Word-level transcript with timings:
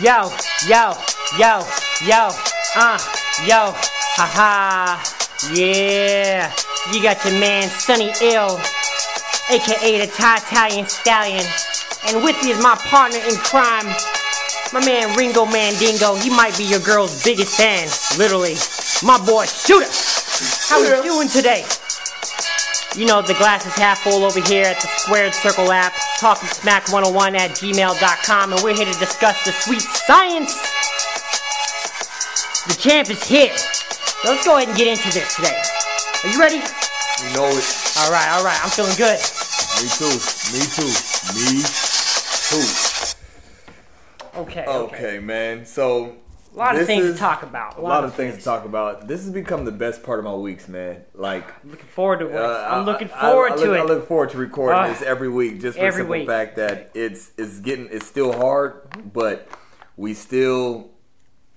Yo, 0.00 0.28
yo, 0.66 0.92
yo, 1.38 1.62
yo, 2.02 2.28
uh, 2.74 2.98
yo, 3.46 3.70
haha, 4.18 4.98
yeah. 5.54 6.52
You 6.92 7.00
got 7.00 7.24
your 7.24 7.38
man 7.38 7.68
Sunny 7.68 8.10
Ill, 8.20 8.58
aka 9.50 10.04
the 10.04 10.12
Thai 10.12 10.38
Italian 10.38 10.88
Stallion, 10.88 11.46
and 12.08 12.24
with 12.24 12.34
me 12.42 12.50
is 12.50 12.60
my 12.60 12.74
partner 12.90 13.18
in 13.18 13.36
crime, 13.36 13.86
my 14.72 14.84
man 14.84 15.16
Ringo 15.16 15.46
Mandingo. 15.46 16.16
He 16.16 16.28
might 16.28 16.58
be 16.58 16.64
your 16.64 16.80
girl's 16.80 17.22
biggest 17.22 17.56
fan, 17.56 17.86
literally. 18.18 18.56
My 19.06 19.24
boy 19.24 19.46
Shooter. 19.46 19.86
How 20.66 20.82
are 20.82 21.02
we 21.02 21.08
doing 21.08 21.28
today? 21.28 21.64
You 22.96 23.06
know, 23.06 23.22
the 23.22 23.34
glass 23.34 23.64
is 23.64 23.74
half 23.74 24.00
full 24.00 24.24
over 24.24 24.40
here 24.40 24.64
at 24.64 24.80
the 24.80 24.88
Squared 24.88 25.34
Circle 25.34 25.70
app, 25.70 25.94
talking 26.18 26.48
smack 26.48 26.90
101 26.92 27.36
at 27.36 27.50
gmail.com, 27.50 28.52
and 28.52 28.62
we're 28.62 28.74
here 28.74 28.86
to 28.86 28.98
discuss 28.98 29.44
the 29.44 29.52
sweet 29.52 29.82
science. 29.82 30.54
The 32.66 32.74
champ 32.74 33.10
is 33.10 33.22
here. 33.24 33.56
So 33.56 34.30
let's 34.30 34.44
go 34.46 34.56
ahead 34.56 34.68
and 34.68 34.76
get 34.76 34.86
into 34.86 35.12
this 35.12 35.34
today. 35.36 35.60
Are 36.24 36.30
you 36.30 36.40
ready? 36.40 36.56
You 36.56 37.34
know 37.36 37.48
it. 37.48 37.64
All 37.98 38.10
right, 38.10 38.28
all 38.30 38.44
right, 38.44 38.58
I'm 38.62 38.70
feeling 38.70 38.96
good. 38.96 39.20
Me 39.80 39.88
too. 39.88 40.18
Me 40.52 40.64
too. 40.72 40.92
Me 41.34 41.62
too. 42.48 42.66
Okay, 44.36 44.64
okay. 44.64 44.66
Okay, 44.66 45.18
man. 45.18 45.64
So 45.66 46.16
A 46.54 46.58
lot 46.58 46.76
of 46.76 46.86
things 46.86 47.04
is- 47.04 47.14
to 47.14 47.18
talk 47.18 47.42
about. 47.42 47.78
A 47.78 47.80
lot 47.80 48.04
of 48.04 48.14
things 48.14 48.36
to 48.38 48.42
talk 48.42 48.64
about. 48.64 49.08
This 49.08 49.22
has 49.24 49.30
become 49.30 49.64
the 49.64 49.72
best 49.72 50.02
part 50.04 50.18
of 50.20 50.24
my 50.24 50.34
weeks, 50.34 50.68
man. 50.68 51.02
Like 51.14 51.44
Looking 51.64 51.86
forward 51.86 52.20
to 52.20 52.28
it. 52.28 52.34
uh, 52.36 52.68
I'm 52.70 52.82
I- 52.82 52.84
looking 52.84 53.10
I- 53.14 53.20
forward 53.20 53.52
I, 53.52 53.56
to 53.56 53.60
look, 53.62 53.78
it. 53.78 53.80
I 53.80 53.84
look 53.84 54.08
forward 54.08 54.30
to 54.30 54.38
recording 54.38 54.78
Ah. 54.78 54.86
this 54.88 55.02
every 55.02 55.28
week, 55.28 55.60
just 55.60 55.76
for 55.78 55.84
the 55.84 55.92
simple 55.92 56.12
week. 56.12 56.26
fact 56.28 56.56
that 56.56 56.90
it's 56.94 57.32
it's 57.36 57.58
getting 57.60 57.88
it's 57.90 58.06
still 58.06 58.32
hard, 58.32 58.74
but 59.12 59.48
we 59.96 60.14
still 60.14 60.90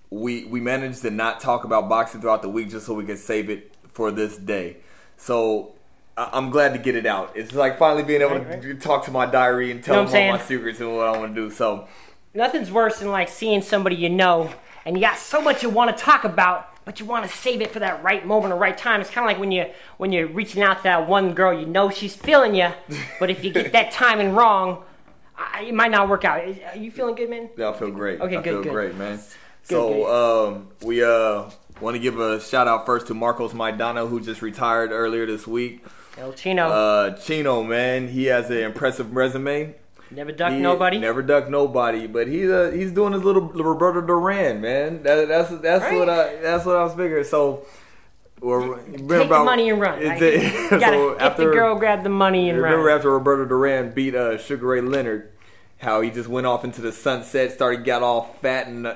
we 0.09 0.45
we 0.45 0.59
managed 0.59 1.01
to 1.03 1.11
not 1.11 1.39
talk 1.41 1.63
about 1.63 1.87
boxing 1.89 2.21
throughout 2.21 2.41
the 2.41 2.49
week 2.49 2.69
just 2.71 2.85
so 2.85 2.93
we 2.93 3.05
could 3.05 3.19
save 3.19 3.49
it 3.49 3.71
for 3.93 4.11
this 4.11 4.37
day. 4.37 4.77
So. 5.17 5.73
I- 6.19 6.29
I'm 6.33 6.49
glad 6.49 6.73
to 6.73 6.79
get 6.79 6.95
it 6.95 7.05
out. 7.05 7.33
It's 7.35 7.53
like 7.53 7.77
finally 7.77 8.01
being 8.01 8.23
able 8.23 8.39
Right, 8.39 8.59
to 8.59 8.73
talk 8.73 9.05
to 9.05 9.11
my 9.11 9.27
diary 9.27 9.69
and 9.69 9.83
tell 9.83 9.97
You 9.97 10.01
know 10.01 10.07
them 10.09 10.19
all 10.23 10.29
I'm 10.33 10.39
my 10.39 10.43
secrets 10.43 10.79
and 10.79 10.97
what 10.97 11.05
I 11.05 11.11
want 11.15 11.35
to 11.35 11.41
do. 11.41 11.51
So, 11.51 11.87
Nothing's 12.33 12.71
worse 12.71 12.97
than 12.97 13.11
like 13.11 13.29
seeing 13.29 13.61
somebody 13.61 13.95
you 13.97 14.09
know 14.09 14.49
and 14.87 14.95
you 14.95 15.01
got 15.01 15.17
so 15.17 15.41
much 15.41 15.61
you 15.63 15.69
want 15.69 15.95
to 15.95 16.01
talk 16.01 16.23
about, 16.23 16.69
but 16.85 16.99
you 17.01 17.05
want 17.05 17.29
to 17.29 17.37
save 17.37 17.59
it 17.61 17.71
for 17.71 17.79
that 17.79 18.01
right 18.01 18.25
moment 18.25 18.53
or 18.53 18.57
right 18.57 18.77
time. 18.77 19.01
It's 19.01 19.09
kind 19.09 19.25
of 19.25 19.29
like 19.29 19.37
when 19.39 19.51
you 19.51 19.65
when 19.97 20.13
you're 20.13 20.27
reaching 20.27 20.63
out 20.63 20.77
to 20.77 20.83
that 20.83 21.07
one 21.09 21.33
girl 21.33 21.53
you 21.59 21.65
know 21.65 21.89
she's 21.89 22.15
feeling 22.15 22.55
you, 22.55 22.69
but 23.19 23.29
if 23.29 23.43
you 23.43 23.51
get 23.51 23.73
that 23.73 23.91
timing 23.91 24.33
wrong, 24.33 24.83
I, 25.37 25.63
it 25.63 25.73
might 25.73 25.91
not 25.91 26.07
work 26.07 26.23
out. 26.23 26.39
Are 26.39 26.77
you 26.77 26.89
feeling 26.89 27.15
good, 27.15 27.29
man? 27.29 27.49
Yeah, 27.57 27.69
I 27.69 27.73
feel 27.73 27.91
great. 27.91 28.21
Okay, 28.21 28.37
I 28.37 28.41
good, 28.41 28.53
feel 28.53 28.63
good. 28.63 28.71
great, 28.71 28.95
man. 28.95 29.17
good. 29.17 29.23
so 29.63 30.47
um, 30.47 30.69
we 30.81 31.03
uh 31.03 31.49
want 31.81 31.95
to 31.95 31.99
give 31.99 32.17
a 32.19 32.39
shout 32.39 32.67
out 32.69 32.85
first 32.85 33.07
to 33.07 33.13
Marcos 33.13 33.51
Maidana 33.51 34.07
who 34.09 34.21
just 34.21 34.41
retired 34.41 34.91
earlier 34.91 35.25
this 35.25 35.45
week. 35.45 35.83
El 36.17 36.31
Chino 36.33 36.69
Uh, 36.69 37.11
Chino, 37.17 37.61
man, 37.61 38.07
he 38.07 38.25
has 38.25 38.49
an 38.49 38.57
impressive 38.59 39.13
resume. 39.15 39.75
Never 40.11 40.31
duck 40.31 40.51
He 40.51 40.59
nobody. 40.59 40.97
Never 40.99 41.21
duck 41.21 41.49
nobody, 41.49 42.07
but 42.07 42.27
he's 42.27 42.49
uh, 42.49 42.71
he's 42.73 42.91
doing 42.91 43.13
his 43.13 43.23
little 43.23 43.41
Roberto 43.49 44.01
Duran, 44.01 44.61
man. 44.61 45.03
That, 45.03 45.27
that's 45.27 45.49
that's 45.61 45.83
Right. 45.83 45.97
what 45.99 46.09
I 46.09 46.35
that's 46.37 46.65
what 46.65 46.75
I 46.75 46.83
was 46.83 46.93
figuring. 46.93 47.23
So. 47.23 47.65
We're, 48.39 48.77
Take 48.77 49.07
the 49.07 49.25
money 49.25 49.71
and 49.71 49.81
run. 49.81 49.97
Like, 50.05 50.19
gotta 50.69 50.79
so 50.79 51.17
after- 51.17 51.47
the 51.47 51.51
girl, 51.51 51.73
grab 51.73 52.03
the 52.03 52.09
money, 52.09 52.49
and 52.51 52.61
Remember 52.61 52.85
run. 52.85 52.95
after 52.97 53.09
Roberto 53.09 53.45
Duran 53.45 53.93
beat 53.95 54.13
uh, 54.13 54.37
Sugar 54.37 54.67
Ray 54.67 54.81
Leonard, 54.81 55.31
how 55.79 56.01
he 56.01 56.11
just 56.11 56.29
went 56.29 56.45
off 56.45 56.63
into 56.63 56.79
the 56.79 56.91
sunset, 56.91 57.51
started 57.51 57.83
got 57.83 58.03
all 58.03 58.35
fat 58.43 58.67
and 58.67 58.85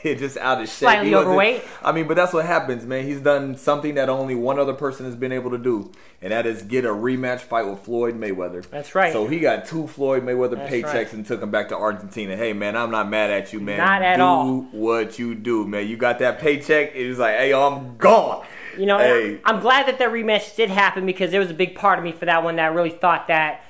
just 0.18 0.36
out 0.36 0.60
of 0.60 0.68
shape. 0.68 0.76
Slightly 0.76 1.14
overweight. 1.14 1.62
I 1.82 1.92
mean, 1.92 2.06
but 2.06 2.14
that's 2.14 2.32
what 2.32 2.44
happens, 2.44 2.84
man. 2.84 3.04
He's 3.04 3.20
done 3.20 3.56
something 3.56 3.94
that 3.94 4.08
only 4.08 4.34
one 4.34 4.58
other 4.58 4.74
person 4.74 5.06
has 5.06 5.16
been 5.16 5.32
able 5.32 5.50
to 5.50 5.58
do, 5.58 5.90
and 6.22 6.32
that 6.32 6.46
is 6.46 6.62
get 6.62 6.84
a 6.84 6.88
rematch 6.88 7.40
fight 7.40 7.66
with 7.66 7.80
Floyd 7.80 8.14
Mayweather. 8.14 8.68
That's 8.70 8.94
right. 8.94 9.12
So 9.12 9.26
he 9.26 9.40
got 9.40 9.66
two 9.66 9.86
Floyd 9.86 10.24
Mayweather 10.24 10.56
That's 10.56 10.72
paychecks 10.72 10.94
right. 10.94 11.12
and 11.12 11.26
took 11.26 11.42
him 11.42 11.50
back 11.50 11.68
to 11.68 11.76
Argentina. 11.76 12.36
Hey, 12.36 12.52
man, 12.52 12.76
I'm 12.76 12.90
not 12.90 13.08
mad 13.08 13.30
at 13.30 13.52
you, 13.52 13.60
man. 13.60 13.78
Not 13.78 14.02
at 14.02 14.20
all. 14.20 14.44
do 14.44 14.50
all. 14.50 14.80
what 14.80 15.18
you 15.18 15.34
do, 15.34 15.66
man. 15.66 15.88
You 15.88 15.96
got 15.96 16.18
that 16.20 16.38
paycheck. 16.38 16.94
It 16.94 17.08
was 17.08 17.18
like, 17.18 17.36
hey, 17.36 17.52
I'm 17.52 17.96
gone. 17.96 18.46
You 18.78 18.86
know, 18.86 18.98
Hey. 18.98 19.40
I'm 19.44 19.60
glad 19.60 19.86
that 19.88 19.98
that 19.98 20.10
rematch 20.10 20.54
did 20.54 20.70
happen 20.70 21.04
because 21.04 21.30
there 21.32 21.40
was 21.40 21.50
a 21.50 21.54
big 21.54 21.74
part 21.74 21.98
of 21.98 22.04
me 22.04 22.12
for 22.12 22.26
that 22.26 22.44
one 22.44 22.56
that 22.56 22.74
really 22.74 22.90
thought 22.90 23.26
that 23.28 23.64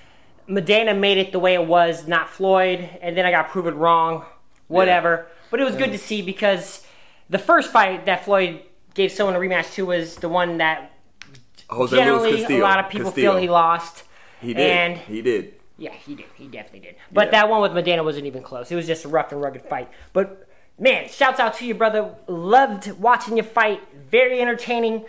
Maidana 0.48 0.98
made 0.98 1.18
it 1.18 1.32
the 1.32 1.38
way 1.38 1.54
it 1.54 1.66
was, 1.66 2.06
not 2.06 2.28
Floyd, 2.28 2.88
and 3.00 3.16
then 3.16 3.24
I 3.24 3.30
got 3.30 3.48
proven 3.48 3.76
wrong. 3.76 4.24
Whatever. 4.66 5.26
But 5.50 5.60
it 5.60 5.64
was 5.64 5.76
good 5.76 5.92
to 5.92 5.98
see 5.98 6.22
because 6.22 6.84
the 7.30 7.38
first 7.38 7.70
fight 7.70 8.06
that 8.06 8.24
Floyd 8.24 8.62
gave 8.94 9.12
someone 9.12 9.34
a 9.36 9.38
rematch 9.38 9.74
to 9.74 9.86
was 9.86 10.16
the 10.16 10.28
one 10.28 10.58
that 10.58 10.92
Jose 11.70 11.96
generally 11.96 12.44
a 12.44 12.58
lot 12.62 12.78
of 12.84 12.90
people 12.90 13.10
Castillo. 13.10 13.32
feel 13.32 13.40
he 13.40 13.48
lost. 13.48 14.04
He 14.40 14.54
did. 14.54 14.70
And 14.70 14.98
he 14.98 15.22
did. 15.22 15.54
yeah, 15.76 15.92
he 15.92 16.14
did. 16.14 16.26
He 16.34 16.46
definitely 16.48 16.80
did. 16.80 16.96
But 17.12 17.26
Yeah. 17.28 17.30
that 17.32 17.48
one 17.50 17.60
with 17.62 17.72
Maidana 17.72 18.04
wasn't 18.04 18.26
even 18.26 18.42
close. 18.42 18.70
It 18.70 18.76
was 18.76 18.86
just 18.86 19.04
a 19.04 19.08
rough 19.08 19.32
and 19.32 19.40
rugged 19.42 19.62
fight. 19.62 19.88
But 20.12 20.48
man, 20.78 21.08
shouts 21.08 21.38
out 21.40 21.54
to 21.54 21.66
you, 21.66 21.74
brother. 21.74 22.14
Loved 22.26 22.92
watching 22.98 23.36
you 23.36 23.42
fight. 23.42 23.80
Very 24.10 24.40
entertaining. 24.40 25.04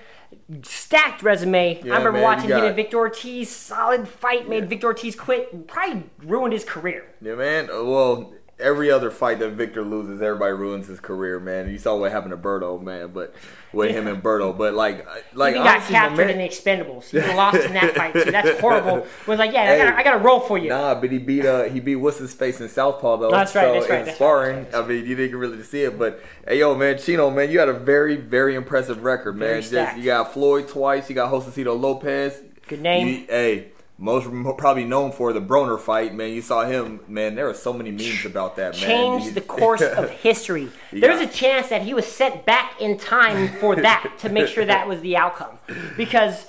Stacked 0.63 1.23
resume. 1.23 1.79
Yeah, 1.83 1.93
I 1.93 1.97
remember 1.97 2.13
man, 2.13 2.21
watching 2.23 2.49
him 2.49 2.63
and 2.63 2.75
Victor 2.75 2.97
Ortiz. 2.97 3.49
Solid 3.49 4.07
fight. 4.07 4.47
Made 4.49 4.69
Victor 4.69 4.87
Ortiz 4.87 5.15
quit. 5.15 5.67
Probably 5.67 6.03
ruined 6.23 6.53
his 6.53 6.63
career. 6.63 7.05
Yeah, 7.21 7.35
man. 7.35 7.67
Well, 7.67 8.33
every 8.59 8.91
other 8.91 9.09
fight 9.11 9.39
that 9.39 9.51
Victor 9.51 9.83
loses, 9.83 10.21
everybody 10.21 10.53
ruins 10.53 10.87
his 10.87 10.99
career, 10.99 11.39
man. 11.39 11.69
You 11.69 11.77
saw 11.77 11.95
what 11.95 12.11
happened 12.11 12.31
to 12.31 12.37
Berto, 12.37 12.81
man. 12.81 13.11
But 13.13 13.33
with 13.71 13.91
him 13.91 14.07
and 14.07 14.21
Berto, 14.23 14.57
but 14.57 14.73
like, 14.73 15.05
uh, 15.07 15.19
like 15.33 15.53
He 15.53 15.59
got 15.59 15.75
honestly, 15.75 15.93
captured 15.93 16.17
man- 16.17 16.29
in 16.31 16.37
the 16.39 16.43
Expendables. 16.43 17.09
He 17.09 17.19
lost 17.35 17.57
in 17.57 17.73
that 17.73 17.95
fight 17.95 18.13
too. 18.13 18.31
That's 18.31 18.59
horrible. 18.61 18.97
It 18.99 19.27
was 19.27 19.37
like, 19.39 19.53
yeah, 19.53 19.61
I 19.61 19.65
Hey. 19.65 19.77
got 19.77 19.93
I 19.95 20.03
got 20.03 20.13
to 20.13 20.23
roll 20.23 20.39
for 20.39 20.57
you. 20.57 20.69
Nah, 20.69 20.95
but 20.95 21.11
he 21.11 21.19
beat 21.19 21.45
uh 21.45 21.63
he 21.63 21.79
beat 21.79 21.95
what's 21.97 22.17
his 22.17 22.33
face 22.33 22.59
in 22.59 22.67
Southpaw 22.69 23.17
though. 23.17 23.31
That's 23.31 23.53
right, 23.55 23.63
So 23.65 23.73
that's 23.73 23.89
right, 23.89 24.05
that's 24.05 24.17
sparring, 24.17 24.63
right, 24.65 24.75
I 24.75 24.85
mean, 24.87 25.05
you 25.05 25.15
didn't 25.15 25.37
really 25.37 25.61
see 25.63 25.83
it, 25.83 25.97
but 25.99 26.21
hey, 26.47 26.59
yo, 26.59 26.75
man, 26.75 26.97
Chino, 26.97 27.29
man, 27.29 27.51
you 27.51 27.59
had 27.59 27.69
a 27.69 27.73
very, 27.73 28.15
very 28.15 28.55
impressive 28.55 29.03
record, 29.03 29.33
man. 29.37 29.61
Very 29.61 29.85
Just 29.85 29.97
you 29.97 30.03
got 30.05 30.33
Floyd 30.33 30.67
twice, 30.67 31.07
you 31.09 31.15
got 31.15 31.31
Josecito 31.31 31.79
Lopez. 31.79 32.41
Good 32.67 32.81
name. 32.81 33.07
You- 33.07 33.25
hey, 33.29 33.67
most 33.99 34.27
probably 34.57 34.85
known 34.85 35.11
for 35.11 35.33
the 35.33 35.41
Broner 35.41 35.77
fight, 35.77 36.15
man. 36.15 36.31
You 36.31 36.41
saw 36.41 36.65
him, 36.65 37.01
man. 37.09 37.35
There 37.35 37.45
were 37.45 37.53
so 37.53 37.73
many 37.73 37.91
memes 37.91 38.25
about 38.25 38.55
that, 38.55 38.73
man. 38.79 38.81
changed 38.81 39.35
the 39.35 39.41
course 39.41 39.81
of 39.81 40.09
history. 40.21 40.69
There's 40.91 41.19
a 41.19 41.27
chance 41.27 41.67
that 41.67 41.81
he 41.81 41.93
was 41.93 42.05
sent 42.05 42.45
back 42.45 42.79
in 42.79 42.97
time 42.97 43.49
for 43.59 43.75
that 43.75 44.15
to 44.19 44.29
make 44.29 44.47
sure 44.47 44.63
that 44.63 44.87
was 44.87 45.01
the 45.01 45.17
outcome. 45.17 45.57
Because 45.97 46.47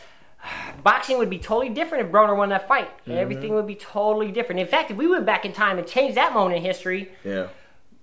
boxing 0.84 1.19
would 1.19 1.28
be 1.28 1.38
totally 1.38 1.71
different 1.71 2.06
if 2.06 2.12
Broner 2.12 2.37
won 2.37 2.50
that 2.50 2.69
fight. 2.69 2.88
Mm-hmm. 3.00 3.12
Everything 3.12 3.55
would 3.55 3.67
be 3.67 3.75
totally 3.75 4.31
different. 4.31 4.61
In 4.61 4.69
fact, 4.69 4.93
if 4.93 4.97
we 4.97 5.09
went 5.09 5.27
back 5.27 5.44
in 5.44 5.53
time 5.53 5.77
and 5.77 5.87
changed 5.88 6.17
that 6.17 6.32
moment 6.32 6.56
in 6.56 6.62
history, 6.62 7.11
yeah. 7.25 7.49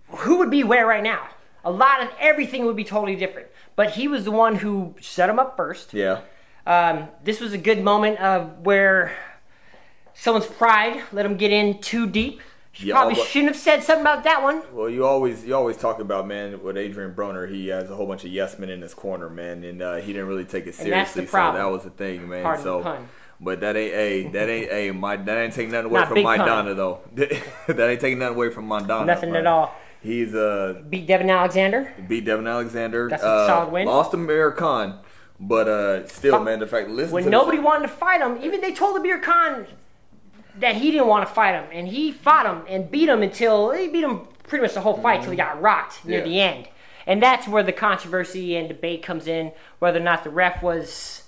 who 0.09 0.40
would 0.40 0.52
be 0.52 0.66
where 0.66 0.85
right 0.85 1.03
now? 1.03 1.25
A 1.64 1.72
lot 1.72 2.02
of 2.02 2.09
everything 2.19 2.66
would 2.66 2.75
be 2.75 2.84
totally 2.84 3.16
different. 3.16 3.47
But 3.78 3.91
he 3.91 4.09
was 4.09 4.25
the 4.25 4.31
one 4.31 4.56
who 4.56 4.96
set 5.00 5.29
him 5.29 5.40
up 5.40 5.56
first. 5.56 5.94
Yeah. 5.94 6.19
Um, 6.66 7.08
this 7.24 7.40
was 7.40 7.53
a 7.53 7.58
good 7.58 7.81
moment 7.81 8.19
of 8.19 8.66
where 8.66 9.16
someone's 10.17 10.47
pride 10.47 11.03
let 11.11 11.25
him 11.25 11.38
get 11.38 11.51
in 11.51 11.79
too 11.79 12.07
deep. 12.07 12.41
Yeah, 12.79 12.94
Probably 12.94 13.16
but- 13.16 13.28
shouldn't 13.28 13.53
have 13.53 13.61
said 13.61 13.83
something 13.83 14.01
about 14.01 14.23
that 14.25 14.44
one. 14.44 14.61
Well, 14.72 14.89
you 14.89 15.03
always 15.03 15.44
you 15.45 15.55
always 15.55 15.78
talk 15.78 16.00
about 16.00 16.28
man 16.28 16.61
with 16.61 16.78
Adrian 16.78 17.13
Broner. 17.13 17.50
He 17.50 17.69
has 17.69 17.89
a 17.89 17.95
whole 17.95 18.05
bunch 18.05 18.23
of 18.23 18.31
yes 18.31 18.59
men 18.59 18.69
in 18.69 18.81
his 18.81 18.94
corner, 18.94 19.29
man, 19.29 19.63
and 19.63 19.81
uh, 19.81 19.95
he 19.95 20.13
didn't 20.13 20.28
really 20.28 20.45
take 20.45 20.67
it 20.67 20.78
And 20.79 20.91
that's 20.91 21.11
the 21.13 21.25
seriously. 21.25 21.39
So 21.39 21.53
that 21.53 21.72
was 21.72 21.83
the 21.83 21.89
thing, 21.89 22.29
man. 22.29 22.43
Pardon 22.43 22.64
so, 22.64 23.08
but 23.40 23.61
that 23.61 23.75
ain't 23.75 23.93
a 23.96 24.28
that 24.31 24.49
ain't 24.49 24.72
a 24.72 24.91
my 24.91 25.16
that 25.17 25.37
ain't 25.37 25.53
taking 25.53 25.72
nothing 25.72 25.87
away 25.87 26.02
Not 26.02 26.09
from 26.09 26.23
my 26.23 26.37
pun. 26.37 26.47
Donna 26.47 26.73
though. 26.75 26.99
that 27.16 27.90
ain't 27.90 28.02
taking 28.02 28.20
nothing 28.20 28.35
away 28.35 28.52
from 28.52 28.67
my 28.67 28.81
Donna. 28.84 29.05
Nothing 29.05 29.31
man. 29.31 29.41
at 29.41 29.47
all. 29.47 29.75
He's 30.02 30.35
uh 30.35 30.84
Beat 30.87 31.08
Devon 31.08 31.29
Alexander. 31.31 31.91
beat 32.08 32.25
Devon 32.25 32.46
Alexander. 32.46 33.09
That's 33.09 33.23
a 33.23 33.28
uh, 33.28 33.47
solid 33.47 33.72
win. 33.72 33.87
Lost 33.87 34.11
to 34.11 34.17
Amir 34.17 34.52
Khan, 34.52 34.99
but 35.40 35.67
uh 35.67 36.08
still, 36.08 36.35
Fuck. 36.35 36.43
man, 36.43 36.59
the 36.59 36.67
fact 36.67 36.90
listen 36.90 37.13
When 37.13 37.29
nobody 37.29 37.58
wanted 37.58 37.87
to 37.87 37.93
fight 37.93 38.22
him, 38.22 38.37
even 38.43 38.61
they 38.61 38.72
told 38.73 38.96
the 38.96 38.99
Amir 38.99 39.20
Khan 39.20 39.66
that 40.59 40.76
he 40.76 40.92
didn't 40.92 41.08
want 41.08 41.28
to 41.28 41.34
fight 41.34 41.54
him, 41.54 41.66
and 41.72 41.88
he 41.88 42.12
fought 42.12 42.46
him 42.46 42.64
and 42.68 42.90
beat 42.90 43.09
him 43.09 43.22
until 43.22 43.72
he 43.72 43.88
beat 43.88 44.04
him 44.04 44.22
pretty 44.48 44.62
much 44.62 44.74
the 44.74 44.82
whole 44.82 44.98
fight 44.98 45.22
till 45.22 45.32
he 45.32 45.38
got 45.38 45.62
rocked 45.62 46.04
near 46.06 46.20
Yeah. 46.20 46.24
the 46.26 46.42
end. 46.42 46.68
And 47.06 47.24
that's 47.24 47.48
where 47.48 47.64
the 47.64 47.72
controversy 47.74 48.56
and 48.58 48.68
debate 48.68 49.02
comes 49.04 49.28
in, 49.28 49.52
whether 49.80 50.00
or 50.00 50.04
not 50.04 50.24
the 50.24 50.30
ref 50.30 50.62
was, 50.62 51.24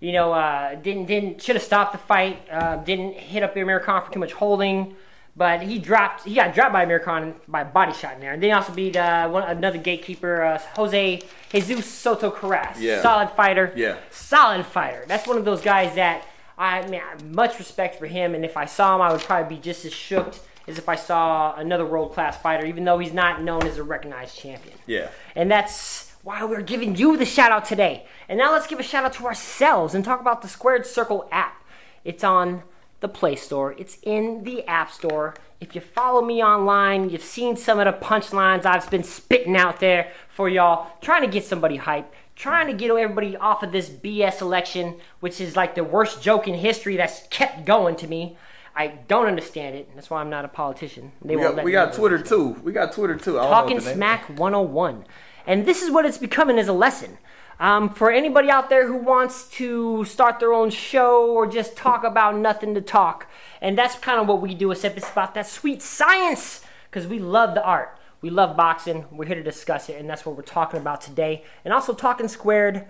you 0.00 0.12
know, 0.12 0.32
uh, 0.32 0.74
didn't 0.74 1.06
didn't 1.06 1.40
should 1.42 1.56
have 1.56 1.62
stopped 1.62 1.92
the 1.92 1.98
fight, 1.98 2.38
uh, 2.50 2.76
didn't 2.76 3.14
hit 3.14 3.42
up 3.42 3.56
Amir 3.56 3.80
Khan 3.80 4.04
for 4.04 4.12
too 4.12 4.20
much 4.20 4.32
holding. 4.32 4.94
But 5.38 5.60
he 5.60 5.78
dropped. 5.78 6.24
He 6.24 6.34
got 6.34 6.54
dropped 6.54 6.72
by 6.72 6.84
Amir 6.84 6.98
Khan 6.98 7.34
by 7.46 7.60
a 7.60 7.64
body 7.66 7.92
shot 7.92 8.14
in 8.14 8.20
there, 8.20 8.32
and 8.32 8.42
then 8.42 8.48
he 8.48 8.54
also 8.54 8.72
beat 8.72 8.96
uh, 8.96 9.28
one, 9.28 9.42
another 9.42 9.76
gatekeeper, 9.76 10.42
uh, 10.42 10.58
Jose 10.76 11.20
Jesus 11.50 11.84
Soto 11.84 12.30
Karass. 12.30 12.76
Yeah. 12.78 13.02
Solid 13.02 13.30
fighter. 13.30 13.70
Yeah. 13.76 13.96
Solid 14.10 14.64
fighter. 14.64 15.04
That's 15.06 15.26
one 15.28 15.36
of 15.36 15.44
those 15.44 15.60
guys 15.60 15.94
that 15.96 16.26
I 16.58 16.86
mean, 16.88 17.00
I 17.00 17.10
have 17.10 17.24
much 17.24 17.58
respect 17.58 17.98
for 17.98 18.06
him, 18.06 18.34
and 18.34 18.44
if 18.44 18.56
I 18.56 18.64
saw 18.64 18.94
him, 18.94 19.02
I 19.02 19.12
would 19.12 19.20
probably 19.20 19.56
be 19.56 19.60
just 19.60 19.84
as 19.84 19.92
shook 19.92 20.34
as 20.68 20.78
if 20.78 20.88
I 20.88 20.96
saw 20.96 21.54
another 21.54 21.86
world 21.86 22.12
class 22.12 22.36
fighter, 22.40 22.66
even 22.66 22.84
though 22.84 22.98
he's 22.98 23.12
not 23.12 23.42
known 23.42 23.66
as 23.66 23.78
a 23.78 23.82
recognized 23.82 24.36
champion. 24.36 24.76
Yeah. 24.86 25.10
And 25.34 25.50
that's 25.50 26.12
why 26.22 26.44
we're 26.44 26.62
giving 26.62 26.96
you 26.96 27.16
the 27.16 27.24
shout 27.24 27.52
out 27.52 27.64
today. 27.64 28.06
And 28.28 28.38
now 28.38 28.52
let's 28.52 28.66
give 28.66 28.80
a 28.80 28.82
shout 28.82 29.04
out 29.04 29.12
to 29.14 29.26
ourselves 29.26 29.94
and 29.94 30.04
talk 30.04 30.20
about 30.20 30.42
the 30.42 30.48
Squared 30.48 30.86
Circle 30.86 31.28
app. 31.30 31.62
It's 32.04 32.24
on 32.24 32.62
the 33.00 33.08
Play 33.08 33.36
Store, 33.36 33.72
it's 33.78 33.98
in 34.02 34.42
the 34.44 34.64
App 34.66 34.90
Store. 34.90 35.34
If 35.60 35.74
you 35.74 35.80
follow 35.80 36.22
me 36.22 36.42
online, 36.42 37.10
you've 37.10 37.22
seen 37.22 37.56
some 37.56 37.78
of 37.78 37.86
the 37.86 38.04
punchlines 38.04 38.64
I've 38.64 38.90
been 38.90 39.04
spitting 39.04 39.56
out 39.56 39.80
there 39.80 40.12
for 40.28 40.48
y'all, 40.48 40.90
trying 41.00 41.22
to 41.22 41.28
get 41.28 41.44
somebody 41.44 41.78
hyped, 41.78 42.06
trying 42.36 42.66
to 42.66 42.74
get 42.74 42.90
everybody 42.90 43.36
off 43.36 43.62
of 43.62 43.72
this 43.72 43.88
BS 43.88 44.40
election, 44.42 44.96
which 45.20 45.40
is 45.40 45.56
like 45.56 45.74
the 45.74 45.82
worst 45.82 46.22
joke 46.22 46.46
in 46.46 46.54
history 46.54 46.96
that's 46.96 47.26
kept 47.28 47.64
going 47.64 47.96
to 47.96 48.06
me. 48.06 48.36
I 48.74 48.88
don't 49.08 49.26
understand 49.26 49.74
it. 49.74 49.88
That's 49.94 50.10
why 50.10 50.20
I'm 50.20 50.28
not 50.28 50.44
a 50.44 50.48
politician. 50.48 51.12
They 51.24 51.34
We 51.34 51.42
won't 51.42 51.56
got, 51.56 51.64
we 51.64 51.72
got. 51.72 51.94
Twitter 51.94 52.18
too. 52.18 52.60
We 52.62 52.72
got 52.72 52.92
Twitter 52.92 53.16
too. 53.16 53.34
Talking 53.36 53.76
what 53.76 53.84
the 53.84 53.90
name- 53.90 53.96
Smack 53.96 54.38
101. 54.38 55.06
And 55.46 55.64
this 55.64 55.80
is 55.82 55.90
what 55.90 56.04
it's 56.04 56.18
becoming 56.18 56.58
as 56.58 56.68
a 56.68 56.74
lesson. 56.74 57.16
Um, 57.58 57.88
for 57.88 58.10
anybody 58.10 58.50
out 58.50 58.68
there 58.68 58.86
who 58.86 58.98
wants 58.98 59.48
to 59.52 60.04
start 60.04 60.40
their 60.40 60.52
own 60.52 60.68
show 60.68 61.30
or 61.30 61.46
just 61.46 61.74
talk 61.74 62.04
about 62.04 62.36
nothing 62.36 62.74
to 62.74 62.82
talk. 62.82 63.28
And 63.62 63.78
that's 63.78 63.94
kind 63.94 64.20
of 64.20 64.26
what 64.28 64.42
we 64.42 64.54
do, 64.54 64.70
except 64.72 64.98
it's 64.98 65.10
about 65.10 65.32
that 65.34 65.46
sweet 65.46 65.80
science 65.80 66.62
because 66.90 67.06
we 67.06 67.18
love 67.18 67.54
the 67.54 67.64
art. 67.64 67.95
We 68.20 68.30
love 68.30 68.56
boxing. 68.56 69.06
We're 69.10 69.26
here 69.26 69.36
to 69.36 69.42
discuss 69.42 69.88
it, 69.88 70.00
and 70.00 70.08
that's 70.08 70.24
what 70.24 70.36
we're 70.36 70.42
talking 70.42 70.80
about 70.80 71.00
today. 71.00 71.44
And 71.64 71.72
also, 71.72 71.92
Talking 71.92 72.28
Squared 72.28 72.86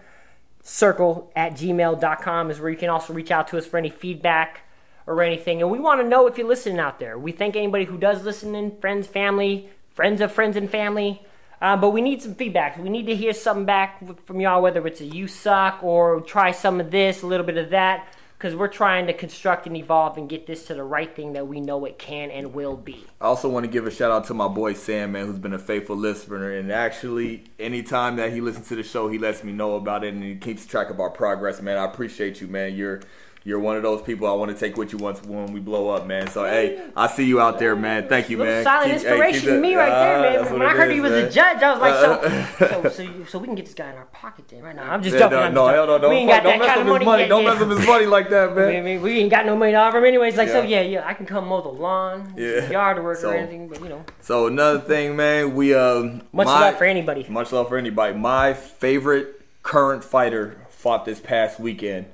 Circle 0.62 1.30
at 1.36 1.52
gmail.com 1.52 2.50
is 2.50 2.60
where 2.60 2.70
you 2.70 2.76
can 2.76 2.88
also 2.88 3.12
reach 3.12 3.30
out 3.30 3.48
to 3.48 3.58
us 3.58 3.66
for 3.66 3.76
any 3.78 3.90
feedback 3.90 4.62
or 5.06 5.22
anything. 5.22 5.62
And 5.62 5.70
we 5.70 5.78
want 5.78 6.00
to 6.00 6.08
know 6.08 6.26
if 6.26 6.38
you're 6.38 6.48
listening 6.48 6.78
out 6.78 6.98
there. 6.98 7.18
We 7.18 7.32
thank 7.32 7.56
anybody 7.56 7.84
who 7.84 7.98
does 7.98 8.24
listen 8.24 8.54
in, 8.54 8.76
friends, 8.78 9.06
family, 9.06 9.68
friends 9.94 10.20
of 10.20 10.32
friends 10.32 10.56
and 10.56 10.68
family. 10.68 11.22
Uh, 11.60 11.76
but 11.76 11.90
we 11.90 12.02
need 12.02 12.20
some 12.20 12.34
feedback. 12.34 12.76
We 12.78 12.90
need 12.90 13.06
to 13.06 13.16
hear 13.16 13.32
something 13.32 13.64
back 13.64 14.02
from 14.26 14.40
y'all, 14.40 14.60
whether 14.60 14.86
it's 14.86 15.00
a 15.00 15.06
you 15.06 15.26
suck 15.26 15.82
or 15.82 16.20
try 16.20 16.50
some 16.50 16.80
of 16.80 16.90
this, 16.90 17.22
a 17.22 17.26
little 17.26 17.46
bit 17.46 17.56
of 17.56 17.70
that, 17.70 18.08
because 18.36 18.54
we're 18.54 18.68
trying 18.68 19.06
to 19.06 19.14
construct 19.14 19.66
and 19.66 19.76
evolve 19.76 20.18
and 20.18 20.28
get 20.28 20.46
this 20.46 20.66
to 20.66 20.74
the 20.74 20.82
right 20.82 21.16
thing 21.16 21.32
that 21.32 21.48
we 21.48 21.58
know 21.58 21.84
it 21.86 21.98
can 21.98 22.30
and 22.30 22.52
will 22.52 22.76
be. 22.76 23.04
I 23.20 23.24
also 23.24 23.48
want 23.48 23.64
to 23.64 23.70
give 23.70 23.86
a 23.86 23.90
shout 23.90 24.10
out 24.10 24.26
to 24.26 24.34
my 24.34 24.46
boy 24.46 24.74
Sam, 24.74 25.12
man, 25.12 25.26
who's 25.26 25.38
been 25.38 25.54
a 25.54 25.58
faithful 25.58 25.96
listener. 25.96 26.52
And 26.52 26.70
actually, 26.70 27.44
anytime 27.58 28.16
that 28.16 28.32
he 28.32 28.42
listens 28.42 28.68
to 28.68 28.76
the 28.76 28.82
show, 28.82 29.08
he 29.08 29.18
lets 29.18 29.42
me 29.42 29.52
know 29.52 29.76
about 29.76 30.04
it 30.04 30.12
and 30.12 30.22
he 30.22 30.36
keeps 30.36 30.66
track 30.66 30.90
of 30.90 31.00
our 31.00 31.10
progress, 31.10 31.62
man. 31.62 31.78
I 31.78 31.84
appreciate 31.84 32.42
you, 32.42 32.48
man. 32.48 32.74
You're 32.74 33.00
you're 33.46 33.60
one 33.60 33.76
of 33.76 33.84
those 33.84 34.02
people 34.02 34.26
I 34.26 34.32
want 34.32 34.50
to 34.50 34.58
take 34.58 34.76
with 34.76 34.90
you 34.92 34.98
once 34.98 35.22
when 35.22 35.52
we 35.52 35.60
blow 35.60 35.88
up, 35.90 36.04
man. 36.04 36.28
So 36.28 36.42
hey, 36.44 36.82
I 36.96 37.06
see 37.06 37.24
you 37.24 37.40
out 37.40 37.60
there, 37.60 37.76
man. 37.76 38.08
Thank 38.08 38.28
you, 38.28 38.38
man. 38.38 38.64
silent 38.64 38.86
Keep- 38.90 38.94
inspiration 39.06 39.40
keep 39.40 39.48
to 39.50 39.60
me 39.60 39.76
right 39.76 39.88
Ah, 39.92 39.94
there, 39.94 40.20
man. 40.32 40.42
what 40.46 40.52
When 40.52 40.62
I 40.62 40.70
heard 40.74 40.88
is, 40.88 40.94
he 40.94 41.00
was 41.00 41.12
a 41.12 41.30
judge, 41.30 41.62
I 41.62 41.70
was 41.70 41.80
like, 41.80 41.92
Uh, 41.94 42.46
so, 42.58 42.66
so, 42.82 42.88
so, 42.90 43.02
you, 43.04 43.24
so 43.28 43.38
we 43.38 43.46
can 43.46 43.54
get 43.54 43.64
this 43.66 43.74
guy 43.74 43.88
in 43.88 43.96
our 43.96 44.06
pocket 44.06 44.48
then, 44.48 44.62
right 44.64 44.74
now. 44.74 44.90
I'm 44.92 45.00
just 45.00 45.14
Yeah, 45.14 45.28
joking. 45.28 45.54
no, 45.54 45.70
no, 45.70 45.86
no, 45.86 45.98
don't, 45.98 46.10
we 46.10 46.16
ain't 46.16 46.28
got 46.28 46.42
don't 46.42 46.52
that 46.54 46.58
mess 46.58 46.68
kind 46.68 46.80
of 46.80 46.86
money. 46.88 47.04
money. 47.04 47.22
yet, 47.22 47.28
Don't 47.28 47.44
yeah. 47.44 47.52
mess 47.54 47.62
up 47.62 47.68
his 47.78 47.86
money 47.86 48.06
like 48.06 48.30
that, 48.30 48.56
man. 48.56 48.84
mean, 48.84 49.00
we 49.00 49.20
ain't 49.20 49.30
got 49.30 49.46
no 49.46 49.54
money 49.56 49.70
to 49.70 49.78
offer 49.78 49.98
him 49.98 50.06
anyways. 50.06 50.36
Like, 50.36 50.48
so 50.48 50.62
Yeah. 50.62 50.80
yeah, 50.80 50.88
yeah, 50.98 51.06
I 51.06 51.14
can 51.14 51.24
come 51.26 51.46
mow 51.46 51.60
the 51.62 51.68
lawn, 51.68 52.34
Yeah. 52.36 52.68
yard 52.68 53.00
work 53.04 53.18
So- 53.18 53.30
or 53.30 53.34
anything, 53.34 53.68
but 53.68 53.80
you 53.80 53.90
know, 53.90 54.04
So 54.22 54.48
another 54.48 54.80
thing, 54.80 55.14
man, 55.14 55.54
we 55.54 55.72
um 55.72 56.22
much 56.32 56.46
my- 56.46 56.60
love 56.62 56.78
for 56.78 56.84
anybody. 56.84 57.24
Much 57.28 57.52
love 57.52 57.68
for 57.68 57.76
anybody. 57.76 58.12
My 58.18 58.54
favorite 58.54 59.40
current 59.62 60.02
fighter 60.02 60.56
fought 60.68 61.04
this 61.04 61.20
past 61.20 61.60
weekend. 61.60 62.06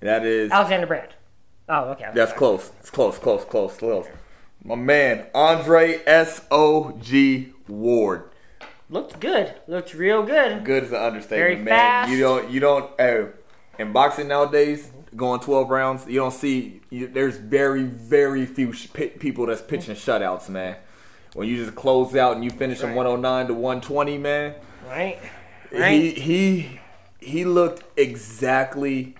That 0.00 0.24
is 0.24 0.50
Alexander 0.50 0.86
Brand. 0.86 1.08
Oh, 1.68 1.90
okay. 1.90 2.10
that's 2.14 2.32
close. 2.32 2.70
It's 2.80 2.90
close, 2.90 3.18
close, 3.18 3.44
close, 3.44 3.76
close. 3.76 4.06
My 4.64 4.74
man, 4.74 5.26
Andre 5.34 6.00
S 6.06 6.42
O 6.50 6.92
G 7.00 7.52
Ward. 7.68 8.30
Looked 8.90 9.20
good. 9.20 9.54
Looked 9.66 9.92
real 9.94 10.22
good. 10.22 10.64
Good 10.64 10.84
is 10.84 10.92
an 10.92 10.96
understatement, 11.02 11.28
Very 11.42 11.56
man. 11.56 11.66
fast. 11.66 12.10
You 12.10 12.20
don't 12.20 12.50
you 12.50 12.60
don't 12.60 13.00
uh, 13.00 13.26
in 13.78 13.92
boxing 13.92 14.28
nowadays, 14.28 14.90
going 15.14 15.40
twelve 15.40 15.68
rounds, 15.68 16.06
you 16.06 16.18
don't 16.20 16.32
see 16.32 16.80
you, 16.90 17.06
there's 17.06 17.36
very, 17.36 17.82
very 17.82 18.46
few 18.46 18.72
sh- 18.72 18.88
people 19.18 19.44
that's 19.46 19.60
pitching 19.60 19.94
shutouts, 19.94 20.48
man. 20.48 20.76
When 21.34 21.46
you 21.48 21.62
just 21.62 21.76
close 21.76 22.16
out 22.16 22.34
and 22.36 22.42
you 22.44 22.50
finish 22.50 22.80
them 22.80 22.94
109 22.94 23.48
to 23.48 23.54
120, 23.54 24.16
man. 24.18 24.54
Right. 24.88 25.18
He 25.70 25.78
Right. 25.78 26.16
he 26.16 26.80
he 27.20 27.44
looked 27.44 27.82
exactly 27.98 29.14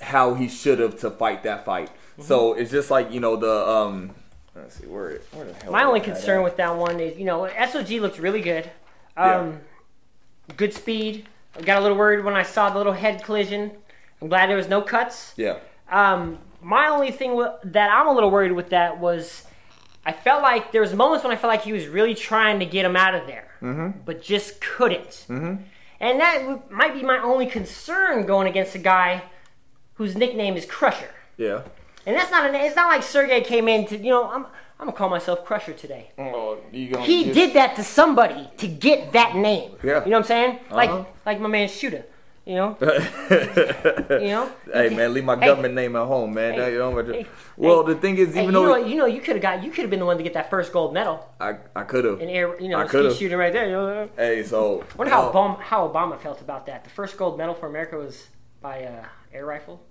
how 0.00 0.34
he 0.34 0.48
should 0.48 0.78
have 0.78 0.98
to 1.00 1.10
fight 1.10 1.42
that 1.44 1.64
fight. 1.64 1.88
Mm-hmm. 1.90 2.22
So 2.22 2.54
it's 2.54 2.70
just 2.70 2.90
like 2.90 3.12
you 3.12 3.20
know 3.20 3.36
the 3.36 3.68
um. 3.68 4.14
Let's 4.54 4.74
see 4.76 4.86
where 4.86 5.20
where 5.32 5.44
the 5.46 5.54
hell. 5.54 5.72
My 5.72 5.84
only 5.84 6.00
concern 6.00 6.38
at? 6.40 6.44
with 6.44 6.56
that 6.56 6.76
one 6.76 6.98
is, 7.00 7.16
you 7.18 7.24
know, 7.24 7.48
SOG 7.48 8.00
looked 8.00 8.18
really 8.18 8.40
good. 8.40 8.70
Um, 9.16 9.60
Good 10.56 10.72
speed. 10.72 11.26
I 11.56 11.60
got 11.62 11.78
a 11.78 11.80
little 11.82 11.96
worried 11.96 12.24
when 12.24 12.34
I 12.34 12.42
saw 12.42 12.70
the 12.70 12.78
little 12.78 12.92
head 12.92 13.22
collision. 13.22 13.70
I'm 14.22 14.28
glad 14.28 14.48
there 14.48 14.56
was 14.56 14.68
no 14.68 14.80
cuts. 14.82 15.34
yeah 15.36 15.58
Um, 15.90 16.38
my 16.62 16.88
only 16.88 17.10
thing 17.10 17.36
with, 17.36 17.52
that 17.64 17.90
I'm 17.90 18.06
a 18.08 18.12
little 18.12 18.30
worried 18.30 18.52
with 18.52 18.70
that 18.70 18.98
was 18.98 19.44
I 20.06 20.12
felt 20.12 20.42
like 20.42 20.72
there 20.72 20.80
was 20.80 20.94
moments 20.94 21.22
when 21.24 21.32
I 21.32 21.36
felt 21.36 21.50
like 21.52 21.62
he 21.62 21.72
was 21.72 21.86
really 21.86 22.14
trying 22.14 22.58
to 22.60 22.66
get 22.66 22.84
him 22.84 22.96
out 22.96 23.14
of 23.14 23.26
there, 23.26 23.48
Mm-hmm. 23.62 24.00
but 24.04 24.22
just 24.22 24.60
couldn't. 24.60 25.26
And 25.28 26.20
that 26.20 26.38
w- 26.40 26.62
might 26.70 26.94
be 26.94 27.02
my 27.02 27.18
only 27.18 27.46
concern 27.46 28.24
going 28.24 28.46
against 28.48 28.74
a 28.74 28.78
guy 28.78 29.22
whose 29.98 30.16
nickname 30.16 30.56
is 30.56 30.64
Crusher. 30.64 31.10
yeah. 31.36 31.62
And 32.06 32.16
that's 32.16 32.30
not 32.30 32.48
an, 32.48 32.54
it's 32.54 32.74
not 32.74 32.88
like 32.88 33.02
Sergey 33.02 33.42
came 33.42 33.68
in 33.68 33.84
to, 33.88 33.96
you 33.98 34.10
know, 34.10 34.24
I'm, 34.30 34.44
I'm 34.80 34.86
gonna 34.86 34.92
call 34.92 35.10
myself 35.10 35.44
Crusher 35.44 35.74
today. 35.74 36.10
Oh, 36.16 36.56
you 36.72 36.88
gonna 36.90 37.04
He 37.04 37.24
just- 37.24 37.34
did 37.34 37.54
that 37.54 37.76
to 37.76 37.84
somebody 37.84 38.48
to 38.56 38.66
get 38.66 39.12
that 39.12 39.36
name. 39.36 39.72
Yeah. 39.82 40.02
You 40.04 40.10
know 40.12 40.16
what 40.18 40.22
I'm 40.22 40.24
saying? 40.24 40.58
Like 40.70 40.88
Uh-huh. 40.90 41.04
like 41.26 41.38
my 41.40 41.48
man 41.48 41.68
Shooter. 41.68 42.04
You 42.46 42.54
know? 42.54 42.76
you 42.80 44.28
know? 44.28 44.50
Hey 44.72 44.88
man, 44.88 45.12
leave 45.12 45.24
my 45.24 45.36
Hey. 45.36 45.46
government 45.48 45.74
name 45.74 45.96
at 45.96 46.06
home, 46.06 46.32
man. 46.32 46.54
Hey. 46.54 46.72
You 46.72 46.78
know, 46.78 47.02
Hey. 47.04 47.26
well, 47.58 47.82
the 47.82 47.94
thing 47.96 48.16
is, 48.16 48.28
even 48.30 48.44
you 48.46 48.52
know, 48.52 48.64
though 48.66 48.76
you 48.76 48.94
know, 48.96 49.04
you 49.04 49.20
could 49.20 49.34
have 49.36 49.42
got, 49.42 49.62
you 49.62 49.70
could 49.70 49.82
have 49.82 49.90
been 49.90 49.98
the 50.00 50.06
one 50.06 50.16
to 50.16 50.22
get 50.22 50.32
that 50.32 50.48
first 50.48 50.72
gold 50.72 50.94
medal 50.94 51.28
I 51.40 51.56
I 51.76 51.82
could 51.82 52.04
have. 52.06 52.20
in 52.22 52.30
air, 52.30 52.58
you 52.58 52.68
know, 52.70 52.78
I 52.78 52.86
ski 52.86 53.12
shooting 53.14 53.36
right 53.36 53.52
there. 53.52 53.66
You 53.66 53.72
know? 53.72 54.08
Hey, 54.16 54.42
so 54.44 54.82
I 54.94 54.96
wonder 54.96 55.12
how. 55.12 55.30
Obama, 55.30 55.60
how 55.60 55.86
Obama 55.86 56.18
felt 56.18 56.40
about 56.40 56.64
that. 56.66 56.84
The 56.84 56.90
first 56.90 57.18
gold 57.18 57.36
medal 57.36 57.54
for 57.54 57.66
America 57.68 57.96
was 57.98 58.28
by 58.62 58.84
uh, 58.84 59.04
air 59.34 59.44
rifle. 59.44 59.82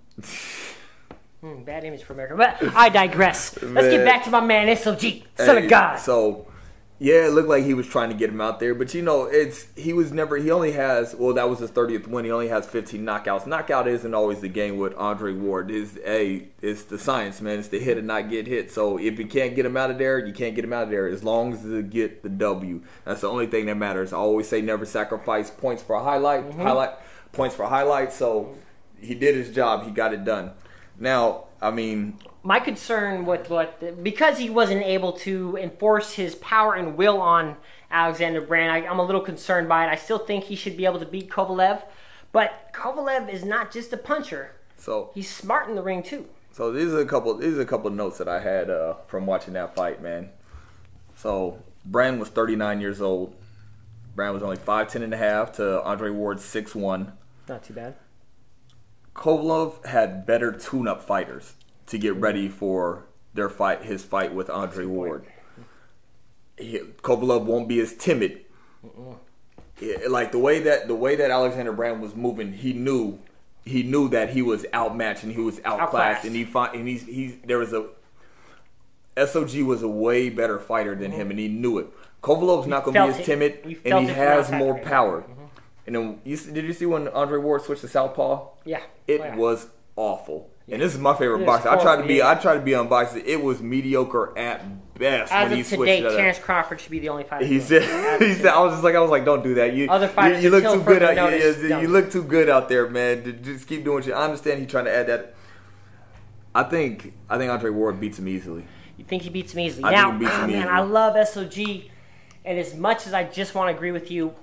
Hmm, 1.42 1.64
bad 1.64 1.84
image 1.84 2.04
for 2.04 2.14
America, 2.14 2.36
but 2.36 2.76
I 2.76 2.90
digress. 2.90 3.62
Let's 3.62 3.88
get 3.90 4.04
back 4.04 4.24
to 4.24 4.32
my 4.32 4.42
man 4.42 4.68
SOG, 4.76 5.24
son 5.36 5.58
Hey, 5.58 5.64
of 5.66 5.70
God. 5.70 5.98
So, 5.98 6.48
yeah, 6.98 7.28
it 7.28 7.34
looked 7.34 7.48
like 7.48 7.64
he 7.64 7.76
was 7.76 7.86
trying 7.86 8.10
to 8.10 8.16
get 8.16 8.32
him 8.32 8.42
out 8.42 8.60
there, 8.60 8.74
but 8.74 8.96
you 8.96 9.04
know, 9.04 9.26
it's 9.26 9.68
he 9.76 9.94
was 9.94 10.12
never. 10.12 10.38
He 10.38 10.50
only 10.50 10.72
has 10.72 11.14
well, 11.14 11.36
that 11.36 11.48
was 11.48 11.60
his 11.60 11.70
thirtieth 11.70 12.08
win. 12.08 12.26
He 12.26 12.32
only 12.32 12.48
has 12.48 12.66
fifteen 12.66 13.06
knockouts. 13.06 13.46
Knockout 13.46 13.88
isn't 13.88 14.16
always 14.16 14.42
the 14.42 14.48
game 14.48 14.78
with 14.78 14.96
Andre 14.96 15.32
Ward. 15.32 15.70
Is 15.70 16.00
a 16.04 16.48
it's 16.60 16.86
the 16.86 16.98
science, 16.98 17.40
man. 17.40 17.60
It's 17.60 17.68
the 17.68 17.78
hit 17.78 18.00
and 18.00 18.08
not 18.08 18.32
get 18.32 18.48
hit. 18.48 18.72
So 18.72 18.98
if 18.98 19.20
you 19.20 19.28
can't 19.28 19.56
get 19.56 19.64
him 19.64 19.78
out 19.78 19.92
of 19.92 20.00
there, 20.00 20.18
you 20.18 20.34
can't 20.34 20.56
get 20.56 20.66
him 20.66 20.74
out 20.74 20.86
of 20.86 20.90
there. 20.90 21.08
As 21.08 21.24
long 21.24 21.54
as 21.54 21.64
you 21.64 21.84
get 21.84 22.24
the 22.24 22.30
W, 22.30 22.82
that's 23.06 23.22
the 23.22 23.30
only 23.30 23.46
thing 23.46 23.68
that 23.68 23.76
matters. 23.78 24.12
I 24.12 24.18
always 24.18 24.48
say 24.48 24.62
never 24.62 24.86
sacrifice 24.86 25.52
points 25.52 25.84
for 25.84 25.96
a 25.98 26.04
highlight. 26.04 26.50
Mm-hmm. 26.50 26.62
Highlight 26.64 26.94
points 27.32 27.56
for 27.56 27.68
highlights. 27.68 28.16
So 28.16 28.56
he 29.02 29.16
did 29.16 29.36
his 29.36 29.54
job. 29.54 29.86
He 29.86 29.92
got 29.92 30.14
it 30.14 30.24
done. 30.24 30.52
Now, 31.00 31.46
I 31.62 31.72
mean, 31.72 32.18
my 32.44 32.60
concern 32.60 33.26
with 33.26 33.50
what 33.50 34.04
because 34.04 34.38
he 34.38 34.50
wasn't 34.50 34.84
able 34.84 35.14
to 35.14 35.58
enforce 35.58 36.14
his 36.14 36.36
power 36.36 36.76
and 36.76 36.98
will 36.98 37.22
on 37.22 37.58
Alexander 37.92 38.42
Brand, 38.42 38.72
I, 38.72 38.90
I'm 38.90 39.00
a 39.00 39.06
little 39.06 39.22
concerned 39.22 39.68
by 39.68 39.86
it. 39.86 39.90
I 39.90 39.96
still 39.96 40.20
think 40.20 40.46
he 40.46 40.56
should 40.56 40.78
be 40.78 40.86
able 40.86 41.00
to 41.00 41.06
beat 41.06 41.30
Kovalev, 41.30 41.84
but 42.32 42.70
Kovalev 42.74 43.32
is 43.32 43.44
not 43.44 43.72
just 43.72 43.94
a 43.94 43.98
puncher; 43.98 44.56
so 44.78 45.12
he's 45.14 45.30
smart 45.30 45.70
in 45.70 45.76
the 45.76 45.84
ring 45.84 46.04
too. 46.04 46.28
So 46.52 46.72
these 46.72 46.92
are 46.94 47.00
a 47.00 47.06
couple. 47.06 47.36
These 47.36 47.58
are 47.58 47.62
a 47.62 47.66
couple 47.66 47.90
notes 47.92 48.18
that 48.18 48.28
I 48.28 48.40
had 48.40 48.70
uh, 48.70 48.96
from 49.08 49.26
watching 49.26 49.54
that 49.54 49.76
fight, 49.76 50.02
man. 50.02 50.30
So 51.16 51.60
Brand 51.86 52.20
was 52.20 52.30
39 52.30 52.82
years 52.82 53.02
old. 53.02 53.36
Brand 54.16 54.34
was 54.34 54.42
only 54.42 54.58
5'10 54.58 55.04
and 55.04 55.14
a 55.14 55.18
half 55.18 55.54
to 55.54 55.84
Andre 55.84 56.10
Ward's 56.10 56.44
6'1. 56.44 57.12
Not 57.48 57.64
too 57.64 57.74
bad. 57.74 57.96
Kovalev 59.18 59.86
had 59.86 60.26
better 60.26 60.52
tune-up 60.52 61.02
fighters 61.02 61.56
to 61.88 61.98
get 61.98 62.16
ready 62.16 62.48
for 62.48 63.06
their 63.34 63.50
fight. 63.50 63.84
His 63.84 64.04
fight 64.04 64.34
with 64.34 64.50
Andre 64.50 64.86
Ward. 64.86 65.26
He, 66.58 66.80
Kovalev 67.02 67.44
won't 67.44 67.68
be 67.68 67.80
as 67.80 67.94
timid. 67.96 68.46
Yeah, 69.82 69.98
like 70.10 70.32
the 70.32 70.40
way 70.40 70.60
that 70.62 70.88
the 70.88 70.96
way 70.96 71.16
that 71.16 71.30
Alexander 71.30 71.74
Brand 71.74 72.02
was 72.02 72.16
moving, 72.16 72.54
he 72.54 72.74
knew 72.74 73.20
he 73.66 73.84
knew 73.84 74.08
that 74.10 74.30
he 74.30 74.42
was 74.42 74.66
outmatched 74.74 75.24
and 75.24 75.34
he 75.34 75.42
was 75.42 75.60
outclassed, 75.66 75.82
Outclassed. 75.82 76.26
and 76.26 76.36
he 76.36 76.46
find, 76.46 76.76
and 76.76 76.88
he's 76.88 77.06
he's 77.06 77.36
there 77.46 77.58
was 77.58 77.74
a 77.74 77.88
SOG 79.18 79.66
was 79.66 79.82
a 79.82 79.88
way 79.88 80.30
better 80.30 80.60
fighter 80.60 80.96
than 80.96 81.12
him, 81.12 81.30
and 81.32 81.40
he 81.40 81.48
knew 81.48 81.80
it. 81.80 81.88
Kovalev's 82.22 82.68
not 82.68 82.84
going 82.84 82.96
to 82.96 83.14
be 83.14 83.20
as 83.20 83.26
timid, 83.26 83.78
and 83.86 84.00
he 84.00 84.14
has 84.14 84.52
more 84.52 84.74
right? 84.74 84.84
And 85.88 85.96
then 85.96 86.20
you, 86.26 86.38
did 86.38 86.66
you 86.66 86.74
see 86.74 86.86
when 86.86 87.08
Andre 87.08 87.40
Ward 87.40 87.62
switched 87.64 87.82
to 87.82 87.88
southpaw? 87.88 88.50
Yeah. 88.66 88.82
It 89.08 89.22
Oh, 89.22 89.24
yeah. 89.24 89.36
was 89.38 89.68
awful. 89.96 90.50
And 90.70 90.82
this 90.82 90.94
is 90.94 91.00
my 91.00 91.16
favorite 91.16 91.46
boxer. 91.46 91.70
I 91.70 91.82
tried 91.82 92.02
to 92.02 92.08
be. 92.08 92.22
I 92.22 92.36
tried 92.36 92.56
to 92.56 92.60
be 92.60 92.74
unboxed. 92.74 93.16
It 93.16 93.42
was 93.42 93.62
mediocre 93.62 94.38
at 94.38 94.94
best 94.96 95.32
As 95.32 95.48
when 95.50 95.58
he 95.58 95.64
switched 95.64 95.80
today, 95.80 96.00
it 96.00 96.06
up. 96.06 96.18
Terrence 96.18 96.40
Crawford 96.40 96.82
should 96.82 96.92
be 96.92 97.00
the 97.00 97.08
only 97.08 97.24
fighter. 97.24 97.46
He 97.46 97.62
said, 97.62 97.84
"He 98.22 98.34
said, 98.34 98.48
I 98.48 98.62
was 98.62 98.74
just 98.74 98.84
like, 98.84 98.94
I 98.94 99.00
was 99.00 99.10
like, 99.10 99.24
don't 99.24 99.42
do 99.44 99.54
that. 99.56 99.74
You, 99.74 99.90
Other 99.90 100.10
fighters 100.10 100.44
you 100.44 100.50
look 100.50 100.66
too 100.66 100.84
good 100.84 101.04
out. 101.04 101.12
You, 101.12 101.16
notice, 101.16 101.62
you, 101.62 101.80
you 101.80 101.88
look 101.88 102.12
too 102.12 102.24
good 102.24 102.50
out 102.50 102.68
there, 102.68 102.90
man. 102.90 103.40
Just 103.44 103.66
keep 103.66 103.86
doing 103.86 104.04
shit. 104.04 104.14
I 104.14 104.26
understand 104.26 104.60
he's 104.60 104.70
trying 104.70 104.86
to 104.86 104.94
add 104.94 105.08
that. 105.08 105.36
I 106.54 106.64
think, 106.64 107.14
I 107.30 107.38
think 107.38 107.50
Andre 107.50 107.70
Ward 107.70 108.02
beats 108.02 108.20
him 108.20 108.28
easily. 108.28 108.66
You 108.98 109.06
think 109.06 109.24
he 109.24 109.30
beats 109.30 109.54
him 109.54 109.62
easily? 109.62 109.86
I 109.86 109.92
now, 109.92 110.10
think 110.10 110.22
he 110.22 110.26
beats 110.26 110.36
him 110.36 110.44
ah, 110.44 110.48
man, 110.48 110.56
easily. 110.58 110.70
I 110.74 110.80
love 110.82 111.16
SOG, 111.16 111.90
and 112.44 112.60
as 112.60 112.76
much 112.76 113.08
as 113.08 113.14
I 113.14 113.24
just 113.24 113.56
want 113.56 113.70
to 113.72 113.76
agree 113.78 113.92
with 113.92 114.12
you, 114.12 114.34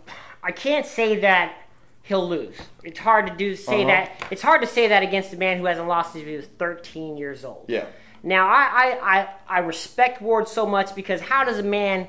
I 0.45 0.53
can't 0.53 0.87
say 0.87 1.21
that 1.21 1.57
he'll 2.03 2.29
lose. 2.29 2.55
It's 2.85 2.99
hard 2.99 3.27
to 3.29 3.35
do 3.35 3.57
say 3.57 3.81
Uh-huh. 3.83 3.87
that. 3.89 4.27
It's 4.31 4.43
hard 4.43 4.61
to 4.61 4.67
say 4.67 4.89
that 4.89 5.03
against 5.03 5.33
a 5.33 5.37
man 5.37 5.59
who 5.59 5.65
hasn't 5.65 5.89
lost 5.89 6.13
since 6.13 6.25
he 6.27 6.37
was 6.37 6.45
13 6.59 7.17
years 7.17 7.45
old. 7.45 7.65
Yeah. 7.69 7.87
Now, 8.23 8.47
I, 8.49 8.63
I, 9.03 9.19
I, 9.21 9.29
I 9.49 9.59
respect 9.61 10.21
Ward 10.23 10.47
so 10.49 10.67
much 10.67 10.95
because 10.95 11.21
how 11.21 11.45
does 11.45 11.59
a 11.59 11.63
man 11.63 12.09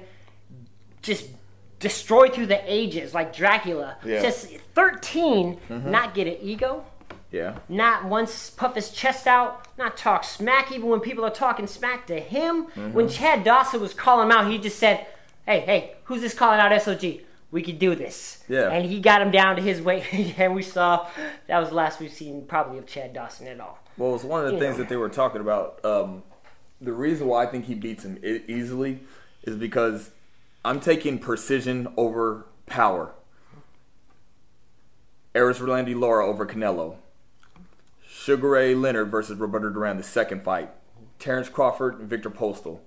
just 1.02 1.28
destroy 1.80 2.30
through 2.30 2.48
the 2.48 2.62
ages 2.72 3.14
like 3.14 3.36
Dracula, 3.36 3.98
Yeah. 4.06 4.22
just 4.22 4.48
13, 4.76 5.60
not 5.70 6.14
get 6.14 6.28
an 6.28 6.38
ego? 6.42 6.86
Yeah. 7.32 7.58
not 7.68 8.06
once 8.06 8.50
puff 8.50 8.76
his 8.76 8.92
chest 8.92 9.28
out, 9.28 9.68
not 9.78 9.98
talk 9.98 10.24
smack, 10.24 10.72
even 10.72 10.88
when 10.88 11.02
people 11.02 11.26
are 11.26 11.30
talking 11.30 11.68
smack 11.68 12.08
to 12.08 12.18
him. 12.18 12.64
When 12.94 13.10
Chad 13.10 13.44
Dawson 13.44 13.82
was 13.82 13.94
calling 13.94 14.28
him 14.28 14.32
out, 14.32 14.50
he 14.50 14.58
just 14.58 14.80
said, 14.80 15.06
Hey, 15.46 15.60
hey, 15.60 15.96
who's 16.06 16.22
this 16.22 16.34
calling 16.34 16.60
out 16.62 16.72
SOG? 16.72 17.22
We 17.56 17.62
could 17.62 17.80
do 17.80 17.96
this. 17.96 18.44
Yeah. 18.50 18.70
And 18.70 18.86
he 18.86 19.00
got 19.00 19.22
him 19.22 19.32
down 19.32 19.56
to 19.56 19.62
his 19.62 19.82
weight, 19.82 20.04
and 20.38 20.54
we 20.54 20.62
saw 20.62 21.08
that 21.48 21.58
was 21.58 21.70
the 21.70 21.76
last 21.76 22.02
we've 22.02 22.12
seen 22.12 22.46
probably 22.46 22.80
of 22.80 22.86
Chad 22.86 23.14
Dawson 23.14 23.48
at 23.48 23.62
all. 23.62 23.80
Well, 23.96 24.14
it's 24.14 24.26
one 24.26 24.42
of 24.42 24.48
the 24.48 24.56
You 24.56 24.60
things 24.60 24.74
know. 24.76 24.84
that 24.84 24.90
they 24.90 24.98
were 24.98 25.08
talking 25.08 25.40
about. 25.40 25.80
Um, 25.86 26.24
the 26.82 26.92
reason 26.92 27.28
why 27.28 27.44
I 27.44 27.46
think 27.46 27.64
he 27.64 27.74
beats 27.74 28.04
him 28.04 28.20
easily 28.22 29.00
is 29.44 29.56
because 29.56 30.12
I'm 30.66 30.82
taking 30.82 31.18
precision 31.18 31.88
over 31.96 32.46
power. 32.66 33.14
Erislandy 35.34 35.98
Lara 35.98 36.28
over 36.28 36.46
Canelo. 36.46 36.98
Sugar 38.06 38.50
Ray 38.50 38.76
Leonard 38.76 39.10
versus 39.10 39.38
Roberto 39.38 39.70
Duran, 39.70 39.96
the 39.96 40.04
second 40.04 40.44
fight. 40.44 40.72
Terrence 41.20 41.48
Crawford 41.48 42.02
and 42.02 42.10
Viktor 42.10 42.30
Postol. 42.30 42.80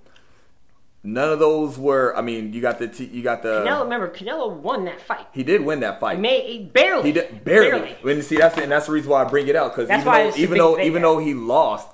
None 1.05 1.31
of 1.31 1.39
those 1.39 1.79
were. 1.79 2.17
I 2.17 2.23
mean, 2.23 2.53
you 2.53 2.61
got 2.61 2.79
the 2.79 2.89
t- 2.89 3.05
you 3.05 3.23
got 3.23 3.43
the. 3.43 3.65
Canelo, 3.65 3.85
remember, 3.85 4.09
Canelo 4.11 4.53
won 4.53 4.85
that 4.87 5.01
fight. 5.01 5.27
He 5.33 5.45
did 5.45 5.65
win 5.65 5.81
that 5.81 6.01
fight. 6.01 6.19
He 6.25 6.59
barely. 6.73 7.05
He 7.05 7.13
did 7.13 7.45
barely. 7.45 7.97
When 8.03 8.21
see 8.23 8.37
that's 8.37 8.59
and 8.59 8.73
that's 8.73 8.87
the 8.87 8.93
reason 8.93 9.11
why 9.11 9.25
I 9.25 9.29
bring 9.29 9.47
it 9.49 9.55
out 9.55 9.75
because 9.75 9.91
even 9.91 10.05
though 10.05 10.37
even 10.37 10.59
though 10.59 10.81
even 10.81 11.03
though 11.03 11.19
he 11.19 11.35
lost, 11.35 11.89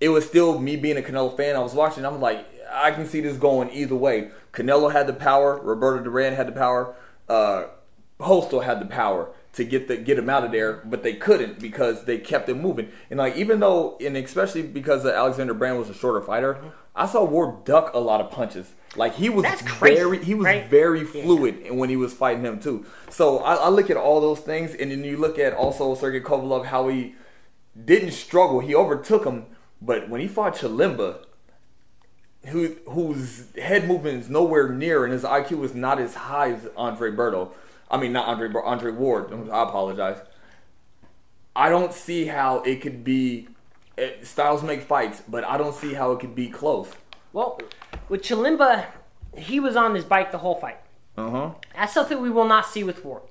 it 0.00 0.08
was 0.08 0.26
still 0.26 0.58
me 0.58 0.76
being 0.76 0.96
a 0.96 1.02
Canelo 1.02 1.36
fan. 1.36 1.54
I 1.54 1.60
was 1.60 1.74
watching. 1.74 2.06
I'm 2.06 2.20
like, 2.20 2.46
I 2.72 2.92
can 2.92 3.06
see 3.06 3.20
this 3.20 3.36
going 3.36 3.70
either 3.70 3.94
way. 3.94 4.30
Canelo 4.52 4.90
had 4.90 5.06
the 5.06 5.12
power. 5.12 5.60
Roberto 5.62 6.02
Duran 6.02 6.34
had 6.34 6.48
the 6.48 6.52
power. 6.52 6.94
Uh, 7.28 7.66
Postol 8.18 8.64
had 8.64 8.80
the 8.80 8.86
power 8.86 9.28
to 9.56 9.64
get 9.64 9.88
the 9.88 9.96
get 9.96 10.18
him 10.18 10.28
out 10.28 10.44
of 10.44 10.52
there, 10.52 10.82
but 10.84 11.02
they 11.02 11.14
couldn't 11.14 11.58
because 11.58 12.04
they 12.04 12.18
kept 12.18 12.48
him 12.48 12.60
moving. 12.60 12.90
And 13.10 13.18
like 13.18 13.36
even 13.36 13.60
though, 13.60 13.96
and 14.04 14.16
especially 14.16 14.62
because 14.62 15.04
Alexander 15.04 15.54
Brand 15.54 15.78
was 15.78 15.88
a 15.90 15.94
shorter 15.94 16.20
fighter, 16.20 16.58
I 16.94 17.06
saw 17.06 17.24
Ward 17.24 17.64
duck 17.64 17.92
a 17.94 17.98
lot 17.98 18.20
of 18.20 18.30
punches. 18.30 18.72
Like 18.96 19.14
he 19.14 19.28
was 19.30 19.46
crazy, 19.62 19.96
very 19.96 20.24
he 20.24 20.34
was 20.34 20.44
right? 20.44 20.66
very 20.68 21.00
Yeah. 21.00 21.22
fluid 21.22 21.70
when 21.70 21.88
he 21.88 21.96
was 21.96 22.12
fighting 22.12 22.44
him 22.44 22.60
too. 22.60 22.86
So 23.10 23.38
I, 23.38 23.54
I 23.54 23.68
look 23.68 23.88
at 23.90 23.96
all 23.96 24.20
those 24.20 24.40
things, 24.40 24.74
and 24.74 24.90
then 24.90 25.04
you 25.04 25.16
look 25.16 25.38
at 25.38 25.52
also 25.54 25.94
Sergey 25.94 26.20
Kovalev 26.20 26.66
how 26.66 26.88
he 26.88 27.14
didn't 27.82 28.12
struggle. 28.12 28.60
He 28.60 28.74
overtook 28.74 29.24
him, 29.24 29.46
but 29.80 30.08
when 30.08 30.20
he 30.20 30.28
fought 30.28 30.56
Chilemba, 30.56 31.24
who 32.48 32.76
whose 32.88 33.54
head 33.56 33.88
movement 33.88 34.22
is 34.22 34.28
nowhere 34.30 34.68
near 34.68 35.04
and 35.04 35.12
his 35.12 35.24
IQ 35.24 35.64
is 35.64 35.74
not 35.74 35.98
as 35.98 36.14
high 36.14 36.52
as 36.52 36.68
Andre 36.76 37.10
Berto. 37.10 37.50
I 37.90 37.96
mean, 37.98 38.12
not 38.12 38.26
Andre 38.26 38.50
Andre 38.64 38.92
Ward. 38.92 39.32
I 39.32 39.62
apologize. 39.62 40.18
I 41.54 41.68
don't 41.68 41.92
see 41.92 42.26
how 42.26 42.58
it 42.62 42.80
could 42.82 43.04
be. 43.04 43.48
eh, 43.96 44.10
Styles 44.22 44.62
make 44.62 44.82
fights, 44.82 45.22
but 45.28 45.44
I 45.44 45.56
don't 45.56 45.74
see 45.74 45.94
how 45.94 46.12
it 46.12 46.20
could 46.20 46.34
be 46.34 46.48
close. 46.48 46.90
Well, 47.32 47.60
with 48.08 48.22
Chilemba, 48.22 48.86
he 49.36 49.60
was 49.60 49.76
on 49.76 49.94
his 49.94 50.04
bike 50.04 50.32
the 50.32 50.38
whole 50.38 50.56
fight. 50.56 50.78
Uh 51.16 51.30
huh. 51.30 51.50
That's 51.74 51.94
something 51.94 52.20
we 52.20 52.30
will 52.30 52.46
not 52.46 52.66
see 52.66 52.84
with 52.84 53.04
Ward. 53.04 53.22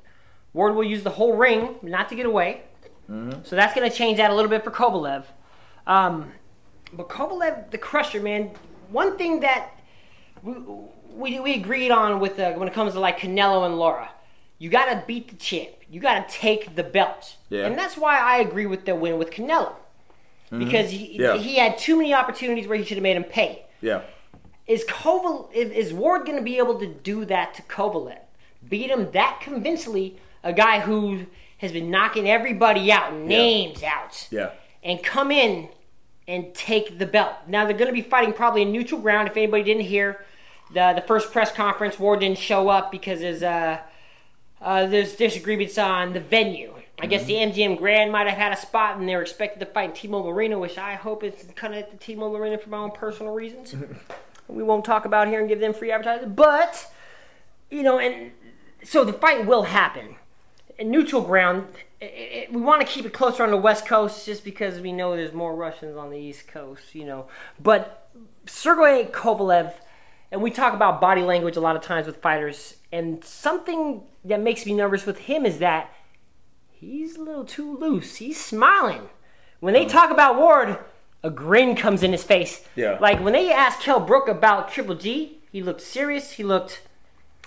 Ward 0.54 0.76
will 0.76 0.84
use 0.84 1.04
the 1.04 1.12
whole 1.12 1.36
ring 1.36 1.76
not 1.82 2.10
to 2.10 2.16
get 2.16 2.26
away. 2.26 2.64
Mm-hmm. 3.12 3.44
So 3.44 3.56
that's 3.56 3.76
going 3.76 3.90
to 3.90 3.96
change 3.96 4.18
that 4.18 4.32
a 4.32 4.34
little 4.34 4.50
bit 4.50 4.64
for 4.64 4.72
Kovalev. 4.72 5.26
Um, 5.86 6.32
but 6.94 7.10
Kovalev, 7.10 7.70
the 7.70 7.78
crusher, 7.78 8.22
man, 8.22 8.52
one 8.90 9.18
thing 9.18 9.42
that 9.42 9.72
we, 10.42 10.54
we, 11.12 11.40
we 11.40 11.54
agreed 11.56 11.92
on 11.92 12.20
with 12.20 12.40
uh, 12.40 12.54
when 12.54 12.68
it 12.68 12.74
comes 12.74 12.94
to 12.94 13.00
like 13.00 13.20
Canelo 13.20 13.66
and 13.66 13.78
Lara, 13.78 14.10
you 14.58 14.70
got 14.70 14.86
to 14.86 15.04
beat 15.06 15.30
the 15.30 15.36
champ. 15.36 15.70
You 15.90 16.00
got 16.00 16.28
to 16.28 16.34
take 16.36 16.76
the 16.76 16.84
belt. 16.84 17.36
Yeah. 17.50 17.66
And 17.68 17.78
that's 17.78 17.98
why 17.98 18.18
I 18.20 18.38
agree 18.38 18.66
with 18.66 18.86
the 18.86 18.96
win 18.96 19.18
with 19.18 19.32
Canelo. 19.32 19.74
Because 20.50 20.92
he, 20.92 21.18
Yeah. 21.22 21.38
he 21.38 21.56
had 21.58 21.78
too 21.78 21.96
many 21.98 22.14
opportunities 22.14 22.68
where 22.68 22.78
he 22.78 22.84
should 22.86 22.98
have 22.98 23.04
made 23.04 23.18
him 23.18 23.24
pay 23.24 23.66
Yeah. 23.82 24.02
is 24.68 24.86
Koval 24.86 25.52
is, 25.54 25.92
Ward 25.94 26.26
going 26.26 26.38
to 26.38 26.44
be 26.44 26.58
able 26.58 26.80
to 26.80 26.88
do 26.88 27.26
that 27.26 27.54
to 27.56 27.62
Kovalev? 27.64 28.20
Beat 28.68 28.90
him 28.90 29.12
that 29.12 29.40
convincingly, 29.42 30.18
a 30.44 30.54
guy 30.54 30.80
who 30.80 31.26
has 31.58 31.72
been 31.72 31.90
knocking 31.90 32.30
everybody 32.30 32.92
out, 32.92 33.14
names 33.14 33.84
out, 33.84 34.28
Yeah. 34.32 34.52
and 34.84 35.04
come 35.04 35.32
in 35.32 35.70
and 36.28 36.54
take 36.54 36.98
the 37.00 37.06
belt. 37.06 37.34
Now 37.48 37.66
they're 37.66 37.78
going 37.78 37.88
to 37.88 37.94
be 37.94 38.02
fighting 38.02 38.34
probably 38.34 38.62
in 38.62 38.72
neutral 38.72 39.02
ground. 39.02 39.28
If 39.28 39.36
anybody 39.38 39.64
didn't 39.64 39.84
hear 39.84 40.26
the 40.74 40.94
the 40.96 41.02
first 41.02 41.32
press 41.32 41.52
conference, 41.52 42.00
Ward 42.00 42.22
didn't 42.22 42.38
show 42.40 42.70
up 42.70 42.92
because 42.92 43.20
there's 43.20 43.44
uh, 43.44 43.80
uh, 44.62 44.86
there's 44.88 45.16
disagreements 45.16 45.78
on 45.78 46.14
the 46.14 46.20
venue. 46.20 46.74
I 47.00 47.08
guess 47.08 47.26
the 47.26 47.34
MGM 47.34 47.78
Grand 47.78 48.12
might 48.12 48.28
have 48.28 48.38
had 48.38 48.54
a 48.54 48.58
spot, 48.58 48.98
and 48.98 49.08
they 49.08 49.16
were 49.16 49.22
expected 49.22 49.60
to 49.60 49.66
fight 49.66 49.90
in 49.90 49.96
T-Mobile 49.96 50.30
Arena, 50.30 50.58
which 50.58 50.78
I 50.78 50.96
hope 50.96 51.24
is 51.24 51.34
kind 51.56 51.74
of 51.74 51.80
at 51.80 51.92
the 51.92 51.98
T-Mobile 51.98 52.38
Arena 52.38 52.58
for 52.58 52.70
my 52.70 52.78
own 52.78 52.92
personal 52.92 53.34
reasons. 53.34 53.76
we 54.48 54.64
won't 54.64 54.86
talk 54.86 55.06
about 55.06 55.28
here 55.28 55.40
and 55.40 55.50
give 55.50 55.60
them 55.60 55.74
free 55.74 55.92
advertising, 55.92 56.34
but 56.34 56.92
you 57.70 57.84
know, 57.84 58.00
and 58.00 58.32
so 58.84 59.04
the 59.04 59.14
fight 59.14 59.46
will 59.46 59.64
happen. 59.64 60.16
In 60.78 60.92
neutral 60.92 61.22
ground, 61.22 61.68
i 62.02 62.06
i 62.06 62.48
we 62.52 62.62
want 62.62 62.82
to 62.82 62.88
keep 62.88 63.06
it 63.06 63.14
closer 63.14 63.44
on 63.44 63.52
the 63.52 63.58
West 63.58 63.86
Coast, 63.86 64.26
just 64.26 64.44
because 64.44 64.80
we 64.80 64.92
know 64.92 65.16
there's 65.16 65.34
more 65.34 65.56
Russians 65.56 65.98
on 65.98 66.10
the 66.10 66.18
East 66.18 66.48
Coast, 66.48 66.96
you 66.96 67.06
know. 67.06 67.28
But 67.60 68.10
Sergey 68.46 69.10
Kovalev, 69.12 69.74
and 70.32 70.42
we 70.42 70.52
talk 70.52 70.74
about 70.74 71.02
body 71.02 71.22
language 71.22 71.58
a 71.58 71.62
lot 71.62 71.76
of 71.76 71.82
times 71.82 72.08
with 72.08 72.18
fighters, 72.22 72.76
and 72.96 73.24
something 73.26 74.04
that 74.24 74.40
makes 74.40 74.66
me 74.66 74.74
nervous 74.74 75.06
with 75.06 75.18
him 75.20 75.46
is 75.46 75.60
that 75.60 75.94
he's 76.72 77.18
a 77.18 77.22
little 77.22 77.44
too 77.44 77.78
loose. 77.78 78.16
He's 78.16 78.44
smiling. 78.44 79.10
When 79.60 79.74
they 79.74 79.86
talk 79.86 80.12
about 80.12 80.38
Ward, 80.38 80.78
a 81.22 81.30
grin 81.30 81.76
comes 81.76 82.04
in 82.04 82.14
his 82.14 82.24
face. 82.24 82.66
Yeah. 82.74 82.98
Like 83.02 83.20
when 83.22 83.34
they 83.34 83.52
asked 83.52 83.82
Kel 83.82 84.00
Brook 84.00 84.30
about 84.30 84.72
Triple 84.72 84.96
G, 84.96 85.40
he 85.52 85.62
looked 85.62 85.82
serious. 85.82 86.32
He 86.32 86.44
looked 86.44 86.84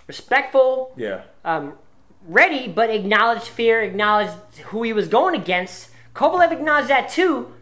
respectful, 0.07 0.93
Yeah. 0.97 1.23
um, 1.47 1.75
ready, 2.26 2.69
but 2.69 2.90
acknowledged 2.90 3.45
fear, 3.49 3.81
acknowledged 3.81 4.59
who 4.67 4.83
he 4.83 4.93
was 4.93 5.09
going 5.09 5.35
against. 5.35 5.88
Kovalev 6.14 6.52
acknowledged 6.52 6.88
that 6.88 7.09
too. 7.09 7.55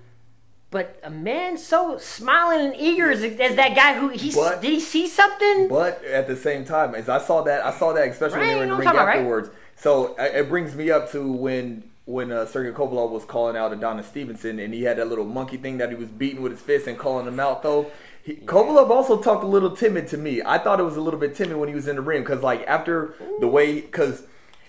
But 0.71 0.99
a 1.05 1.11
man 1.11 1.57
so 1.59 1.97
smiling 1.99 2.67
and 2.67 2.75
eager 2.77 3.11
as, 3.11 3.23
as 3.23 3.55
that 3.57 3.77
guy 3.77 3.95
who 3.99 4.09
he 4.09 4.33
But- 4.33 4.61
did 4.61 4.71
he 4.73 4.81
see 4.81 5.07
something? 5.07 5.69
But 5.69 6.05
at 6.05 6.27
the 6.27 6.37
same 6.37 6.65
time, 6.65 6.95
as 6.95 7.09
I 7.09 7.19
saw 7.19 7.43
that, 7.43 7.65
I 7.65 7.71
saw 7.71 7.93
that 7.93 8.09
especially 8.09 8.39
when 8.39 8.49
Right, 8.49 8.55
they 8.55 8.57
were 8.59 8.63
in 8.65 8.69
you 8.71 8.77
the 8.77 8.83
know 8.85 8.91
ring 8.91 8.97
what 8.97 8.97
I'm 8.97 9.07
talking 9.07 9.21
afterwards. 9.21 9.51
So 9.77 10.17
uh, 10.19 10.23
it 10.25 10.49
brings 10.49 10.75
me 10.75 10.91
up 10.91 11.11
to 11.13 11.31
when 11.31 11.91
when 12.07 12.31
uh, 12.31 12.47
Sergey 12.47 12.71
Kovalev 12.71 13.11
was 13.11 13.25
calling 13.25 13.57
out 13.57 13.73
Adonis 13.73 14.07
Stevenson, 14.07 14.61
and 14.61 14.73
he 14.73 14.85
had 14.85 14.97
that 14.99 15.09
little 15.09 15.25
monkey 15.25 15.57
thing 15.57 15.79
that 15.79 15.89
he 15.89 15.97
was 15.97 16.09
beating 16.09 16.41
with 16.41 16.53
his 16.53 16.61
fist 16.61 16.87
and 16.87 16.97
calling 16.97 17.27
him 17.27 17.41
out. 17.41 17.63
Though 17.65 17.91
he, 18.23 18.35
Kovalev 18.37 18.91
also 18.91 19.21
talked 19.21 19.43
a 19.43 19.47
little 19.49 19.75
timid 19.75 20.07
to 20.09 20.17
me. 20.17 20.41
I 20.45 20.59
thought 20.59 20.79
it 20.81 20.85
was 20.85 20.97
a 20.97 21.01
little 21.01 21.19
bit 21.21 21.35
timid 21.35 21.57
when 21.59 21.69
he 21.69 21.75
was 21.75 21.89
in 21.89 21.97
the 21.97 22.03
ring 22.03 22.23
because, 22.23 22.43
like, 22.43 22.65
after 22.67 23.15
the 23.41 23.49
way, 23.49 23.81
because 23.81 24.23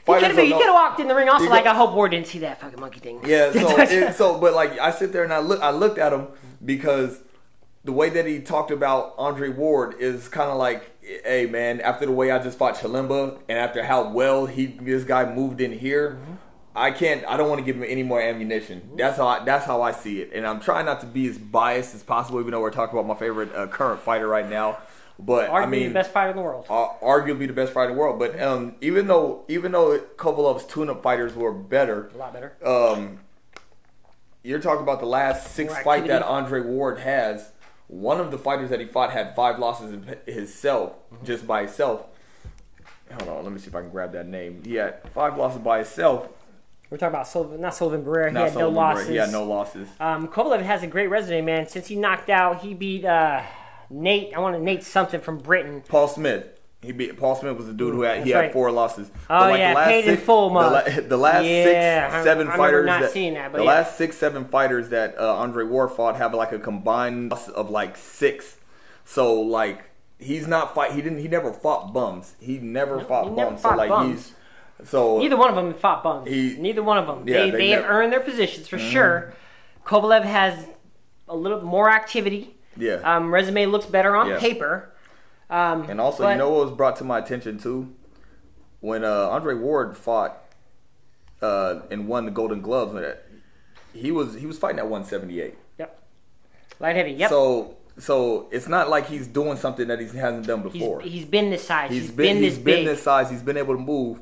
Fighters 0.07 0.35
could 0.35 0.51
have 0.51 0.73
walked 0.73 0.99
in 0.99 1.07
the 1.07 1.15
ring 1.15 1.29
also 1.29 1.43
You 1.43 1.49
like 1.49 1.65
I 1.65 1.73
hope 1.75 1.93
Ward 1.93 2.11
didn't 2.11 2.27
see 2.27 2.39
that 2.39 2.59
fucking 2.59 2.79
monkey 2.79 2.99
thing. 2.99 3.19
yeah, 3.25 3.51
so 3.53 3.79
it, 3.79 4.15
so 4.15 4.39
but 4.39 4.53
like 4.53 4.79
I 4.79 4.91
sit 4.91 5.11
there 5.11 5.23
and 5.23 5.33
I 5.33 5.39
look 5.39 5.61
I 5.61 5.69
looked 5.71 5.97
at 5.99 6.13
him 6.13 6.27
because 6.63 7.21
the 7.83 7.91
way 7.91 8.09
that 8.09 8.25
he 8.25 8.39
talked 8.39 8.71
about 8.71 9.13
Andre 9.17 9.49
Ward 9.49 9.95
is 9.99 10.27
kind 10.27 10.49
of 10.49 10.57
like, 10.57 10.91
hey 11.01 11.45
man, 11.45 11.79
after 11.81 12.05
the 12.05 12.11
way 12.11 12.31
I 12.31 12.41
just 12.41 12.57
fought 12.57 12.75
Chilemba 12.75 13.39
and 13.47 13.57
after 13.57 13.83
how 13.83 14.09
well 14.09 14.45
he 14.45 14.65
this 14.65 15.03
guy 15.03 15.31
moved 15.33 15.61
in 15.61 15.71
here, 15.71 16.17
I 16.75 16.91
can't 16.91 17.25
I 17.27 17.37
don't 17.37 17.49
want 17.49 17.59
to 17.59 17.65
give 17.65 17.75
him 17.75 17.85
any 17.87 18.03
more 18.03 18.21
ammunition. 18.21 18.91
That's 18.95 19.17
how 19.17 19.27
I, 19.27 19.43
that's 19.43 19.65
how 19.65 19.81
I 19.81 19.91
see 19.91 20.21
it, 20.21 20.31
and 20.33 20.45
I'm 20.45 20.59
trying 20.59 20.85
not 20.85 20.99
to 21.01 21.07
be 21.07 21.27
as 21.27 21.37
biased 21.37 21.95
as 21.95 22.03
possible, 22.03 22.39
even 22.39 22.51
though 22.51 22.61
we're 22.61 22.71
talking 22.71 22.97
about 22.97 23.07
my 23.07 23.15
favorite 23.19 23.53
uh, 23.55 23.67
current 23.67 24.01
fighter 24.01 24.27
right 24.27 24.49
now. 24.49 24.77
But 25.19 25.50
Arguably 25.50 25.63
I 25.63 25.65
mean, 25.65 25.88
the 25.89 25.93
best 25.95 26.12
fighter 26.12 26.29
in 26.29 26.36
the 26.36 26.43
world. 26.43 26.65
uh, 26.69 26.89
arguably 27.03 27.47
the 27.47 27.53
best 27.53 27.74
fighter 27.74 27.89
in 27.89 27.95
the 27.95 28.00
world. 28.00 28.19
But 28.19 28.39
um, 28.41 28.75
even 28.81 29.07
though 29.07 29.45
even 29.47 29.71
though 29.71 29.97
Kovalev's 30.15 30.65
tune-up 30.65 31.01
fighters 31.01 31.33
were 31.33 31.51
better, 31.53 32.12
A 32.13 32.17
lot 32.17 32.33
better. 32.33 32.55
um, 32.63 33.19
you're 34.43 34.59
talking 34.59 34.83
about 34.83 35.00
the 35.00 35.05
last 35.07 35.51
six 35.53 35.74
More 35.74 35.83
fight 35.83 36.07
that. 36.07 36.21
Andre 36.24 36.62
Ward 36.62 37.00
has. 37.00 37.51
One 37.88 38.19
of 38.19 38.31
the 38.31 38.38
fighters 38.38 38.69
that 38.69 38.79
he 38.81 38.86
fought 38.86 39.12
had 39.12 39.33
five 39.36 39.59
losses 39.59 39.91
himself, 40.25 40.91
Mm-hmm. 41.13 41.25
just 41.25 41.47
by 41.47 41.62
himself. 41.62 42.05
Hold 43.09 43.29
on, 43.29 43.43
let 43.45 43.53
me 43.53 43.59
see 43.59 43.67
if 43.69 43.75
I 43.75 43.79
can 43.81 43.89
grab 43.89 44.12
that 44.12 44.27
name. 44.27 44.62
He 44.65 44.75
had 44.75 45.01
five 45.13 45.38
losses 45.38 45.62
by 45.62 45.77
himself. 45.77 46.27
We're 46.89 46.97
talking 46.97 47.13
about 47.15 47.27
Sullivan, 47.27 47.62
not 47.62 47.74
Sullivan 47.75 48.03
Barrera. 48.05 48.27
He 48.27 48.33
Not 48.33 48.43
had 48.50 48.53
no 48.55 48.59
Sullivan 48.59 48.74
Barrera. 48.74 48.75
losses. 48.93 49.07
He 49.07 49.15
had 49.15 49.31
no 49.31 49.43
losses. 49.45 49.89
Um, 50.01 50.27
Kovalev 50.27 50.62
has 50.62 50.83
a 50.83 50.88
great 50.88 51.07
resume, 51.07 51.41
man. 51.41 51.67
Since 51.67 51.88
he 51.88 51.95
knocked 51.95 52.29
out, 52.29 52.59
he 52.62 52.74
beat 52.74 53.05
uh, 53.05 53.41
Nate. 53.89 54.34
I 54.36 54.39
want 54.39 54.56
to 54.56 54.62
Nate 54.62 54.84
something 54.84 55.22
from 55.22 55.38
Britain. 55.38 55.84
Paul 55.88 56.08
Smith. 56.08 56.46
He 56.84 56.91
beat 56.91 57.17
Paul 57.17 57.36
Smith 57.36 57.58
was 57.58 57.65
the 57.65 57.74
dude 57.74 57.96
who 57.96 58.03
had 58.03 58.17
he 58.24 58.32
That's 58.32 58.34
had 58.36 58.39
right. 58.41 58.53
four 58.53 58.70
losses. 58.72 59.10
Oh, 59.29 59.51
yeah, 59.53 59.84
paid 59.86 60.06
in 60.06 60.15
full, 60.17 60.50
the, 60.50 60.56
la- 60.56 60.84
the 61.08 61.17
last 61.17 61.44
Yeah, 61.46 62.12
six, 62.12 62.24
seven 62.24 62.48
I 62.48 62.51
remember 62.51 62.58
fighters. 62.58 62.86
not 62.86 63.01
that, 63.01 63.12
seeing 63.12 63.34
that, 63.34 63.51
but 63.51 63.58
the 63.58 63.63
yeah. 63.63 63.70
last 63.72 63.98
six, 63.98 64.15
seven 64.15 64.46
fighters 64.46 64.89
that 64.89 65.17
uh, 65.17 65.36
Andre 65.38 65.63
Ward 65.65 65.91
fought 65.91 66.17
have 66.17 66.36
like 66.36 66.51
a 66.51 66.60
combined 66.60 67.32
loss 67.32 67.50
of 67.50 67.72
like 67.72 67.98
six. 67.98 68.58
So 69.06 69.34
like 69.41 69.89
he's 70.20 70.48
not 70.48 70.75
fight. 70.75 70.91
He 70.91 71.01
didn't. 71.01 71.17
He 71.20 71.27
never 71.27 71.51
fought 71.51 71.94
bums. 71.94 72.36
He 72.39 72.60
never 72.60 73.01
fought 73.01 73.24
he 73.25 73.29
never 73.32 73.50
bums. 73.51 73.62
fought 73.63 73.72
so 73.72 73.77
like 73.77 73.89
bums. 73.89 74.34
he's 74.79 74.88
so 74.89 75.17
Neither 75.17 75.36
one 75.38 75.50
of 75.50 75.56
them 75.56 75.74
fought 75.74 76.03
bums. 76.03 76.27
He- 76.29 76.58
Neither 76.60 76.84
one 76.84 77.00
of 77.00 77.08
them. 77.08 77.27
Yeah, 77.27 77.38
they 77.46 77.50
they 77.51 77.58
they 77.58 77.70
have 77.70 77.82
never- 77.82 77.88
Mm-hmm. 77.94 78.01
earned 78.03 78.13
their 78.13 78.20
positions 78.20 78.67
for 78.67 78.77
sure. 78.77 79.34
Kovalev 79.84 80.24
has 80.25 80.67
a 81.27 81.36
little 81.36 81.62
more 81.63 81.89
activity. 81.89 82.53
Yeah. 82.77 82.96
Um, 83.03 83.34
resume 83.34 83.65
looks 83.67 83.86
better 83.86 84.15
on 84.15 84.27
Yeah. 84.29 84.39
paper. 84.39 84.91
Um, 85.50 85.89
And 85.89 86.00
also, 86.01 86.24
but- 86.24 86.31
you 86.31 86.38
know 86.38 86.50
what 86.50 86.65
was 86.65 86.72
brought 86.75 86.96
to 86.98 87.03
my 87.03 87.19
attention 87.19 87.57
too? 87.57 87.93
When 88.79 89.03
uh, 89.03 89.29
Andre 89.29 89.55
Ward 89.55 89.98
fought 89.98 90.38
uh, 91.41 91.81
and 91.89 92.07
won 92.07 92.25
the 92.25 92.31
Golden 92.31 92.62
Gloves, 92.62 92.93
uh, 92.96 93.15
he 93.93 94.12
was 94.12 94.36
he 94.36 94.46
was 94.46 94.57
fighting 94.60 94.79
at 94.79 94.88
178. 94.88 95.55
Yep. 95.79 96.03
Light 96.79 96.96
heavy. 96.96 97.12
Yep. 97.12 97.29
So 97.29 97.77
so 97.98 98.48
it's 98.51 98.67
not 98.67 98.89
like 98.89 99.07
he's 99.07 99.25
doing 99.27 99.57
something 99.57 99.88
that 99.88 100.00
he 100.00 100.05
hasn't 100.17 100.46
done 100.46 100.62
he's, 100.63 100.74
before. 100.74 101.01
he's 101.01 101.25
been 101.25 101.50
this 101.50 101.63
size. 101.65 101.89
he's 101.89 102.03
he's 102.03 102.12
been, 102.12 102.36
been, 102.36 102.43
he's 102.43 102.55
this 102.55 102.63
been 102.63 102.75
big. 102.75 102.86
this 102.86 103.01
size. 103.01 103.29
He's 103.31 103.41
been 103.41 103.57
able 103.57 103.74
to 103.75 103.81
move. 103.81 104.19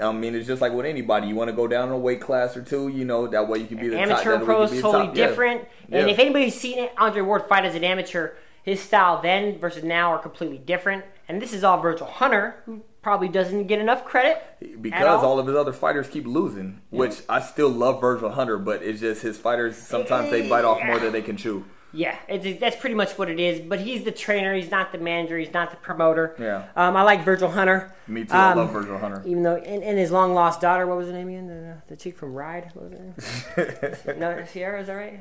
I 0.00 0.12
mean, 0.12 0.34
it's 0.34 0.46
just 0.46 0.62
like 0.62 0.72
with 0.72 0.86
anybody. 0.86 1.28
You 1.28 1.34
want 1.34 1.48
to 1.50 1.56
go 1.56 1.66
down 1.66 1.90
a 1.90 1.98
weight 1.98 2.20
class 2.20 2.56
or 2.56 2.62
two, 2.62 2.88
you 2.88 3.04
know, 3.04 3.26
that 3.26 3.48
way 3.48 3.58
you 3.58 3.66
can 3.66 3.78
be 3.78 3.88
the 3.88 3.96
top. 3.96 4.08
amateur 4.08 4.38
that 4.38 4.44
pro 4.44 4.62
is 4.62 4.70
can 4.70 4.76
be 4.78 4.82
the 4.82 4.82
totally 4.82 5.06
top. 5.08 5.16
Yeah. 5.16 5.26
different. 5.26 5.68
And 5.90 6.06
Yeah. 6.06 6.12
if 6.12 6.18
anybody's 6.18 6.58
seen 6.58 6.88
Andre 6.96 7.22
Ward 7.22 7.42
fight 7.48 7.64
as 7.64 7.74
an 7.74 7.84
amateur, 7.84 8.32
his 8.62 8.80
style 8.80 9.20
then 9.22 9.58
versus 9.58 9.82
now 9.84 10.10
are 10.12 10.18
completely 10.18 10.58
different. 10.58 11.04
And 11.28 11.40
this 11.40 11.52
is 11.52 11.64
all 11.64 11.80
Virgil 11.80 12.06
Hunter, 12.06 12.56
who 12.66 12.82
probably 13.02 13.28
doesn't 13.28 13.66
get 13.66 13.78
enough 13.78 14.04
credit. 14.04 14.42
because 14.82 15.00
at 15.00 15.06
all. 15.06 15.24
all 15.24 15.38
of 15.38 15.46
his 15.46 15.56
other 15.56 15.72
fighters 15.72 16.08
keep 16.08 16.26
losing, 16.26 16.80
which 16.90 17.22
I 17.28 17.40
still 17.40 17.70
love 17.70 18.00
Virgil 18.00 18.30
Hunter, 18.30 18.58
but 18.58 18.82
it's 18.82 19.00
just 19.00 19.22
his 19.22 19.38
fighters 19.38 19.76
sometimes 19.76 20.30
they 20.30 20.48
bite 20.48 20.64
off 20.64 20.82
more 20.84 20.98
than 20.98 21.12
they 21.12 21.22
can 21.22 21.36
chew. 21.36 21.64
Yeah, 21.92 22.16
it's, 22.28 22.60
that's 22.60 22.76
pretty 22.76 22.94
much 22.94 23.18
what 23.18 23.28
it 23.28 23.40
is. 23.40 23.60
But 23.60 23.80
he's 23.80 24.04
the 24.04 24.12
trainer. 24.12 24.54
He's 24.54 24.70
not 24.70 24.92
the 24.92 24.98
manager. 24.98 25.36
He's 25.38 25.52
not 25.52 25.70
the 25.70 25.76
promoter. 25.76 26.36
Yeah. 26.38 26.68
Um, 26.76 26.96
I 26.96 27.02
like 27.02 27.24
Virgil 27.24 27.50
Hunter. 27.50 27.92
Me 28.06 28.24
too. 28.24 28.32
I 28.32 28.52
Um, 28.52 28.58
love 28.58 28.70
Virgil 28.72 28.96
Hunter. 28.98 29.22
Even 29.26 29.42
though, 29.42 29.56
and, 29.56 29.82
and 29.82 29.98
his 29.98 30.10
long 30.12 30.32
lost 30.32 30.60
daughter, 30.60 30.86
what 30.86 30.96
was 30.98 31.08
her 31.08 31.12
name 31.12 31.28
again? 31.28 31.48
The, 31.48 31.82
the 31.88 31.96
chick 31.96 32.16
from 32.16 32.34
Ride. 32.34 32.70
What 32.74 32.90
was 32.90 33.44
her 33.56 33.98
name? 34.06 34.18
no, 34.20 34.44
Ciara, 34.52 34.80
is 34.80 34.86
that 34.86 34.92
right? 34.94 35.20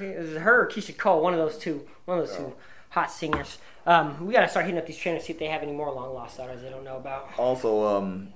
I 0.00 0.04
it 0.04 0.18
was 0.18 0.36
her 0.38 0.62
or 0.62 0.68
Keyshia 0.68 0.96
Cole, 0.98 1.22
one 1.22 1.34
of 1.34 1.38
those 1.38 1.56
two. 1.58 1.86
One 2.06 2.18
of 2.18 2.26
those 2.26 2.36
two 2.36 2.52
hot 2.90 3.10
singers. 3.10 3.58
Um, 3.86 4.26
we 4.26 4.32
got 4.32 4.42
to 4.42 4.48
start 4.48 4.66
hitting 4.66 4.78
up 4.78 4.86
these 4.86 4.96
trainers, 4.98 5.24
see 5.24 5.32
if 5.32 5.38
they 5.38 5.46
have 5.46 5.62
any 5.62 5.72
more 5.72 5.90
long 5.92 6.14
lost 6.14 6.36
daughters 6.36 6.62
they 6.62 6.70
don't 6.70 6.84
know 6.84 6.96
about. 6.96 7.30
Also, 7.38 7.84
um, 7.84 8.28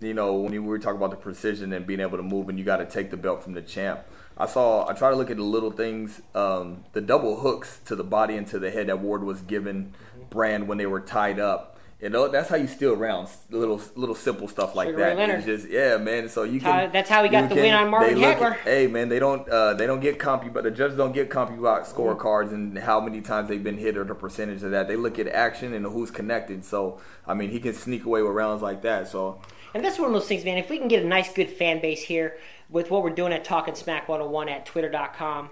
you 0.00 0.14
know, 0.14 0.34
when 0.34 0.52
we 0.52 0.58
were 0.58 0.78
talking 0.78 0.98
about 0.98 1.10
the 1.10 1.16
precision 1.16 1.72
and 1.72 1.86
being 1.86 2.00
able 2.00 2.16
to 2.18 2.22
move, 2.22 2.48
and 2.48 2.58
you 2.58 2.64
got 2.64 2.76
to 2.76 2.86
take 2.86 3.10
the 3.10 3.16
belt 3.16 3.42
from 3.42 3.54
the 3.54 3.62
champ. 3.62 4.00
I 4.36 4.46
saw. 4.46 4.86
I 4.88 4.92
try 4.92 5.10
to 5.10 5.16
look 5.16 5.30
at 5.30 5.36
the 5.38 5.42
little 5.42 5.70
things, 5.70 6.20
um, 6.34 6.84
the 6.92 7.00
double 7.00 7.40
hooks 7.40 7.80
to 7.86 7.96
the 7.96 8.04
body 8.04 8.36
and 8.36 8.46
to 8.48 8.58
the 8.58 8.70
head 8.70 8.88
that 8.88 8.98
Ward 9.00 9.24
was 9.24 9.40
given 9.42 9.94
Brand 10.30 10.68
when 10.68 10.78
they 10.78 10.86
were 10.86 11.00
tied 11.00 11.38
up. 11.40 11.72
You 11.98 12.10
know, 12.10 12.28
that's 12.28 12.50
how 12.50 12.56
you 12.56 12.66
steal 12.66 12.94
rounds. 12.94 13.34
Little, 13.48 13.80
little 13.94 14.14
simple 14.14 14.48
stuff 14.48 14.74
like 14.74 14.88
Sugar 14.88 14.98
that. 14.98 15.30
It's 15.30 15.46
just, 15.46 15.66
yeah, 15.70 15.96
man. 15.96 16.28
So 16.28 16.42
you 16.42 16.60
That's 16.60 16.64
how- 16.64 16.80
can. 16.82 16.92
that's 16.92 17.08
how 17.08 17.22
he 17.22 17.30
got 17.30 17.48
the 17.48 17.54
win 17.54 17.72
on 17.72 17.88
Marvin 17.88 18.18
Hagler. 18.18 18.56
Hey, 18.56 18.86
man, 18.86 19.08
they 19.08 19.18
don't. 19.18 19.48
Uh, 19.48 19.72
they 19.72 19.86
don't 19.86 20.00
get 20.00 20.18
compu, 20.18 20.52
but 20.52 20.64
the 20.64 20.70
judges 20.70 20.98
don't 20.98 21.12
get 21.12 21.30
CompuBox 21.30 21.90
scorecards 21.94 22.52
and 22.52 22.76
how 22.76 23.00
many 23.00 23.22
times 23.22 23.48
they've 23.48 23.64
been 23.64 23.78
hit 23.78 23.96
or 23.96 24.04
the 24.04 24.14
percentage 24.14 24.62
of 24.62 24.72
that. 24.72 24.88
They 24.88 24.96
look 24.96 25.18
at 25.18 25.26
action 25.28 25.72
and 25.72 25.86
who's 25.86 26.10
connected. 26.10 26.66
So, 26.66 27.00
I 27.26 27.32
mean, 27.32 27.48
he 27.48 27.60
can 27.60 27.72
sneak 27.72 28.04
away 28.04 28.20
with 28.20 28.32
rounds 28.32 28.60
like 28.60 28.82
that. 28.82 29.08
So, 29.08 29.40
And 29.72 29.82
that's 29.82 29.98
one 29.98 30.08
of 30.08 30.12
those 30.12 30.28
things, 30.28 30.44
man. 30.44 30.58
If 30.58 30.68
we 30.68 30.76
can 30.78 30.88
get 30.88 31.02
a 31.02 31.06
nice, 31.06 31.32
good 31.32 31.48
fan 31.48 31.80
base 31.80 32.02
here 32.02 32.36
with 32.68 32.90
what 32.90 33.02
we're 33.02 33.10
doing 33.10 33.32
at 33.32 33.44
Talking 33.44 33.74
Smack 33.74 34.08
101 34.08 34.48
at 34.48 34.66
twitter.com, 34.66 35.50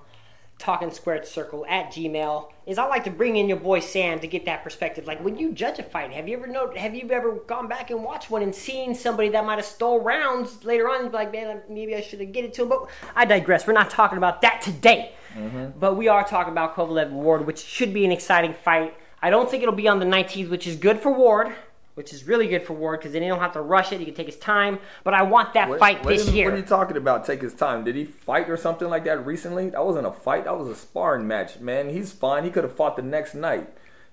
Talking 0.59 0.90
Squared 0.90 1.27
Circle 1.27 1.66
at 1.68 1.92
Gmail, 1.92 2.50
is 2.66 2.79
I 2.79 2.87
like 2.87 3.05
to 3.05 3.11
bring 3.11 3.37
in 3.37 3.48
your 3.48 3.59
boy 3.59 3.81
Sam 3.81 4.20
to 4.20 4.27
get 4.27 4.44
that 4.46 4.62
perspective. 4.62 5.07
Like 5.07 5.22
when 5.22 5.37
you 5.37 5.53
judge 5.53 5.79
a 5.79 5.83
fight, 5.83 6.12
have 6.12 6.29
you 6.29 6.37
ever 6.37 6.46
know, 6.46 6.72
have 6.77 6.94
you 6.94 7.11
ever 7.11 7.33
gone 7.46 7.68
back 7.68 7.90
and 7.90 8.03
watched 8.03 8.31
one 8.31 8.42
and 8.42 8.55
seen 8.55 8.94
somebody 8.94 9.29
that 9.31 9.44
might 9.44 9.57
have 9.57 9.64
stole 9.64 10.00
rounds 10.00 10.64
later 10.64 10.88
on? 10.88 11.03
and 11.03 11.11
be 11.11 11.16
Like, 11.16 11.33
man, 11.33 11.61
maybe 11.68 11.94
I 11.94 12.00
should 12.00 12.20
have 12.20 12.33
get 12.33 12.44
it 12.44 12.55
to 12.55 12.62
him. 12.62 12.68
But 12.68 12.88
I 13.14 13.24
digress. 13.24 13.66
We're 13.66 13.72
not 13.72 13.90
talking 13.90 14.18
about 14.18 14.42
that 14.42 14.61
today. 14.61 15.12
Mm-hmm. 15.37 15.79
But 15.79 15.96
we 15.96 16.09
are 16.09 16.24
talking 16.24 16.53
about 16.53 16.77
Kovalev 16.77 17.11
Ward, 17.11 17.46
which 17.46 17.59
should 17.59 17.92
be 17.92 18.05
an 18.05 18.12
exciting 18.12 18.55
fight. 18.55 18.96
I 19.20 19.31
don't 19.31 19.50
think 19.50 19.62
it'll 19.62 19.74
be 19.74 19.88
on 19.88 19.98
the 19.98 20.07
19th, 20.07 20.50
which 20.50 20.66
is 20.66 20.77
good 20.77 21.00
for 21.00 21.12
Ward, 21.12 21.53
which 21.94 22.12
is 22.12 22.26
really 22.26 22.48
good 22.48 22.62
for 22.64 22.72
Ward 22.72 23.00
because 23.00 23.12
then 23.12 23.22
he 23.22 23.28
don't 23.28 23.38
have 23.40 23.52
to 23.52 23.61
rush 23.61 23.92
it. 23.92 24.00
He 24.00 24.04
can 24.04 24.14
take 24.14 24.26
his 24.26 24.37
time. 24.37 24.78
But 25.04 25.14
I 25.14 25.22
want 25.22 25.54
that 25.54 25.68
What- 25.68 25.78
fight 25.78 26.04
what 26.04 26.11
this 26.12 26.26
is- 26.26 26.35
year. 26.35 26.46
What 26.46 26.54
are 26.54 26.59
you 26.59 26.62
talking 26.64 26.96
about? 26.96 27.24
Take 27.24 27.40
his 27.42 27.54
time. 27.54 27.85
Did 27.85 27.94
he 27.94 28.04
fight 28.04 28.50
or 28.50 28.57
something 28.57 28.88
like 28.90 29.04
that 29.04 29.24
recently? 29.24 29.70
That 29.70 29.85
wasn't 29.85 30.07
a 30.07 30.11
fight. 30.12 30.44
That 30.44 30.59
was 30.59 30.68
a 30.68 30.74
sparring 30.74 31.26
match. 31.28 31.61
Man, 31.61 31.90
he's 31.90 32.12
fine. 32.12 32.44
He 32.44 32.50
could 32.50 32.64
have 32.64 32.74
fought 32.74 32.96
the 32.96 33.02
next 33.02 33.35
night. 33.35 33.68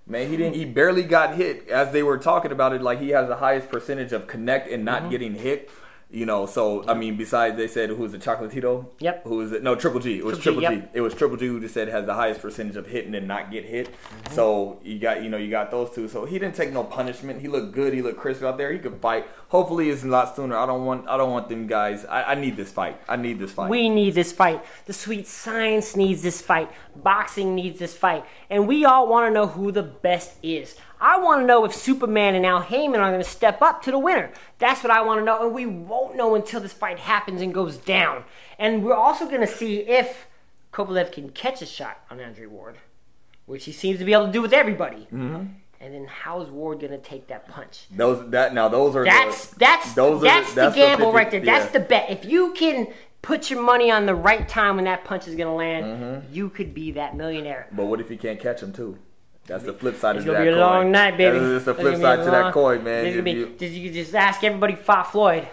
Man, 0.07 0.29
he 0.29 0.37
didn't. 0.37 0.55
He 0.55 0.65
barely 0.65 1.03
got 1.03 1.35
hit. 1.35 1.69
As 1.69 1.91
they 1.91 2.03
were 2.03 2.17
talking 2.17 2.51
about 2.51 2.73
it, 2.73 2.81
like 2.81 2.99
he 2.99 3.09
has 3.09 3.27
the 3.27 3.37
highest 3.37 3.69
percentage 3.69 4.11
of 4.13 4.27
connect 4.27 4.67
and 4.67 4.85
Mm-hmm. 4.85 5.03
not 5.03 5.09
getting 5.11 5.35
hit. 5.35 5.69
You 6.13 6.25
know, 6.25 6.45
so 6.45 6.83
I 6.89 6.93
mean, 6.93 7.15
besides 7.15 7.55
they 7.55 7.69
said 7.69 7.89
who's 7.89 8.11
the 8.11 8.17
Chocolatito? 8.17 8.87
Yep. 8.99 9.23
Who 9.23 9.39
is 9.41 9.53
it? 9.53 9.63
No, 9.63 9.75
Triple 9.75 10.01
G. 10.01 10.17
It 10.17 10.25
was 10.25 10.39
Triple 10.39 10.61
Triple 10.61 10.75
G, 10.75 10.81
G. 10.81 10.81
yep. 10.81 10.91
It 10.93 11.01
was 11.01 11.13
Triple 11.13 11.37
G 11.37 11.47
who 11.47 11.61
just 11.61 11.73
said 11.73 11.87
has 11.87 12.05
the 12.05 12.13
highest 12.13 12.41
percentage 12.41 12.75
of 12.75 12.85
hitting 12.85 13.15
and 13.15 13.29
not 13.29 13.49
get 13.49 13.63
hit. 13.63 13.87
Mm-hmm. 13.87 14.35
So 14.35 14.79
you 14.83 14.99
got 14.99 15.23
you 15.23 15.29
know 15.29 15.37
you 15.37 15.49
got 15.49 15.71
those 15.71 15.89
two. 15.91 16.09
So 16.09 16.25
he 16.25 16.37
didn't 16.37 16.55
take 16.55 16.73
no 16.73 16.83
punishment. 16.83 17.39
He 17.39 17.47
looked 17.47 17.73
good. 17.73 17.93
He 17.93 18.01
looked 18.01 18.19
crisp 18.19 18.43
out 18.43 18.57
there. 18.57 18.73
He 18.73 18.79
could 18.79 18.99
fight. 18.99 19.25
Hopefully 19.47 19.89
it's 19.89 20.03
a 20.03 20.07
lot 20.07 20.35
sooner. 20.35 20.57
I 20.57 20.65
don't 20.65 20.85
want 20.85 21.07
I 21.07 21.15
don't 21.15 21.31
want 21.31 21.47
them 21.47 21.65
guys. 21.65 22.03
I, 22.03 22.23
I 22.23 22.35
need 22.35 22.57
this 22.57 22.71
fight. 22.71 22.99
I 23.07 23.15
need 23.15 23.39
this 23.39 23.53
fight. 23.53 23.69
We 23.69 23.87
need 23.87 24.13
this 24.13 24.33
fight. 24.33 24.65
The 24.87 24.93
sweet 24.93 25.27
science 25.27 25.95
needs 25.95 26.21
this 26.23 26.41
fight. 26.41 26.69
Boxing 26.93 27.55
needs 27.55 27.79
this 27.79 27.95
fight. 27.95 28.25
And 28.49 28.67
we 28.67 28.83
all 28.83 29.07
want 29.07 29.29
to 29.29 29.33
know 29.33 29.47
who 29.47 29.71
the 29.71 29.83
best 29.83 30.33
is. 30.43 30.75
I 31.01 31.17
want 31.17 31.41
to 31.41 31.45
know 31.47 31.65
if 31.65 31.73
Superman 31.73 32.35
and 32.35 32.45
Al 32.45 32.61
Haymon 32.61 32.99
are 33.01 33.09
going 33.09 33.23
to 33.23 33.29
step 33.29 33.61
up 33.61 33.81
to 33.83 33.91
the 33.91 33.97
winner. 33.97 34.31
That's 34.59 34.83
what 34.83 34.91
I 34.91 35.01
want 35.01 35.19
to 35.19 35.25
know. 35.25 35.43
And 35.43 35.53
we 35.55 35.65
won't 35.65 36.15
know 36.15 36.35
until 36.35 36.61
this 36.61 36.73
fight 36.73 36.99
happens 36.99 37.41
and 37.41 37.51
goes 37.53 37.75
down. 37.77 38.23
And 38.59 38.83
we're 38.85 38.93
also 38.93 39.25
going 39.25 39.41
to 39.41 39.47
see 39.47 39.79
if 39.79 40.27
Kovalev 40.71 41.11
can 41.11 41.29
catch 41.29 41.61
a 41.63 41.65
shot 41.65 42.01
on 42.11 42.19
Andre 42.21 42.45
Ward, 42.45 42.77
which 43.47 43.65
he 43.65 43.71
seems 43.71 43.97
to 43.97 44.05
be 44.05 44.13
able 44.13 44.27
to 44.27 44.31
do 44.31 44.43
with 44.43 44.53
everybody. 44.53 45.07
Mm-hmm. 45.11 45.45
And 45.81 45.93
then 45.95 46.05
how's 46.05 46.47
Ward 46.51 46.79
going 46.79 46.91
to 46.91 46.99
take 46.99 47.27
that 47.27 47.47
punch? 47.47 47.87
those 47.89 48.29
that 48.29 48.53
now 48.53 48.67
those 48.67 48.95
are 48.95 49.03
That's 49.03 49.47
the, 49.47 49.59
that's 49.59 49.93
those 49.93 50.21
are 50.21 50.25
that's, 50.25 50.53
that's 50.53 50.75
the 50.75 50.81
gamble 50.81 51.07
50 51.07 51.17
right 51.17 51.31
there. 51.31 51.39
That's 51.41 51.65
yeah. 51.65 51.79
the 51.79 51.79
bet. 51.79 52.11
If 52.11 52.25
you 52.25 52.53
can 52.53 52.87
put 53.23 53.49
your 53.49 53.63
money 53.63 53.89
on 53.89 54.05
the 54.05 54.13
right 54.13 54.47
time 54.47 54.75
when 54.75 54.85
that 54.85 55.03
punch 55.03 55.27
is 55.27 55.33
gonna 55.33 55.55
land, 55.55 55.85
Mm-hmm. 55.85 56.33
you 56.33 56.49
could 56.49 56.75
be 56.75 56.91
that 56.91 57.15
millionaire. 57.15 57.67
But 57.71 57.85
what 57.85 57.99
if 57.99 58.09
he 58.09 58.17
can't 58.17 58.39
catch 58.39 58.61
him 58.61 58.71
too? 58.71 58.99
That's 59.47 59.63
the 59.63 59.73
flip 59.73 59.97
side 59.97 60.15
It's 60.15 60.23
of 60.23 60.27
gonna 60.27 60.37
that 60.39 60.43
be 60.45 60.49
a 60.49 60.53
coin. 60.53 60.59
long 60.61 60.91
night, 60.91 61.17
baby. 61.17 61.39
That's 61.39 61.65
the 61.65 61.73
flip 61.75 61.99
side 61.99 62.17
to 62.17 62.27
a 62.27 62.31
that 62.31 62.41
long- 62.43 62.53
coin, 62.53 62.83
man. 62.83 63.05
It's 63.05 63.15
gonna 63.15 63.23
be, 63.23 63.31
you- 63.31 63.55
just, 63.57 63.73
you 63.73 63.91
just 63.91 64.15
ask 64.15 64.43
everybody 64.43 64.75
fought 64.75 65.11
Floyd. 65.11 65.47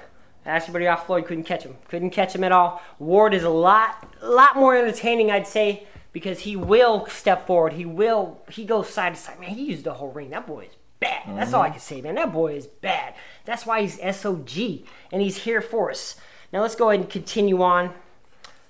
Ask 0.46 0.68
everybody 0.68 0.87
off 0.87 1.07
Floyd 1.07 1.27
couldn't 1.27 1.44
catch 1.44 1.62
him. 1.64 1.77
Couldn't 1.88 2.11
catch 2.11 2.35
him 2.35 2.44
at 2.44 2.53
all. 2.53 2.81
Ward 2.98 3.35
is 3.35 3.44
a 3.44 3.51
lot, 3.51 4.09
lot 4.22 4.57
more 4.57 4.74
entertaining, 4.77 5.31
I'd 5.31 5.46
say, 5.46 5.87
because 6.12 6.40
he 6.40 6.57
will 6.57 7.07
step 7.07 7.46
forward. 7.46 7.74
He 7.74 7.85
will. 7.85 8.40
He 8.51 8.64
goes 8.64 8.88
side 8.88 9.14
to 9.14 9.20
side. 9.20 9.40
Man, 9.40 9.51
he 9.51 9.64
used 9.64 9.85
the 9.85 9.94
whole 9.94 10.11
ring. 10.11 10.31
That 10.31 10.46
boy 10.46 10.64
is 10.70 10.77
bad. 11.01 11.37
That's 11.37 11.53
all 11.53 11.62
I 11.62 11.70
can 11.70 11.81
say, 11.81 12.01
man. 12.01 12.14
That 12.14 12.33
boy 12.33 12.55
is 12.55 12.66
bad. 12.66 13.14
That's 13.44 13.66
why 13.66 13.83
he's 13.83 13.98
SOG, 13.98 14.85
and 15.12 15.20
he's 15.20 15.38
here 15.38 15.61
for 15.61 15.90
us. 15.90 16.16
Now 16.53 16.62
let's 16.62 16.74
go 16.77 16.88
ahead 16.90 17.01
and 17.01 17.11
continue 17.11 17.62
on. 17.62 17.92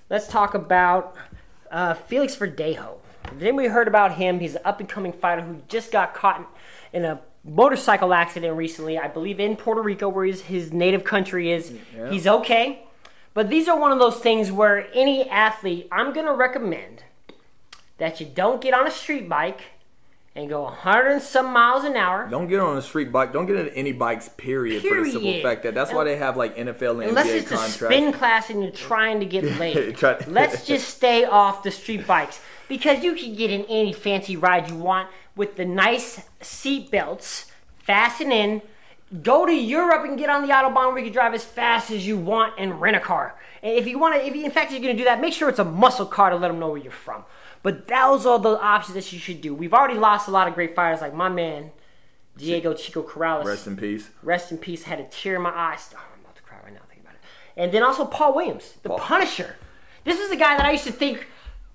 Let's 0.09 0.27
talk 0.27 0.53
about 0.53 1.15
uh, 1.71 1.93
Felix 1.93 2.35
Verdejo. 2.35 2.98
Have 3.39 3.55
we 3.55 3.65
heard 3.67 3.87
about 3.87 4.15
him? 4.15 4.39
He's 4.39 4.55
an 4.55 4.61
up 4.65 4.79
and 4.79 4.89
coming 4.89 5.13
fighter 5.13 5.41
who 5.41 5.61
just 5.67 5.91
got 5.91 6.13
caught 6.13 6.49
in 6.93 7.05
a 7.05 7.21
motorcycle 7.43 8.13
accident 8.13 8.55
recently, 8.55 8.97
I 8.97 9.07
believe 9.07 9.39
in 9.39 9.55
Puerto 9.55 9.81
Rico, 9.81 10.09
where 10.09 10.25
his, 10.25 10.41
his 10.41 10.73
native 10.73 11.03
country 11.03 11.51
is. 11.51 11.73
He's 12.09 12.27
okay. 12.27 12.83
But 13.33 13.49
these 13.49 13.67
are 13.67 13.79
one 13.79 13.91
of 13.91 13.99
those 13.99 14.19
things 14.19 14.51
where 14.51 14.87
any 14.93 15.29
athlete, 15.29 15.87
I'm 15.91 16.13
going 16.13 16.25
to 16.25 16.33
recommend 16.33 17.03
that 17.97 18.19
you 18.19 18.25
don't 18.25 18.61
get 18.61 18.73
on 18.73 18.87
a 18.87 18.91
street 18.91 19.29
bike 19.29 19.61
and 20.35 20.49
go 20.49 20.63
100 20.63 21.07
and 21.07 21.21
some 21.21 21.51
miles 21.51 21.83
an 21.83 21.95
hour. 21.95 22.27
Don't 22.29 22.47
get 22.47 22.59
on 22.59 22.77
a 22.77 22.81
street 22.81 23.11
bike. 23.11 23.33
Don't 23.33 23.45
get 23.45 23.57
on 23.57 23.69
any 23.69 23.91
bikes. 23.91 24.29
Period. 24.29 24.81
period. 24.81 24.99
For 24.99 25.05
the 25.05 25.11
simple 25.11 25.41
fact 25.41 25.63
that 25.63 25.73
that's 25.73 25.91
why 25.91 26.03
they 26.03 26.17
have 26.17 26.37
like 26.37 26.55
NFL 26.55 27.01
and 27.01 27.09
Unless 27.09 27.27
NBA 27.27 27.35
it's 27.35 27.51
a 27.51 27.57
spin 27.57 28.13
class 28.13 28.49
and 28.49 28.63
you're 28.63 28.71
trying 28.71 29.19
to 29.19 29.25
get 29.25 29.43
laid. 29.59 30.01
Let's 30.27 30.65
just 30.65 30.89
stay 30.89 31.25
off 31.25 31.63
the 31.63 31.71
street 31.71 32.07
bikes 32.07 32.39
because 32.69 33.03
you 33.03 33.15
can 33.15 33.35
get 33.35 33.51
in 33.51 33.65
any 33.65 33.91
fancy 33.91 34.37
ride 34.37 34.69
you 34.69 34.75
want 34.75 35.09
with 35.35 35.57
the 35.57 35.65
nice 35.65 36.21
seat 36.39 36.89
belts, 36.89 37.51
fasten 37.79 38.31
in, 38.31 38.61
go 39.21 39.45
to 39.45 39.53
Europe 39.53 40.05
and 40.05 40.17
get 40.17 40.29
on 40.29 40.47
the 40.47 40.53
autobahn 40.53 40.93
where 40.93 40.99
you 40.99 41.05
can 41.05 41.13
drive 41.13 41.33
as 41.33 41.43
fast 41.43 41.91
as 41.91 42.07
you 42.07 42.17
want 42.17 42.53
and 42.57 42.79
rent 42.79 42.95
a 42.95 42.99
car. 42.99 43.37
And 43.61 43.75
if 43.75 43.87
you 43.87 43.99
want 43.99 44.15
to, 44.15 44.25
if 44.25 44.35
you, 44.35 44.45
in 44.45 44.51
fact 44.51 44.71
you're 44.71 44.79
going 44.79 44.95
to 44.95 44.97
do 44.97 45.05
that, 45.05 45.19
make 45.19 45.33
sure 45.33 45.49
it's 45.49 45.59
a 45.59 45.65
muscle 45.65 46.05
car 46.05 46.29
to 46.29 46.37
let 46.37 46.47
them 46.47 46.59
know 46.59 46.69
where 46.69 46.77
you're 46.77 46.91
from. 46.91 47.25
But 47.61 47.87
those 47.87 48.25
are 48.25 48.39
the 48.39 48.61
options 48.61 48.95
that 48.95 49.11
you 49.11 49.19
should 49.19 49.41
do. 49.41 49.53
We've 49.53 49.73
already 49.73 49.99
lost 49.99 50.29
a 50.29 50.31
lot 50.31 50.47
of 50.47 50.53
great 50.53 50.75
fighters, 50.75 51.01
like 51.01 51.13
my 51.13 51.27
man 51.27 51.71
Diego 52.37 52.73
Chico 52.73 53.03
Corrales. 53.03 53.43
Rest 53.43 53.67
in 53.67 53.75
peace. 53.75 54.09
Rest 54.23 54.51
in 54.51 54.57
peace. 54.57 54.83
Had 54.83 54.99
a 54.99 55.05
tear 55.05 55.35
in 55.35 55.41
my 55.41 55.49
eyes. 55.49 55.89
Oh, 55.93 55.99
I'm 56.13 56.21
about 56.21 56.35
to 56.37 56.41
cry 56.41 56.57
right 56.63 56.73
now 56.73 56.79
thinking 56.87 57.03
about 57.03 57.15
it. 57.15 57.21
And 57.57 57.71
then 57.71 57.83
also 57.83 58.05
Paul 58.05 58.35
Williams, 58.35 58.75
the 58.83 58.89
Paul. 58.89 58.99
Punisher. 58.99 59.55
This 60.05 60.19
is 60.19 60.29
the 60.29 60.37
guy 60.37 60.55
that 60.55 60.65
I 60.65 60.71
used 60.71 60.85
to 60.85 60.93
think 60.93 61.27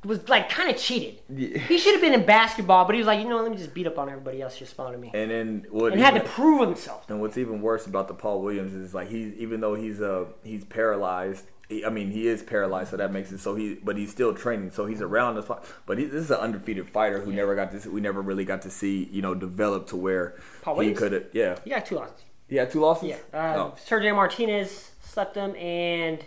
was 0.09 0.29
like 0.29 0.49
kind 0.51 0.71
of 0.71 0.77
cheated. 0.77 1.21
Yeah. 1.29 1.59
He 1.59 1.79
should 1.79 1.93
have 1.93 2.01
been 2.01 2.15
in 2.15 2.25
basketball, 2.27 2.85
but 2.85 2.95
he 2.95 2.99
was 3.01 3.07
like, 3.07 3.21
you 3.21 3.29
know, 3.29 3.41
let 3.43 3.51
me 3.51 3.57
just 3.57 3.73
beat 3.75 3.87
up 3.87 3.99
on 3.99 4.09
everybody 4.09 4.43
else 4.43 4.59
just 4.59 4.75
smaller 4.75 4.93
than 4.93 5.01
me, 5.01 5.11
And 5.15 5.31
then 5.31 5.67
what? 5.71 5.93
and 5.93 6.01
had 6.01 6.15
to 6.15 6.21
prove 6.21 6.61
himself. 6.61 7.09
And 7.11 7.21
what's 7.21 7.39
even 7.39 7.61
worse 7.63 7.87
about 7.87 8.09
the 8.09 8.15
Paul 8.15 8.43
Williams 8.43 8.73
is 8.75 8.95
like 8.95 9.09
he's 9.09 9.35
even 9.35 9.61
though 9.61 9.75
he's 9.75 10.01
uh 10.01 10.27
he's 10.43 10.65
paralyzed. 10.65 11.45
He, 11.69 11.83
I 11.83 11.89
mean, 11.89 12.11
he 12.11 12.27
is 12.29 12.43
paralyzed, 12.43 12.91
so 12.91 12.99
that 12.99 13.11
makes 13.11 13.33
it 13.33 13.39
so 13.39 13.55
he. 13.55 13.79
But 13.83 13.97
he's 13.97 14.11
still 14.11 14.35
training, 14.35 14.71
so 14.73 14.85
he's 14.85 15.01
around 15.01 15.39
us. 15.39 15.47
But 15.87 15.97
he, 15.99 16.05
this 16.05 16.25
is 16.25 16.31
an 16.31 16.37
undefeated 16.37 16.91
fighter 16.91 17.21
who 17.21 17.33
never 17.33 17.55
got 17.55 17.71
to. 17.73 17.81
See, 17.81 17.89
we 17.89 18.03
never 18.03 18.21
really 18.21 18.45
got 18.45 18.61
to 18.63 18.71
see, 18.71 19.09
you 19.11 19.23
know, 19.23 19.35
develop 19.35 19.87
to 19.89 19.97
where 19.97 20.35
Paul 20.61 20.81
he 20.81 20.93
could 20.93 21.13
have. 21.13 21.25
Yeah, 21.33 21.57
He 21.65 21.71
got 21.71 21.87
two 21.87 21.95
losses. 21.95 22.21
he 22.51 22.57
had 22.57 22.71
two 22.71 22.81
losses. 22.81 23.09
Yeah, 23.09 23.17
uh, 23.33 23.55
Oh. 23.57 23.75
Sergio 23.83 24.15
Martinez 24.15 24.91
slept 25.01 25.37
him, 25.37 25.57
and 25.57 26.23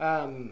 um, 0.00 0.50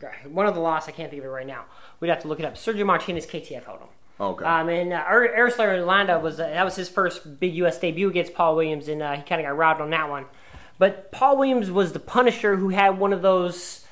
forgot 0.00 0.30
one 0.30 0.46
of 0.46 0.54
the 0.54 0.60
loss. 0.60 0.88
I 0.88 0.92
can't 0.92 1.10
think 1.10 1.20
of 1.20 1.26
it 1.26 1.30
right 1.30 1.46
now. 1.46 1.64
We'd 2.00 2.08
have 2.08 2.22
to 2.22 2.28
look 2.28 2.40
it 2.40 2.44
up. 2.44 2.54
Sergio 2.54 2.86
Martinez 2.86 3.26
KTF 3.26 3.64
held 3.64 3.80
him. 3.80 3.88
Okay. 4.18 4.44
Um, 4.44 4.68
and 4.68 4.92
uh, 4.92 5.02
Aristotle 5.08 5.76
Orlando 5.76 6.18
was 6.20 6.38
uh, 6.38 6.48
that 6.48 6.64
was 6.64 6.76
his 6.76 6.88
first 6.88 7.40
big 7.40 7.54
U.S. 7.56 7.78
debut 7.78 8.08
against 8.08 8.34
Paul 8.34 8.56
Williams, 8.56 8.88
and 8.88 9.02
uh, 9.02 9.16
he 9.16 9.22
kind 9.22 9.40
of 9.40 9.46
got 9.46 9.56
robbed 9.56 9.80
on 9.80 9.90
that 9.90 10.10
one. 10.10 10.26
But 10.78 11.10
Paul 11.10 11.38
Williams 11.38 11.70
was 11.70 11.92
the 11.92 12.00
Punisher 12.00 12.56
who 12.56 12.70
had 12.70 12.98
one 12.98 13.12
of 13.12 13.22
those 13.22 13.86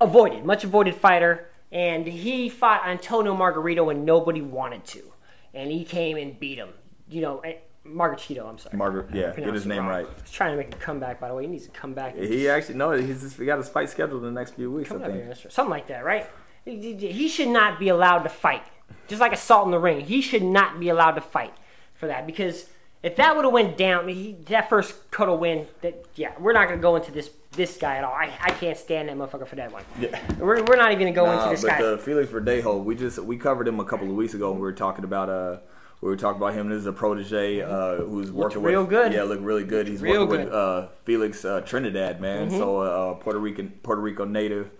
avoided, 0.00 0.44
much 0.44 0.64
avoided 0.64 0.94
fighter, 0.94 1.48
and 1.72 2.06
he 2.06 2.48
fought 2.48 2.86
Antonio 2.86 3.34
Margarito 3.34 3.86
when 3.86 4.04
nobody 4.04 4.42
wanted 4.42 4.84
to, 4.86 5.12
and 5.54 5.70
he 5.70 5.84
came 5.84 6.16
and 6.16 6.38
beat 6.38 6.58
him. 6.58 6.70
You 7.08 7.22
know, 7.22 7.42
eh, 7.86 7.94
Margarito. 7.94 8.48
I'm 8.48 8.58
sorry. 8.58 8.76
Margaret, 8.76 9.06
yeah, 9.12 9.34
get 9.34 9.52
his 9.54 9.66
name 9.66 9.86
wrong. 9.86 9.88
right. 10.04 10.06
He's 10.22 10.30
trying 10.32 10.52
to 10.52 10.56
make 10.56 10.74
a 10.74 10.78
comeback, 10.78 11.20
by 11.20 11.28
the 11.28 11.34
way. 11.34 11.42
He 11.44 11.48
needs 11.48 11.64
to 11.64 11.70
come 11.70 11.94
back. 11.94 12.16
He 12.16 12.48
actually 12.48 12.76
no, 12.76 12.90
he's 12.92 13.22
just, 13.22 13.36
he 13.38 13.46
got 13.46 13.58
his 13.58 13.68
fight 13.68 13.90
scheduled 13.90 14.24
in 14.24 14.34
the 14.34 14.40
next 14.40 14.54
few 14.54 14.70
weeks. 14.70 14.90
I 14.90 14.98
think. 14.98 15.14
here. 15.14 15.34
Something 15.48 15.70
like 15.70 15.86
that, 15.88 16.04
right? 16.04 16.26
He 16.64 17.28
should 17.28 17.48
not 17.48 17.78
be 17.78 17.88
allowed 17.88 18.20
to 18.24 18.28
fight. 18.28 18.62
Just 19.08 19.20
like 19.20 19.32
assault 19.32 19.66
in 19.66 19.70
the 19.70 19.78
ring. 19.78 20.00
He 20.00 20.20
should 20.20 20.42
not 20.42 20.80
be 20.80 20.88
allowed 20.88 21.12
to 21.12 21.20
fight 21.20 21.52
for 21.94 22.06
that. 22.08 22.26
Because 22.26 22.68
if 23.02 23.16
that 23.16 23.36
would 23.36 23.44
have 23.44 23.52
went 23.52 23.76
down, 23.76 24.08
he, 24.08 24.36
that 24.46 24.68
first 24.68 25.10
Cotto 25.12 25.38
win, 25.38 25.66
that 25.82 26.04
yeah, 26.16 26.32
we're 26.40 26.52
not 26.52 26.66
going 26.68 26.78
to 26.78 26.82
go 26.82 26.96
into 26.96 27.12
this 27.12 27.30
this 27.52 27.78
guy 27.78 27.96
at 27.96 28.04
all. 28.04 28.12
I, 28.12 28.30
I 28.42 28.50
can't 28.50 28.76
stand 28.76 29.08
that 29.08 29.16
motherfucker 29.16 29.46
for 29.46 29.56
that 29.56 29.72
one. 29.72 29.82
Yeah. 29.98 30.20
We're, 30.38 30.62
we're 30.64 30.76
not 30.76 30.92
even 30.92 30.98
going 31.00 31.14
to 31.14 31.20
go 31.20 31.24
Nah, 31.26 31.38
into 31.44 31.50
this 31.50 31.62
but 31.62 31.68
guy. 31.70 31.82
the 31.82 31.96
Felix 31.98 32.30
Verdejo, 32.30 32.84
we 32.84 32.94
just 32.94 33.18
we 33.20 33.38
covered 33.38 33.66
him 33.66 33.80
a 33.80 33.84
couple 33.84 34.08
of 34.08 34.14
weeks 34.14 34.34
ago. 34.34 34.50
and 34.50 34.56
We 34.60 34.62
were 34.62 34.72
talking 34.72 35.04
about 35.04 35.30
uh, 35.30 35.58
we 36.00 36.08
were 36.08 36.16
talking 36.16 36.40
about 36.40 36.54
him. 36.54 36.68
This 36.68 36.78
is 36.80 36.86
a 36.86 36.92
protege 36.92 37.62
uh, 37.62 37.96
who's 37.96 38.30
working 38.30 38.62
real 38.62 38.82
with 38.82 38.90
good. 38.90 39.12
Yeah, 39.12 39.22
look 39.22 39.40
really 39.42 39.64
good. 39.64 39.88
He's 39.88 40.02
Real 40.02 40.26
working 40.26 40.44
good. 40.44 40.44
with 40.46 40.54
uh, 40.54 40.88
Felix 41.04 41.44
uh, 41.44 41.60
Trinidad, 41.62 42.20
man. 42.20 42.50
So 42.50 42.80
uh, 42.80 43.14
Puerto 43.14 43.38
Rican, 43.38 43.70
Puerto 43.82 44.00
Rico 44.02 44.24
native. 44.24 44.70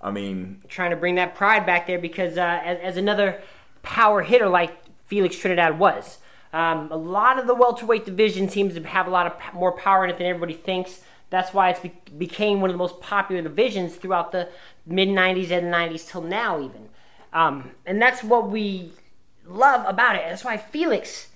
I 0.00 0.10
mean, 0.10 0.60
trying 0.68 0.90
to 0.90 0.96
bring 0.96 1.14
that 1.14 1.34
pride 1.34 1.64
back 1.64 1.86
there 1.86 1.98
because 1.98 2.36
uh, 2.36 2.60
as, 2.62 2.78
as 2.82 2.96
another 2.96 3.40
power 3.82 4.22
hitter 4.22 4.48
like 4.48 4.76
Felix 5.06 5.36
Trinidad 5.36 5.78
was. 5.78 6.18
Um, 6.52 6.90
a 6.92 6.96
lot 6.96 7.38
of 7.38 7.46
the 7.46 7.54
welterweight 7.54 8.04
division 8.04 8.48
seems 8.48 8.74
to 8.74 8.82
have 8.84 9.06
a 9.06 9.10
lot 9.10 9.26
of 9.26 9.38
p- 9.38 9.58
more 9.58 9.72
power 9.72 10.04
in 10.04 10.10
it 10.10 10.18
than 10.18 10.26
everybody 10.26 10.54
thinks. 10.54 11.00
That's 11.30 11.52
why 11.52 11.70
it's 11.70 11.80
be- 11.80 11.92
became 12.16 12.60
one 12.60 12.70
of 12.70 12.74
the 12.74 12.78
most 12.78 13.00
popular 13.00 13.42
divisions 13.42 13.96
throughout 13.96 14.30
the 14.30 14.48
mid 14.86 15.08
90s 15.08 15.50
and 15.50 15.72
90s 15.72 16.08
till 16.08 16.22
now, 16.22 16.60
even. 16.60 16.88
Um, 17.32 17.72
and 17.86 18.00
that's 18.00 18.22
what 18.22 18.50
we 18.50 18.92
love 19.46 19.86
about 19.86 20.16
it. 20.16 20.22
That's 20.28 20.44
why 20.44 20.56
Felix, 20.56 21.28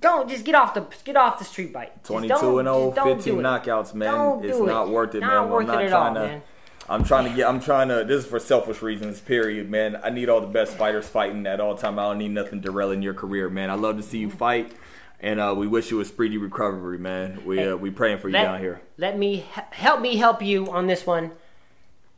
don't 0.00 0.28
just 0.28 0.44
get 0.44 0.54
off 0.54 0.74
the 0.74 0.86
get 1.04 1.16
off 1.16 1.38
the 1.38 1.44
street 1.44 1.72
bite. 1.72 1.94
Just 1.96 2.06
22 2.06 2.58
and 2.58 2.66
0, 2.66 2.92
just 2.94 3.24
15 3.26 3.34
knockouts, 3.36 3.94
man. 3.94 4.14
Don't 4.14 4.44
it's 4.44 4.58
not 4.58 4.88
it. 4.88 4.90
worth 4.90 5.14
it, 5.14 5.20
Not 5.20 5.44
man. 5.44 5.50
worth 5.52 5.68
I'm 5.68 5.74
not 5.74 5.84
it 5.84 5.88
trying 5.88 6.16
all, 6.16 6.22
to. 6.22 6.28
man. 6.28 6.42
I'm 6.88 7.04
trying 7.04 7.30
to 7.30 7.36
get. 7.36 7.46
I'm 7.46 7.60
trying 7.60 7.88
to. 7.88 8.04
This 8.04 8.24
is 8.24 8.30
for 8.30 8.40
selfish 8.40 8.82
reasons. 8.82 9.20
Period, 9.20 9.70
man. 9.70 10.00
I 10.02 10.10
need 10.10 10.28
all 10.28 10.40
the 10.40 10.46
best 10.48 10.76
fighters 10.76 11.06
fighting 11.06 11.46
at 11.46 11.60
all 11.60 11.76
time. 11.76 11.98
I 11.98 12.02
don't 12.02 12.18
need 12.18 12.32
nothing 12.32 12.60
derailing 12.60 13.02
your 13.02 13.14
career, 13.14 13.48
man. 13.48 13.70
I 13.70 13.74
love 13.74 13.96
to 13.98 14.02
see 14.02 14.18
you 14.18 14.30
fight, 14.30 14.72
and 15.20 15.38
uh, 15.38 15.54
we 15.56 15.68
wish 15.68 15.90
you 15.92 16.00
a 16.00 16.04
speedy 16.04 16.36
recovery, 16.36 16.98
man. 16.98 17.44
We 17.44 17.62
uh, 17.62 17.76
we 17.76 17.90
praying 17.90 18.18
for 18.18 18.28
you 18.28 18.32
let, 18.32 18.42
down 18.44 18.58
here. 18.60 18.80
Let 18.96 19.18
me 19.18 19.44
help 19.70 20.00
me 20.00 20.16
help 20.16 20.42
you 20.42 20.68
on 20.72 20.88
this 20.88 21.06
one, 21.06 21.30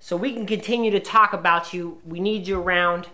so 0.00 0.16
we 0.16 0.32
can 0.32 0.46
continue 0.46 0.90
to 0.92 1.00
talk 1.00 1.34
about 1.34 1.74
you. 1.74 1.98
We 2.06 2.20
need 2.20 2.46
you 2.46 2.58
around. 2.58 3.08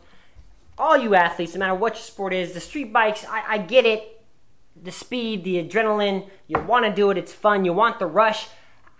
All 0.78 0.96
you 0.96 1.14
athletes, 1.14 1.54
no 1.54 1.60
matter 1.60 1.74
what 1.74 1.94
your 1.94 2.02
sport 2.02 2.32
is, 2.32 2.52
the 2.52 2.60
street 2.60 2.92
bikes. 2.92 3.24
I, 3.28 3.42
I 3.48 3.58
get 3.58 3.84
it. 3.84 4.22
The 4.80 4.92
speed, 4.92 5.42
the 5.42 5.62
adrenaline. 5.62 6.28
You 6.46 6.60
want 6.60 6.84
to 6.84 6.92
do 6.92 7.10
it. 7.10 7.18
It's 7.18 7.32
fun. 7.32 7.64
You 7.64 7.72
want 7.72 7.98
the 7.98 8.06
rush. 8.06 8.46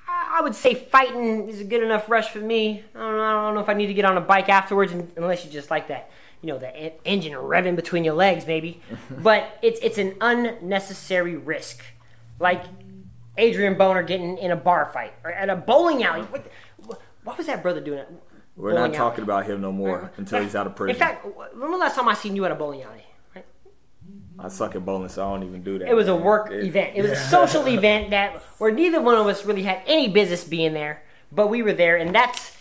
I, 0.09 0.39
I 0.39 0.43
would 0.43 0.57
say 0.57 0.75
fighting 0.75 1.49
is 1.49 1.61
a 1.61 1.65
good 1.65 1.83
enough 1.83 2.11
rush 2.11 2.31
for 2.31 2.41
me. 2.41 2.83
I 2.95 2.99
don't, 2.99 3.17
know, 3.17 3.23
I 3.23 3.33
don't 3.47 3.55
know 3.55 3.61
if 3.61 3.69
I 3.69 3.75
need 3.75 3.87
to 3.87 3.95
get 3.95 4.05
on 4.05 4.17
a 4.17 4.21
bike 4.21 4.49
afterwards, 4.49 4.93
unless 5.17 5.45
you 5.45 5.51
just 5.53 5.71
like 5.71 5.89
that. 5.89 6.11
You 6.43 6.49
know, 6.49 6.59
the 6.59 6.93
engine 7.07 7.33
revving 7.33 7.77
between 7.77 8.05
your 8.05 8.15
legs, 8.15 8.47
maybe. 8.47 8.81
but 9.11 9.59
it's 9.63 9.79
it's 9.81 9.99
an 9.99 10.17
unnecessary 10.21 11.37
risk. 11.37 11.85
Like 12.41 12.65
Adrian 13.37 13.79
Boner 13.79 14.03
getting 14.03 14.37
in 14.39 14.51
a 14.51 14.57
bar 14.57 14.91
fight 14.93 15.15
or 15.25 15.31
at 15.31 15.49
a 15.49 15.57
bowling 15.57 16.03
alley. 16.03 16.23
What, 16.23 16.51
what 17.23 17.39
was 17.39 17.47
that 17.47 17.63
brother 17.63 17.81
doing? 17.81 18.05
At 18.59 18.63
We're 18.63 18.71
bowling 18.71 18.83
not 18.83 18.89
alley? 18.91 18.97
talking 19.11 19.25
about 19.25 19.47
him 19.47 19.61
no 19.61 19.73
more 19.73 20.11
until 20.17 20.43
he's 20.43 20.55
out 20.57 20.67
of 20.67 20.75
prison. 20.77 20.95
In 20.97 20.99
fact, 20.99 21.25
when 21.25 21.61
was 21.61 21.71
the 21.71 21.77
last 21.79 21.95
time 21.97 22.09
I 22.09 22.15
seen 22.15 22.35
you 22.37 22.45
at 22.45 22.51
a 22.51 22.55
bowling 22.57 22.83
alley? 22.83 23.05
Right? 23.35 23.47
I 24.39 24.49
suck 24.49 24.75
at 24.75 24.85
bowling, 24.85 25.09
so 25.09 25.27
I 25.27 25.31
don't 25.35 25.47
even 25.49 25.63
do 25.63 25.79
that. 25.79 25.89
It 25.89 25.95
was 25.95 26.09
a 26.09 26.17
work 26.17 26.51
It- 26.51 26.65
event. 26.65 26.93
It 26.97 27.03
was 27.03 27.13
a 27.13 27.17
social 27.17 27.67
event 27.79 28.11
that 28.11 28.37
where 28.59 28.73
neither 28.73 29.01
one 29.01 29.15
of 29.15 29.27
us 29.27 29.45
really 29.45 29.63
had 29.63 29.81
any 29.87 30.09
business 30.09 30.45
being 30.45 30.75
there, 30.75 31.03
but 31.33 31.49
we 31.49 31.63
were 31.63 31.73
there, 31.73 31.97
and 31.97 32.15
that's 32.15 32.57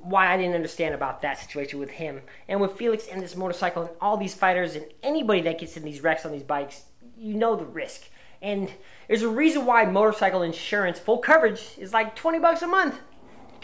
why 0.00 0.32
I 0.32 0.36
didn't 0.36 0.54
understand 0.54 0.94
about 0.94 1.22
that 1.22 1.38
situation 1.38 1.78
with 1.80 1.90
him 1.90 2.20
and 2.46 2.60
with 2.60 2.72
Felix 2.72 3.06
and 3.06 3.22
this 3.22 3.34
motorcycle 3.36 3.82
and 3.84 3.90
all 4.02 4.18
these 4.18 4.34
fighters 4.34 4.74
and 4.76 4.84
anybody 5.02 5.40
that 5.42 5.58
gets 5.58 5.76
in 5.78 5.82
these 5.82 6.02
wrecks 6.02 6.26
on 6.26 6.32
these 6.32 6.42
bikes. 6.42 6.82
You 7.16 7.34
know 7.34 7.56
the 7.56 7.64
risk, 7.64 8.08
and 8.42 8.70
there's 9.08 9.22
a 9.22 9.28
reason 9.28 9.64
why 9.64 9.84
motorcycle 9.86 10.42
insurance 10.42 10.98
full 10.98 11.18
coverage 11.18 11.74
is 11.78 11.92
like 11.94 12.14
twenty 12.16 12.38
bucks 12.38 12.60
a 12.62 12.66
month. 12.66 13.00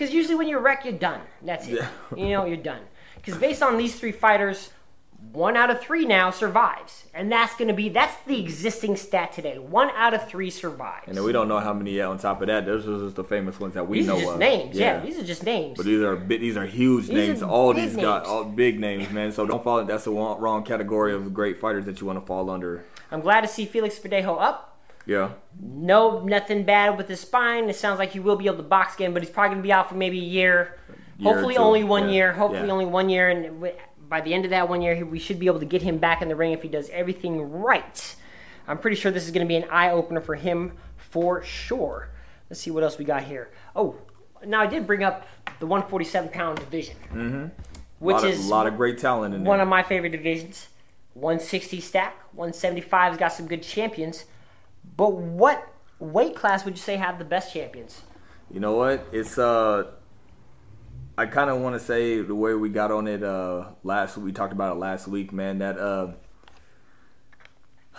Because 0.00 0.14
usually 0.14 0.34
when 0.34 0.48
you're 0.48 0.60
wrecked, 0.60 0.86
you're 0.86 0.94
done. 0.94 1.20
That's 1.42 1.68
it. 1.68 1.74
Yeah. 1.74 1.88
You 2.16 2.30
know, 2.30 2.46
you're 2.46 2.56
done. 2.56 2.80
Because 3.16 3.36
based 3.36 3.62
on 3.62 3.76
these 3.76 4.00
three 4.00 4.12
fighters, 4.12 4.70
one 5.30 5.58
out 5.58 5.68
of 5.68 5.82
three 5.82 6.06
now 6.06 6.30
survives, 6.30 7.04
and 7.12 7.30
that's 7.30 7.54
going 7.56 7.68
to 7.68 7.74
be 7.74 7.90
that's 7.90 8.16
the 8.26 8.40
existing 8.40 8.96
stat 8.96 9.34
today. 9.34 9.58
One 9.58 9.90
out 9.90 10.14
of 10.14 10.26
three 10.26 10.48
survives. 10.48 11.06
And 11.06 11.14
then 11.14 11.22
we 11.22 11.32
don't 11.32 11.48
know 11.48 11.58
how 11.60 11.74
many 11.74 11.90
yet. 11.96 12.06
On 12.06 12.16
top 12.16 12.40
of 12.40 12.46
that, 12.46 12.64
those 12.64 12.88
are 12.88 13.04
just 13.04 13.16
the 13.16 13.24
famous 13.24 13.60
ones 13.60 13.74
that 13.74 13.86
we 13.86 13.98
these 13.98 14.06
know 14.06 14.14
are 14.16 14.20
just 14.20 14.32
of. 14.32 14.38
names. 14.38 14.74
Yeah. 14.74 15.00
these 15.00 15.18
are 15.18 15.22
just 15.22 15.44
names. 15.44 15.76
But 15.76 15.84
these 15.84 16.00
are 16.00 16.16
these 16.16 16.56
are 16.56 16.64
huge 16.64 17.08
These 17.08 17.14
names. 17.14 17.42
are 17.42 17.50
all 17.50 17.74
these 17.74 17.94
got 17.94 18.22
names. 18.22 18.28
all 18.28 18.44
big 18.44 18.80
names, 18.80 19.10
man. 19.10 19.32
So 19.32 19.44
don't 19.44 19.62
fall. 19.62 19.84
That's 19.84 20.04
the 20.04 20.12
wrong, 20.12 20.40
wrong 20.40 20.64
category 20.64 21.12
of 21.12 21.34
great 21.34 21.58
fighters 21.58 21.84
that 21.84 22.00
you 22.00 22.06
want 22.06 22.18
to 22.18 22.24
fall 22.24 22.48
under. 22.48 22.86
I'm 23.10 23.20
glad 23.20 23.42
to 23.42 23.48
see 23.48 23.66
Felix 23.66 23.98
Verdejo 23.98 24.40
up. 24.40 24.69
Yeah, 25.10 25.30
No, 25.60 26.20
nothing 26.22 26.62
bad 26.62 26.96
with 26.96 27.08
his 27.08 27.18
spine. 27.18 27.68
It 27.68 27.74
sounds 27.74 27.98
like 27.98 28.12
he 28.12 28.20
will 28.20 28.36
be 28.36 28.46
able 28.46 28.58
to 28.58 28.62
box 28.62 28.94
again, 28.94 29.12
but 29.12 29.22
he's 29.24 29.30
probably 29.30 29.48
going 29.48 29.58
to 29.58 29.66
be 29.66 29.72
out 29.72 29.88
for 29.88 29.96
maybe 29.96 30.20
a 30.20 30.22
year. 30.22 30.78
Year 31.18 31.32
Hopefully, 31.32 31.56
only 31.56 31.82
one 31.82 32.04
Yeah. 32.04 32.14
year. 32.14 32.32
Hopefully, 32.32 32.68
Yeah. 32.68 32.72
only 32.72 32.86
one 32.86 33.08
year, 33.08 33.28
and 33.28 33.72
by 34.08 34.20
the 34.20 34.32
end 34.32 34.44
of 34.44 34.52
that 34.52 34.68
one 34.68 34.82
year, 34.82 35.04
we 35.04 35.18
should 35.18 35.40
be 35.40 35.46
able 35.46 35.58
to 35.58 35.66
get 35.66 35.82
him 35.82 35.98
back 35.98 36.22
in 36.22 36.28
the 36.28 36.36
ring 36.36 36.52
if 36.52 36.62
he 36.62 36.68
does 36.68 36.88
everything 36.90 37.50
right. 37.60 38.14
I'm 38.68 38.78
pretty 38.78 38.94
sure 38.94 39.10
this 39.10 39.24
is 39.24 39.32
going 39.32 39.44
to 39.44 39.48
be 39.48 39.56
an 39.56 39.68
eye 39.68 39.90
opener 39.90 40.20
for 40.20 40.36
him 40.36 40.74
for 40.96 41.42
sure. 41.42 42.10
Let's 42.48 42.60
see 42.60 42.70
what 42.70 42.84
else 42.84 42.96
we 42.96 43.04
got 43.04 43.24
here. 43.24 43.50
Oh, 43.74 43.96
now 44.46 44.60
I 44.60 44.68
did 44.68 44.86
bring 44.86 45.02
up 45.02 45.26
the 45.58 45.66
147 45.66 46.30
pound 46.30 46.58
division, 46.60 46.94
mm-hmm. 47.12 47.46
which 47.98 48.14
lot 48.14 48.24
of, 48.24 48.30
is 48.30 48.48
lot 48.48 48.66
of 48.68 48.76
great 48.76 48.98
talent 48.98 49.34
in 49.34 49.42
there. 49.42 49.48
one 49.48 49.60
of 49.60 49.66
my 49.66 49.82
favorite 49.82 50.10
divisions. 50.10 50.68
160 51.14 51.80
stack, 51.80 52.14
175's 52.36 53.16
got 53.16 53.32
some 53.32 53.48
good 53.48 53.64
champions. 53.64 54.24
But 54.96 55.12
what 55.14 55.72
weight 55.98 56.34
class 56.34 56.64
would 56.64 56.74
you 56.74 56.82
say 56.82 56.96
have 56.96 57.18
the 57.18 57.24
best 57.24 57.52
champions? 57.52 58.02
You 58.50 58.60
know 58.60 58.76
what? 58.76 59.06
It's 59.12 59.38
uh 59.38 59.92
I 61.20 61.26
kind 61.26 61.50
of 61.50 61.60
want 61.60 61.74
to 61.74 61.80
say 61.80 62.22
the 62.22 62.34
way 62.34 62.54
we 62.54 62.70
got 62.70 62.90
on 62.90 63.06
it 63.06 63.22
uh, 63.22 63.66
last 63.84 64.16
we 64.16 64.32
talked 64.32 64.54
about 64.54 64.76
it 64.76 64.78
last 64.78 65.06
week, 65.06 65.34
man. 65.34 65.58
That 65.58 65.78
uh, 65.78 66.12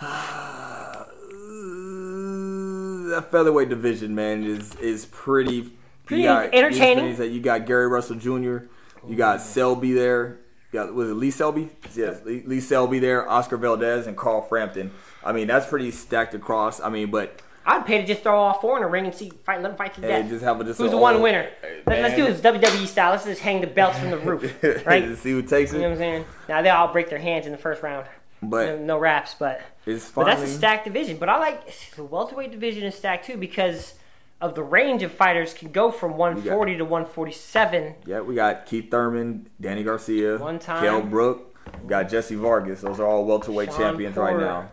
that 3.10 3.30
featherweight 3.30 3.68
division, 3.68 4.16
man, 4.16 4.42
is 4.42 4.74
is 4.74 5.06
pretty 5.06 5.72
pretty 6.04 6.24
got, 6.24 6.52
entertaining. 6.52 7.32
You 7.32 7.40
got 7.40 7.64
Gary 7.64 7.86
Russell 7.86 8.16
Jr., 8.16 8.66
you 9.06 9.14
got 9.14 9.40
Selby 9.40 9.92
there, 9.92 10.40
Got 10.72 10.94
was 10.94 11.10
it 11.10 11.14
Lee 11.14 11.30
Selby? 11.30 11.68
Yes, 11.94 12.24
Lee, 12.24 12.42
Lee 12.46 12.60
Selby 12.60 12.98
there. 12.98 13.28
Oscar 13.28 13.58
Valdez 13.58 14.06
and 14.06 14.16
Carl 14.16 14.40
Frampton. 14.40 14.90
I 15.22 15.32
mean, 15.32 15.46
that's 15.46 15.66
pretty 15.66 15.90
stacked 15.90 16.34
across. 16.34 16.80
I 16.80 16.88
mean, 16.88 17.10
but 17.10 17.42
I'd 17.66 17.84
pay 17.84 18.00
to 18.00 18.06
just 18.06 18.22
throw 18.22 18.38
all 18.38 18.54
four 18.54 18.78
in 18.78 18.82
a 18.82 18.88
ring 18.88 19.04
and 19.04 19.14
see 19.14 19.30
fight, 19.44 19.60
let 19.60 19.68
them 19.68 19.76
fight 19.76 19.94
to 19.94 20.00
hey, 20.00 20.08
death. 20.08 20.30
just 20.30 20.42
have 20.42 20.60
a 20.60 20.64
just 20.64 20.78
Who's 20.78 20.90
the 20.90 20.96
one 20.96 21.20
winner? 21.20 21.50
Let, 21.86 22.04
us 22.04 22.16
do 22.16 22.24
this 22.24 22.40
WWE 22.40 22.86
style. 22.86 23.12
Let's 23.12 23.24
just 23.24 23.42
hang 23.42 23.60
the 23.60 23.66
belts 23.66 23.98
from 23.98 24.10
the 24.10 24.18
roof, 24.18 24.62
right? 24.86 25.00
to 25.00 25.16
see 25.16 25.30
who 25.30 25.42
takes 25.42 25.72
it. 25.72 25.76
You 25.76 25.82
know 25.82 25.88
what 25.88 25.92
I'm 25.92 25.98
saying? 25.98 26.24
Now 26.48 26.62
they 26.62 26.70
all 26.70 26.90
break 26.90 27.10
their 27.10 27.18
hands 27.18 27.46
in 27.46 27.52
the 27.52 27.58
first 27.58 27.82
round. 27.82 28.06
But 28.42 28.66
no, 28.66 28.78
no 28.78 28.98
raps, 28.98 29.36
but 29.38 29.60
it's 29.86 30.10
but 30.10 30.24
that's 30.24 30.42
a 30.42 30.48
stacked 30.48 30.86
division. 30.86 31.18
But 31.18 31.28
I 31.28 31.38
like 31.38 31.72
the 31.94 32.02
welterweight 32.02 32.50
division 32.50 32.82
is 32.82 32.94
stacked 32.94 33.26
too 33.26 33.36
because 33.36 33.94
of 34.42 34.56
the 34.56 34.62
range 34.62 35.04
of 35.04 35.12
fighters 35.12 35.54
can 35.54 35.70
go 35.70 35.92
from 35.92 36.16
140 36.16 36.76
to 36.78 36.84
147. 36.84 37.94
Yeah, 38.04 38.20
we 38.20 38.34
got 38.34 38.66
Keith 38.66 38.90
Thurman, 38.90 39.48
Danny 39.60 39.84
Garcia, 39.84 40.36
One 40.36 40.58
time. 40.58 40.82
Kel 40.82 41.00
Brook, 41.00 41.54
we 41.80 41.88
got 41.88 42.10
Jesse 42.10 42.34
Vargas. 42.34 42.80
Those 42.80 42.98
are 42.98 43.06
all 43.06 43.24
welterweight 43.24 43.70
Sean 43.70 43.78
champions 43.78 44.16
right 44.16 44.36
now. 44.36 44.68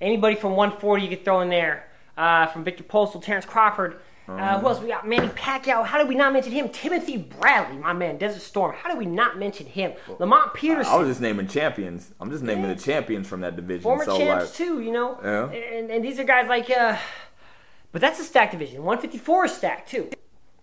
Anybody 0.00 0.36
from 0.36 0.52
140 0.52 1.02
you 1.02 1.08
could 1.08 1.24
throw 1.24 1.40
in 1.40 1.50
there. 1.50 1.88
Uh, 2.16 2.46
from 2.46 2.62
Viktor 2.62 2.84
Postol, 2.84 3.22
Terrence 3.22 3.44
Crawford. 3.44 4.00
Uh, 4.28 4.60
who 4.60 4.68
else 4.68 4.80
we 4.80 4.86
got? 4.86 5.06
Manny 5.06 5.28
Pacquiao. 5.28 5.84
How 5.84 5.98
did 5.98 6.08
we 6.08 6.14
not 6.14 6.32
mention 6.32 6.52
him? 6.52 6.68
Timothy 6.68 7.16
Bradley, 7.16 7.76
my 7.76 7.92
man, 7.92 8.18
Desert 8.18 8.40
Storm. 8.40 8.74
How 8.74 8.88
did 8.88 8.98
we 8.98 9.06
not 9.06 9.36
mention 9.38 9.66
him? 9.66 9.92
Lamont 10.20 10.54
Peterson. 10.54 10.92
I 10.92 10.96
was 10.96 11.08
just 11.08 11.20
naming 11.20 11.48
champions. 11.48 12.12
I'm 12.20 12.30
just 12.30 12.44
naming 12.44 12.68
the 12.68 12.76
champions 12.76 13.26
from 13.26 13.40
that 13.40 13.56
division. 13.56 13.82
former 13.82 14.04
so 14.04 14.16
champs 14.16 14.44
like, 14.44 14.54
too, 14.54 14.80
you 14.80 14.92
know. 14.92 15.18
Yeah. 15.22 15.50
And, 15.50 15.90
and 15.90 16.04
these 16.04 16.20
are 16.20 16.24
guys 16.24 16.48
like, 16.48 16.70
uh, 16.70 16.96
but 17.92 18.00
that's 18.00 18.18
a 18.20 18.24
stacked 18.24 18.52
division. 18.52 18.78
154 18.84 19.44
is 19.46 19.52
stacked 19.52 19.88
too. 19.90 20.10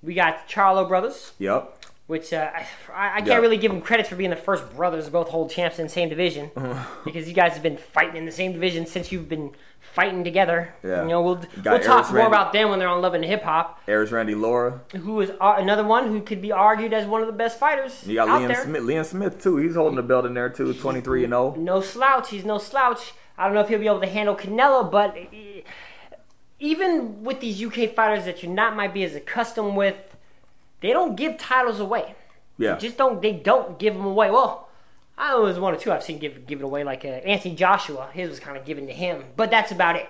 We 0.02 0.14
got 0.14 0.48
Charlo 0.48 0.88
brothers, 0.88 1.34
Yep. 1.40 1.76
which 2.08 2.32
uh, 2.34 2.50
I, 2.54 2.62
I 2.96 3.16
can't 3.18 3.28
Yeah. 3.28 3.36
really 3.38 3.58
give 3.58 3.72
them 3.72 3.82
credit 3.82 4.08
for 4.08 4.16
being 4.16 4.30
the 4.30 4.36
first 4.36 4.76
brothers 4.76 5.06
to 5.06 5.12
both 5.12 5.30
hold 5.30 5.52
champs 5.52 5.78
in 5.80 5.86
the 5.86 5.90
same 5.90 6.10
division, 6.10 6.52
because 7.06 7.28
you 7.28 7.34
guys 7.34 7.54
have 7.54 7.64
been 7.64 7.78
fighting 7.78 8.16
in 8.16 8.26
the 8.26 8.32
same 8.32 8.54
division 8.54 8.86
since 8.86 9.12
you've 9.12 9.28
been 9.30 9.52
fighting 9.94 10.24
together. 10.24 10.74
Yeah. 10.84 11.02
You 11.04 11.10
know, 11.10 11.22
we'll 11.22 11.42
we'll 11.66 11.80
talk 11.80 12.08
more 12.10 12.18
Randy. 12.20 12.28
about 12.28 12.54
them 12.54 12.70
when 12.70 12.80
they're 12.80 12.88
on 12.88 13.02
Love 13.02 13.14
and 13.14 13.26
Hip 13.26 13.44
Hop. 13.44 13.82
Erislandy 13.88 14.40
Lara. 14.40 14.82
Who 14.96 15.20
is 15.20 15.32
uh, 15.42 15.56
another 15.58 15.84
one 15.84 16.08
who 16.08 16.22
could 16.22 16.42
be 16.42 16.52
argued 16.52 16.94
as 16.94 17.06
one 17.06 17.22
of 17.22 17.28
the 17.28 17.34
best 17.34 17.60
fighters 17.60 18.06
You 18.08 18.16
got 18.16 18.28
Liam 18.30 18.48
there. 18.48 18.64
Smith. 18.64 18.84
Liam 18.84 19.06
Smith 19.06 19.42
too. 19.44 19.58
He's 19.58 19.76
holding 19.76 19.96
the 19.98 20.04
belt 20.04 20.26
in 20.26 20.34
there 20.34 20.50
too. 20.50 20.74
23 20.74 21.26
and 21.26 21.34
oh. 21.34 21.52
0. 21.54 21.64
no 21.64 21.82
slouch. 21.82 22.30
He's 22.30 22.46
no 22.46 22.58
slouch. 22.58 23.14
I 23.38 23.46
don't 23.46 23.54
know 23.56 23.62
if 23.62 23.68
he'll 23.70 23.80
be 23.80 23.88
able 23.88 24.02
to 24.02 24.08
handle 24.08 24.36
Canelo, 24.36 24.90
but 24.92 25.16
even 26.60 27.24
with 27.24 27.40
these 27.40 27.64
UK 27.64 27.94
fighters 27.94 28.26
that 28.26 28.44
you're 28.44 28.52
not 28.52 28.76
might 28.76 28.94
be 28.94 29.04
as 29.04 29.16
accustomed 29.16 29.76
with, 29.76 30.16
they 30.82 30.92
don't 30.92 31.16
give 31.16 31.38
titles 31.38 31.80
away. 31.80 32.16
Yeah. 32.58 32.74
They 32.74 32.82
just 32.82 32.98
don't. 32.98 33.22
They 33.22 33.34
don't 33.34 33.80
give 33.80 33.94
them 33.94 34.06
away. 34.06 34.30
Well, 34.30 34.70
I 35.18 35.32
know 35.32 35.46
there's 35.46 35.60
one 35.60 35.74
or 35.74 35.78
two 35.78 35.92
I've 35.92 36.04
seen 36.04 36.20
give 36.20 36.46
give 36.46 36.60
it 36.60 36.66
away, 36.66 36.84
like 36.84 37.06
uh, 37.06 37.08
Anthony 37.08 37.56
Joshua. 37.56 38.10
His 38.14 38.30
was 38.30 38.40
kind 38.40 38.58
of 38.58 38.66
given 38.66 38.88
to 38.88 38.94
him, 38.94 39.24
but 39.36 39.50
that's 39.50 39.72
about 39.72 39.96
it. 39.96 40.08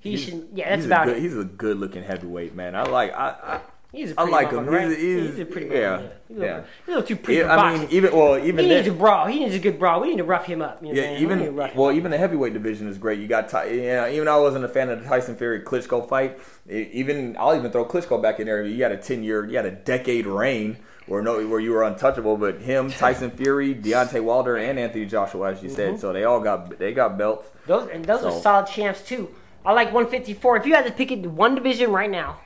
He 0.00 0.16
should. 0.16 0.48
Yeah, 0.54 0.74
that's 0.74 0.86
about 0.86 1.06
good, 1.06 1.18
it. 1.18 1.20
He's 1.20 1.36
a 1.36 1.44
good 1.44 1.78
looking 1.78 2.02
heavyweight 2.02 2.54
man. 2.54 2.74
I 2.74 2.84
like. 2.84 3.12
I. 3.12 3.60
He's 3.92 4.10
a 4.12 4.12
I 4.12 4.22
pretty 4.24 4.32
like 4.32 4.50
him. 4.52 4.66
right? 4.66 4.88
He's- 4.88 4.98
he's- 5.00 5.30
He's 5.32 5.38
a 5.40 5.44
pretty 5.44 5.66
yeah, 5.66 5.98
motherfucker. 5.98 6.10
He's 6.28 6.36
a 6.36 6.40
little, 6.40 6.44
yeah. 6.48 6.60
he's 6.62 6.88
a 6.88 6.90
little 6.90 7.02
too 7.02 7.16
pretty 7.16 7.42
for 7.42 7.48
I 7.50 7.78
mean, 7.78 7.88
even 7.90 8.12
well, 8.16 8.38
even 8.38 8.64
he 8.64 8.70
needs 8.74 8.88
a 8.88 8.92
brawl. 8.92 9.26
He 9.26 9.38
needs 9.40 9.54
a 9.54 9.58
good 9.58 9.78
brawl. 9.78 10.00
We 10.00 10.08
need 10.08 10.16
to 10.16 10.24
rough 10.24 10.46
him 10.46 10.62
up. 10.62 10.82
You 10.82 10.88
know 10.88 10.94
Yeah, 10.94 11.02
saying? 11.02 11.14
We 11.28 11.34
need 11.34 11.44
to 11.44 11.50
even 11.52 11.56
well, 11.76 11.88
up. 11.90 11.94
even 11.94 12.10
the 12.10 12.16
heavyweight 12.16 12.54
division 12.54 12.88
is 12.88 12.96
great. 12.96 13.18
You 13.20 13.26
got 13.28 13.50
Ty, 13.50 13.66
yeah, 13.66 14.08
even 14.08 14.24
though 14.24 14.38
I 14.38 14.40
wasn't 14.40 14.64
a 14.64 14.68
fan 14.68 14.88
of 14.88 15.02
the 15.02 15.08
Tyson 15.08 15.36
Fury 15.36 15.60
Klitschko 15.60 16.08
fight. 16.08 16.38
Even 16.70 17.36
I'll 17.38 17.54
even 17.54 17.70
throw 17.70 17.84
Klitschko 17.84 18.20
back 18.22 18.40
in 18.40 18.46
there. 18.46 18.64
You 18.64 18.82
had 18.82 18.92
a 18.92 18.96
ten 18.96 19.22
year, 19.22 19.44
you 19.44 19.56
had 19.56 19.66
a 19.66 19.70
decade 19.70 20.26
reign 20.26 20.78
where 21.06 21.20
no, 21.20 21.46
where 21.46 21.60
you 21.60 21.72
were 21.72 21.82
untouchable. 21.82 22.38
But 22.38 22.60
him, 22.62 22.90
Tyson 22.98 23.30
Fury, 23.32 23.74
Deontay 23.74 24.22
Wilder, 24.22 24.56
and 24.56 24.78
Anthony 24.78 25.04
Joshua, 25.04 25.52
as 25.52 25.62
you 25.62 25.68
Mm-hmm. 25.68 25.76
said, 25.76 26.00
so 26.00 26.12
they 26.14 26.24
all 26.24 26.40
got 26.40 26.78
they 26.78 26.94
got 26.94 27.18
belts. 27.18 27.46
Those 27.66 27.90
and 27.92 28.04
those 28.06 28.24
are 28.24 28.32
solid 28.32 28.68
champs 28.68 29.02
too. 29.02 29.34
I 29.66 29.72
like 29.74 29.92
154. 29.92 30.56
If 30.56 30.66
you 30.66 30.74
had 30.74 30.86
to 30.86 30.92
pick 30.92 31.12
it 31.12 31.20
one 31.26 31.54
division 31.54 31.92
right 31.92 32.10
now, 32.10 32.38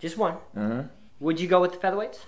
just 0.00 0.16
one, 0.18 0.34
Mm-hmm. 0.56 0.86
would 1.20 1.38
you 1.38 1.46
go 1.48 1.60
with 1.60 1.72
the 1.72 1.78
featherweights? 1.78 2.18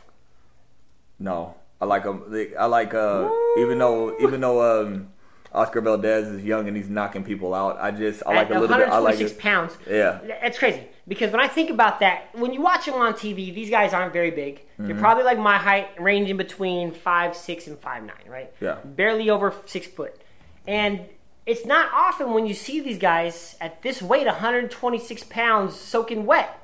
No, 1.18 1.54
I 1.80 1.84
like 1.86 2.04
them. 2.04 2.24
I 2.58 2.66
like 2.66 2.94
uh, 2.94 3.28
even 3.58 3.78
though 3.78 4.16
even 4.20 4.40
though 4.40 4.82
um, 4.86 5.08
Oscar 5.52 5.80
Valdez 5.80 6.28
is 6.28 6.44
young 6.44 6.66
and 6.68 6.76
he's 6.76 6.88
knocking 6.88 7.22
people 7.24 7.54
out. 7.54 7.78
I 7.80 7.90
just 7.90 8.22
I 8.26 8.34
like 8.34 8.50
At 8.50 8.56
a 8.56 8.60
little 8.60 8.76
bit. 8.76 8.88
I 8.88 8.98
like 8.98 9.18
126 9.18 9.32
it. 9.32 9.38
pounds. 9.38 9.76
Yeah. 9.88 10.20
That's 10.40 10.58
crazy 10.58 10.82
because 11.06 11.30
when 11.30 11.40
I 11.40 11.48
think 11.48 11.70
about 11.70 12.00
that, 12.00 12.28
when 12.34 12.52
you 12.52 12.60
watch 12.62 12.86
them 12.86 12.94
on 12.94 13.12
TV, 13.14 13.54
these 13.54 13.70
guys 13.70 13.92
aren't 13.92 14.12
very 14.12 14.30
big. 14.30 14.60
Mm-hmm. 14.60 14.86
They're 14.88 14.96
probably 14.98 15.24
like 15.24 15.38
my 15.38 15.58
height, 15.58 15.88
ranging 16.00 16.36
between 16.36 16.92
five 16.92 17.36
six 17.36 17.66
and 17.66 17.78
five 17.78 18.02
nine, 18.04 18.26
right? 18.28 18.52
Yeah. 18.60 18.78
Barely 18.84 19.30
over 19.30 19.54
six 19.66 19.86
foot, 19.86 20.20
and 20.66 21.00
it's 21.44 21.66
not 21.66 21.90
often 21.92 22.32
when 22.34 22.46
you 22.46 22.54
see 22.54 22.80
these 22.80 22.98
guys 22.98 23.56
at 23.60 23.82
this 23.82 24.00
weight, 24.00 24.26
126 24.26 25.24
pounds, 25.24 25.74
soaking 25.74 26.24
wet, 26.24 26.56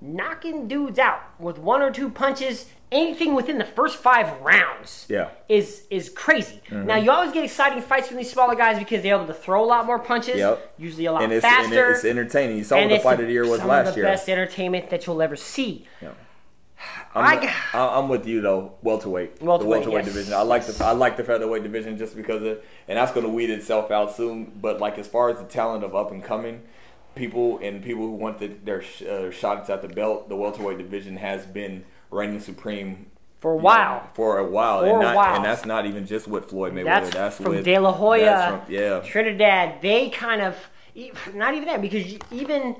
knocking 0.00 0.68
dudes 0.68 0.98
out 0.98 1.20
with 1.38 1.58
one 1.58 1.82
or 1.82 1.90
two 1.90 2.10
punches. 2.10 2.66
Anything 2.90 3.34
within 3.34 3.58
the 3.58 3.66
first 3.66 3.98
five 3.98 4.40
rounds 4.40 5.04
Yeah. 5.10 5.28
is 5.46 5.82
is 5.90 6.08
crazy. 6.08 6.62
Mm-hmm. 6.70 6.86
Now 6.86 6.96
you 6.96 7.10
always 7.10 7.32
get 7.32 7.44
exciting 7.44 7.82
fights 7.82 8.08
from 8.08 8.16
these 8.16 8.30
smaller 8.32 8.54
guys 8.54 8.78
because 8.78 9.02
they're 9.02 9.14
able 9.14 9.26
to 9.26 9.34
throw 9.34 9.62
a 9.62 9.66
lot 9.66 9.84
more 9.84 9.98
punches, 9.98 10.36
Yep. 10.36 10.74
usually 10.78 11.04
a 11.04 11.12
lot 11.12 11.22
And 11.22 11.30
it's, 11.30 11.44
and 11.44 11.66
faster. 11.66 11.90
it's 11.90 12.04
entertaining. 12.06 12.56
You 12.56 12.64
saw 12.64 12.80
what 12.80 12.88
the 12.88 12.98
fight 13.00 13.20
of 13.20 13.26
the 13.26 13.32
year 13.32 13.46
was 13.46 13.58
some 13.60 13.68
last 13.68 13.88
of 13.88 13.94
the 13.94 14.00
year. 14.00 14.08
best 14.08 14.26
entertainment 14.30 14.88
that 14.88 15.06
you'll 15.06 15.20
ever 15.20 15.36
see. 15.36 15.84
Yeah. 16.00 16.12
I'm, 17.14 17.46
I- 17.74 17.98
I'm 17.98 18.08
with 18.08 18.26
you 18.26 18.40
though. 18.40 18.74
Welterweight, 18.82 19.42
Welterweight, 19.42 19.60
the 19.60 19.66
welterweight 19.90 20.04
yes. 20.06 20.14
division. 20.14 20.32
I 20.34 20.42
like 20.42 20.64
the 20.64 20.84
I 20.84 20.92
like 20.92 21.16
the 21.18 21.24
featherweight 21.24 21.62
division 21.64 21.98
just 21.98 22.16
because 22.16 22.42
of, 22.42 22.60
and 22.86 22.96
that's 22.96 23.12
going 23.12 23.26
to 23.26 23.32
weed 23.32 23.50
itself 23.50 23.90
out 23.90 24.16
soon. 24.16 24.52
But 24.62 24.80
like 24.80 24.96
as 24.98 25.06
far 25.08 25.28
as 25.28 25.36
the 25.38 25.44
talent 25.44 25.84
of 25.84 25.94
up 25.94 26.10
and 26.12 26.22
coming 26.24 26.62
people 27.18 27.58
and 27.58 27.82
people 27.82 28.02
who 28.04 28.12
want 28.12 28.38
the, 28.38 28.46
their 28.64 28.80
sh- 28.82 29.02
uh, 29.02 29.30
shots 29.30 29.68
at 29.68 29.82
the 29.82 29.88
belt, 29.88 30.28
the 30.28 30.36
welterweight 30.36 30.78
division 30.78 31.16
has 31.16 31.44
been 31.44 31.84
reigning 32.10 32.40
supreme 32.40 33.06
For 33.40 33.52
a 33.52 33.56
while. 33.56 34.08
For 34.14 34.38
a 34.38 34.46
while, 34.46 34.80
For 34.80 34.86
and, 35.00 35.02
a 35.02 35.14
while. 35.14 35.36
and 35.36 35.44
that's 35.44 35.66
not 35.66 35.84
even 35.84 36.06
just 36.06 36.26
with 36.28 36.46
Floyd 36.48 36.72
Mayweather. 36.72 36.84
That's, 36.84 37.10
That's, 37.10 37.36
from 37.36 37.56
with 37.56 37.64
De 37.64 37.78
La 37.78 37.92
Hoya, 37.92 38.62
from- 38.64 38.72
yeah, 38.74 39.00
Trinidad. 39.00 39.82
They 39.82 40.08
kind 40.10 40.40
of, 40.40 40.56
not 41.34 41.54
even 41.54 41.66
that, 41.66 41.82
because 41.82 42.06
even 42.30 42.76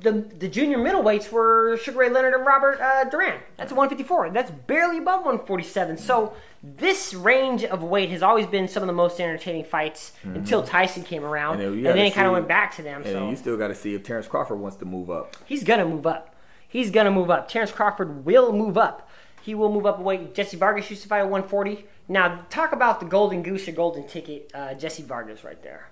the 0.00 0.12
the 0.12 0.48
junior 0.48 0.78
middleweights 0.78 1.30
were 1.30 1.76
Sugar 1.82 1.98
Ray 1.98 2.08
Leonard 2.10 2.34
and 2.34 2.46
Robert 2.46 2.80
uh, 2.80 3.04
Duran. 3.04 3.40
That's 3.56 3.72
a 3.72 3.74
154. 3.74 4.30
That's 4.30 4.50
barely 4.50 4.98
above 4.98 5.20
147. 5.24 5.96
So 5.98 6.34
this 6.62 7.12
range 7.12 7.64
of 7.64 7.82
weight 7.82 8.10
has 8.10 8.22
always 8.22 8.46
been 8.46 8.68
some 8.68 8.82
of 8.82 8.86
the 8.86 8.92
most 8.94 9.20
entertaining 9.20 9.64
fights 9.64 10.12
until 10.22 10.62
Tyson 10.62 11.02
came 11.02 11.24
around, 11.24 11.58
Mm-hmm. 11.58 11.66
And 11.66 11.74
and, 11.76 11.84
then 11.86 11.94
you 11.96 12.00
then 12.00 12.06
it 12.06 12.14
kind 12.14 12.26
of 12.26 12.32
went 12.32 12.48
back 12.48 12.74
to 12.76 12.82
them. 12.82 13.02
and 13.02 13.10
so 13.12 13.28
you 13.30 13.36
still 13.36 13.56
got 13.58 13.68
to 13.68 13.74
see 13.74 13.94
if 13.94 14.02
Terrence 14.02 14.26
Crawford 14.26 14.58
wants 14.58 14.76
to 14.78 14.84
move 14.86 15.10
up. 15.10 15.36
He's 15.44 15.62
gonna 15.64 15.84
move 15.86 16.06
up. 16.06 16.34
He's 16.66 16.90
gonna 16.90 17.10
move 17.10 17.30
up. 17.30 17.48
Terrence 17.48 17.70
Crawford 17.70 18.24
will 18.24 18.52
move 18.52 18.78
up. 18.78 19.08
He 19.42 19.54
will 19.54 19.70
move 19.70 19.84
up 19.84 19.98
a 19.98 20.02
weight. 20.02 20.34
Jesse 20.34 20.56
Vargas 20.56 20.88
used 20.88 21.02
to 21.02 21.08
fight 21.08 21.18
at 21.18 21.24
140. 21.28 21.86
Now 22.08 22.46
talk 22.48 22.72
about 22.72 23.00
the 23.00 23.06
golden 23.06 23.42
goose 23.42 23.68
or 23.68 23.72
golden 23.72 24.06
ticket. 24.06 24.50
Uh, 24.54 24.72
Jesse 24.74 25.02
Vargas 25.02 25.44
right 25.44 25.62
there. 25.62 25.88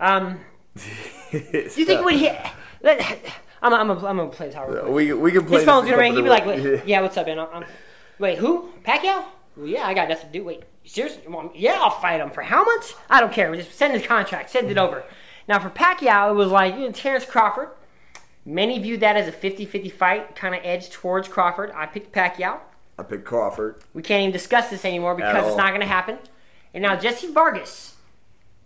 Um, 0.00 0.40
do 0.74 0.82
you 1.38 1.84
think 1.84 2.04
when 2.04 2.16
he? 2.18 2.30
Let, 2.82 3.00
I'm, 3.62 3.72
I'm, 3.72 3.90
I'm, 3.90 4.04
I'm 4.04 4.16
gonna 4.16 4.28
play 4.30 4.48
real 4.48 4.80
quick. 4.82 4.88
we 4.88 5.12
we 5.12 5.32
can 5.32 5.46
play 5.46 5.58
His 5.58 5.64
phone's 5.64 5.86
gonna 5.86 5.98
ring. 5.98 6.14
He'd 6.14 6.22
be 6.22 6.28
like, 6.28 6.46
wait, 6.46 6.86
"Yeah, 6.86 7.00
what's 7.00 7.16
up, 7.16 7.26
man? 7.26 7.38
I'm, 7.38 7.48
I'm- 7.48 7.64
wait, 8.18 8.38
who? 8.38 8.70
Pacquiao? 8.84 9.24
Well, 9.56 9.66
yeah, 9.66 9.86
I 9.86 9.94
got 9.94 10.08
nothing 10.08 10.26
to 10.30 10.38
do. 10.38 10.44
Wait, 10.44 10.62
you 10.84 10.90
serious? 10.90 11.18
You 11.24 11.30
want 11.32 11.56
Yeah, 11.56 11.78
I'll 11.80 11.90
fight 11.90 12.20
him 12.20 12.30
for 12.30 12.42
how 12.42 12.64
much? 12.64 12.94
I 13.08 13.20
don't 13.20 13.32
care. 13.32 13.54
Just 13.56 13.74
send 13.74 13.94
his 13.94 14.06
contract. 14.06 14.50
Send 14.50 14.70
it 14.70 14.78
over. 14.78 15.02
Now 15.48 15.58
for 15.58 15.70
Pacquiao, 15.70 16.30
it 16.30 16.34
was 16.34 16.50
like 16.50 16.74
you 16.74 16.80
know, 16.82 16.92
Terrence 16.92 17.24
Crawford. 17.24 17.70
Many 18.44 18.78
viewed 18.78 19.00
that 19.00 19.16
as 19.16 19.26
a 19.26 19.32
50-50 19.32 19.90
fight, 19.90 20.36
kind 20.36 20.54
of 20.54 20.60
edge 20.62 20.90
towards 20.90 21.26
Crawford. 21.26 21.72
I 21.74 21.86
picked 21.86 22.12
Pacquiao. 22.14 22.60
I 22.96 23.02
picked 23.02 23.24
Crawford. 23.24 23.82
We 23.92 24.02
can't 24.02 24.20
even 24.20 24.32
discuss 24.32 24.70
this 24.70 24.84
anymore 24.84 25.16
because 25.16 25.48
it's 25.48 25.56
not 25.56 25.70
going 25.70 25.80
to 25.80 25.86
happen. 25.86 26.18
And 26.72 26.82
now 26.82 26.94
Jesse 26.94 27.32
Vargas 27.32 27.95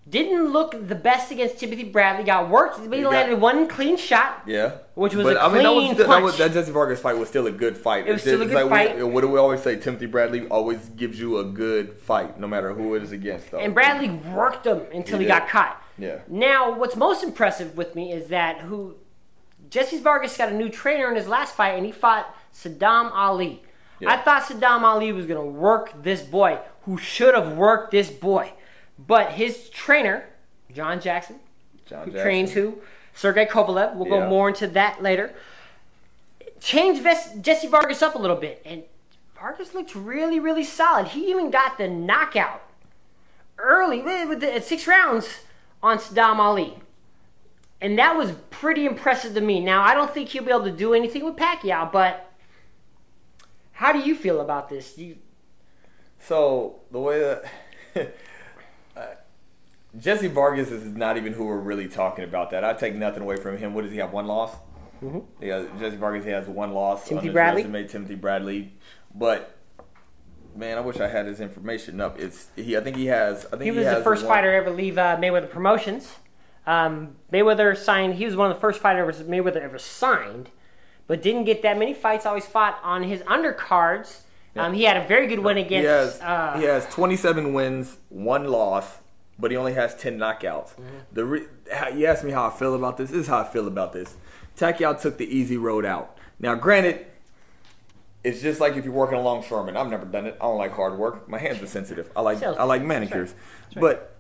didn't 0.09 0.53
look 0.53 0.89
the 0.89 0.95
best 0.95 1.31
against 1.31 1.59
Timothy 1.59 1.85
Bradley. 1.85 2.25
Got 2.25 2.49
worked, 2.49 2.79
but 2.89 2.97
he 2.97 3.03
got- 3.03 3.11
landed 3.13 3.41
one 3.41 3.69
clean 3.69 3.97
shot. 3.97 4.43
Yeah, 4.47 4.79
Which 4.95 5.15
was 5.15 5.25
but 5.25 5.37
a 5.37 5.43
I 5.43 5.53
mean 5.53 5.63
that 5.63 5.73
was, 5.73 5.85
clean 5.85 5.95
still, 5.95 6.09
that, 6.09 6.23
was 6.23 6.37
punch. 6.37 6.53
that 6.53 6.53
Jesse 6.59 6.73
Vargas 6.73 7.01
fight 7.01 7.17
was 7.19 7.29
still 7.29 7.47
a 7.47 7.53
good 7.53 7.77
fight. 7.77 8.07
It 8.09 8.13
was 8.13 8.23
still 8.23 8.43
a 8.43 8.47
good 8.47 8.55
like 8.55 8.69
fight. 8.69 8.97
We, 8.97 9.05
what 9.05 9.21
do 9.21 9.29
we 9.29 9.39
always 9.39 9.63
say? 9.63 9.77
Timothy 9.77 10.07
Bradley 10.07 10.47
always 10.49 10.89
gives 10.91 11.19
you 11.21 11.39
a 11.39 11.45
good 11.45 12.01
fight, 12.01 12.41
no 12.41 12.47
matter 12.49 12.73
who 12.73 12.95
it 12.95 13.03
is 13.03 13.13
against. 13.13 13.51
Though. 13.51 13.59
And 13.59 13.75
Bradley 13.75 14.11
worked 14.11 14.67
him 14.67 14.83
until 14.93 15.19
he, 15.19 15.25
He 15.25 15.29
got 15.29 15.49
caught. 15.49 15.81
Yeah. 15.99 16.21
Now, 16.29 16.77
what's 16.79 16.97
most 16.97 17.23
impressive 17.23 17.77
with 17.77 17.95
me 17.95 18.11
is 18.13 18.29
that 18.29 18.61
who 18.63 18.97
Jesse 19.69 20.01
Vargas 20.01 20.37
got 20.37 20.49
a 20.51 20.55
new 20.55 20.69
trainer 20.71 21.09
in 21.11 21.15
his 21.17 21.29
last 21.29 21.55
fight, 21.55 21.73
and 21.77 21.85
he 21.87 21.93
fought 21.93 22.35
Saddam 22.55 23.13
Ali. 23.13 23.63
Yeah. 24.01 24.11
I 24.13 24.17
thought 24.17 24.45
Saddam 24.45 24.81
Ali 24.83 25.13
was 25.13 25.27
going 25.27 25.41
to 25.41 25.47
work 25.51 26.03
this 26.03 26.23
boy, 26.23 26.59
who 26.85 26.97
should 26.97 27.35
have 27.35 27.53
worked 27.57 27.91
this 27.93 28.11
boy, 28.11 28.53
but 29.07 29.33
his 29.33 29.69
trainer, 29.71 30.25
John 30.73 31.01
Jackson, 31.01 31.41
John 31.87 32.05
who 32.05 32.11
Jackson. 32.13 32.23
trains 32.25 32.53
who 32.53 32.79
Sergey 33.15 33.47
Kovalev. 33.47 33.95
We'll 33.97 34.09
Yeah. 34.09 34.21
go 34.21 34.29
more 34.29 34.49
into 34.49 34.67
that 34.69 35.03
later. 35.03 35.35
Changed 36.61 37.03
Jesse 37.43 37.67
Vargas 37.69 38.03
up 38.03 38.15
a 38.15 38.19
little 38.19 38.37
bit, 38.37 38.61
and 38.65 38.85
Vargas 39.35 39.75
looked 39.75 39.95
really, 39.95 40.39
really 40.39 40.65
solid. 40.65 41.09
He 41.09 41.31
even 41.31 41.51
got 41.51 41.79
the 41.79 41.89
knockout 41.89 42.63
early 43.59 44.03
with 44.03 44.29
with 44.29 44.41
the, 44.41 44.55
at 44.55 44.65
six 44.65 44.87
rounds 44.87 45.41
on 45.83 45.99
Saddam 45.99 46.37
Ali. 46.39 46.79
And 47.81 47.99
that 47.99 48.15
was 48.15 48.33
pretty 48.51 48.85
impressive 48.85 49.33
to 49.35 49.41
me. 49.41 49.59
Now, 49.61 49.83
I 49.83 49.95
don't 49.95 50.13
think 50.13 50.29
he'll 50.29 50.45
be 50.45 50.51
able 50.51 50.65
to 50.65 50.71
do 50.71 50.93
anything 50.93 51.25
with 51.25 51.37
Pacquiao, 51.37 51.91
but 51.91 52.31
how 53.73 53.91
do 53.93 54.01
you 54.01 54.15
feel 54.15 54.39
about 54.43 54.69
this? 54.69 54.99
You, 54.99 55.17
So 56.19 56.81
the 56.91 57.01
way 57.01 57.19
that 57.21 57.45
Jesse 59.99 60.29
Vargas 60.29 60.71
is 60.71 60.85
not 60.85 61.17
even 61.17 61.33
who 61.33 61.47
we're 61.47 61.59
really 61.59 61.89
talking 61.89 62.25
about. 62.25 62.51
That 62.51 62.65
I 62.65 62.73
take 62.75 62.95
nothing 62.95 63.23
away 63.23 63.37
from 63.37 63.57
him. 63.59 63.75
What 63.75 63.83
does 63.83 63.93
he 63.93 63.99
have? 63.99 64.13
One 64.13 64.27
loss. 64.27 64.55
Mm-hmm. 65.03 65.19
Yeah, 65.43 65.65
Jesse 65.79 65.97
Vargas 65.97 66.25
he 66.25 66.31
has 66.31 66.47
one 66.47 66.73
loss. 66.73 67.09
Timothy 67.09 67.19
on 67.19 67.25
his 67.27 67.33
Bradley? 67.33 67.63
Resume, 67.63 67.89
Timothy 67.89 68.15
Bradley, 68.15 68.73
but. 69.15 69.57
Man, 70.57 70.77
I 70.77 70.81
wish 70.81 70.99
I 70.99 71.07
had 71.07 71.27
his 71.27 71.41
information 71.41 72.01
up. 72.01 72.19
It's 72.19 72.49
he. 72.57 72.77
I 72.77 72.81
think 72.81 72.97
he 72.97 73.07
has. 73.07 73.47
I 73.47 73.51
think 73.51 73.63
he 73.63 73.71
was 73.71 73.85
has 73.85 73.99
the 73.99 74.03
first 74.05 74.25
one- 74.25 74.35
fighter 74.35 74.51
to 74.51 74.57
ever 74.57 74.71
leave 74.71 74.99
uh, 74.99 75.17
Mayweather 75.17 75.49
Promotions. 75.49 76.13
Um, 76.67 77.15
Mayweather 77.33 77.77
signed. 77.77 78.15
He 78.15 78.25
was 78.27 78.35
one 78.35 78.51
of 78.51 78.57
the 78.57 78.61
first 78.61 78.81
fighters 78.81 79.23
Mayweather 79.23 79.63
ever 79.63 79.79
signed, 79.79 80.51
but 81.07 81.23
didn't 81.23 81.45
get 81.45 81.63
that 81.63 81.79
many 81.79 81.95
fights. 81.95 82.27
Always 82.27 82.47
fought 82.47 82.81
on 82.83 83.05
his 83.05 83.21
undercards. 83.23 84.23
Um, 84.57 84.75
he 84.75 84.83
had 84.83 84.97
a 84.97 85.07
very 85.07 85.29
good 85.29 85.39
win 85.39 85.57
He 85.57 85.63
against. 85.63 86.21
has 86.21 86.21
uh, 86.21 86.59
he 86.59 86.65
has 86.65 86.85
27 86.93 87.53
wins, 87.55 87.99
one 88.09 88.47
loss, 88.49 88.99
but 89.41 89.51
he 89.51 89.57
only 89.57 89.75
has 89.75 89.95
10 89.95 90.19
knockouts. 90.19 90.75
Mm-hmm. 90.75 90.97
The 91.13 91.25
re- 91.25 91.47
you 91.95 92.07
asked 92.07 92.25
me 92.25 92.33
how 92.33 92.47
I 92.47 92.51
feel 92.51 92.75
about 92.75 92.97
this. 92.97 93.11
This 93.11 93.21
is 93.21 93.27
how 93.27 93.39
I 93.39 93.45
feel 93.45 93.67
about 93.67 93.93
this. 93.93 94.17
Pacquiao 94.57 95.01
took 95.01 95.17
the 95.17 95.27
easy 95.27 95.57
road 95.57 95.85
out. 95.85 96.19
Now, 96.39 96.55
granted, 96.55 97.07
it's 98.23 98.43
just 98.43 98.61
like 98.61 98.77
if 98.77 98.85
you're 98.85 98.95
working 98.95 99.19
a 99.19 99.23
longshoreman. 99.23 99.77
I've 99.77 99.89
never 99.89 100.05
done 100.05 100.27
it. 100.27 100.37
I 100.41 100.45
don't 100.45 100.59
like 100.59 100.73
hard 100.73 100.99
work. 100.99 101.29
My 101.29 101.39
hands 101.39 101.63
are 101.63 101.67
sensitive. 101.67 102.11
I 102.15 102.21
like 102.21 102.39
Sales. 102.39 102.57
I 102.59 102.65
like 102.65 102.83
manicures, 102.83 103.35
but 103.75 104.17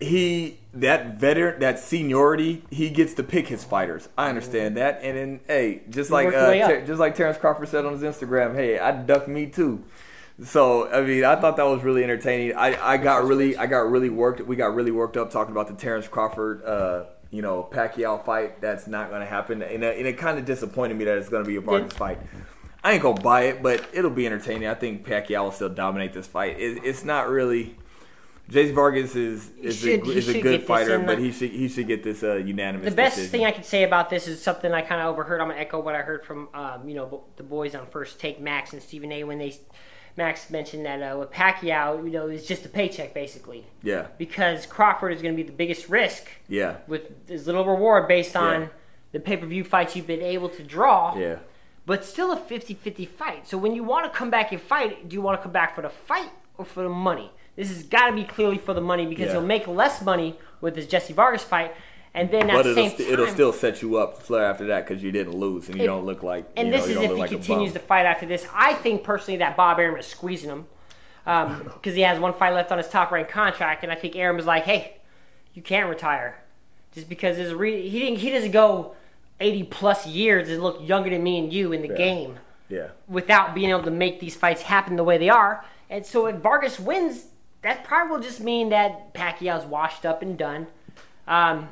he 0.00 0.58
that 0.74 1.18
veteran 1.18 1.60
that 1.60 1.78
seniority 1.78 2.62
he 2.70 2.90
gets 2.90 3.14
to 3.14 3.22
pick 3.22 3.48
his 3.48 3.64
fighters. 3.64 4.08
I 4.16 4.28
understand 4.28 4.76
that, 4.76 5.00
and 5.02 5.16
then 5.16 5.40
hey, 5.46 5.82
just 5.90 6.10
like 6.10 6.28
uh. 6.28 6.52
Ter- 6.52 6.86
just 6.86 7.00
like 7.00 7.14
Terrence 7.14 7.38
Crawford 7.38 7.68
said 7.68 7.84
on 7.84 7.92
his 7.92 8.02
Instagram, 8.02 8.54
hey, 8.54 8.78
I 8.78 8.92
duck 8.92 9.28
me 9.28 9.46
too. 9.46 9.84
So 10.44 10.90
I 10.90 11.00
mean, 11.02 11.24
I 11.24 11.36
thought 11.36 11.56
that 11.56 11.64
was 11.66 11.82
really 11.82 12.04
entertaining. 12.04 12.54
I, 12.56 12.94
I 12.94 12.96
got 12.98 13.24
really 13.24 13.56
I 13.56 13.66
got 13.66 13.90
really 13.90 14.10
worked. 14.10 14.40
We 14.42 14.56
got 14.56 14.74
really 14.74 14.90
worked 14.90 15.16
up 15.16 15.30
talking 15.30 15.52
about 15.52 15.68
the 15.68 15.74
Terrence 15.74 16.08
Crawford, 16.08 16.62
uh, 16.64 17.04
you 17.30 17.40
know, 17.40 17.66
Pacquiao 17.72 18.22
fight. 18.24 18.60
That's 18.60 18.86
not 18.86 19.08
going 19.08 19.20
to 19.20 19.26
happen, 19.26 19.62
and, 19.62 19.82
it- 19.82 19.96
and 19.98 20.06
it 20.06 20.18
kind 20.18 20.38
of 20.38 20.44
disappointed 20.44 20.96
me 20.96 21.04
that 21.06 21.16
it's 21.18 21.28
going 21.30 21.42
to 21.42 21.48
be 21.48 21.56
a 21.56 21.60
Vargas 21.60 21.92
Yeah. 21.92 21.98
fight. 21.98 22.18
I 22.84 22.92
ain't 22.92 23.02
gonna 23.02 23.20
buy 23.20 23.44
it, 23.44 23.64
but 23.64 23.84
it'll 23.92 24.12
be 24.12 24.26
entertaining. 24.26 24.68
I 24.68 24.74
think 24.74 25.04
Pacquiao 25.04 25.44
will 25.44 25.50
still 25.52 25.68
dominate 25.70 26.12
this 26.12 26.26
fight. 26.28 26.60
It, 26.60 26.84
it's 26.84 27.04
not 27.04 27.28
really. 27.28 27.76
Jace 28.48 28.72
Vargas 28.72 29.16
is 29.16 29.50
is 29.60 29.76
should- 29.76 30.06
a, 30.06 30.10
is 30.10 30.28
a 30.28 30.40
good 30.40 30.62
fighter, 30.62 31.00
but 31.00 31.18
he 31.18 31.32
should 31.32 31.50
he 31.50 31.66
should 31.68 31.88
get 31.88 32.04
this 32.04 32.22
uh, 32.22 32.34
unanimous. 32.36 32.90
the 32.90 32.94
best 32.94 33.16
decision. 33.16 33.32
thing 33.40 33.44
I 33.46 33.50
could 33.50 33.64
say 33.64 33.82
about 33.82 34.08
this 34.08 34.28
is 34.28 34.40
something 34.40 34.70
I 34.72 34.82
kind 34.82 35.00
of 35.00 35.08
overheard. 35.08 35.40
I'm 35.40 35.48
gonna 35.48 35.58
echo 35.60 35.80
what 35.80 35.96
I 35.96 36.02
heard 36.02 36.24
from 36.24 36.48
um, 36.54 36.88
you 36.88 36.94
know 36.94 37.24
the 37.36 37.42
boys 37.42 37.74
on 37.74 37.86
First 37.86 38.20
Take, 38.20 38.38
Max 38.40 38.72
and 38.72 38.80
Stephen 38.80 39.10
A. 39.10 39.24
When 39.24 39.38
they 39.38 39.56
Max 40.16 40.48
mentioned 40.50 40.86
that 40.86 41.02
uh, 41.02 41.18
with 41.18 41.30
Pacquiao, 41.30 42.02
you 42.04 42.10
know, 42.10 42.26
it's 42.28 42.46
just 42.46 42.64
a 42.64 42.68
paycheck 42.68 43.12
basically 43.12 43.66
yeah, 43.82 44.06
because 44.18 44.64
Crawford 44.66 45.12
is 45.12 45.20
going 45.22 45.34
to 45.34 45.42
be 45.42 45.46
the 45.46 45.54
biggest 45.56 45.88
risk 45.88 46.28
yeah, 46.48 46.76
with 46.86 47.02
his 47.28 47.46
little 47.46 47.64
reward 47.64 48.08
based 48.08 48.34
on 48.36 48.62
Yeah. 48.62 48.68
the 49.12 49.20
pay 49.20 49.36
per 49.36 49.46
view 49.46 49.62
fights 49.64 49.94
you've 49.94 50.06
been 50.06 50.22
able 50.22 50.48
to 50.50 50.62
draw. 50.62 51.16
yeah. 51.16 51.36
But 51.84 52.04
still 52.04 52.32
a 52.32 52.36
50-50 52.36 53.06
fight. 53.08 53.46
So 53.46 53.56
when 53.56 53.72
you 53.76 53.84
want 53.84 54.10
to 54.12 54.18
come 54.18 54.28
back 54.28 54.50
and 54.50 54.60
fight, 54.60 55.08
do 55.08 55.14
you 55.14 55.22
want 55.22 55.38
to 55.38 55.42
come 55.42 55.52
back 55.52 55.76
for 55.76 55.82
the 55.82 55.88
fight 55.90 56.30
or 56.58 56.64
for 56.64 56.82
the 56.82 56.88
money? 56.88 57.30
This 57.54 57.68
has 57.68 57.84
got 57.84 58.08
to 58.08 58.12
be 58.14 58.24
clearly 58.24 58.58
for 58.58 58.74
the 58.74 58.80
money 58.80 59.06
because 59.06 59.26
Yeah. 59.26 59.32
he'll 59.34 59.46
make 59.46 59.68
less 59.68 60.02
money 60.02 60.36
with 60.60 60.74
this 60.74 60.86
Jesse 60.88 61.12
Vargas 61.12 61.44
fight, 61.44 61.74
and 62.16 62.30
then 62.30 62.50
at 62.50 62.54
But 62.56 62.62
the 62.64 62.70
it'll, 62.70 62.88
same 62.88 62.98
time, 62.98 63.12
it'll 63.12 63.26
still 63.28 63.52
set 63.52 63.82
you 63.82 63.96
up 63.98 64.22
for 64.22 64.42
after 64.42 64.66
that 64.66 64.86
because 64.88 65.02
you 65.02 65.12
didn't 65.12 65.34
lose 65.36 65.68
and 65.68 65.76
you 65.76 65.82
If- 65.84 65.86
don't 65.86 66.04
look 66.04 66.22
like. 66.22 66.46
And 66.56 66.68
you 66.68 66.72
know, 66.74 66.78
this 66.80 66.88
you 66.88 66.98
is 66.98 67.04
if 67.04 67.10
he 67.10 67.16
like 67.16 67.30
continues 67.30 67.72
to 67.74 67.78
fight 67.78 68.06
after 68.06 68.26
this. 68.26 68.46
I 68.52 68.74
think 68.74 69.04
personally 69.04 69.38
that 69.38 69.56
Bob 69.56 69.78
Arum 69.78 69.96
is 69.98 70.06
squeezing 70.06 70.50
him 70.50 70.66
because 71.24 71.94
he 71.94 72.00
has 72.02 72.18
one 72.18 72.32
fight 72.34 72.54
left 72.54 72.72
on 72.72 72.78
his 72.78 72.88
top 72.88 73.10
ranked 73.12 73.30
contract, 73.30 73.82
and 73.82 73.92
I 73.92 73.94
think 73.96 74.16
Arum 74.16 74.38
is 74.38 74.46
like, 74.46 74.64
hey, 74.64 74.96
you 75.54 75.62
can't 75.62 75.88
retire 75.88 76.40
just 76.94 77.08
because 77.08 77.38
a 77.38 77.54
re- 77.56 77.88
he 77.88 77.98
didn't 78.00 78.18
he 78.20 78.30
doesn't 78.30 78.52
go 78.52 78.94
eighty 79.40 79.62
plus 79.62 80.06
years 80.06 80.48
and 80.48 80.62
look 80.62 80.78
younger 80.80 81.10
than 81.10 81.22
me 81.22 81.38
and 81.38 81.52
you 81.52 81.72
in 81.72 81.82
the 81.82 81.88
game 81.88 82.38
Yeah, 82.70 82.88
without 83.06 83.54
being 83.54 83.70
able 83.70 83.82
to 83.82 83.90
make 83.90 84.18
these 84.20 84.34
fights 84.34 84.62
happen 84.62 84.96
the 84.96 85.04
way 85.04 85.18
they 85.18 85.28
are. 85.28 85.64
And 85.90 86.04
so 86.06 86.26
if 86.26 86.36
Vargas 86.36 86.80
wins, 86.80 87.26
that 87.62 87.84
probably 87.84 88.16
will 88.16 88.22
just 88.22 88.40
mean 88.40 88.70
that 88.70 89.12
Pacquiao's 89.14 89.64
washed 89.66 90.06
up 90.06 90.22
and 90.22 90.38
done. 90.38 90.68
Um, 91.28 91.68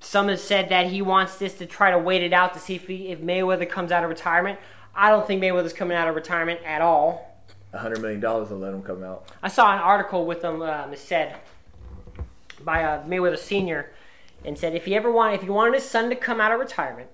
some 0.00 0.28
have 0.28 0.40
said 0.40 0.70
that 0.70 0.86
he 0.88 1.02
wants 1.02 1.36
this 1.36 1.54
to 1.54 1.66
try 1.66 1.90
to 1.90 1.98
wait 1.98 2.22
it 2.22 2.32
out 2.32 2.54
to 2.54 2.60
see 2.60 2.74
if 2.74 2.86
he, 2.86 3.08
if 3.08 3.20
Mayweather 3.20 3.68
comes 3.68 3.92
out 3.92 4.02
of 4.02 4.10
retirement. 4.10 4.58
I 4.94 5.10
don't 5.10 5.26
think 5.26 5.42
Mayweather's 5.42 5.72
coming 5.72 5.96
out 5.96 6.08
of 6.08 6.14
retirement 6.14 6.60
at 6.64 6.82
all. 6.82 7.36
a 7.72 7.78
hundred 7.78 8.00
million 8.00 8.20
dollars 8.20 8.50
will 8.50 8.58
let 8.58 8.72
him 8.72 8.82
come 8.82 9.04
out. 9.04 9.28
I 9.42 9.48
saw 9.48 9.72
an 9.72 9.78
article 9.78 10.26
with 10.26 10.42
him 10.42 10.62
um, 10.62 10.92
it 10.92 10.98
said 10.98 11.36
by 12.64 12.82
uh, 12.82 13.04
Mayweather 13.06 13.38
Senior, 13.38 13.90
and 14.44 14.58
said 14.58 14.74
if 14.74 14.86
he 14.86 14.94
ever 14.96 15.10
wanted, 15.10 15.34
if 15.34 15.42
he 15.42 15.50
wanted 15.50 15.74
his 15.74 15.84
son 15.84 16.10
to 16.10 16.16
come 16.16 16.40
out 16.40 16.52
of 16.52 16.58
retirement, 16.58 17.08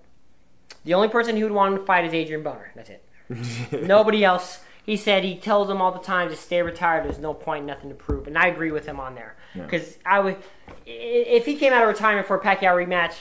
the 0.85 0.95
only 0.95 1.09
person 1.09 1.37
he 1.37 1.43
would 1.43 1.53
want 1.53 1.75
him 1.75 1.81
to 1.81 1.85
fight 1.85 2.05
is 2.05 2.15
Adrien 2.15 2.43
Broner. 2.43 2.69
That's 2.75 2.91
it. 2.91 3.03
Nobody 3.83 4.25
else. 4.25 4.61
He 4.85 4.97
said 4.97 5.25
he 5.25 5.37
tells 5.37 5.69
him 5.69 5.83
all 5.83 5.91
the 5.91 5.99
time 5.99 6.29
to 6.29 6.37
stay 6.37 6.63
retired. 6.63 7.05
There's 7.05 7.19
no 7.19 7.35
point, 7.35 7.67
nothing 7.67 7.89
to 7.89 7.97
prove, 7.97 8.29
and 8.29 8.39
I 8.39 8.47
agree 8.47 8.71
with 8.71 8.87
him 8.87 9.01
on 9.01 9.17
there. 9.17 9.37
Because 9.65 9.99
I 10.05 10.21
would, 10.21 10.37
if 10.87 11.47
he 11.47 11.57
came 11.57 11.73
out 11.73 11.83
of 11.83 11.89
retirement 11.89 12.27
for 12.27 12.37
a 12.37 12.41
Pacquiao 12.41 12.75
rematch, 12.75 13.15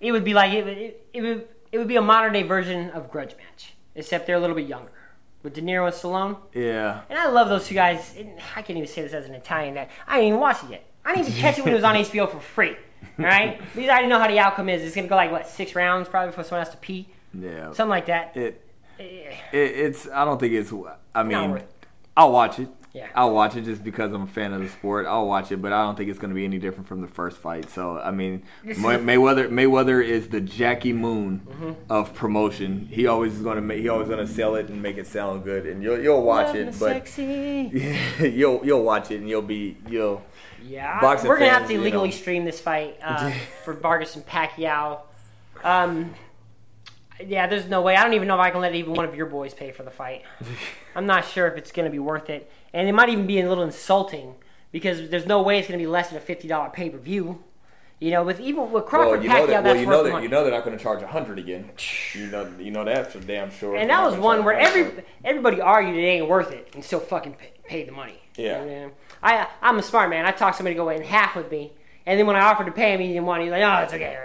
it 0.00 0.12
would 0.12 0.24
be 0.24 0.34
like 0.34 0.52
it, 0.52 0.64
would- 0.64 0.78
it, 0.78 1.06
it 1.12 1.20
would 1.22 1.48
it 1.70 1.78
would 1.78 1.88
be 1.88 1.96
a 1.96 2.02
modern 2.02 2.32
day 2.32 2.42
version 2.42 2.90
of 2.90 3.10
grudge 3.10 3.34
match, 3.36 3.74
except 3.94 4.26
they're 4.26 4.36
a 4.36 4.40
little 4.40 4.56
bit 4.56 4.66
younger 4.66 4.90
with 5.42 5.54
De 5.54 5.60
Niro 5.62 5.84
and 5.86 5.94
Stallone. 5.94 6.38
Yeah, 6.54 7.02
And 7.10 7.18
I 7.18 7.28
love 7.28 7.48
those 7.48 7.66
two 7.66 7.74
guys. 7.74 8.14
I 8.56 8.62
can't 8.62 8.76
even 8.78 8.86
say 8.88 9.02
this 9.02 9.12
as 9.12 9.26
an 9.26 9.34
Italian. 9.34 9.74
That 9.74 9.90
I 10.06 10.16
didn't 10.16 10.28
even 10.28 10.40
watch 10.40 10.64
it 10.64 10.70
yet. 10.70 10.84
I 11.04 11.14
didn't 11.14 11.28
even 11.28 11.40
catch 11.40 11.58
it 11.58 11.64
when 11.64 11.72
it 11.72 11.76
was 11.76 11.84
on 11.84 11.94
HBO 12.04 12.30
for 12.30 12.40
free. 12.40 12.76
Right? 13.16 13.60
because 13.74 13.88
I 13.88 13.92
already 13.92 14.08
know 14.08 14.18
how 14.18 14.26
the 14.28 14.38
outcome 14.38 14.68
is. 14.68 14.82
It's 14.82 14.94
gonna 14.96 15.08
go 15.08 15.14
like 15.16 15.30
what 15.30 15.46
six 15.46 15.74
rounds 15.74 16.08
probably 16.08 16.30
before 16.30 16.44
someone 16.44 16.64
has 16.64 16.72
to 16.74 16.80
pee, 16.80 17.08
yeah. 17.34 17.66
something 17.72 17.88
like 17.90 18.06
that. 18.06 18.36
It, 18.36 18.64
it 18.98 19.36
it's. 19.52 20.08
I 20.08 20.24
don't 20.24 20.38
think 20.40 20.54
it's. 20.54 20.72
I 21.14 21.22
mean. 21.22 21.62
I'll 22.16 22.32
watch 22.32 22.58
it. 22.58 22.68
Yeah. 22.98 23.08
I'll 23.14 23.32
watch 23.32 23.54
it 23.56 23.62
just 23.64 23.84
because 23.84 24.12
I'm 24.12 24.22
a 24.22 24.26
fan 24.26 24.52
of 24.52 24.60
the 24.60 24.68
sport. 24.68 25.06
I'll 25.06 25.26
watch 25.26 25.52
it, 25.52 25.62
but 25.62 25.72
I 25.72 25.82
don't 25.84 25.96
think 25.96 26.10
it's 26.10 26.18
going 26.18 26.30
to 26.30 26.34
be 26.34 26.44
any 26.44 26.58
different 26.58 26.88
from 26.88 27.00
the 27.00 27.06
first 27.06 27.36
fight. 27.38 27.70
So 27.70 27.98
I 27.98 28.10
mean, 28.10 28.42
May- 28.64 28.74
Mayweather 28.74 29.48
Mayweather 29.48 30.04
is 30.04 30.28
the 30.28 30.40
Jackie 30.40 30.92
Moon 30.92 31.40
Mm-hmm. 31.48 31.72
of 31.90 32.14
promotion. 32.14 32.88
He 32.90 33.06
always 33.06 33.34
is 33.34 33.42
going 33.42 33.56
to 33.56 33.62
make. 33.62 33.80
He 33.80 33.88
always 33.88 34.08
going 34.08 34.26
to 34.26 34.32
sell 34.32 34.54
it 34.56 34.68
and 34.68 34.82
make 34.82 34.96
it 34.96 35.06
sound 35.06 35.44
good, 35.44 35.66
and 35.66 35.82
you'll 35.82 36.00
you'll 36.00 36.22
watch 36.22 36.48
Love 36.48 36.56
it, 36.56 36.66
but 36.80 37.06
sexy. 37.06 37.96
you'll 38.20 38.64
you'll 38.64 38.82
watch 38.82 39.10
it 39.10 39.20
and 39.20 39.28
you'll 39.28 39.42
be 39.42 39.76
you'll. 39.88 40.22
Yeah, 40.66 41.00
Boxing 41.00 41.28
we're 41.28 41.38
gonna 41.38 41.50
have 41.52 41.68
to 41.68 41.74
illegally 41.74 42.08
know. 42.08 42.14
stream 42.14 42.44
this 42.44 42.58
fight 42.60 42.98
uh, 43.02 43.30
for 43.64 43.74
Vargas 43.74 44.16
and 44.16 44.26
Pacquiao. 44.26 45.00
Um, 45.62 46.14
yeah, 47.24 47.46
there's 47.46 47.66
no 47.68 47.80
way. 47.82 47.96
I 47.96 48.02
don't 48.04 48.14
even 48.14 48.28
know 48.28 48.34
if 48.34 48.40
I 48.40 48.50
can 48.50 48.60
let 48.60 48.74
even 48.74 48.92
one 48.92 49.04
of 49.04 49.14
your 49.14 49.26
boys 49.26 49.54
pay 49.54 49.70
for 49.72 49.82
the 49.82 49.90
fight. 49.90 50.22
I'm 50.94 51.06
not 51.06 51.24
sure 51.24 51.46
if 51.46 51.56
it's 51.56 51.72
gonna 51.72 51.90
be 51.90 51.98
worth 51.98 52.28
it, 52.30 52.50
and 52.72 52.88
it 52.88 52.92
might 52.92 53.08
even 53.08 53.26
be 53.26 53.40
a 53.40 53.48
little 53.48 53.64
insulting 53.64 54.34
because 54.72 55.08
there's 55.10 55.26
no 55.26 55.42
way 55.42 55.58
it's 55.58 55.68
gonna 55.68 55.78
be 55.78 55.86
less 55.86 56.08
than 56.08 56.18
a 56.18 56.20
fifty 56.20 56.48
dollar 56.48 56.70
pay 56.70 56.90
per 56.90 56.98
view. 56.98 57.42
You 58.00 58.12
know, 58.12 58.22
with 58.22 58.38
even 58.38 58.70
with 58.70 58.86
Crawford 58.86 59.10
Well, 59.10 59.22
you 59.24 59.28
know 59.28 59.34
Pacquiao, 59.34 59.46
that. 59.48 59.64
that's 59.64 59.74
Well, 59.74 59.76
you 59.80 59.86
know 59.86 60.02
that. 60.04 60.10
money. 60.12 60.22
You 60.22 60.28
know 60.30 60.44
they're 60.44 60.52
not 60.52 60.64
going 60.64 60.76
to 60.78 60.82
charge 60.82 61.02
a 61.02 61.06
hundred 61.08 61.40
again. 61.40 61.70
You 62.14 62.28
know. 62.28 62.48
You 62.58 62.70
know 62.70 62.84
that 62.84 63.10
for 63.12 63.18
damn 63.18 63.50
sure. 63.50 63.74
and 63.76 63.90
that 63.90 64.04
was 64.04 64.16
one 64.16 64.44
where 64.44 64.54
every 64.56 65.02
everybody 65.24 65.60
argued 65.60 65.96
it 65.96 66.06
ain't 66.06 66.28
worth 66.28 66.52
it 66.52 66.68
and 66.74 66.84
still 66.84 67.00
fucking 67.00 67.34
pay, 67.34 67.50
pay 67.64 67.84
the 67.84 67.90
money. 67.90 68.20
Yeah. 68.36 68.62
And, 68.62 68.92
uh, 68.92 68.94
I 69.20 69.48
I'm 69.60 69.78
a 69.78 69.82
smart 69.82 70.10
man. 70.10 70.26
I 70.26 70.30
talked 70.30 70.56
somebody 70.58 70.74
to 70.76 70.78
go 70.78 70.88
in 70.90 71.02
half 71.02 71.34
with 71.34 71.50
me, 71.50 71.72
and 72.06 72.20
then 72.20 72.26
when 72.26 72.36
I 72.36 72.42
offered 72.42 72.66
to 72.66 72.72
pay 72.72 72.94
him, 72.94 73.00
he 73.00 73.08
didn't 73.08 73.26
want. 73.26 73.42
He's 73.42 73.50
like, 73.50 73.62
oh, 73.64 73.82
it's 73.82 73.92
okay. 73.92 74.16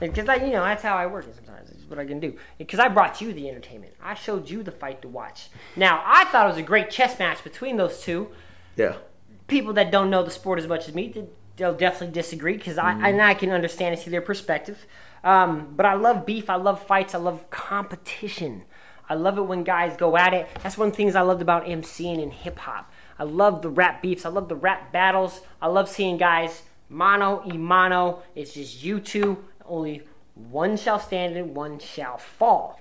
Because 0.00 0.16
you 0.40 0.52
know, 0.52 0.64
that's 0.64 0.82
how 0.82 0.96
I 0.96 1.06
work 1.06 1.24
sometimes. 1.24 1.43
It's 1.84 1.90
what 1.90 1.98
I 1.98 2.06
can 2.06 2.18
do. 2.18 2.34
Because 2.56 2.80
I 2.80 2.88
brought 2.88 3.20
you 3.20 3.34
the 3.34 3.46
entertainment. 3.48 3.92
I 4.02 4.14
showed 4.14 4.48
you 4.48 4.62
the 4.62 4.72
fight 4.72 5.02
to 5.02 5.08
watch. 5.08 5.48
Now 5.76 6.02
I 6.06 6.24
thought 6.24 6.46
it 6.46 6.48
was 6.48 6.56
a 6.56 6.62
great 6.62 6.88
chess 6.90 7.18
match 7.18 7.44
between 7.44 7.76
those 7.76 8.00
two. 8.00 8.28
Yeah. 8.74 8.94
People 9.48 9.74
that 9.74 9.90
don't 9.90 10.08
know 10.08 10.22
the 10.22 10.30
sport 10.30 10.58
as 10.58 10.66
much 10.66 10.88
as 10.88 10.94
me, 10.94 11.08
they- 11.14 11.26
they'll 11.56 11.74
definitely 11.74 12.12
disagree 12.14 12.56
because 12.56 12.78
I 12.78 12.92
and 13.08 13.20
I 13.20 13.34
can 13.34 13.50
understand 13.50 13.94
and 13.94 14.02
see 14.02 14.10
their 14.10 14.22
perspective. 14.22 14.86
Um, 15.22 15.74
but 15.76 15.84
I 15.86 15.92
love 15.94 16.24
beef. 16.26 16.48
I 16.48 16.56
love 16.56 16.82
fights. 16.84 17.14
I 17.14 17.18
love 17.18 17.48
competition. 17.50 18.64
I 19.08 19.14
love 19.14 19.36
it 19.36 19.42
when 19.42 19.62
guys 19.62 19.96
go 19.98 20.16
at 20.16 20.32
it. 20.32 20.48
That's 20.62 20.78
one 20.78 20.88
of 20.88 20.94
the 20.94 20.96
things 20.96 21.14
I 21.14 21.20
loved 21.20 21.42
about 21.42 21.66
MCing 21.66 22.22
and 22.22 22.32
hip 22.32 22.58
hop. 22.60 22.90
I 23.18 23.24
love 23.24 23.60
the 23.60 23.68
rap 23.68 24.00
beefs. 24.00 24.24
I 24.24 24.30
love 24.30 24.48
the 24.48 24.56
rap 24.56 24.90
battles. 24.90 25.42
I 25.60 25.66
love 25.66 25.88
seeing 25.90 26.16
guys 26.16 26.62
Mano 26.88 27.42
y 27.46 27.56
mano. 27.56 28.22
It's 28.34 28.54
just 28.54 28.82
you 28.82 29.00
two. 29.00 29.44
Only 29.66 30.02
one 30.34 30.76
shall 30.76 30.98
stand 30.98 31.36
and 31.36 31.54
one 31.54 31.78
shall 31.78 32.18
fall. 32.18 32.80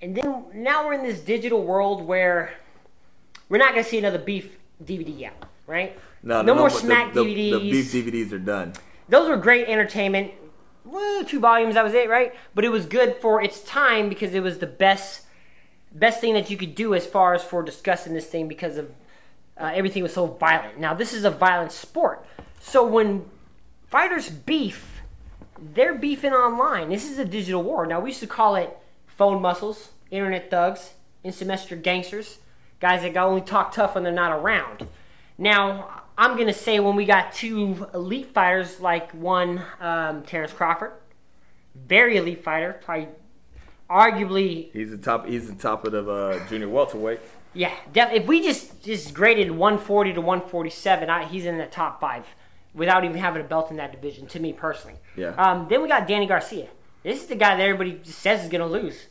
And 0.00 0.14
then 0.14 0.44
now 0.54 0.86
we're 0.86 0.94
in 0.94 1.02
this 1.02 1.20
digital 1.20 1.62
world 1.62 2.02
where 2.04 2.52
we're 3.48 3.58
not 3.58 3.70
gonna 3.70 3.84
see 3.84 3.98
another 3.98 4.18
beef 4.18 4.56
DVD 4.84 5.28
out, 5.28 5.48
right? 5.66 5.98
No, 6.22 6.42
no, 6.42 6.54
more 6.54 6.68
but 6.68 6.76
Smack 6.76 7.14
the, 7.14 7.24
DVDs. 7.24 7.50
The, 7.50 7.58
the 7.58 7.70
beef 7.70 7.92
DVDs 7.92 8.32
are 8.32 8.38
done. 8.38 8.74
Those 9.08 9.28
were 9.28 9.36
great 9.36 9.68
entertainment. 9.68 10.32
Well, 10.84 11.24
two 11.24 11.40
volumes, 11.40 11.74
that 11.74 11.84
was 11.84 11.94
it, 11.94 12.08
right? 12.08 12.34
But 12.54 12.64
it 12.64 12.70
was 12.70 12.86
good 12.86 13.16
for 13.16 13.42
its 13.42 13.62
time 13.62 14.08
because 14.08 14.34
it 14.34 14.42
was 14.42 14.58
the 14.58 14.66
best 14.66 15.22
best 15.92 16.20
thing 16.20 16.34
that 16.34 16.50
you 16.50 16.58
could 16.58 16.74
do 16.74 16.94
as 16.94 17.06
far 17.06 17.32
as 17.32 17.42
for 17.42 17.62
discussing 17.62 18.12
this 18.12 18.26
thing 18.26 18.48
because 18.48 18.76
of 18.76 18.90
uh, 19.58 19.72
everything 19.74 20.02
was 20.02 20.12
so 20.12 20.26
violent. 20.26 20.78
Now 20.78 20.94
this 20.94 21.12
is 21.12 21.24
a 21.24 21.30
violent 21.30 21.72
sport, 21.72 22.24
so 22.60 22.86
when 22.86 23.24
fighters 23.88 24.28
beef, 24.28 24.95
they're 25.58 25.94
beefing 25.94 26.32
online. 26.32 26.88
This 26.88 27.10
is 27.10 27.18
a 27.18 27.24
digital 27.24 27.62
war. 27.62 27.86
Now 27.86 28.00
we 28.00 28.10
used 28.10 28.20
to 28.20 28.26
call 28.26 28.56
it 28.56 28.76
phone 29.06 29.40
muscles, 29.40 29.90
internet 30.10 30.50
thugs, 30.50 30.92
instant 31.22 31.48
messenger 31.48 31.76
gangsters, 31.76 32.38
guys 32.80 33.02
that 33.02 33.16
only 33.16 33.40
talk 33.40 33.72
tough 33.72 33.94
when 33.94 34.04
they're 34.04 34.12
not 34.12 34.32
around. 34.32 34.86
Now 35.38 36.02
I'm 36.18 36.36
gonna 36.36 36.52
say 36.52 36.80
when 36.80 36.96
we 36.96 37.04
got 37.04 37.32
two 37.32 37.88
elite 37.94 38.32
fighters 38.32 38.80
like 38.80 39.12
one 39.12 39.62
um, 39.80 40.22
Terrence 40.22 40.52
Crawford, 40.52 40.92
very 41.74 42.16
elite 42.16 42.42
fighter, 42.42 42.80
probably 42.82 43.08
arguably 43.88 44.72
He's 44.72 44.90
the 44.90 44.96
top. 44.98 45.26
He's 45.26 45.48
the 45.48 45.54
top 45.54 45.84
of 45.86 45.92
the 45.92 46.10
uh, 46.10 46.48
junior 46.48 46.68
welterweight. 46.68 47.20
yeah. 47.54 47.72
Def- 47.92 48.12
if 48.12 48.26
we 48.26 48.42
just 48.42 48.82
just 48.82 49.14
graded 49.14 49.50
140 49.50 50.14
to 50.14 50.20
147, 50.20 51.10
I, 51.10 51.24
he's 51.24 51.44
in 51.46 51.58
the 51.58 51.66
top 51.66 52.00
five 52.00 52.26
without 52.76 53.04
even 53.04 53.16
having 53.16 53.40
a 53.42 53.44
belt 53.44 53.70
in 53.70 53.76
that 53.78 53.90
division. 53.90 54.26
To 54.28 54.38
me 54.40 54.52
personally, 54.52 54.98
Yeah. 55.16 55.30
Um, 55.30 55.66
then 55.68 55.82
we 55.82 55.88
got 55.88 56.06
Danny 56.06 56.26
Garcia. 56.26 56.68
This 57.02 57.22
is 57.22 57.26
the 57.26 57.34
guy 57.34 57.56
that 57.56 57.62
everybody 57.62 58.00
says 58.04 58.44
is 58.44 58.48
gonna 58.50 58.66
lose. 58.66 59.06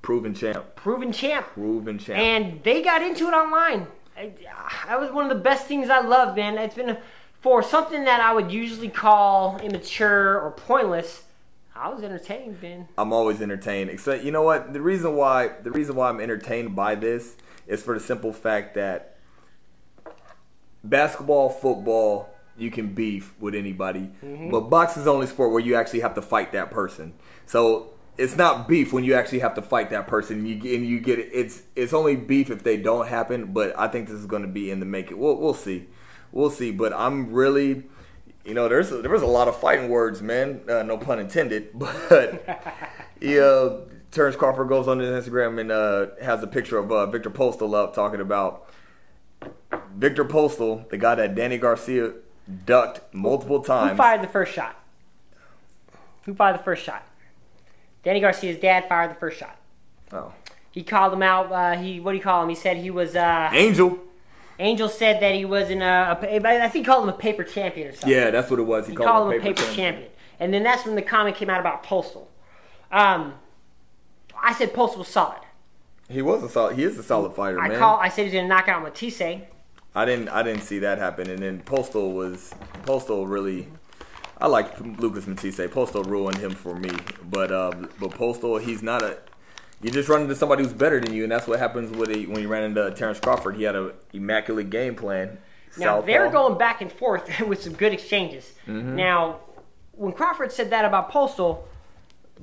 Proven 0.00 0.34
champ. 0.34 0.74
Proven 0.76 1.12
champ. 1.12 1.46
Proven 1.54 1.98
champ. 1.98 2.18
And 2.18 2.62
they 2.62 2.82
got 2.82 3.02
into 3.02 3.26
it 3.28 3.32
online. 3.32 3.86
I- 4.16 4.32
That 4.86 5.00
was 5.00 5.10
one 5.10 5.24
of 5.24 5.28
the 5.36 5.42
best 5.42 5.66
things 5.66 5.90
I 5.90 6.00
love, 6.00 6.36
man. 6.36 6.58
It's 6.58 6.74
been 6.74 6.96
for 7.40 7.62
something 7.62 8.04
that 8.04 8.20
I 8.20 8.32
would 8.32 8.50
usually 8.52 8.88
call 8.88 9.58
immature 9.58 10.40
or 10.40 10.50
pointless. 10.52 11.24
I 11.74 11.88
was 11.88 12.02
entertained, 12.04 12.60
man. 12.62 12.88
I'm 12.98 13.12
always 13.12 13.40
entertained. 13.40 13.90
Except, 13.90 14.22
you 14.22 14.30
know 14.30 14.42
what? 14.42 14.72
The 14.72 14.80
reason 14.80 15.16
why 15.16 15.52
the 15.62 15.70
reason 15.70 15.96
why 15.96 16.08
I'm 16.08 16.20
entertained 16.20 16.76
by 16.76 16.94
this 16.94 17.36
is 17.66 17.82
for 17.82 17.94
the 17.94 18.00
simple 18.00 18.32
fact 18.32 18.74
that 18.74 19.16
basketball, 20.84 21.48
football, 21.48 22.31
you 22.56 22.70
can 22.70 22.94
beef 22.94 23.34
with 23.40 23.54
anybody, 23.54 24.10
but 24.50 24.62
boxing 24.62 25.00
is 25.00 25.04
the 25.04 25.12
only 25.12 25.26
sport 25.26 25.52
where 25.52 25.60
you 25.60 25.74
actually 25.74 26.00
have 26.00 26.14
to 26.14 26.22
fight 26.22 26.52
that 26.52 26.70
person. 26.70 27.14
So 27.46 27.92
it's 28.18 28.36
not 28.36 28.68
beef 28.68 28.92
when 28.92 29.04
you 29.04 29.14
actually 29.14 29.38
have 29.40 29.54
to 29.54 29.62
fight 29.62 29.90
that 29.90 30.06
person. 30.06 30.38
And 30.38 30.48
you 30.48 30.74
and 30.74 30.86
you 30.86 31.00
get 31.00 31.18
it. 31.18 31.30
It's 31.32 31.62
it's 31.74 31.92
only 31.92 32.16
beef 32.16 32.50
if 32.50 32.62
they 32.62 32.76
don't 32.76 33.08
happen. 33.08 33.52
But 33.52 33.78
I 33.78 33.88
think 33.88 34.08
this 34.08 34.18
is 34.18 34.26
going 34.26 34.42
to 34.42 34.48
be 34.48 34.70
in 34.70 34.80
the 34.80 34.86
making. 34.86 35.18
We'll 35.18 35.36
we'll 35.36 35.54
see, 35.54 35.88
we'll 36.30 36.50
see. 36.50 36.70
But 36.70 36.92
I'm 36.92 37.32
really. 37.32 37.84
You 38.44 38.54
know, 38.54 38.68
there's 38.68 38.90
there 38.90 39.10
was 39.10 39.22
a 39.22 39.26
lot 39.26 39.46
of 39.46 39.56
fighting 39.56 39.88
words, 39.88 40.20
man. 40.20 40.62
Uh, 40.68 40.82
no 40.82 40.98
pun 40.98 41.20
intended. 41.20 41.70
But 41.78 42.44
yeah, 43.20 43.76
Terrence 44.10 44.34
Crawford 44.34 44.68
goes 44.68 44.88
on 44.88 44.98
his 44.98 45.08
Instagram 45.08 45.60
and 45.60 45.70
uh, 45.70 46.06
has 46.20 46.42
a 46.42 46.48
picture 46.48 46.76
of 46.76 46.90
uh, 46.90 47.06
Viktor 47.06 47.30
Postol 47.30 47.74
up 47.74 47.94
talking 47.94 48.20
about 48.20 48.68
Viktor 49.94 50.24
Postol, 50.24 50.88
the 50.90 50.98
guy 50.98 51.14
that 51.14 51.36
Danny 51.36 51.56
Garcia 51.56 52.14
ducked 52.66 53.14
multiple 53.14 53.62
times. 53.62 53.92
Who 53.92 53.96
fired 53.96 54.22
the 54.22 54.28
first 54.28 54.52
shot? 54.52 54.76
Who 56.24 56.34
fired 56.34 56.58
the 56.58 56.62
first 56.62 56.84
shot? 56.84 57.06
Danny 58.02 58.20
Garcia's 58.20 58.58
dad 58.58 58.88
fired 58.88 59.10
the 59.10 59.14
first 59.14 59.38
shot. 59.38 59.56
Oh. 60.12 60.32
He 60.70 60.82
called 60.82 61.12
him 61.12 61.22
out. 61.22 61.52
Uh, 61.52 61.76
he 61.76 62.00
what 62.00 62.12
do 62.12 62.16
you 62.18 62.22
call 62.22 62.42
him? 62.42 62.48
He 62.48 62.54
said 62.54 62.78
he 62.78 62.90
was. 62.90 63.14
Uh, 63.14 63.50
Angel. 63.52 63.98
Angel 64.58 64.88
said 64.88 65.20
that 65.20 65.34
he 65.34 65.44
was 65.44 65.70
in 65.70 65.82
a, 65.82 66.18
a. 66.20 66.36
I 66.46 66.68
think 66.68 66.72
he 66.74 66.84
called 66.84 67.04
him 67.04 67.10
a 67.10 67.18
paper 67.18 67.44
champion 67.44 67.88
or 67.88 67.92
something. 67.92 68.10
Yeah, 68.10 68.30
that's 68.30 68.50
what 68.50 68.58
it 68.58 68.64
was. 68.64 68.86
He, 68.86 68.92
He 68.92 68.96
called, 68.96 69.08
called 69.08 69.32
him 69.32 69.40
a 69.40 69.42
paper 69.42 69.62
champion. 69.74 70.08
And 70.40 70.52
then 70.52 70.62
that's 70.62 70.84
when 70.84 70.94
the 70.94 71.02
comment 71.02 71.36
came 71.36 71.50
out 71.50 71.60
about 71.60 71.84
Postol. 71.84 72.26
Um, 72.90 73.34
I 74.40 74.54
said 74.54 74.72
Postol 74.72 74.98
was 74.98 75.08
solid. 75.08 75.40
He 76.08 76.22
was 76.22 76.42
a 76.42 76.48
solid. 76.48 76.76
He 76.76 76.84
is 76.84 76.98
a 76.98 77.02
solid 77.02 77.34
fighter, 77.34 77.60
I 77.60 77.68
man. 77.68 77.78
call. 77.78 77.98
I 77.98 78.08
said 78.08 78.24
he's 78.24 78.34
gonna 78.34 78.48
knock 78.48 78.68
out 78.68 78.82
Matthysse. 78.82 79.42
I 79.94 80.04
didn't. 80.04 80.28
I 80.28 80.42
didn't 80.42 80.62
see 80.62 80.78
that 80.80 80.98
happen. 80.98 81.28
And 81.28 81.40
then 81.40 81.62
Postol 81.62 82.14
was 82.14 82.54
Postol 82.82 83.28
really. 83.28 83.68
I 84.38 84.46
like 84.46 84.80
Lucas 84.80 85.26
Matthysse. 85.26 85.58
Postol 85.70 86.04
ruined 86.06 86.38
him 86.38 86.52
for 86.52 86.74
me, 86.74 86.90
but 87.30 87.52
uh, 87.52 87.72
but 88.00 88.10
Postol, 88.10 88.60
he's 88.60 88.82
not 88.82 89.02
a. 89.02 89.18
You 89.82 89.90
just 89.90 90.08
run 90.08 90.22
into 90.22 90.36
somebody 90.36 90.62
who's 90.62 90.72
better 90.72 91.00
than 91.00 91.12
you, 91.12 91.24
and 91.24 91.32
that's 91.32 91.46
what 91.48 91.58
happens 91.58 91.94
with 91.96 92.10
a, 92.10 92.26
when 92.26 92.40
you 92.40 92.48
ran 92.48 92.62
into 92.62 92.90
Terrence 92.92 93.18
Crawford. 93.18 93.56
He 93.56 93.64
had 93.64 93.74
an 93.76 93.92
immaculate 94.12 94.70
game 94.70 94.94
plan. 94.94 95.38
Now 95.76 95.96
Southpaw. 95.96 96.06
they're 96.06 96.30
going 96.30 96.58
back 96.58 96.80
and 96.80 96.90
forth 96.90 97.40
with 97.46 97.62
some 97.62 97.74
good 97.74 97.92
exchanges. 97.92 98.52
Mm-hmm. 98.66 98.96
Now, 98.96 99.40
when 99.92 100.12
Crawford 100.12 100.52
said 100.52 100.70
that 100.70 100.84
about 100.84 101.10
Postol, 101.10 101.64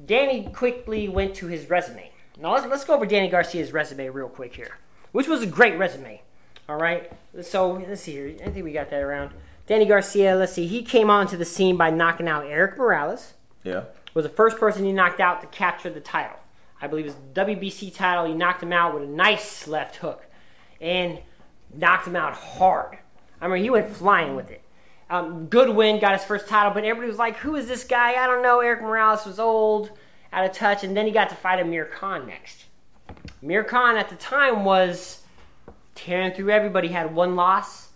Danny 0.05 0.49
quickly 0.53 1.07
went 1.07 1.35
to 1.35 1.47
his 1.47 1.69
resume. 1.69 2.11
Now 2.39 2.53
let's 2.53 2.67
let's 2.67 2.85
go 2.85 2.95
over 2.95 3.05
Danny 3.05 3.29
Garcia's 3.29 3.73
resume 3.73 4.09
real 4.09 4.29
quick 4.29 4.55
here, 4.55 4.77
which 5.11 5.27
was 5.27 5.41
a 5.41 5.47
great 5.47 5.77
resume. 5.77 6.21
All 6.69 6.77
right, 6.77 7.11
so 7.41 7.83
let's 7.87 8.01
see 8.01 8.11
here. 8.11 8.35
I 8.45 8.49
think 8.51 8.63
we 8.63 8.71
got 8.71 8.91
that 8.91 9.01
around. 9.01 9.31
Danny 9.65 9.85
Garcia. 9.85 10.35
Let's 10.35 10.53
see. 10.53 10.67
He 10.67 10.83
came 10.83 11.09
onto 11.09 11.35
the 11.35 11.43
scene 11.43 11.77
by 11.77 11.89
knocking 11.89 12.27
out 12.27 12.45
Erik 12.45 12.77
Morales. 12.77 13.33
Yeah. 13.63 13.85
was 14.13 14.21
the 14.21 14.29
first 14.29 14.59
person 14.59 14.85
he 14.85 14.91
knocked 14.91 15.19
out 15.19 15.41
to 15.41 15.47
capture 15.47 15.89
the 15.89 15.99
title. 15.99 16.37
I 16.79 16.85
believe 16.85 17.07
it 17.07 17.15
was 17.15 17.15
WBC 17.33 17.95
title. 17.95 18.25
He 18.25 18.35
knocked 18.35 18.61
him 18.61 18.71
out 18.71 18.93
with 18.93 19.01
a 19.01 19.07
nice 19.07 19.67
left 19.67 19.95
hook 19.95 20.27
and 20.79 21.17
knocked 21.73 22.05
him 22.05 22.15
out 22.15 22.33
hard. 22.33 22.99
I 23.41 23.47
mean, 23.47 23.63
he 23.63 23.71
went 23.71 23.89
flying 23.89 24.35
with 24.35 24.51
it. 24.51 24.61
Um, 25.09 25.47
Goodwin 25.47 25.99
got 25.99 26.13
his 26.13 26.23
first 26.23 26.47
title, 26.47 26.71
but 26.71 26.83
everybody 26.83 27.09
was 27.09 27.17
like, 27.17 27.37
"Who 27.37 27.55
is 27.55 27.67
this 27.67 27.83
guy? 27.83 28.13
I 28.23 28.27
don't 28.27 28.43
know." 28.43 28.59
Erik 28.59 28.83
Morales 28.83 29.25
was 29.25 29.39
old, 29.39 29.89
out 30.31 30.45
of 30.45 30.51
touch, 30.51 30.83
and 30.83 30.95
then 30.95 31.07
he 31.07 31.11
got 31.11 31.29
to 31.29 31.35
fight 31.35 31.59
Amir 31.59 31.85
Khan 31.85 32.27
next. 32.27 32.65
Amir 33.41 33.63
Khan 33.63 33.97
at 33.97 34.09
the 34.09 34.15
time 34.15 34.65
was 34.65 35.23
tearing 36.05 36.33
through 36.33 36.49
everybody. 36.51 36.89
Had 36.89 37.13
one 37.13 37.35
loss, 37.35 37.89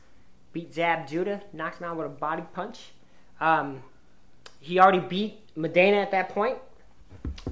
beat 0.51 0.73
Zab 0.73 1.07
Judah, 1.07 1.41
knocked 1.53 1.79
him 1.79 1.87
out 1.87 1.97
with 1.97 2.05
a 2.05 2.09
body 2.09 2.43
punch. 2.53 2.91
Um, 3.39 3.81
he 4.59 4.79
already 4.79 4.99
beat 4.99 5.39
Maidana 5.55 6.01
at 6.01 6.11
that 6.11 6.29
point. 6.29 6.57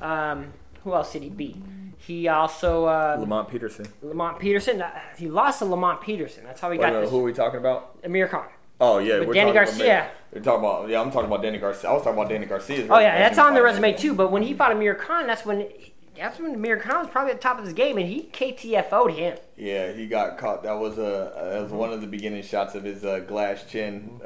Um, 0.02 0.54
who 0.84 0.94
else 0.94 1.14
did 1.14 1.24
he 1.24 1.30
beat? 1.30 1.58
He 1.98 2.28
also 2.28 2.86
uh, 2.86 3.18
Lamont 3.20 3.50
Peterson. 3.50 3.86
Lamont 4.02 4.40
Peterson. 4.40 4.82
Uh, 4.82 4.92
he 5.18 5.28
lost 5.28 5.60
to 5.60 5.66
Lamont 5.66 6.02
Peterson. 6.02 6.44
That's 6.44 6.60
how 6.60 6.72
he 6.72 6.78
Wait 6.78 6.86
got 6.86 6.94
minute, 6.94 7.02
this. 7.02 7.12
who 7.12 7.20
are 7.20 7.24
we 7.24 7.34
talking 7.34 7.60
about? 7.60 8.00
Amir 8.04 8.28
Khan. 8.28 8.48
Oh 8.80 8.98
yeah, 8.98 9.20
But 9.20 9.28
we're 9.28 9.34
Danny 9.36 9.54
Garcia. 9.54 10.10
About, 10.32 10.44
talking 10.44 10.60
about 10.66 10.90
yeah. 10.90 11.02
I'm 11.02 11.12
talking 11.12 11.28
about 11.28 11.44
Danny 11.44 11.60
Garcia. 11.60 11.90
I 11.90 11.94
was 11.94 12.04
talking 12.04 12.18
about 12.18 12.30
Danny 12.30 12.48
Garcia. 12.48 12.88
Oh 12.90 12.98
yeah, 12.98 13.20
that's 13.20 13.38
on 13.38 13.54
the 13.54 13.62
resume 13.62 13.94
too. 13.94 14.16
But 14.16 14.32
when 14.32 14.42
he 14.42 14.56
fought 14.56 14.72
Amir 14.72 14.96
Khan, 14.96 15.28
that's 15.28 15.46
when 15.46 15.68
that's 16.16 16.40
when 16.40 16.54
Amir 16.56 16.78
Khan 16.78 17.00
was 17.00 17.10
probably 17.10 17.32
at 17.32 17.38
the 17.38 17.44
top 17.44 17.58
of 17.60 17.66
his 17.66 17.74
game, 17.74 17.98
and 17.98 18.08
he 18.08 18.24
KTFO'd 18.34 19.12
him. 19.12 19.38
Yeah, 19.58 19.92
he 19.92 20.08
got 20.08 20.38
caught. 20.38 20.64
That 20.64 20.80
was 20.80 20.98
a 20.98 21.32
that 21.36 21.64
was 21.64 21.72
one 21.72 21.92
of 21.94 22.02
the 22.02 22.08
beginning 22.08 22.44
shots 22.44 22.76
of 22.76 22.84
his 22.84 23.04
uh, 23.06 23.20
glass 23.20 23.64
chin. 23.70 24.20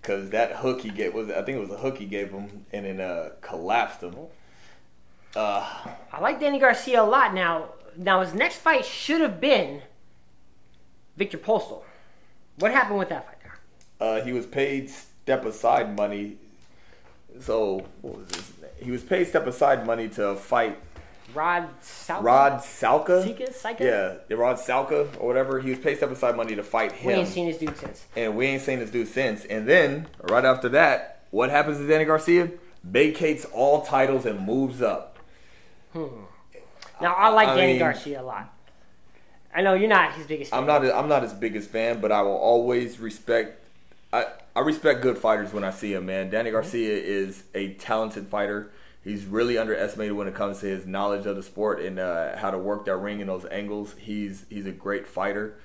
Because 0.00 0.30
that 0.30 0.56
hook 0.56 0.82
he 0.82 0.90
gave 0.90 1.12
was 1.14 1.28
I 1.30 1.42
think 1.42 1.58
it 1.58 1.60
was 1.60 1.70
a 1.70 1.76
hook 1.76 1.98
he 1.98 2.06
gave 2.06 2.30
him 2.30 2.64
and 2.72 2.86
then 2.86 3.00
uh, 3.00 3.30
collapsed 3.40 4.02
him. 4.02 4.14
Uh, 5.34 5.68
I 6.12 6.20
like 6.20 6.40
Danny 6.40 6.58
Garcia 6.58 7.02
a 7.02 7.04
lot. 7.04 7.34
Now, 7.34 7.70
now 7.96 8.20
his 8.22 8.32
next 8.34 8.56
fight 8.56 8.84
should 8.84 9.20
have 9.20 9.40
been 9.40 9.82
Viktor 11.16 11.38
Postol. 11.38 11.82
What 12.58 12.72
happened 12.72 12.98
with 12.98 13.08
that 13.10 13.26
fight? 13.26 13.34
uh, 14.00 14.20
he 14.22 14.32
was 14.32 14.46
paid 14.46 14.90
step 14.90 15.44
aside 15.44 15.96
money. 15.96 16.36
So 17.40 17.84
what 18.00 18.18
was 18.18 18.28
his 18.34 18.52
name? 18.60 18.70
He 18.80 18.90
was 18.90 19.02
paid 19.02 19.26
step 19.26 19.46
aside 19.46 19.86
money 19.86 20.08
to 20.10 20.34
fight 20.36 20.78
Rod 21.34 21.68
South. 21.82 22.24
Rod 22.24 22.52
Salka. 22.60 23.22
Sika? 23.22 23.52
Sika? 23.52 23.84
Yeah, 23.84 24.14
the 24.28 24.36
Rod 24.36 24.56
Salka 24.56 25.08
or 25.20 25.26
whatever. 25.26 25.60
He 25.60 25.70
was 25.70 25.78
paid 25.78 25.96
step 25.98 26.10
aside 26.10 26.36
money 26.36 26.56
to 26.56 26.62
fight 26.62 26.92
him. 26.92 27.08
We 27.08 27.12
ain't 27.14 27.28
seen 27.28 27.46
this 27.48 27.58
dude 27.58 27.76
since. 27.76 28.06
and 28.16 28.36
we 28.36 28.46
ain't 28.46 28.62
seen 28.62 28.78
this 28.78 28.90
dude 28.90 29.08
since. 29.08 29.44
And 29.44 29.68
then 29.68 30.06
right 30.22 30.44
after 30.44 30.68
that, 30.70 31.22
what 31.30 31.50
happens 31.50 31.78
to 31.78 31.86
Danny 31.86 32.04
Garcia? 32.04 32.50
Vacates 32.82 33.44
all 33.52 33.82
titles 33.82 34.24
and 34.24 34.40
moves 34.46 34.80
up. 34.80 35.18
Hmm. 35.92 36.06
Now 37.00 37.14
I 37.14 37.28
like 37.28 37.48
I 37.48 37.56
Danny 37.56 37.72
mean- 37.72 37.78
Garcia 37.80 38.20
a 38.20 38.22
lot. 38.22 38.54
I 39.54 39.62
know 39.62 39.74
you're 39.74 39.88
not 39.88 40.12
his 40.12 40.26
biggest. 40.26 40.52
I'm 40.54 40.66
not 40.66 40.84
I'm 40.84 41.08
not 41.08 41.22
his 41.22 41.32
biggest 41.32 41.70
fan, 41.70 42.00
but 42.00 42.12
I 42.12 42.22
will 42.22 42.36
always 42.36 42.98
respect. 43.00 43.64
I 44.12 44.26
I 44.54 44.60
respect 44.60 45.00
good 45.02 45.18
fighters 45.18 45.52
when 45.52 45.64
I 45.64 45.70
see 45.70 45.92
them. 45.92 46.06
Man, 46.06 46.30
Danny 46.30 46.50
Garcia 46.50 46.92
is 46.96 47.42
a 47.54 47.74
talented 47.74 48.28
fighter. 48.28 48.70
He's 49.04 49.24
really 49.24 49.56
underestimated 49.56 50.14
when 50.14 50.28
it 50.28 50.34
comes 50.34 50.60
to 50.60 50.66
his 50.66 50.86
knowledge 50.86 51.24
of 51.26 51.36
the 51.36 51.42
sport 51.42 51.80
and 51.80 51.98
uh, 51.98 52.36
how 52.36 52.50
to 52.50 52.58
work 52.58 52.84
that 52.86 52.96
ring 52.96 53.20
in 53.20 53.26
those 53.28 53.46
angles. 53.46 53.94
He's 53.98 54.44
he's 54.50 54.66
a 54.66 54.72
great 54.72 55.06
fighter. 55.06 55.58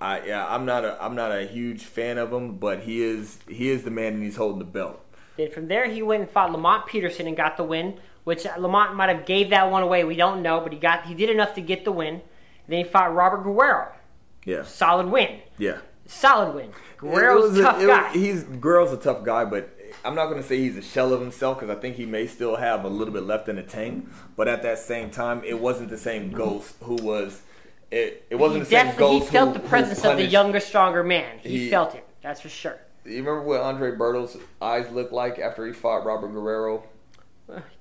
I 0.00 0.24
yeah, 0.26 0.46
I'm 0.46 0.66
not 0.66 0.84
a 0.84 1.02
I'm 1.02 1.14
not 1.14 1.32
a 1.32 1.46
huge 1.46 1.84
fan 1.84 2.18
of 2.18 2.32
him, 2.32 2.56
but 2.56 2.80
he 2.80 3.02
is 3.02 3.38
he 3.48 3.70
is 3.70 3.84
the 3.84 3.90
man 3.90 4.14
and 4.14 4.22
he's 4.22 4.36
holding 4.36 4.58
the 4.58 4.64
belt. 4.64 5.00
Then 5.36 5.50
from 5.50 5.68
there, 5.68 5.86
he 5.88 6.02
went 6.02 6.22
and 6.22 6.30
fought 6.30 6.50
Lamont 6.52 6.86
Peterson 6.86 7.26
and 7.28 7.36
got 7.36 7.56
the 7.56 7.64
win, 7.64 7.98
which 8.24 8.44
Lamont 8.58 8.96
might 8.96 9.08
have 9.08 9.24
gave 9.24 9.50
that 9.50 9.70
one 9.70 9.82
away. 9.84 10.02
We 10.04 10.16
don't 10.16 10.42
know, 10.42 10.60
but 10.60 10.72
he 10.72 10.78
got 10.78 11.06
he 11.06 11.14
did 11.14 11.30
enough 11.30 11.54
to 11.54 11.60
get 11.60 11.84
the 11.84 11.92
win. 11.92 12.22
Then 12.68 12.84
he 12.84 12.90
fought 12.90 13.14
Robert 13.14 13.44
Guerrero. 13.44 13.92
Yeah, 14.44 14.62
Solid 14.64 15.06
win. 15.08 15.40
yeah. 15.58 15.78
Solid 16.06 16.54
win. 16.54 16.70
Guerrero's 16.96 17.56
a 17.58 17.62
tough 17.62 17.82
it 17.82 17.86
guy. 17.86 18.02
was- 18.08 18.14
he's 18.14 18.42
Guerrero's 18.44 18.92
a 18.92 18.96
tough 18.96 19.24
guy, 19.24 19.44
but 19.44 19.77
I'm 20.04 20.14
not 20.14 20.26
going 20.26 20.40
to 20.40 20.46
say 20.46 20.58
he's 20.58 20.76
a 20.76 20.82
shell 20.82 21.12
of 21.12 21.20
himself 21.20 21.58
because 21.60 21.76
I 21.76 21.80
think 21.80 21.96
he 21.96 22.06
may 22.06 22.26
still 22.26 22.56
have 22.56 22.84
a 22.84 22.88
little 22.88 23.12
bit 23.12 23.24
left 23.24 23.48
in 23.48 23.56
the 23.56 23.62
tank. 23.62 24.08
But 24.36 24.48
at 24.48 24.62
that 24.62 24.78
same 24.78 25.10
time, 25.10 25.42
it 25.44 25.58
wasn't 25.60 25.90
the 25.90 25.98
same 25.98 26.30
Ghost 26.30 26.76
who 26.82 26.94
was. 26.96 27.42
It, 27.90 28.26
it 28.30 28.36
wasn't 28.36 28.58
he 28.60 28.64
the 28.64 28.70
same 28.70 28.86
definitely 28.86 29.18
Ghost 29.18 29.30
he 29.30 29.32
felt 29.36 29.48
who- 29.56 29.62
the 29.62 29.68
presence 29.68 30.04
of 30.04 30.16
the 30.16 30.24
younger, 30.24 30.60
stronger 30.60 31.02
man. 31.02 31.38
He, 31.38 31.48
He- 31.64 31.70
felt 31.70 31.94
it. 31.94 32.04
That's 32.22 32.40
for 32.40 32.48
sure. 32.48 32.78
You 33.04 33.12
remember 33.24 33.42
what 33.42 33.60
Andre 33.60 33.92
Berto's 33.96 34.36
eyes 34.60 34.90
looked 34.90 35.12
like 35.12 35.38
after 35.38 35.66
he 35.66 35.72
fought 35.72 36.04
Robert 36.04 36.28
Guerrero? 36.28 36.84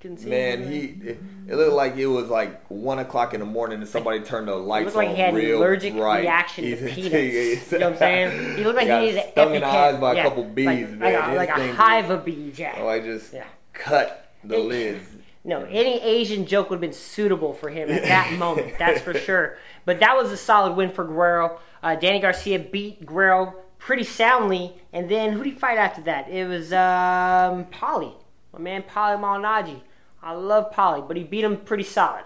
See 0.02 0.30
Man, 0.30 0.64
him. 0.64 0.72
he 0.72 0.80
it, 1.10 1.20
it 1.50 1.56
looked 1.56 1.74
like 1.74 1.98
it 1.98 2.08
was 2.08 2.30
like 2.30 2.66
one 2.70 3.00
o'clock 3.00 3.34
in 3.34 3.42
the 3.42 3.46
morning 3.46 3.80
and 3.80 3.88
somebody 3.88 4.22
turned 4.22 4.48
the 4.48 4.54
He 4.56 4.60
lights 4.62 4.86
looked 4.86 4.96
like 4.98 5.10
he 5.10 5.16
had 5.16 5.34
an 5.34 5.52
allergic 5.54 5.94
bright. 5.94 6.22
reaction 6.22 6.64
to 6.64 6.76
peanuts. 6.78 7.72
you 7.72 7.80
know 7.80 7.86
what 7.88 7.94
I'm 7.94 7.98
saying? 8.00 8.58
He 8.58 8.64
looked 8.64 8.78
like 8.78 8.88
got 8.88 9.02
he 9.04 9.08
needed 9.10 9.32
stung 9.32 9.56
in 9.56 9.62
the 9.62 9.68
eyes 9.68 10.00
by 10.00 10.14
a 10.14 10.16
Yeah, 10.16 10.24
couple 10.24 10.44
bees, 10.46 10.68
like, 10.68 11.00
man. 11.00 11.36
Like 11.36 11.50
a, 11.50 11.54
like 11.54 11.70
a 11.70 11.74
hive 11.74 12.10
of 12.10 12.24
bees, 12.24 12.58
yeah. 12.58 12.76
Oh, 12.78 12.88
I 12.88 13.00
just 13.02 13.34
Yeah. 13.34 13.44
cut 13.74 14.32
the 14.44 14.56
It- 14.56 14.60
lids. 14.66 15.10
No, 15.44 15.64
any 15.64 16.02
Asian 16.02 16.46
joke 16.46 16.70
would 16.70 16.76
have 16.76 16.82
been 16.82 16.92
suitable 16.92 17.54
for 17.54 17.70
him 17.70 17.90
at 17.90 18.04
that 18.04 18.34
moment. 18.38 18.74
That's 18.78 19.00
for 19.00 19.14
sure. 19.14 19.58
But 19.86 20.02
that 20.02 20.18
was 20.18 20.30
a 20.30 20.36
solid 20.36 20.76
win 20.76 20.90
for 20.92 21.06
Guerrero. 21.06 21.60
Uh, 21.82 21.96
Danny 21.96 22.20
Garcia 22.20 22.60
beat 22.60 23.06
Guerrero 23.06 23.56
pretty 23.78 24.04
soundly, 24.04 24.76
and 24.92 25.08
then 25.10 25.32
who 25.32 25.46
did 25.46 25.54
he 25.54 25.58
fight 25.58 25.78
after 25.78 26.02
that? 26.02 26.28
It 26.30 26.46
was 26.50 26.74
um, 26.74 27.64
Paulie, 27.72 28.12
my 28.54 28.60
man 28.60 28.84
Paulie 28.84 29.20
Malignaggi. 29.20 29.82
I 30.22 30.34
love 30.34 30.72
Paulie, 30.74 31.08
but 31.08 31.16
he 31.18 31.24
beat 31.24 31.44
him 31.44 31.58
pretty 31.58 31.84
solid. 31.84 32.24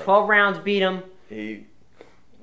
Twelve 0.00 0.28
rounds 0.28 0.58
beat 0.58 0.80
him. 0.80 1.02
He, 1.28 1.66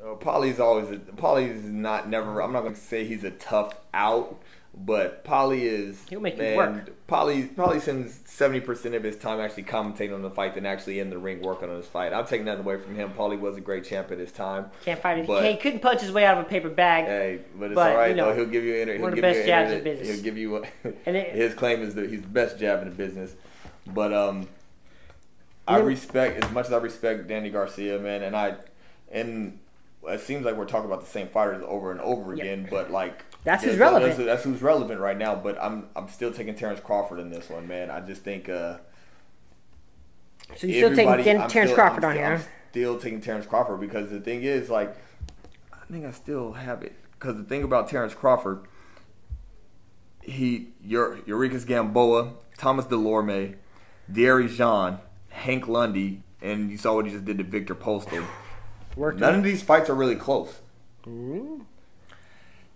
uh, 0.01 0.15
Paulie's 0.15 0.59
always 0.59 0.89
a, 0.91 0.97
Paulie's 0.97 1.63
not 1.63 2.07
never. 2.09 2.41
I'm 2.41 2.53
not 2.53 2.63
gonna 2.63 2.75
say 2.75 3.05
he's 3.05 3.23
a 3.23 3.31
tough 3.31 3.75
out, 3.93 4.39
but 4.77 5.23
Paulie 5.23 5.61
is. 5.61 6.03
He'll 6.09 6.19
make 6.19 6.35
you 6.35 6.43
man, 6.43 6.55
work. 6.57 7.07
Paulie 7.07 7.53
Paulie 7.55 7.81
spends 7.81 8.19
seventy 8.25 8.59
percent 8.59 8.93
of 8.93 9.03
his 9.03 9.15
time 9.15 9.39
actually 9.39 9.63
commentating 9.63 10.13
on 10.13 10.21
the 10.21 10.29
fight 10.29 10.55
than 10.55 10.65
actually 10.65 10.99
in 10.99 11.09
the 11.09 11.17
ring 11.17 11.41
working 11.41 11.69
on 11.69 11.77
his 11.77 11.87
fight. 11.87 12.11
I'm 12.13 12.25
taking 12.25 12.45
nothing 12.45 12.65
away 12.65 12.77
from 12.77 12.95
him. 12.95 13.11
Paulie 13.11 13.39
was 13.39 13.55
a 13.55 13.61
great 13.61 13.85
champ 13.85 14.11
at 14.11 14.17
his 14.19 14.31
time. 14.31 14.65
Can't 14.83 15.01
fight 15.01 15.19
it. 15.19 15.27
But- 15.27 15.45
he 15.45 15.55
couldn't 15.57 15.79
punch 15.79 16.01
his 16.01 16.11
way 16.11 16.25
out 16.25 16.37
of 16.37 16.45
a 16.45 16.49
paper 16.49 16.69
bag. 16.69 17.05
Hey, 17.05 17.39
but 17.57 17.65
it's 17.65 17.75
But, 17.75 17.91
all 17.91 17.97
right 17.97 18.09
you 18.09 18.15
know, 18.15 18.29
though. 18.29 18.35
He'll 18.35 18.45
give 18.51 18.63
you 18.65 18.75
inter- 18.75 18.93
one 18.93 18.99
he'll 18.99 19.07
of 19.07 19.11
the 19.11 19.21
give 19.21 19.23
best 19.23 19.39
you 19.39 19.45
jabs 19.45 19.71
in 19.71 19.83
business. 19.83 20.07
He'll 20.15 20.23
give 20.23 20.37
you 20.37 20.65
And 21.05 21.15
it- 21.15 21.35
his 21.35 21.53
claim 21.53 21.81
is 21.81 21.95
that 21.95 22.09
he's 22.09 22.21
the 22.21 22.27
best 22.27 22.59
jab 22.59 22.81
in 22.81 22.89
the 22.89 22.95
business. 22.95 23.33
But 23.87 24.13
um, 24.13 24.47
I 25.67 25.77
respect 25.77 26.43
as 26.43 26.51
much 26.51 26.65
as 26.67 26.73
I 26.73 26.77
respect 26.77 27.27
Danny 27.27 27.49
Garcia, 27.49 27.99
man, 27.99 28.23
and 28.23 28.35
I 28.35 28.55
and 29.11 29.59
it 30.07 30.21
seems 30.21 30.45
like 30.45 30.55
we're 30.55 30.65
talking 30.65 30.85
about 30.89 31.01
the 31.01 31.09
same 31.09 31.27
fighters 31.27 31.63
over 31.65 31.91
and 31.91 31.99
over 32.01 32.33
again, 32.33 32.67
but 32.69 32.91
like 32.91 33.23
That's 33.45 33.63
who's 33.63 33.75
yeah, 33.75 33.83
relevant. 33.83 34.17
That's, 34.17 34.25
that's 34.25 34.43
who's 34.43 34.61
relevant 34.61 34.99
right 34.99 35.17
now. 35.17 35.35
But 35.35 35.61
I'm 35.61 35.87
I'm 35.95 36.09
still 36.09 36.33
taking 36.33 36.55
Terrence 36.55 36.81
Crawford 36.81 37.19
in 37.19 37.29
this 37.29 37.47
one, 37.49 37.67
man. 37.67 37.89
I 37.89 38.01
just 38.01 38.23
think 38.23 38.49
uh, 38.49 38.77
So 40.57 40.67
you're 40.67 40.93
still 40.93 40.95
taking 40.95 41.23
Terrence 41.23 41.53
still- 41.53 41.75
Crawford 41.75 42.03
on 42.03 42.15
here, 42.15 42.25
I'm 42.25 42.43
still 42.71 42.99
taking 42.99 43.21
Terrence 43.21 43.45
Crawford 43.45 43.79
because 43.79 44.09
the 44.09 44.19
thing 44.19 44.43
is, 44.43 44.69
like, 44.69 44.97
I 45.71 45.77
think 45.91 46.05
I 46.05 46.11
still 46.11 46.53
have 46.53 46.81
it. 46.83 46.95
Because 47.11 47.37
the 47.37 47.43
thing 47.43 47.63
about 47.63 47.87
Terrence 47.87 48.13
Crawford, 48.13 48.65
he, 50.21 50.69
your 50.83 51.17
Yuriorkis 51.19 51.65
Gamboa, 51.65 52.33
Thomas 52.57 52.85
Dulorme, 52.85 53.55
Dierry 54.11 54.47
Jean, 54.47 54.97
Hank 55.29 55.67
Lundy, 55.67 56.23
and 56.41 56.71
you 56.71 56.77
saw 56.77 56.95
what 56.95 57.05
he 57.05 57.11
just 57.11 57.25
did 57.25 57.37
to 57.37 57.43
Viktor 57.43 57.75
Postol. 57.75 58.25
None 58.97 59.35
of 59.35 59.43
these 59.43 59.61
fights 59.61 59.89
are 59.89 59.95
really 59.95 60.15
close. 60.15 60.61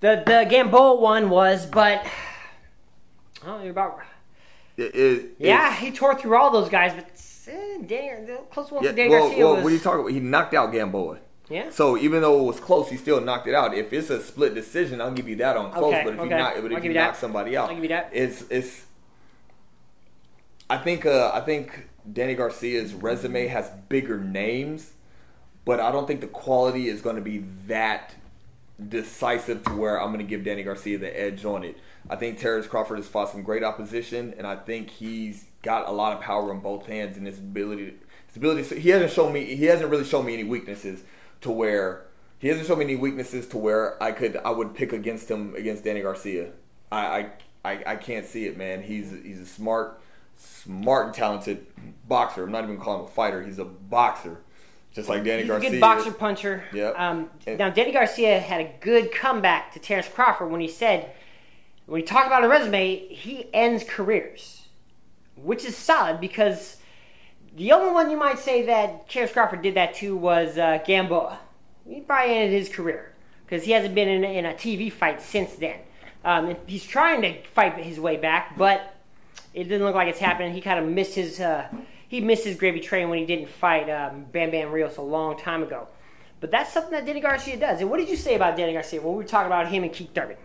The 0.01 0.23
the 0.25 0.45
Gamboa 0.49 0.95
one 0.95 1.29
was, 1.29 1.65
but 1.65 2.05
oh, 3.45 3.61
you're 3.61 3.71
about 3.71 3.99
It, 4.77 4.95
it, 4.95 5.35
yeah, 5.39 5.75
he 5.75 5.91
tore 5.91 6.15
through 6.15 6.37
all 6.37 6.51
those 6.51 6.69
guys, 6.69 6.93
but 6.93 7.05
eh, 7.53 7.77
Danny, 7.85 8.25
the 8.25 8.39
close 8.49 8.71
one 8.71 8.83
yeah, 8.83 8.91
for 8.91 8.95
Danny 8.95 9.09
well, 9.09 9.27
Garcia 9.27 9.45
well, 9.45 9.55
was 9.55 9.63
what 9.63 9.69
are 9.71 9.75
you 9.75 9.79
talking 9.79 9.99
about? 9.99 10.11
He 10.11 10.19
knocked 10.21 10.53
out 10.53 10.71
Gamboa. 10.71 11.19
yeah. 11.49 11.69
So 11.69 11.97
even 11.97 12.21
though 12.21 12.39
it 12.39 12.43
was 12.43 12.61
close, 12.61 12.89
he 12.89 12.95
still 12.95 13.19
knocked 13.19 13.47
it 13.47 13.53
out. 13.53 13.73
If 13.73 13.91
it's 13.91 14.09
a 14.09 14.21
split 14.21 14.55
decision, 14.55 15.01
I'll 15.01 15.11
give 15.11 15.27
you 15.27 15.35
that 15.37 15.57
on 15.57 15.71
close. 15.71 15.93
Okay, 15.93 16.03
but 16.05 16.13
if 16.13 16.19
okay. 16.21 16.29
you 16.29 16.37
knock, 16.37 16.53
but 16.55 16.71
if 16.71 16.83
you 16.83 16.89
you 16.89 16.93
that. 16.93 17.07
knock 17.07 17.15
somebody 17.15 17.57
out, 17.57 17.69
I'll 17.69 17.75
give 17.75 17.83
you 17.83 17.89
that. 17.89 18.09
It's 18.13 18.43
it's. 18.49 18.85
I 20.69 20.77
think 20.77 21.05
uh, 21.05 21.31
I 21.33 21.41
think 21.41 21.89
Danny 22.11 22.35
Garcia's 22.35 22.93
resume 22.93 23.47
has 23.47 23.69
bigger 23.89 24.17
names, 24.17 24.93
but 25.65 25.81
I 25.81 25.91
don't 25.91 26.07
think 26.07 26.21
the 26.21 26.27
quality 26.27 26.87
is 26.87 27.01
going 27.01 27.17
to 27.17 27.21
be 27.21 27.39
that 27.67 28.15
decisive 28.87 29.63
to 29.65 29.73
where 29.73 30.01
I'm 30.01 30.13
going 30.13 30.25
to 30.25 30.29
give 30.29 30.43
Danny 30.43 30.63
Garcia 30.63 30.97
the 30.97 31.19
edge 31.19 31.43
on 31.45 31.63
it. 31.63 31.77
I 32.09 32.15
think 32.15 32.39
Terrence 32.39 32.67
Crawford 32.67 32.97
has 32.97 33.07
fought 33.07 33.29
some 33.29 33.43
great 33.43 33.63
opposition, 33.63 34.33
and 34.37 34.47
I 34.47 34.55
think 34.55 34.89
he's 34.89 35.45
got 35.61 35.87
a 35.87 35.91
lot 35.91 36.13
of 36.13 36.21
power 36.21 36.51
in 36.51 36.59
both 36.59 36.85
hands 36.85 37.17
and 37.17 37.27
his 37.27 37.39
ability. 37.39 37.95
His 38.27 38.37
ability. 38.37 38.79
He 38.79 38.89
hasn't 38.89 39.11
shown 39.11 39.33
me. 39.33 39.55
He 39.55 39.65
hasn't 39.65 39.89
really 39.89 40.05
shown 40.05 40.25
me 40.25 40.33
any 40.33 40.43
weaknesses 40.43 41.03
to 41.41 41.51
where 41.51 42.05
he 42.39 42.47
hasn't 42.47 42.67
shown 42.67 42.79
me 42.79 42.85
any 42.85 42.95
weaknesses 42.95 43.47
to 43.47 43.57
where 43.57 44.01
I 44.01 44.11
could 44.13 44.37
I 44.37 44.51
would 44.51 44.73
pick 44.73 44.93
against 44.93 45.29
him 45.29 45.53
against 45.55 45.83
Danny 45.83 46.01
Garcia. 46.01 46.51
I 46.91 47.29
I, 47.63 47.71
I, 47.71 47.83
I 47.87 47.95
can't 47.97 48.25
see 48.25 48.45
it, 48.45 48.57
man. 48.57 48.81
He's 48.81 49.11
he's 49.11 49.41
a 49.41 49.45
smart, 49.45 49.99
smart 50.37 51.07
and 51.07 51.13
talented 51.13 51.67
boxer. 52.07 52.45
I'm 52.45 52.51
not 52.51 52.63
even 52.63 52.79
calling 52.79 53.01
him 53.01 53.07
a 53.07 53.09
fighter. 53.09 53.43
He's 53.43 53.59
a 53.59 53.65
boxer, 53.65 54.41
just 54.93 55.09
like 55.09 55.23
Danny 55.23 55.43
He's 55.43 55.47
Garcia. 55.49 55.69
a 55.69 55.71
good 55.73 55.81
boxer 55.81 56.11
puncher. 56.11 56.63
Yep. 56.73 56.99
Um, 56.99 57.29
now, 57.47 57.69
Danny 57.69 57.91
Garcia 57.91 58.39
had 58.39 58.61
a 58.61 58.71
good 58.79 59.11
comeback 59.11 59.73
to 59.73 59.79
Terrence 59.79 60.07
Crawford 60.07 60.51
when 60.51 60.61
he 60.61 60.67
said, 60.67 61.11
when 61.85 62.01
you 62.01 62.07
talk 62.07 62.27
about 62.27 62.43
a 62.43 62.47
resume, 62.47 63.07
he 63.13 63.47
ends 63.53 63.83
careers, 63.83 64.67
which 65.35 65.65
is 65.65 65.75
solid 65.75 66.19
because 66.19 66.77
the 67.55 67.71
only 67.71 67.91
one 67.91 68.11
you 68.11 68.17
might 68.17 68.39
say 68.39 68.65
that 68.65 69.09
Terrence 69.09 69.31
Crawford 69.31 69.61
did 69.61 69.75
that 69.75 69.93
to 69.95 70.15
was 70.15 70.57
uh, 70.57 70.79
Gamboa. 70.85 71.39
He 71.87 72.01
probably 72.01 72.35
ended 72.35 72.51
his 72.51 72.69
career 72.69 73.13
because 73.45 73.63
he 73.63 73.71
hasn't 73.71 73.95
been 73.95 74.07
in, 74.07 74.23
in 74.23 74.45
a 74.45 74.53
TV 74.53 74.91
fight 74.91 75.21
since 75.21 75.55
then. 75.55 75.79
Um, 76.23 76.55
he's 76.67 76.85
trying 76.85 77.21
to 77.23 77.41
fight 77.55 77.77
his 77.77 77.99
way 77.99 78.17
back, 78.17 78.57
but 78.57 78.95
it 79.53 79.63
didn't 79.63 79.83
look 79.83 79.95
like 79.95 80.07
it's 80.07 80.19
happening. 80.19 80.53
He 80.53 80.61
kind 80.61 80.79
of 80.79 80.85
missed 80.85 81.15
his 81.15 81.39
uh, 81.39 81.67
he 82.09 82.19
missed 82.19 82.43
his 82.43 82.57
gravy 82.57 82.81
train 82.81 83.09
when 83.09 83.19
he 83.19 83.25
didn't 83.25 83.47
fight 83.47 83.89
um, 83.89 84.25
Bam 84.31 84.51
Bam 84.51 84.71
Rios 84.71 84.97
a 84.97 85.01
long 85.01 85.37
time 85.37 85.63
ago. 85.63 85.87
But 86.41 86.51
that's 86.51 86.73
something 86.73 86.91
that 86.91 87.05
Danny 87.05 87.21
Garcia 87.21 87.57
does. 87.57 87.79
And 87.79 87.89
what 87.89 87.97
did 87.97 88.09
you 88.09 88.17
say 88.17 88.35
about 88.35 88.57
Danny 88.57 88.73
Garcia 88.73 89.01
when 89.01 89.11
we 89.11 89.17
were 89.17 89.29
talking 89.29 89.47
about 89.47 89.67
him 89.67 89.83
and 89.83 89.93
Keith 89.93 90.13
Thurman? 90.13 90.37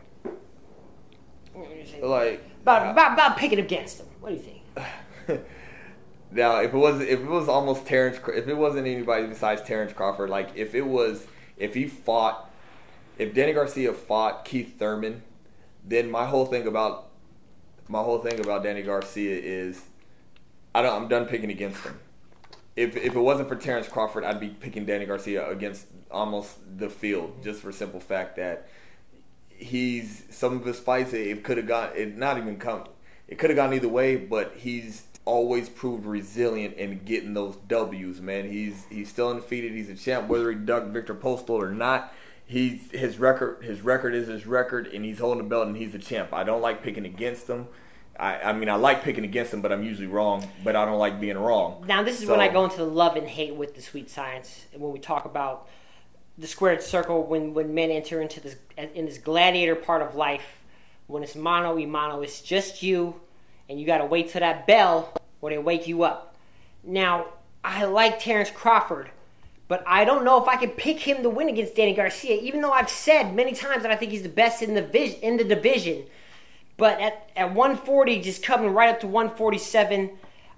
What 1.52 1.68
did 1.68 1.78
you 1.78 1.86
say? 1.86 2.02
like 2.02 2.44
About, 2.62 2.92
about, 2.92 3.12
about 3.14 3.36
picking 3.36 3.58
against 3.58 4.00
him. 4.00 4.06
What 4.20 4.30
do 4.30 4.36
you 4.36 4.42
think? 4.42 5.40
Now, 6.34 6.60
if 6.60 6.74
it 6.74 6.76
was 6.76 7.00
if 7.00 7.20
it 7.20 7.28
was 7.28 7.48
almost 7.48 7.86
Terrence, 7.86 8.18
if 8.26 8.48
it 8.48 8.56
wasn't 8.56 8.88
anybody 8.88 9.28
besides 9.28 9.62
Terrence 9.62 9.92
Crawford, 9.92 10.28
like 10.28 10.50
if 10.56 10.74
it 10.74 10.84
was 10.84 11.28
if 11.56 11.74
he 11.74 11.86
fought, 11.86 12.50
if 13.18 13.32
Danny 13.32 13.52
Garcia 13.52 13.92
fought 13.92 14.44
Keith 14.44 14.76
Thurman, 14.76 15.22
then 15.84 16.10
my 16.10 16.26
whole 16.26 16.44
thing 16.44 16.66
about 16.66 17.06
my 17.86 18.02
whole 18.02 18.18
thing 18.18 18.40
about 18.40 18.64
Danny 18.64 18.82
Garcia 18.82 19.38
is 19.40 19.82
I 20.74 20.82
don't 20.82 21.02
I'm 21.02 21.08
done 21.08 21.26
picking 21.26 21.50
against 21.50 21.80
him. 21.82 21.98
If 22.76 22.96
if 22.96 23.14
it 23.14 23.20
wasn't 23.20 23.48
for 23.48 23.56
Terrence 23.56 23.88
Crawford, 23.88 24.24
I'd 24.24 24.40
be 24.40 24.48
picking 24.48 24.84
Danny 24.84 25.06
Garcia 25.06 25.48
against 25.48 25.86
almost 26.10 26.58
the 26.78 26.88
field 26.90 27.42
just 27.42 27.60
for 27.60 27.72
simple 27.72 28.00
fact 28.00 28.36
that 28.36 28.68
he's 29.48 30.24
some 30.30 30.56
of 30.56 30.64
his 30.64 30.80
fights 30.80 31.12
it 31.12 31.44
could 31.44 31.56
have 31.56 31.66
gone 31.66 31.90
it 31.94 32.16
not 32.16 32.36
even 32.36 32.58
come 32.58 32.84
it 33.28 33.38
could 33.38 33.50
have 33.50 33.56
gone 33.56 33.72
either 33.72 33.88
way 33.88 34.16
but 34.16 34.52
he's 34.56 35.04
always 35.24 35.68
proved 35.68 36.04
resilient 36.04 36.76
in 36.76 36.98
getting 37.04 37.34
those 37.34 37.56
W's 37.68 38.20
man. 38.20 38.50
He's 38.50 38.84
he's 38.90 39.08
still 39.08 39.30
undefeated. 39.30 39.72
He's 39.72 39.88
a 39.88 39.94
champ 39.94 40.28
whether 40.28 40.50
he 40.50 40.56
ducked 40.56 40.88
Viktor 40.88 41.14
Postol 41.14 41.62
or 41.62 41.72
not. 41.72 42.12
He's 42.46 42.90
his 42.90 43.18
record 43.18 43.64
his 43.64 43.80
record 43.80 44.14
is 44.14 44.28
his 44.28 44.46
record 44.46 44.86
and 44.88 45.04
he's 45.04 45.18
holding 45.18 45.42
the 45.42 45.48
belt 45.48 45.66
and 45.66 45.76
he's 45.76 45.94
a 45.94 45.98
champ. 45.98 46.32
I 46.32 46.44
don't 46.44 46.60
like 46.60 46.82
picking 46.82 47.06
against 47.06 47.48
him 47.48 47.68
I, 48.18 48.40
I 48.50 48.52
mean 48.52 48.68
I 48.68 48.76
like 48.76 49.02
picking 49.02 49.24
against 49.24 49.52
him 49.52 49.60
but 49.60 49.72
I'm 49.72 49.82
usually 49.82 50.06
wrong 50.06 50.48
but 50.62 50.76
I 50.76 50.84
don't 50.84 50.98
like 50.98 51.20
being 51.20 51.36
wrong 51.38 51.84
Now, 51.86 52.02
this 52.02 52.20
is 52.20 52.26
So- 52.26 52.32
when 52.32 52.40
I 52.40 52.48
go 52.48 52.64
into 52.64 52.76
the 52.76 52.84
love 52.86 53.16
and 53.16 53.26
hate 53.26 53.54
with 53.54 53.74
the 53.74 53.82
sweet 53.82 54.08
science, 54.10 54.66
and 54.72 54.80
when 54.82 54.92
we 54.92 54.98
talk 54.98 55.24
about 55.24 55.68
the 56.38 56.46
squared 56.46 56.82
circle, 56.82 57.22
when 57.24 57.54
when 57.54 57.74
men 57.74 57.90
enter 57.90 58.20
into 58.20 58.40
this 58.40 58.56
in 58.76 59.06
this 59.06 59.18
gladiator 59.18 59.76
part 59.76 60.02
of 60.02 60.14
life, 60.16 60.58
when 61.06 61.22
it's 61.22 61.36
mano 61.36 61.76
y 61.76 61.84
mano, 61.84 62.22
it's 62.22 62.40
just 62.40 62.82
you, 62.82 63.20
and 63.68 63.78
you 63.78 63.86
got 63.86 63.98
to 63.98 64.06
wait 64.06 64.30
till 64.30 64.40
that 64.40 64.66
bell 64.66 65.12
or 65.40 65.50
they 65.50 65.58
wake 65.58 65.86
you 65.86 66.02
up. 66.02 66.34
Now, 66.82 67.26
I 67.62 67.84
like 67.84 68.18
Terrence 68.18 68.50
Crawford, 68.50 69.10
But 69.68 69.84
I 69.86 70.04
don't 70.04 70.24
know 70.24 70.40
if 70.42 70.48
I 70.48 70.56
can 70.56 70.70
pick 70.70 70.98
him 71.00 71.22
to 71.22 71.30
win 71.30 71.48
against 71.48 71.74
Danny 71.76 71.94
Garcia, 71.94 72.36
even 72.40 72.60
though 72.60 72.72
I've 72.72 72.90
said 72.90 73.34
many 73.34 73.52
times 73.52 73.82
that 73.82 73.90
I 73.92 73.96
think 73.96 74.10
he's 74.12 74.22
the 74.22 74.28
best 74.28 74.60
in 74.62 74.74
the 74.74 74.82
vis- 74.82 75.18
in 75.20 75.36
the 75.36 75.44
division. 75.44 76.04
But 76.76 77.00
at, 77.00 77.30
at 77.36 77.54
140, 77.54 78.20
just 78.20 78.42
coming 78.42 78.70
right 78.70 78.88
up 78.90 79.00
to 79.00 79.06
147, 79.06 80.10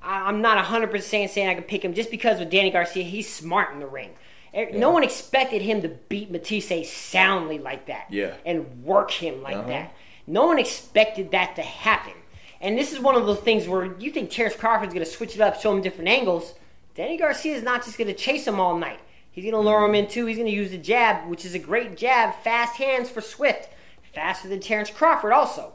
I- 0.03 0.29
I'm 0.29 0.41
not 0.41 0.65
100% 0.65 1.29
saying 1.31 1.49
I 1.49 1.55
can 1.55 1.65
pick 1.65 1.85
him 1.85 1.95
just 1.95 2.11
because 2.11 2.39
with 2.39 2.51
Danny 2.51 2.71
Garcia, 2.71 3.03
he's 3.05 3.33
smart 3.33 3.73
in 3.73 3.81
the 3.81 3.87
ring. 3.87 4.11
Eh, 4.55 4.67
No 4.73 4.91
one 4.91 5.03
expected 5.05 5.61
him 5.63 5.83
to 5.83 5.89
beat 5.89 6.31
Matthysse 6.31 6.91
soundly 6.91 7.59
like 7.59 7.87
that 7.87 8.07
Yeah. 8.09 8.35
and 8.47 8.83
work 8.85 9.11
him 9.11 9.43
like 9.43 9.57
Uh-huh. 9.57 9.69
that. 9.69 9.93
No 10.27 10.47
one 10.47 10.59
expected 10.59 11.31
that 11.33 11.55
to 11.57 11.63
happen. 11.63 12.13
And 12.61 12.79
this 12.79 12.93
is 12.93 12.99
one 12.99 13.15
of 13.17 13.27
those 13.27 13.41
things 13.41 13.69
where 13.69 13.85
you 13.99 14.11
think 14.11 14.31
Terrence 14.31 14.57
Crawford's 14.57 14.95
going 14.95 15.05
to 15.05 15.11
switch 15.11 15.35
it 15.35 15.41
up, 15.43 15.61
show 15.61 15.73
him 15.73 15.83
different 15.83 16.09
angles. 16.09 16.55
Danny 16.95 17.19
Garcia 17.19 17.55
is 17.55 17.63
not 17.63 17.85
just 17.85 17.99
going 17.99 18.09
to 18.09 18.15
chase 18.15 18.47
him 18.47 18.59
all 18.59 18.77
night. 18.79 18.99
He's 19.31 19.45
going 19.45 19.53
to 19.53 19.61
lure 19.61 19.85
him 19.85 19.95
in 19.95 20.07
too. 20.07 20.25
He's 20.25 20.39
going 20.39 20.49
to 20.49 20.55
use 20.57 20.71
the 20.71 20.79
jab, 20.79 21.29
which 21.29 21.45
is 21.45 21.55
a 21.55 21.59
great 21.59 21.95
jab, 21.99 22.35
fast 22.43 22.77
hands 22.77 23.11
for 23.11 23.21
Swift, 23.21 23.69
faster 24.15 24.49
than 24.49 24.61
Terrence 24.61 24.89
Crawford 24.89 25.33
also. 25.35 25.75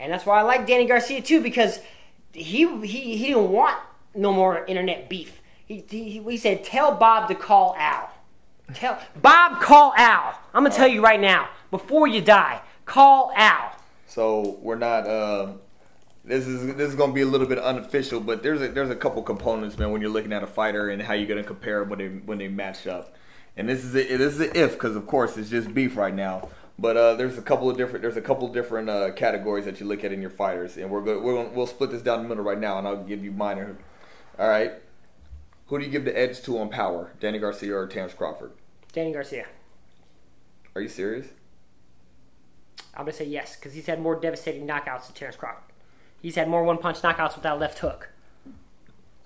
And 0.00 0.12
that's 0.12 0.24
why 0.24 0.40
I 0.40 0.42
like 0.42 0.66
Danny 0.66 0.86
Garcia 0.86 1.20
too 1.20 1.40
because 1.42 1.80
he 2.32 2.66
he 2.86 3.16
he 3.16 3.28
didn't 3.28 3.50
want 3.50 3.76
no 4.14 4.32
more 4.32 4.64
internet 4.64 5.08
beef. 5.08 5.40
He 5.66 5.84
he, 5.88 6.22
he 6.22 6.36
said 6.36 6.64
tell 6.64 6.94
Bob 6.94 7.28
to 7.28 7.34
call 7.34 7.76
Al. 7.78 8.10
Tell 8.74 8.98
Bob 9.20 9.60
call 9.60 9.92
Al. 9.96 10.38
I'm 10.54 10.64
gonna 10.64 10.74
tell 10.74 10.88
you 10.88 11.02
right 11.02 11.20
now 11.20 11.48
before 11.70 12.06
you 12.06 12.20
die. 12.20 12.62
Call 12.86 13.32
Al. 13.36 13.72
So 14.06 14.58
we're 14.62 14.76
not. 14.76 15.06
Uh, 15.06 15.52
this 16.24 16.46
is 16.46 16.74
this 16.76 16.88
is 16.88 16.94
gonna 16.94 17.12
be 17.12 17.22
a 17.22 17.26
little 17.26 17.46
bit 17.46 17.58
unofficial, 17.58 18.20
but 18.20 18.42
there's 18.42 18.60
a 18.62 18.68
there's 18.68 18.90
a 18.90 18.96
couple 18.96 19.22
components, 19.22 19.78
man, 19.78 19.90
when 19.90 20.00
you're 20.00 20.10
looking 20.10 20.32
at 20.32 20.42
a 20.42 20.46
fighter 20.46 20.90
and 20.90 21.02
how 21.02 21.14
you're 21.14 21.28
gonna 21.28 21.42
compare 21.42 21.84
when 21.84 21.98
they 21.98 22.08
when 22.08 22.38
they 22.38 22.48
match 22.48 22.86
up. 22.86 23.14
And 23.56 23.68
this 23.68 23.84
is 23.84 23.94
a, 23.94 24.16
this 24.16 24.34
is 24.34 24.40
an 24.40 24.50
if 24.54 24.72
because 24.72 24.96
of 24.96 25.06
course 25.06 25.36
it's 25.36 25.50
just 25.50 25.72
beef 25.74 25.96
right 25.96 26.14
now. 26.14 26.48
But 26.80 26.96
uh, 26.96 27.14
there's 27.16 27.36
a 27.36 27.42
couple 27.42 27.68
of 27.68 27.76
different 27.76 28.00
there's 28.00 28.16
a 28.16 28.22
couple 28.22 28.46
of 28.48 28.54
different 28.54 28.88
uh, 28.88 29.12
categories 29.12 29.66
that 29.66 29.80
you 29.80 29.86
look 29.86 30.02
at 30.02 30.12
in 30.12 30.22
your 30.22 30.30
fighters, 30.30 30.78
and 30.78 30.90
we're 30.90 31.02
good. 31.02 31.22
We're 31.22 31.34
gonna, 31.34 31.50
we'll 31.50 31.66
split 31.66 31.90
this 31.90 32.00
down 32.00 32.22
the 32.22 32.28
middle 32.28 32.42
right 32.42 32.58
now, 32.58 32.78
and 32.78 32.88
I'll 32.88 33.04
give 33.04 33.22
you 33.22 33.32
mine. 33.32 33.76
All 34.38 34.48
right. 34.48 34.72
Who 35.66 35.78
do 35.78 35.84
you 35.84 35.90
give 35.90 36.06
the 36.06 36.18
edge 36.18 36.40
to 36.42 36.58
on 36.58 36.70
power, 36.70 37.12
Danny 37.20 37.38
Garcia 37.38 37.76
or 37.76 37.86
Terrence 37.86 38.14
Crawford? 38.14 38.52
Danny 38.94 39.12
Garcia. 39.12 39.44
Are 40.74 40.80
you 40.80 40.88
serious? 40.88 41.26
I'm 42.94 43.02
gonna 43.04 43.12
say 43.12 43.26
yes 43.26 43.56
because 43.56 43.74
he's 43.74 43.86
had 43.86 44.00
more 44.00 44.18
devastating 44.18 44.66
knockouts 44.66 45.06
than 45.06 45.14
Terrence 45.14 45.36
Crawford. 45.36 45.62
He's 46.22 46.34
had 46.34 46.48
more 46.48 46.64
one 46.64 46.78
punch 46.78 47.02
knockouts 47.02 47.34
with 47.34 47.42
that 47.42 47.58
left 47.58 47.78
hook. 47.80 48.08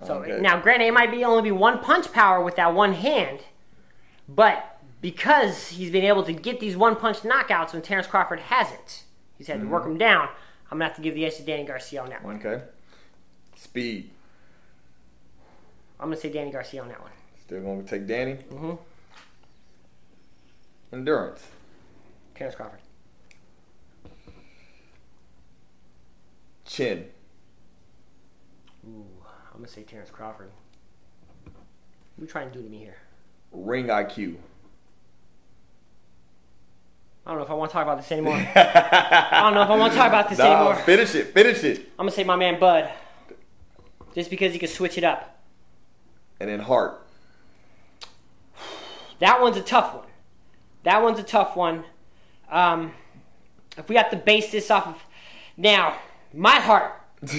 So 0.05 0.15
Okay. 0.15 0.41
now, 0.41 0.59
granted, 0.59 0.87
it 0.87 0.93
might 0.93 1.09
be 1.09 1.23
only 1.23 1.43
be 1.43 1.51
one 1.51 1.79
punch 1.79 2.11
power 2.11 2.43
with 2.43 2.57
that 2.57 2.73
one 2.73 2.93
hand, 2.93 3.39
but 4.27 4.74
because 5.05 5.67
he's 5.67 5.91
been 5.91 6.03
able 6.03 6.23
to 6.23 6.33
get 6.33 6.59
these 6.59 6.75
one 6.75 6.95
punch 6.95 7.17
knockouts 7.19 7.73
when 7.73 7.83
Terrence 7.83 8.07
Crawford 8.07 8.39
hasn't, 8.39 9.03
he's 9.37 9.45
had 9.45 9.61
to 9.61 9.67
work 9.67 9.85
him 9.85 9.99
down. 9.99 10.29
I'm 10.71 10.79
gonna 10.79 10.85
have 10.85 10.95
to 10.95 11.01
give 11.03 11.13
the 11.13 11.23
edge 11.27 11.35
to 11.35 11.43
Danny 11.43 11.63
Garcia 11.63 12.01
on 12.01 12.09
that 12.09 12.23
one. 12.23 12.37
Okay. 12.37 12.63
Speed. 13.55 14.09
I'm 15.99 16.07
gonna 16.07 16.19
say 16.19 16.31
Danny 16.31 16.49
Garcia 16.49 16.81
on 16.81 16.87
that 16.87 16.99
one. 16.99 17.11
Still 17.39 17.61
gonna 17.61 17.83
take 17.83 18.07
Danny. 18.07 18.33
Mm-hmm. 18.33 18.73
Endurance. 20.91 21.43
Terrence 22.33 22.55
Crawford. 22.55 22.79
Chin. 26.65 27.05
Ooh, 28.87 29.05
I'm 29.53 29.57
gonna 29.57 29.67
say 29.67 29.83
Terrence 29.83 30.09
Crawford. 30.09 30.49
What 31.43 31.53
are 31.53 32.21
you 32.21 32.27
trying 32.27 32.49
to 32.49 32.57
do 32.57 32.63
to 32.63 32.69
me 32.71 32.79
here? 32.79 32.97
Ring 33.51 33.85
IQ. 33.85 34.37
I 37.25 37.31
don't 37.31 37.37
know 37.39 37.45
if 37.45 37.49
I 37.49 37.53
want 37.55 37.71
to 37.71 37.73
talk 37.73 37.83
about 37.83 37.97
this 37.97 38.11
anymore. 38.11 38.35
I 38.35 39.39
don't 39.41 39.53
know 39.55 39.63
if 39.63 39.69
I 39.69 39.75
want 39.77 39.93
to 39.93 39.97
talk 39.97 40.07
about 40.07 40.29
this 40.29 40.37
Nah, 40.37 40.45
anymore. 40.55 40.75
finish 40.83 41.15
it. 41.15 41.33
Finish 41.33 41.63
it. 41.63 41.79
I'm 41.97 42.05
gonna 42.05 42.11
say 42.11 42.23
my 42.23 42.35
man 42.35 42.59
Bud, 42.59 42.89
just 44.13 44.29
because 44.29 44.53
he 44.53 44.59
can 44.59 44.67
switch 44.69 44.97
it 44.97 45.03
up. 45.03 45.39
And 46.39 46.49
then 46.49 46.59
heart. 46.59 47.01
That 49.19 49.41
one's 49.41 49.57
a 49.57 49.61
tough 49.61 49.95
one. 49.95 50.05
That 50.83 51.01
one's 51.01 51.19
a 51.19 51.23
tough 51.23 51.55
one. 51.55 51.83
Um, 52.51 52.91
if 53.77 53.89
we 53.89 53.95
have 53.95 54.11
to 54.11 54.17
base 54.17 54.51
this 54.51 54.69
off 54.69 54.87
of 54.87 55.03
now, 55.57 55.97
my 56.33 56.59
heart. 56.59 57.01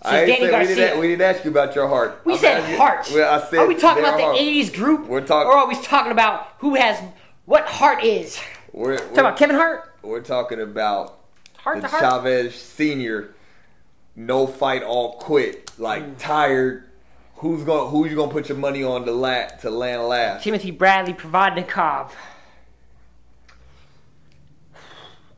I 0.00 0.24
Danny 0.24 0.36
say, 0.36 0.42
we, 0.44 0.48
Garcia. 0.50 0.74
didn't, 0.76 1.00
we 1.00 1.08
didn't 1.08 1.22
ask 1.22 1.44
you 1.44 1.50
about 1.50 1.74
your 1.74 1.88
heart. 1.88 2.20
We 2.24 2.34
I'm 2.34 2.38
said 2.38 2.60
asking- 2.60 2.76
heart. 2.78 3.10
Well, 3.12 3.34
I 3.34 3.44
said 3.50 3.58
are 3.58 3.66
we 3.66 3.74
talking 3.74 4.04
about 4.04 4.20
heart. 4.20 4.36
the 4.36 4.42
'80s 4.42 4.72
group, 4.74 5.06
We're 5.08 5.20
talking- 5.26 5.48
or 5.50 5.56
are 5.56 5.68
we 5.68 5.74
talking 5.82 6.12
about 6.12 6.46
who 6.58 6.76
has 6.76 7.02
what 7.48 7.66
heart 7.66 8.04
is? 8.04 8.38
We're, 8.72 8.98
Talking 8.98 9.14
we're, 9.14 9.20
about 9.20 9.38
Kevin 9.38 9.56
Hart, 9.56 9.94
we're 10.02 10.20
talking 10.20 10.60
about 10.60 11.18
heart 11.56 11.80
the. 11.80 11.88
Chavez 11.88 12.54
Senior. 12.54 13.34
No 14.14 14.46
fight, 14.46 14.82
all 14.82 15.12
quit. 15.18 15.72
Like 15.78 16.02
Mm. 16.02 16.18
tired. 16.18 16.84
Who's 17.36 17.62
going? 17.64 17.90
Who 17.90 18.06
you 18.06 18.16
gonna 18.16 18.30
put 18.32 18.48
your 18.48 18.58
money 18.58 18.82
on 18.84 19.04
to 19.06 19.12
la- 19.12 19.46
to 19.46 19.70
land 19.70 20.02
last? 20.08 20.44
Timothy 20.44 20.72
Bradley 20.72 21.14
Provodnikov. 21.14 22.10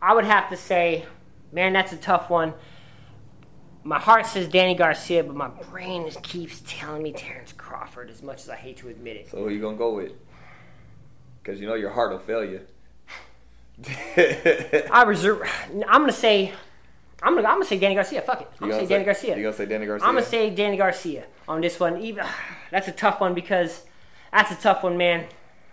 I 0.03 0.15
would 0.15 0.25
have 0.25 0.49
to 0.51 0.57
say, 0.57 1.05
man, 1.53 1.73
that's 1.75 1.93
a 1.93 1.97
tough 1.97 2.31
one. 2.31 2.55
My 3.85 3.99
heart 3.99 4.27
says 4.27 4.49
Danny 4.49 4.75
Garcia, 4.75 5.23
but 5.23 5.37
my 5.37 5.49
brain 5.71 6.07
just 6.07 6.23
keeps 6.23 6.63
telling 6.67 7.03
me 7.03 7.13
Terrence 7.13 7.53
Crawford. 7.53 8.11
As 8.11 8.23
much 8.23 8.41
as 8.43 8.49
I 8.51 8.57
hate 8.57 8.79
to 8.79 8.89
admit 8.89 9.17
it, 9.17 9.31
So 9.31 9.37
who 9.39 9.49
you 9.51 9.61
gonna 9.61 9.77
go 9.77 9.95
with? 9.95 10.13
Because 11.43 11.61
you 11.61 11.66
know 11.66 11.74
your 11.74 11.91
heart 11.91 12.12
will 12.12 12.18
fail 12.18 12.45
you. 12.45 12.61
I 14.93 15.05
reserve. 15.07 15.43
I'm 15.88 16.03
gonna 16.03 16.12
say, 16.12 16.53
I'm 17.22 17.34
gonna, 17.34 17.49
I'm 17.49 17.55
gonna 17.55 17.64
say 17.64 17.78
Danny 17.78 17.95
Garcia. 17.95 18.22
Fuck 18.22 18.43
it. 18.43 18.49
I'm 18.61 18.66
You 18.66 18.72
gonna 18.72 18.82
say 18.86 18.88
Danny 18.88 19.05
Garcia. 19.05 19.36
You 19.36 19.43
gonna 19.43 19.57
say 19.57 19.66
Danny 19.66 19.86
Garcia? 19.86 20.07
I'm 20.09 20.14
gonna 20.14 20.26
say 20.26 20.51
Danny 20.51 20.76
Garcia 20.76 21.24
on 21.49 21.61
this 21.61 21.80
one. 21.80 22.01
Even 22.03 22.24
that's 22.70 22.88
a 22.88 22.93
tough 22.93 23.20
one 23.20 23.34
because 23.34 23.84
that's 24.32 24.51
a 24.51 24.57
tough 24.57 24.82
one, 24.82 24.97
man. 24.97 25.26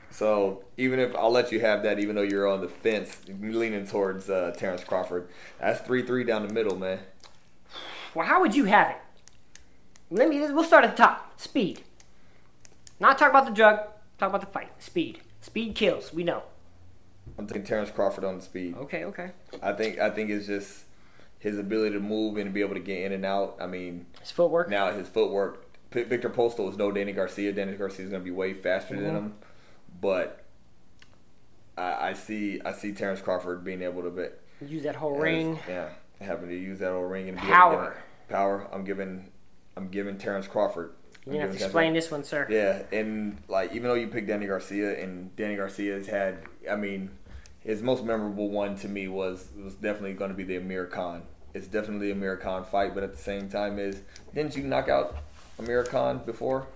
So 0.10 0.64
even 0.78 1.00
if 1.00 1.16
I'll 1.16 1.32
let 1.32 1.52
you 1.52 1.60
have 1.60 1.84
that, 1.84 2.00
even 2.00 2.16
though 2.16 2.22
you're 2.22 2.48
on 2.48 2.62
the 2.62 2.70
fence, 2.70 3.20
leaning 3.28 3.86
towards 3.86 4.30
uh, 4.30 4.54
Terrence 4.58 4.84
Crawford, 4.84 5.28
that's 5.60 5.82
three 5.82 6.04
three 6.04 6.24
down 6.24 6.48
the 6.48 6.54
middle, 6.54 6.78
man. 6.78 7.00
Well, 8.16 8.26
how 8.26 8.42
would 8.42 8.56
you 8.56 8.66
have 8.66 8.92
it? 8.92 8.98
Let 10.10 10.30
me. 10.30 10.40
We'll 10.40 10.64
start 10.64 10.86
at 10.86 10.96
the 10.96 11.04
top. 11.04 11.40
Speed. 11.40 11.84
Not 13.00 13.20
talk 13.20 13.30
about 13.30 13.46
the 13.46 13.52
drug. 13.52 13.80
Talk 14.18 14.30
about 14.30 14.42
the 14.42 14.48
fight. 14.48 14.72
Speed. 14.82 15.20
Speed 15.48 15.76
kills. 15.76 16.12
We 16.12 16.26
know. 16.26 16.44
I'm 17.38 17.48
taking 17.48 17.64
Terrence 17.64 17.90
Crawford 17.90 18.26
on 18.26 18.36
the 18.36 18.42
speed. 18.44 18.76
Okay. 18.76 19.06
Okay. 19.06 19.32
I 19.64 19.72
think 19.72 19.98
I 19.98 20.10
think 20.10 20.30
it's 20.30 20.46
just 20.46 20.84
his 21.40 21.58
ability 21.58 21.94
to 21.94 22.02
move 22.02 22.36
and 22.36 22.54
be 22.54 22.60
able 22.60 22.74
to 22.74 22.82
get 22.82 23.00
in 23.04 23.14
and 23.14 23.24
out. 23.24 23.56
I 23.62 23.66
mean, 23.66 24.08
His 24.20 24.30
footwork. 24.30 24.70
now 24.70 24.92
his 24.92 25.08
footwork. 25.08 25.64
P- 25.90 26.04
Viktor 26.04 26.30
Postol 26.30 26.70
is 26.70 26.78
no 26.78 26.92
Danny 26.92 27.14
Garcia. 27.14 27.54
Danny 27.54 27.78
Garcia 27.78 28.04
is 28.04 28.12
going 28.12 28.22
to 28.22 28.26
be 28.26 28.32
way 28.32 28.54
faster 28.54 28.94
than 28.98 29.06
mm-hmm. 29.06 29.16
him, 29.16 29.34
but 30.02 30.44
I, 31.78 32.10
I 32.10 32.14
see 32.14 32.60
I 32.66 32.74
see 32.74 32.92
Terrence 32.92 33.22
Crawford 33.22 33.64
being 33.64 33.82
able 33.82 34.02
to 34.04 34.10
bet. 34.10 34.42
Use 34.60 34.84
that 34.84 34.98
whole 34.98 35.18
ring. 35.18 35.58
Yeah, 35.70 35.88
having 36.20 36.50
to 36.50 36.56
use 36.58 36.80
that 36.80 36.92
old 36.92 37.10
ring 37.10 37.30
and 37.30 37.38
be 37.38 37.44
Power. 37.44 37.74
Able 37.84 37.94
to 37.94 37.98
power. 38.34 38.68
I'm 38.74 38.84
giving 38.84 39.32
I'm 39.78 39.88
giving 39.88 40.18
Terrence 40.18 40.46
Crawford. 40.46 40.92
I'm 41.28 41.34
You 41.34 41.42
have 41.42 41.58
to 41.58 41.64
explain 41.64 41.94
this 41.94 42.10
one, 42.10 42.24
sir. 42.24 42.48
Yeah, 42.50 42.84
and 42.98 43.38
like 43.48 43.74
even 43.74 43.84
though 43.84 43.96
you 43.96 44.08
picked 44.08 44.28
Danny 44.28 44.48
Garcia, 44.48 45.02
and 45.02 45.36
Danny 45.36 45.56
Garcia 45.56 45.96
has 45.96 46.08
had, 46.08 46.40
I 46.70 46.76
mean, 46.76 47.10
his 47.60 47.82
most 47.82 48.04
memorable 48.06 48.50
one 48.50 48.78
to 48.78 48.88
me 48.88 49.08
was 49.08 49.50
was 49.62 49.74
definitely 49.76 50.14
going 50.14 50.32
to 50.32 50.38
be 50.38 50.44
the 50.44 50.58
Amir 50.58 50.86
Khan. 50.86 51.24
It's 51.54 51.68
definitely 51.68 52.08
the 52.08 52.14
Amir 52.14 52.38
Khan 52.38 52.64
fight, 52.64 52.94
but 52.94 53.04
at 53.04 53.12
the 53.12 53.22
same 53.22 53.50
time, 53.50 53.78
is 53.78 54.02
didn't 54.34 54.56
you 54.56 54.64
knock 54.64 54.88
out 54.88 55.18
Amir 55.60 55.84
Khan 55.84 56.22
before? 56.26 56.68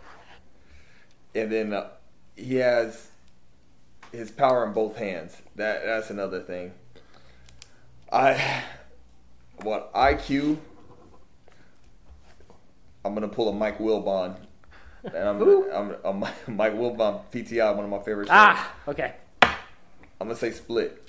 And 1.33 1.49
then 1.51 1.73
uh, 1.73 1.89
he 2.35 2.55
has 2.55 3.09
his 4.11 4.31
power 4.31 4.65
in 4.65 4.73
both 4.73 4.97
hands. 4.97 5.41
That 5.55 5.85
that's 5.85 6.09
another 6.09 6.41
thing. 6.41 6.73
I 8.11 8.63
what 9.61 9.93
IQ. 9.93 10.57
I'm 13.03 13.13
gonna 13.13 13.27
pull 13.27 13.49
a 13.49 13.53
Mike 13.53 13.79
Wilbon. 13.79 14.35
And 15.03 15.17
I'm, 15.17 15.37
Who? 15.39 15.71
I'm, 15.71 15.95
I'm, 16.03 16.19
Mike 16.55 16.73
Wilbon, 16.75 17.21
PTI, 17.31 17.75
one 17.75 17.85
of 17.85 17.89
my 17.89 17.99
favorite 17.99 18.27
shows. 18.27 18.35
Ah. 18.37 18.73
Okay. 18.87 19.13
I'm 19.41 20.27
gonna 20.27 20.35
say 20.35 20.51
split. 20.51 21.00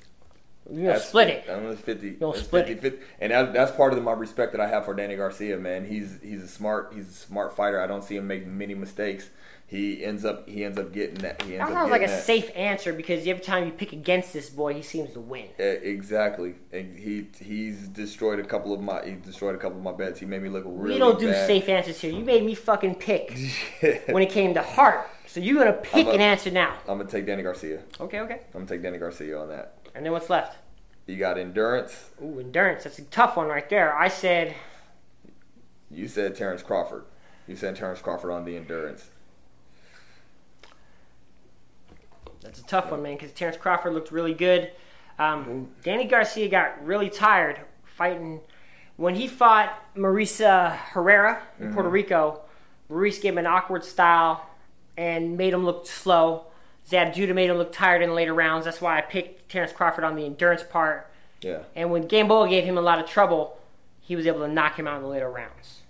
You're 0.69 0.75
gonna 0.77 0.87
That's- 0.87 1.07
split 1.09 1.27
it. 1.29 1.43
I'm 1.49 1.63
gonna 1.63 1.75
50. 1.75 2.09
gonna 2.11 2.33
That's 2.33 2.45
split 2.45 2.67
50, 2.67 2.87
it. 2.87 2.91
50. 2.91 3.05
And 3.21 3.31
that, 3.31 3.53
that's 3.53 3.71
part 3.73 3.93
of 3.93 4.01
my 4.03 4.13
respect 4.13 4.51
that 4.53 4.61
I 4.61 4.67
have 4.67 4.85
for 4.85 4.93
Danny 4.93 5.15
Garcia, 5.15 5.57
man. 5.57 5.85
He's 5.85 6.19
he's 6.23 6.43
a 6.43 6.47
smart 6.47 6.93
he's 6.95 7.09
a 7.09 7.13
smart 7.13 7.55
fighter. 7.55 7.81
I 7.81 7.87
don't 7.87 8.03
see 8.03 8.15
him 8.15 8.27
make 8.27 8.47
many 8.47 8.73
mistakes. 8.73 9.29
he 9.65 10.03
ends 10.05 10.23
up 10.23 10.47
he 10.47 10.63
ends 10.63 10.77
up 10.77 10.93
getting 10.93 11.15
that. 11.15 11.41
He 11.41 11.55
ends 11.57 11.67
That 11.67 11.73
up 11.75 11.81
sounds 11.81 11.91
like 11.91 12.03
a 12.03 12.07
that. 12.07 12.23
safe 12.23 12.49
answer 12.55 12.93
because 12.93 13.25
every 13.27 13.43
time 13.43 13.65
you 13.65 13.71
pick 13.71 13.91
against 13.91 14.31
this 14.31 14.49
boy, 14.49 14.73
he 14.73 14.81
seems 14.83 15.11
to 15.13 15.19
win. 15.19 15.47
Exactly, 15.59 16.55
and 16.71 16.97
he 16.97 17.27
he's 17.41 17.87
destroyed 17.89 18.39
a 18.39 18.43
couple 18.43 18.73
of 18.73 18.81
my 18.81 19.03
he 19.05 19.11
destroyed 19.15 19.55
a 19.55 19.57
couple 19.57 19.77
of 19.79 19.83
my 19.83 19.91
bets. 19.91 20.19
He 20.19 20.25
made 20.25 20.41
me 20.41 20.49
look 20.49 20.63
really. 20.65 20.93
we 20.93 20.99
don't 20.99 21.19
do 21.19 21.27
bad. 21.29 21.45
safe 21.47 21.67
answers 21.69 21.99
here. 21.99 22.11
You 22.11 22.23
made 22.23 22.43
me 22.45 22.55
fucking 22.55 22.95
pick 22.95 23.37
when 24.07 24.23
it 24.23 24.29
came 24.29 24.53
to 24.53 24.61
heart. 24.61 25.09
So 25.27 25.39
you're 25.39 25.57
gonna 25.57 25.73
pick 25.73 26.05
a- 26.07 26.11
an 26.11 26.21
answer 26.21 26.51
now. 26.51 26.77
I'm 26.87 26.97
gonna 26.99 27.09
take 27.09 27.25
Danny 27.25 27.43
Garcia. 27.43 27.81
Okay, 27.99 28.19
okay. 28.21 28.33
I'm 28.53 28.61
gonna 28.61 28.65
take 28.65 28.81
Danny 28.83 28.97
Garcia 28.97 29.39
on 29.39 29.49
that. 29.49 29.73
And 29.95 30.05
then 30.05 30.11
what's 30.11 30.29
left? 30.29 30.57
You 31.05 31.17
got 31.17 31.37
endurance. 31.37 32.09
Ooh, 32.21 32.39
endurance. 32.39 32.83
That's 32.85 32.99
a 32.99 33.03
tough 33.03 33.35
one 33.35 33.47
right 33.47 33.69
there. 33.69 33.95
I 33.95 34.07
said 34.07 34.55
You 35.91 36.07
said 36.07 36.35
Terrence 36.35 36.63
Crawford. 36.63 37.03
You 37.47 37.55
said 37.55 37.75
Terrence 37.75 38.01
Crawford 38.01 38.31
on 38.31 38.45
the 38.45 38.55
endurance. 38.55 39.09
that's 42.41 42.59
a 42.59 42.65
tough 42.65 42.91
one, 42.91 43.01
man, 43.01 43.15
because 43.15 43.31
Terrence 43.31 43.57
Crawford 43.57 43.93
looked 43.93 44.11
really 44.11 44.33
good. 44.33 44.71
Um, 45.17 45.69
Danny 45.83 46.05
Garcia 46.05 46.49
got 46.49 46.85
really 46.85 47.09
tired 47.09 47.59
fighting 47.85 48.41
when 48.97 49.15
he 49.15 49.27
fought 49.27 49.79
Mauricio 49.95 50.75
Herrera 50.75 51.41
in 51.59 51.73
Puerto 51.73 51.89
Rico. 51.89 52.41
Maurice 52.89 53.19
gave 53.19 53.33
him 53.33 53.37
an 53.39 53.47
awkward 53.47 53.83
style 53.83 54.45
and 54.97 55.37
made 55.37 55.53
him 55.53 55.65
look 55.65 55.87
slow. 55.87 56.47
Zab 56.87 57.13
Judah 57.13 57.33
made 57.33 57.49
him 57.49 57.57
look 57.57 57.71
tired 57.71 58.01
in 58.01 58.09
the 58.09 58.15
later 58.15 58.33
rounds. 58.33 58.65
That's 58.65 58.81
why 58.81 58.97
I 58.97 59.01
picked 59.01 59.49
Terrence 59.49 59.71
Crawford 59.71 60.03
on 60.03 60.15
the 60.15 60.25
endurance 60.25 60.63
part. 60.63 61.09
Yeah. 61.41 61.63
And 61.75 61.91
when 61.91 62.07
Gamboa 62.07 62.49
gave 62.49 62.63
him 62.63 62.77
a 62.77 62.81
lot 62.81 62.99
of 62.99 63.05
trouble, 63.05 63.57
he 64.01 64.15
was 64.15 64.27
able 64.27 64.39
to 64.39 64.47
knock 64.47 64.77
him 64.77 64.87
out 64.87 64.97
in 64.97 65.03
the 65.03 65.07
later 65.07 65.29
rounds. 65.29 65.81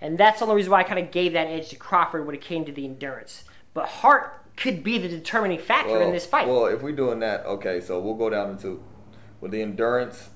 And 0.00 0.18
that's 0.18 0.40
the 0.40 0.44
only 0.44 0.56
reason 0.56 0.72
why 0.72 0.80
I 0.80 0.84
kind 0.84 0.98
of 0.98 1.10
gave 1.10 1.32
that 1.32 1.46
edge 1.46 1.68
to 1.70 1.76
Crawford 1.76 2.26
when 2.26 2.34
it 2.34 2.40
came 2.40 2.64
to 2.64 2.72
the 2.72 2.84
endurance. 2.84 3.44
But 3.74 3.86
heart 3.86 4.42
could 4.56 4.82
be 4.82 4.98
the 4.98 5.08
determining 5.08 5.58
factor 5.58 6.00
in 6.02 6.12
this 6.12 6.26
fight. 6.26 6.48
Well, 6.48 6.66
if 6.66 6.82
we're 6.82 6.92
doing 6.92 7.20
that, 7.20 7.44
okay, 7.46 7.80
so 7.80 8.00
we'll 8.00 8.14
go 8.14 8.30
down 8.30 8.50
into 8.50 8.82
with 9.40 9.50
the 9.52 9.62
endurance. 9.62 10.30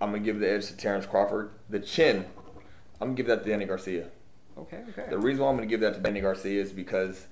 I'm 0.00 0.10
gonna 0.10 0.22
give 0.22 0.40
the 0.40 0.50
edge 0.50 0.66
to 0.66 0.76
Terrence 0.76 1.06
Crawford. 1.06 1.50
The 1.68 1.80
chin, 1.80 2.24
I'm 3.00 3.08
gonna 3.08 3.14
give 3.14 3.26
that 3.26 3.44
to 3.44 3.50
Danny 3.50 3.64
Garcia. 3.64 4.08
okay, 4.58 4.82
okay. 4.90 5.06
The 5.10 5.18
reason 5.18 5.42
why 5.42 5.50
I'm 5.50 5.56
gonna 5.56 5.66
give 5.66 5.80
that 5.80 5.94
to 5.94 6.00
Danny 6.00 6.20
Garcia 6.20 6.60
is 6.60 6.72
because 6.72 7.26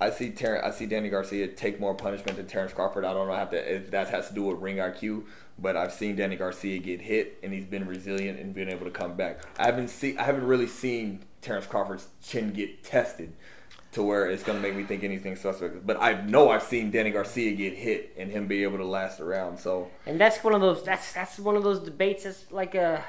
I 0.00 0.10
see 0.10 0.30
Ter- 0.30 0.62
I 0.62 0.70
see 0.70 0.86
Danny 0.86 1.08
Garcia 1.08 1.48
take 1.48 1.80
more 1.80 1.94
punishment 1.94 2.36
than 2.36 2.46
Terrence 2.46 2.72
Crawford. 2.72 3.04
I 3.04 3.14
don't 3.14 3.28
know 3.28 3.34
have 3.34 3.50
to, 3.50 3.74
if 3.74 3.90
that 3.92 4.08
has 4.08 4.28
to 4.28 4.34
do 4.34 4.42
with 4.42 4.60
ring 4.60 4.76
IQ, 4.76 5.24
but 5.58 5.76
I've 5.76 5.92
seen 5.92 6.16
Danny 6.16 6.36
Garcia 6.36 6.78
get 6.78 7.00
hit 7.00 7.38
and 7.42 7.52
he's 7.52 7.64
been 7.64 7.86
resilient 7.86 8.38
and 8.38 8.54
been 8.54 8.68
able 8.68 8.84
to 8.84 8.90
come 8.90 9.14
back. 9.16 9.40
I 9.58 9.66
haven't 9.66 9.88
seen 9.88 10.18
I 10.18 10.24
haven't 10.24 10.46
really 10.46 10.66
seen 10.66 11.24
Terrence 11.40 11.66
Crawford's 11.66 12.08
chin 12.22 12.52
get 12.52 12.84
tested 12.84 13.32
to 13.92 14.02
where 14.02 14.28
it's 14.28 14.42
gonna 14.42 14.60
make 14.60 14.76
me 14.76 14.84
think 14.84 15.02
anything 15.02 15.34
suspect. 15.34 15.86
But 15.86 15.96
I 15.98 16.20
know 16.22 16.50
I've 16.50 16.62
seen 16.62 16.90
Danny 16.90 17.10
Garcia 17.10 17.52
get 17.52 17.72
hit 17.72 18.12
and 18.18 18.30
him 18.30 18.46
be 18.46 18.64
able 18.64 18.76
to 18.76 18.84
last 18.84 19.20
around. 19.20 19.58
So 19.58 19.90
And 20.04 20.20
that's 20.20 20.44
one 20.44 20.54
of 20.54 20.60
those. 20.60 20.82
That's 20.82 21.14
that's 21.14 21.38
one 21.38 21.56
of 21.56 21.62
those 21.62 21.80
debates. 21.80 22.24
That's 22.24 22.52
like 22.52 22.74
a. 22.74 23.02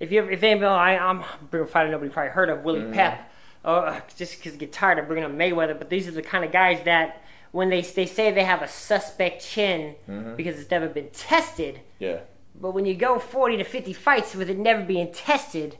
If 0.00 0.12
you 0.12 0.20
ever, 0.20 0.30
if 0.30 0.42
anybody, 0.42 0.66
I, 0.66 0.96
I'm 0.96 1.22
fighter 1.66 1.90
nobody 1.90 2.10
probably 2.10 2.30
heard 2.30 2.48
of 2.50 2.64
Willie 2.64 2.80
mm-hmm. 2.80 2.92
Pep. 2.92 3.27
Uh, 3.64 4.00
just 4.16 4.38
because 4.38 4.56
get 4.56 4.72
tired 4.72 4.98
of 4.98 5.06
bringing 5.08 5.24
up 5.24 5.32
Mayweather, 5.36 5.76
but 5.76 5.90
these 5.90 6.06
are 6.08 6.12
the 6.12 6.22
kind 6.22 6.44
of 6.44 6.52
guys 6.52 6.82
that 6.84 7.22
when 7.50 7.68
they 7.70 7.80
they 7.82 8.06
say 8.06 8.30
they 8.30 8.44
have 8.44 8.62
a 8.62 8.68
suspect 8.68 9.44
chin 9.44 9.94
because 10.36 10.58
it's 10.60 10.70
never 10.70 10.86
been 10.88 11.08
tested. 11.10 11.80
yeah, 11.98 12.18
But 12.54 12.72
when 12.72 12.84
you 12.86 12.94
go 12.94 13.18
40 13.18 13.56
to 13.58 13.64
50 13.64 13.92
fights 13.92 14.34
with 14.34 14.48
it 14.48 14.58
never 14.58 14.82
being 14.84 15.12
tested, 15.12 15.76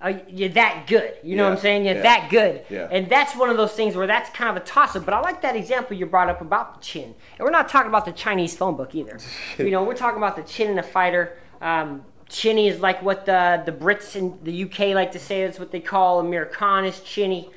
uh, 0.00 0.14
you're 0.28 0.48
that 0.50 0.86
good. 0.88 1.14
You 1.22 1.36
know 1.36 1.44
what 1.44 1.50
I'm 1.50 1.56
Yeah, 1.58 1.62
saying? 1.62 1.84
You're 1.84 1.94
yeah, 1.96 2.02
that 2.02 2.28
good. 2.30 2.64
yeah. 2.68 2.88
And 2.90 3.08
that's 3.08 3.36
one 3.36 3.50
of 3.50 3.56
those 3.56 3.72
things 3.72 3.94
where 3.94 4.06
that's 4.08 4.28
kind 4.30 4.50
of 4.50 4.60
a 4.60 4.66
toss 4.66 4.96
up. 4.96 5.04
But 5.04 5.14
I 5.14 5.20
like 5.20 5.42
that 5.42 5.54
example 5.54 5.96
you 5.96 6.06
brought 6.06 6.28
up 6.28 6.40
about 6.40 6.74
the 6.74 6.80
chin. 6.84 7.14
And 7.38 7.40
we're 7.44 7.50
not 7.50 7.68
talking 7.68 7.88
about 7.88 8.04
the 8.04 8.12
Chinese 8.12 8.56
phone 8.56 8.76
book 8.76 8.94
either. 8.96 9.18
you 9.58 9.70
know, 9.70 9.84
we're 9.84 9.94
talking 9.94 10.16
about 10.18 10.34
the 10.34 10.42
chin 10.42 10.70
in 10.70 10.78
a 10.78 10.82
fighter. 10.82 11.38
Um, 11.60 12.04
chinny 12.32 12.66
is 12.66 12.80
like 12.80 13.02
what 13.02 13.26
the, 13.26 13.62
the 13.64 13.72
Brits 13.72 14.16
in 14.16 14.38
the 14.42 14.64
UK 14.64 14.94
like 14.94 15.12
to 15.12 15.18
say. 15.18 15.44
That's 15.44 15.58
what 15.58 15.70
they 15.70 15.80
call 15.80 16.20
Amir 16.20 16.46
Khan 16.46 16.84
is 16.84 17.00
chinny. 17.00 17.50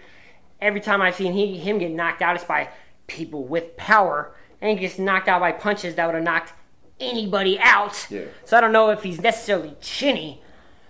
Every 0.61 0.81
time 0.81 1.01
I've 1.01 1.15
seen 1.15 1.33
he, 1.33 1.57
him 1.57 1.79
get 1.79 1.91
knocked 1.91 2.21
out, 2.21 2.35
it's 2.35 2.43
by 2.43 2.69
people 3.07 3.45
with 3.45 3.77
power. 3.77 4.35
And 4.61 4.71
he 4.71 4.77
gets 4.77 4.99
knocked 4.99 5.27
out 5.27 5.39
by 5.39 5.51
punches 5.53 5.95
that 5.95 6.05
would 6.05 6.15
have 6.15 6.23
knocked 6.23 6.53
anybody 6.99 7.57
out. 7.59 8.07
Yeah. 8.09 8.25
So 8.43 8.57
I 8.57 8.61
don't 8.61 8.71
know 8.71 8.89
if 8.89 9.03
he's 9.03 9.21
necessarily 9.21 9.75
chinny, 9.81 10.41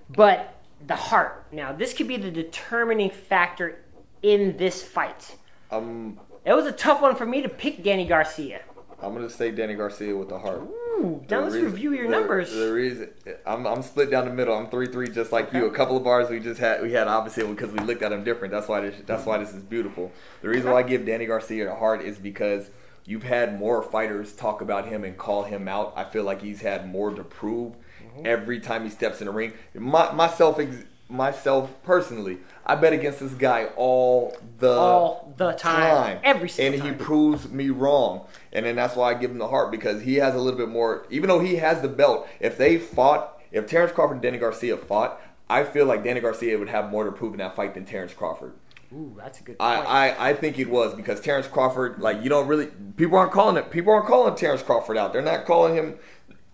but 0.09 0.55
the 0.86 0.95
heart. 0.95 1.45
Now, 1.51 1.71
this 1.71 1.93
could 1.93 2.07
be 2.07 2.17
the 2.17 2.31
determining 2.31 3.09
factor 3.09 3.81
in 4.21 4.57
this 4.57 4.83
fight. 4.83 5.36
I'm 5.71 6.19
It 6.43 6.53
was 6.53 6.65
a 6.65 6.71
tough 6.71 7.01
one 7.01 7.15
for 7.15 7.25
me 7.25 7.41
to 7.41 7.49
pick 7.49 7.83
Danny 7.83 8.05
Garcia. 8.05 8.61
I'm 9.01 9.13
gonna 9.13 9.29
say 9.29 9.51
Danny 9.51 9.75
Garcia 9.75 10.15
with 10.15 10.29
the 10.29 10.39
heart. 10.39 10.61
Ooh, 10.61 11.23
now 11.29 11.41
let's 11.41 11.53
reason- 11.55 11.71
review 11.71 11.93
your 11.93 12.05
the- 12.05 12.11
numbers. 12.11 12.53
The 12.53 12.71
reason 12.71 13.09
I'm, 13.45 13.67
I'm 13.67 13.81
split 13.81 14.09
down 14.09 14.25
the 14.25 14.33
middle. 14.33 14.55
I'm 14.57 14.67
three 14.69 14.87
three, 14.87 15.09
just 15.09 15.31
like 15.31 15.51
you. 15.53 15.65
A 15.65 15.71
couple 15.71 15.97
of 15.97 16.03
bars 16.03 16.29
we 16.29 16.39
just 16.39 16.59
had 16.59 16.81
we 16.81 16.93
had 16.93 17.07
opposite 17.07 17.47
because 17.47 17.71
we 17.71 17.79
looked 17.79 18.01
at 18.01 18.09
them 18.09 18.23
different. 18.23 18.51
That's 18.53 18.67
why 18.67 18.81
this 18.81 18.95
that's 19.05 19.25
why 19.25 19.37
this 19.37 19.53
is 19.53 19.63
beautiful. 19.63 20.11
The 20.41 20.49
reason 20.49 20.71
why 20.71 20.79
I 20.79 20.83
give 20.83 21.05
Danny 21.05 21.25
Garcia 21.25 21.71
a 21.71 21.75
heart 21.75 22.01
is 22.01 22.17
because 22.17 22.69
you've 23.05 23.23
had 23.23 23.59
more 23.59 23.83
fighters 23.83 24.33
talk 24.33 24.61
about 24.61 24.87
him 24.87 25.03
and 25.03 25.17
call 25.17 25.43
him 25.43 25.67
out. 25.67 25.93
I 25.95 26.05
feel 26.05 26.23
like 26.23 26.41
he's 26.41 26.61
had 26.61 26.87
more 26.89 27.11
to 27.11 27.23
prove 27.23 27.75
Mm-hmm. 28.03 28.27
every 28.27 28.59
time 28.61 28.83
he 28.83 28.89
steps 28.89 29.19
in 29.19 29.25
the 29.27 29.33
ring. 29.33 29.51
My, 29.73 30.11
myself 30.13 30.59
ex- 30.59 30.85
myself 31.10 31.72
personally, 31.84 32.39
I 32.66 32.76
bet 32.76 32.93
against 32.93 33.20
this 33.20 33.34
guy 33.34 33.66
all 33.76 34.38
the 34.58 34.74
All 34.74 35.34
the 35.38 35.51
time. 35.53 36.20
Every 36.24 36.49
single 36.49 36.88
and 36.88 36.97
he 36.97 37.03
proves 37.03 37.49
me 37.49 37.70
wrong. 37.70 38.26
And 38.51 38.66
then 38.66 38.76
that's 38.76 38.95
why 38.95 39.12
I 39.12 39.14
give 39.14 39.32
him 39.32 39.38
the 39.38 39.47
heart 39.47 39.72
because 39.72 40.01
he 40.01 40.16
has 40.16 40.34
a 40.34 40.39
little 40.39 40.58
bit 40.58 40.70
more. 40.70 41.06
Even 41.10 41.28
though 41.30 41.39
he 41.39 41.58
has 41.58 41.82
the 41.82 41.88
belt, 41.88 42.28
if 42.39 42.58
they 42.58 42.78
fought, 42.78 43.39
if 43.51 43.68
Terrence 43.68 43.91
Crawford 43.91 44.16
and 44.16 44.22
Danny 44.22 44.38
Garcia 44.38 44.78
fought, 44.78 45.22
I 45.49 45.64
feel 45.64 45.86
like 45.86 46.03
Danny 46.03 46.22
Garcia 46.22 46.58
would 46.58 46.70
have 46.70 46.89
more 46.89 47.03
to 47.03 47.12
prove 47.12 47.34
in 47.34 47.39
that 47.39 47.56
fight 47.56 47.76
than 47.76 47.86
Terrence 47.86 48.14
Crawford. 48.14 48.53
Ooh, 48.93 49.14
that's 49.18 49.39
a 49.39 49.43
good 49.43 49.60
point. 49.60 49.70
I, 49.70 50.10
I, 50.10 50.30
I 50.30 50.34
think 50.34 50.58
it 50.58 50.70
was 50.70 50.93
because 50.93 51.20
Terrence 51.20 51.47
Crawford, 51.47 51.99
like 51.99 52.24
you 52.24 52.30
don't 52.30 52.47
really 52.47 52.68
people 52.97 53.18
aren't 53.18 53.32
calling 53.32 53.58
it. 53.58 53.70
People 53.70 53.93
aren't 53.93 54.08
calling 54.08 54.36
Terrence 54.36 54.64
Crawford 54.64 54.97
out. 54.97 55.12
They're 55.12 55.22
not 55.22 55.45
calling 55.45 55.76
him. 55.76 55.95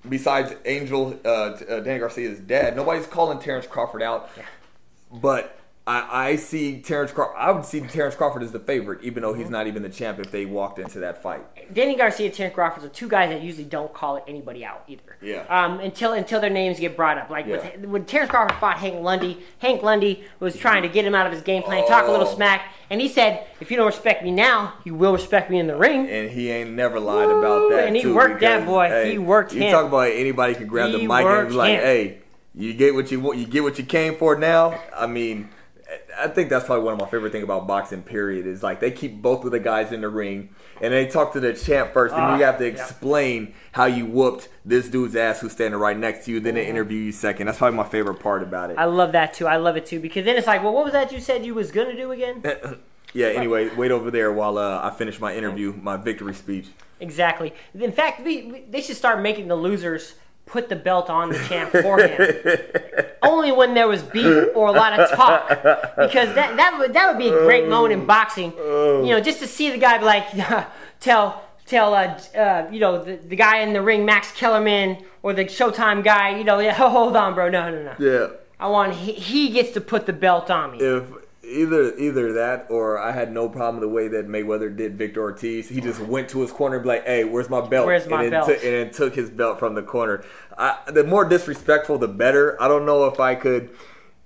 Besides 0.07 0.53
Angel, 0.65 1.19
uh, 1.23 1.27
uh, 1.27 1.79
Danny 1.81 1.99
Garcia's 1.99 2.39
dad, 2.39 2.75
nobody's 2.75 3.05
calling 3.05 3.39
Terrence 3.39 3.67
Crawford 3.67 4.01
out. 4.01 4.29
But 5.11 5.60
I, 5.91 6.29
I 6.29 6.35
see 6.37 6.79
Terrence 6.81 7.11
Crawford. 7.11 7.35
I 7.37 7.51
would 7.51 7.65
see 7.65 7.81
Terrence 7.81 8.15
Crawford 8.15 8.43
as 8.43 8.51
the 8.51 8.59
favorite, 8.59 9.03
even 9.03 9.23
though 9.23 9.33
he's 9.33 9.49
not 9.49 9.67
even 9.67 9.83
the 9.83 9.89
champ. 9.89 10.19
If 10.19 10.31
they 10.31 10.45
walked 10.45 10.79
into 10.79 10.99
that 10.99 11.21
fight, 11.21 11.41
Danny 11.73 11.95
Garcia 11.95 12.27
and 12.27 12.35
Terrence 12.35 12.55
Crawford 12.55 12.83
are 12.85 12.89
two 12.89 13.09
guys 13.09 13.29
that 13.29 13.41
usually 13.41 13.65
don't 13.65 13.93
call 13.93 14.23
anybody 14.27 14.63
out 14.63 14.83
either. 14.87 15.17
Yeah. 15.21 15.43
Um, 15.49 15.79
until 15.79 16.13
until 16.13 16.39
their 16.39 16.49
names 16.49 16.79
get 16.79 16.95
brought 16.95 17.17
up. 17.17 17.29
Like 17.29 17.45
Yeah. 17.45 17.57
with, 17.57 17.85
when 17.85 18.05
Terrence 18.05 18.31
Crawford 18.31 18.57
fought 18.59 18.77
Hank 18.77 19.01
Lundy, 19.03 19.43
Hank 19.59 19.83
Lundy 19.83 20.23
was 20.39 20.55
trying 20.55 20.83
to 20.83 20.89
get 20.89 21.03
him 21.03 21.13
out 21.13 21.25
of 21.27 21.33
his 21.33 21.41
game 21.41 21.63
plan, 21.63 21.85
talk 21.87 22.07
a 22.07 22.11
little 22.11 22.27
Oh. 22.27 22.35
smack, 22.35 22.73
and 22.89 23.01
he 23.01 23.09
said, 23.09 23.45
"If 23.59 23.69
you 23.69 23.75
don't 23.77 23.87
respect 23.87 24.23
me 24.23 24.31
now, 24.31 24.73
you 24.85 24.95
will 24.95 25.13
respect 25.13 25.49
me 25.51 25.59
in 25.59 25.67
the 25.67 25.75
ring." 25.75 26.07
and 26.09 26.29
he 26.29 26.49
ain't 26.51 26.71
never 26.71 26.99
lied 26.99 27.29
about 27.29 27.69
that. 27.71 27.87
and 27.87 27.95
he 27.97 28.03
too, 28.03 28.15
worked 28.15 28.39
that 28.41 28.65
boy. 28.65 28.87
hey, 28.87 29.11
He 29.11 29.17
worked 29.17 29.53
you 29.53 29.61
him. 29.61 29.71
talk 29.71 29.87
about 29.87 30.07
anybody 30.11 30.55
can 30.55 30.67
grab 30.67 30.91
the 30.91 30.99
mic 30.99 31.25
and 31.25 31.49
be 31.49 31.53
like, 31.55 31.71
him. 31.71 31.79
"Hey, 31.83 32.17
you 32.55 32.73
get 32.73 32.93
what 32.95 33.11
you 33.11 33.19
want. 33.19 33.37
You 33.39 33.45
get 33.45 33.63
what 33.63 33.77
you 33.77 33.83
came 33.85 34.15
for." 34.15 34.35
Now, 34.37 34.79
I 34.95 35.07
mean, 35.07 35.49
I 36.17 36.27
think 36.27 36.49
that's 36.49 36.65
probably 36.65 36.85
one 36.85 36.93
of 36.93 36.99
my 36.99 37.07
favorite 37.07 37.31
thing 37.31 37.43
about 37.43 37.67
boxing. 37.67 38.01
Period 38.01 38.45
is 38.45 38.63
like 38.63 38.79
they 38.79 38.91
keep 38.91 39.21
both 39.21 39.43
of 39.43 39.51
the 39.51 39.59
guys 39.59 39.91
in 39.91 40.01
the 40.01 40.09
ring 40.09 40.49
and 40.81 40.93
they 40.93 41.07
talk 41.07 41.33
to 41.33 41.39
the 41.39 41.53
champ 41.53 41.93
first, 41.93 42.13
and 42.13 42.23
Ah, 42.23 42.37
you 42.37 42.43
have 42.43 42.57
to 42.59 42.65
yeah. 42.65 42.71
explain 42.71 43.53
how 43.73 43.85
you 43.85 44.05
whooped 44.05 44.47
this 44.65 44.87
dude's 44.89 45.15
ass 45.15 45.41
who's 45.41 45.51
standing 45.51 45.79
right 45.79 45.97
next 45.97 46.25
to 46.25 46.31
you. 46.31 46.39
Then 46.39 46.55
they 46.55 46.67
interview 46.67 46.97
you 46.97 47.11
second. 47.11 47.47
That's 47.47 47.57
probably 47.57 47.77
my 47.77 47.83
favorite 47.83 48.19
part 48.19 48.41
about 48.43 48.71
it. 48.71 48.77
I 48.77 48.85
love 48.85 49.11
that 49.11 49.33
too. 49.33 49.47
I 49.47 49.57
love 49.57 49.75
it 49.77 49.85
too 49.85 49.99
because 49.99 50.25
then 50.25 50.37
it's 50.37 50.47
like, 50.47 50.63
well, 50.63 50.73
what 50.73 50.83
was 50.85 50.93
that 50.93 51.11
you 51.11 51.19
said 51.19 51.45
you 51.45 51.53
was 51.53 51.71
gonna 51.71 51.95
do 51.95 52.11
again? 52.11 52.41
yeah. 53.13 53.27
Anyway, 53.27 53.69
wait 53.75 53.91
over 53.91 54.09
there 54.11 54.31
while 54.31 54.57
uh, 54.57 54.79
I 54.81 54.91
finish 54.95 55.19
my 55.19 55.35
interview, 55.35 55.73
my 55.81 55.97
victory 55.97 56.33
speech. 56.33 56.67
Exactly. 56.99 57.53
In 57.73 57.91
fact, 57.91 58.23
we, 58.23 58.43
we, 58.43 58.61
they 58.69 58.81
should 58.81 58.95
start 58.95 59.21
making 59.21 59.47
the 59.47 59.55
losers 59.55 60.15
put 60.45 60.69
the 60.69 60.75
belt 60.75 61.09
on 61.09 61.29
the 61.29 61.39
champ 61.47 61.71
for 61.71 61.99
him. 61.99 63.05
Only 63.23 63.51
when 63.51 63.75
there 63.75 63.87
was 63.87 64.01
beef 64.01 64.47
or 64.55 64.67
a 64.67 64.71
lot 64.71 64.99
of 64.99 65.11
talk, 65.11 65.47
because 65.47 66.33
that 66.33 66.57
that 66.57 66.75
would 66.79 66.93
that 66.93 67.07
would 67.09 67.19
be 67.19 67.27
a 67.27 67.43
great 67.45 67.67
moment 67.67 67.93
in 67.93 68.05
boxing. 68.07 68.51
You 68.57 69.09
know, 69.09 69.19
just 69.19 69.39
to 69.39 69.47
see 69.47 69.69
the 69.69 69.77
guy 69.77 69.99
be 69.99 70.05
like, 70.05 70.25
tell 70.99 71.43
tell 71.67 71.93
uh, 71.93 72.19
uh, 72.35 72.67
you 72.71 72.79
know 72.79 73.03
the, 73.03 73.17
the 73.17 73.35
guy 73.35 73.59
in 73.59 73.73
the 73.73 73.81
ring, 73.81 74.05
Max 74.05 74.31
Kellerman, 74.31 74.97
or 75.21 75.33
the 75.33 75.45
Showtime 75.45 76.03
guy. 76.03 76.37
You 76.37 76.43
know, 76.43 76.59
yeah, 76.59 76.73
hold 76.97 77.15
on, 77.15 77.35
bro, 77.35 77.49
no, 77.49 77.69
no, 77.69 77.83
no. 77.83 77.95
Yeah. 77.99 78.27
I 78.59 78.67
want 78.67 78.93
he, 78.93 79.13
he 79.13 79.49
gets 79.49 79.71
to 79.71 79.81
put 79.81 80.05
the 80.05 80.13
belt 80.13 80.51
on 80.51 80.73
me. 80.73 80.77
if 80.79 81.03
either 81.51 81.95
either 81.97 82.33
that 82.33 82.67
or 82.69 82.97
I 82.99 83.11
had 83.11 83.31
no 83.31 83.49
problem 83.49 83.81
the 83.81 83.87
way 83.89 84.07
that 84.07 84.27
Mayweather 84.27 84.75
did 84.75 84.97
Victor 84.97 85.21
Ortiz. 85.21 85.69
He 85.69 85.81
just 85.81 85.99
went 85.99 86.29
to 86.29 86.41
his 86.41 86.51
corner 86.51 86.75
and 86.77 86.83
be 86.83 86.87
like, 86.89 87.05
"Hey, 87.05 87.23
where's 87.23 87.49
my 87.49 87.61
belt?" 87.61 87.85
Where's 87.85 88.07
my 88.07 88.23
and 88.23 88.33
then 88.33 88.39
belt? 88.41 88.47
took- 88.49 88.63
and 88.63 88.73
then 88.73 88.89
took 88.91 89.15
his 89.15 89.29
belt 89.29 89.59
from 89.59 89.75
the 89.75 89.81
corner. 89.83 90.23
I, 90.57 90.77
the 90.87 91.03
more 91.03 91.25
disrespectful, 91.25 91.97
the 91.97 92.07
better. 92.07 92.61
I 92.61 92.67
don't 92.67 92.85
know 92.85 93.05
if 93.05 93.19
I 93.19 93.35
could. 93.35 93.69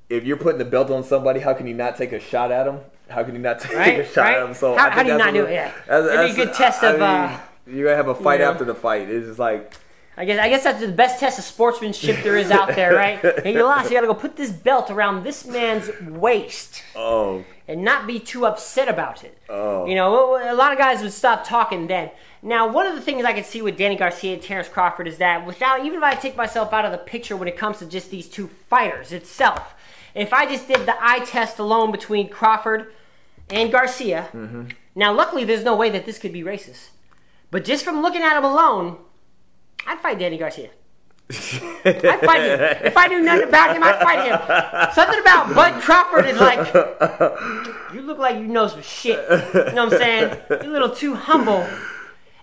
If 0.10 0.24
you're 0.24 0.38
putting 0.38 0.60
the 0.60 0.66
belt 0.66 0.92
on 0.92 1.04
somebody, 1.04 1.40
how 1.40 1.54
can 1.54 1.66
you 1.68 1.74
not 1.74 1.96
take 1.98 2.12
a 2.12 2.20
shot 2.20 2.52
at 2.52 2.68
him? 2.68 2.80
How 3.10 3.24
can 3.24 3.34
you 3.36 3.42
not 3.42 3.60
take 3.62 3.76
Right, 3.76 4.00
a 4.00 4.06
shot 4.06 4.22
right. 4.22 4.38
at 4.38 4.48
him? 4.48 4.54
So 4.54 4.76
How- 4.76 4.90
how 4.92 5.04
do 5.04 5.12
you 5.12 5.18
not 5.18 5.34
do 5.34 5.46
it? 5.46 5.54
Yeah. 5.54 5.72
It'd 5.90 6.36
be 6.36 6.42
a 6.42 6.46
good 6.46 6.54
test 6.54 6.84
I 6.84 6.88
of, 6.92 6.94
mean, 6.96 7.04
uh, 7.04 7.40
you're 7.68 7.86
gonna 7.86 7.98
have 7.98 8.08
a 8.08 8.16
fight 8.16 8.40
know. 8.42 8.52
after 8.52 8.64
the 8.66 8.76
fight. 8.76 9.10
It's 9.10 9.28
just 9.28 9.40
like 9.40 9.74
I 10.18 10.24
guess 10.26 10.40
I 10.40 10.48
guess 10.50 10.64
that's 10.64 10.80
the 10.80 10.88
best 10.88 11.20
test 11.20 11.40
of 11.40 11.46
sportsmanship 11.46 12.24
there 12.24 12.38
is 12.38 12.50
out 12.52 12.76
there, 12.76 12.94
right? 12.96 13.24
And 13.24 13.54
you 13.54 13.64
lost, 13.64 13.90
you 13.90 13.98
gotta 13.98 14.08
go 14.08 14.14
put 14.14 14.36
this 14.38 14.50
belt 14.52 14.90
around 14.90 15.24
this 15.24 15.46
man's 15.46 15.90
waist 16.02 16.82
oh 16.96 17.44
and 17.68 17.84
not 17.84 18.08
be 18.08 18.20
too 18.20 18.46
upset 18.46 18.88
about 18.88 19.24
it. 19.24 19.38
Oh. 19.50 19.86
You 19.86 19.96
know, 19.96 20.38
a 20.38 20.56
lot 20.56 20.72
of 20.72 20.78
guys 20.78 21.02
would 21.02 21.12
stop 21.12 21.46
talking 21.46 21.88
then. 21.88 22.12
Now, 22.42 22.68
one 22.72 22.86
of 22.86 22.94
the 22.96 23.02
things 23.02 23.26
I 23.26 23.34
can 23.34 23.44
see 23.44 23.62
with 23.64 23.76
Danny 23.76 23.96
Garcia 23.96 24.34
and 24.34 24.42
Terrence 24.42 24.68
Crawford 24.70 25.08
is 25.08 25.18
that 25.18 25.46
without, 25.48 25.84
even 25.84 25.98
if 25.98 26.04
I 26.04 26.14
take 26.14 26.36
myself 26.38 26.72
out 26.74 26.86
of 26.86 26.92
the 26.92 27.00
picture 27.00 27.36
when 27.36 27.48
it 27.48 27.58
comes 27.58 27.80
to 27.80 27.88
just 27.88 28.12
these 28.12 28.30
two 28.30 28.48
fighters 28.70 29.12
itself, 29.12 29.74
if 30.14 30.32
I 30.32 30.46
just 30.46 30.68
did 30.68 30.86
the 30.86 30.96
eye 31.04 31.26
test 31.26 31.58
alone 31.58 31.92
between 31.92 32.30
Crawford 32.30 32.94
and 33.50 33.72
Garcia, 33.72 34.30
Mm-hmm. 34.34 34.68
now 34.94 35.12
luckily 35.12 35.44
there's 35.44 35.64
no 35.64 35.76
way 35.76 35.90
that 35.90 36.06
this 36.06 36.20
could 36.20 36.32
be 36.32 36.44
racist. 36.44 36.90
But 37.50 37.66
just 37.66 37.84
from 37.84 38.02
looking 38.04 38.22
at 38.22 38.38
him 38.38 38.44
alone, 38.44 38.98
I'd 39.86 40.00
fight 40.00 40.20
Danny 40.20 40.38
Garcia. 40.38 40.70
I'd 41.30 42.20
fight 42.22 42.42
him. 42.42 42.60
If 42.86 42.96
I 42.98 43.08
knew 43.08 43.22
nothing 43.22 43.48
about 43.48 43.76
him, 43.76 43.84
I'd 43.84 44.00
fight 44.00 44.28
him. 44.28 44.94
Something 44.94 45.20
about 45.20 45.56
Bud 45.56 45.82
Crawford 45.82 46.26
is 46.26 46.40
like, 46.40 46.74
you 47.94 48.02
look 48.02 48.18
like 48.18 48.36
you 48.36 48.48
know 48.48 48.68
some 48.68 48.82
shit. 48.82 49.20
You 49.30 49.74
know 49.74 49.86
what 49.86 49.94
I'm 49.94 50.00
saying? 50.00 50.38
You're 50.50 50.62
a 50.62 50.68
little 50.68 50.90
too 50.90 51.16
humble. 51.16 51.66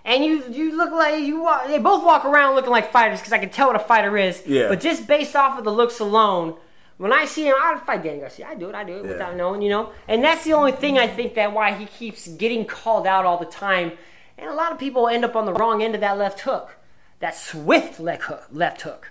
And 0.05 0.25
you 0.25 0.43
you 0.49 0.75
look 0.75 0.91
like 0.91 1.23
you 1.23 1.41
walk, 1.43 1.67
they 1.67 1.79
both 1.79 2.03
walk 2.03 2.25
around 2.25 2.55
looking 2.55 2.71
like 2.71 2.91
fighters 2.91 3.19
because 3.19 3.31
I 3.31 3.37
can 3.37 3.49
tell 3.49 3.67
what 3.67 3.77
a 3.77 3.79
fighter 3.79 4.17
is. 4.17 4.43
Yeah. 4.45 4.67
But 4.67 4.81
just 4.81 5.07
based 5.07 5.33
off 5.33 5.57
of 5.57 5.63
the 5.63 5.71
looks 5.71 6.01
alone, 6.01 6.55
when 6.97 7.13
I 7.13 7.23
see 7.23 7.47
him, 7.47 7.55
I'd 7.57 7.81
fight 7.85 8.03
Danny 8.03 8.19
Garcia. 8.19 8.47
I 8.49 8.55
do 8.55 8.67
it. 8.67 8.75
I 8.75 8.83
do 8.83 8.97
it 8.97 9.05
Yeah. 9.05 9.11
without 9.13 9.37
knowing, 9.37 9.61
you 9.61 9.69
know. 9.69 9.91
And 10.09 10.21
that's 10.21 10.43
the 10.43 10.51
only 10.53 10.73
thing 10.73 10.99
I 10.99 11.07
think 11.07 11.35
that 11.35 11.53
why 11.53 11.71
he 11.73 11.85
keeps 11.85 12.27
getting 12.27 12.65
called 12.65 13.07
out 13.07 13.23
all 13.23 13.37
the 13.37 13.45
time. 13.45 13.93
And 14.37 14.49
a 14.49 14.53
lot 14.53 14.73
of 14.73 14.77
people 14.77 15.07
end 15.07 15.23
up 15.23 15.37
on 15.37 15.45
the 15.45 15.53
wrong 15.53 15.81
end 15.81 15.95
of 15.95 16.01
that 16.01 16.17
left 16.17 16.41
hook, 16.41 16.75
that 17.23 17.37
swift 17.37 18.01
left 18.01 18.81
hook. 18.81 19.09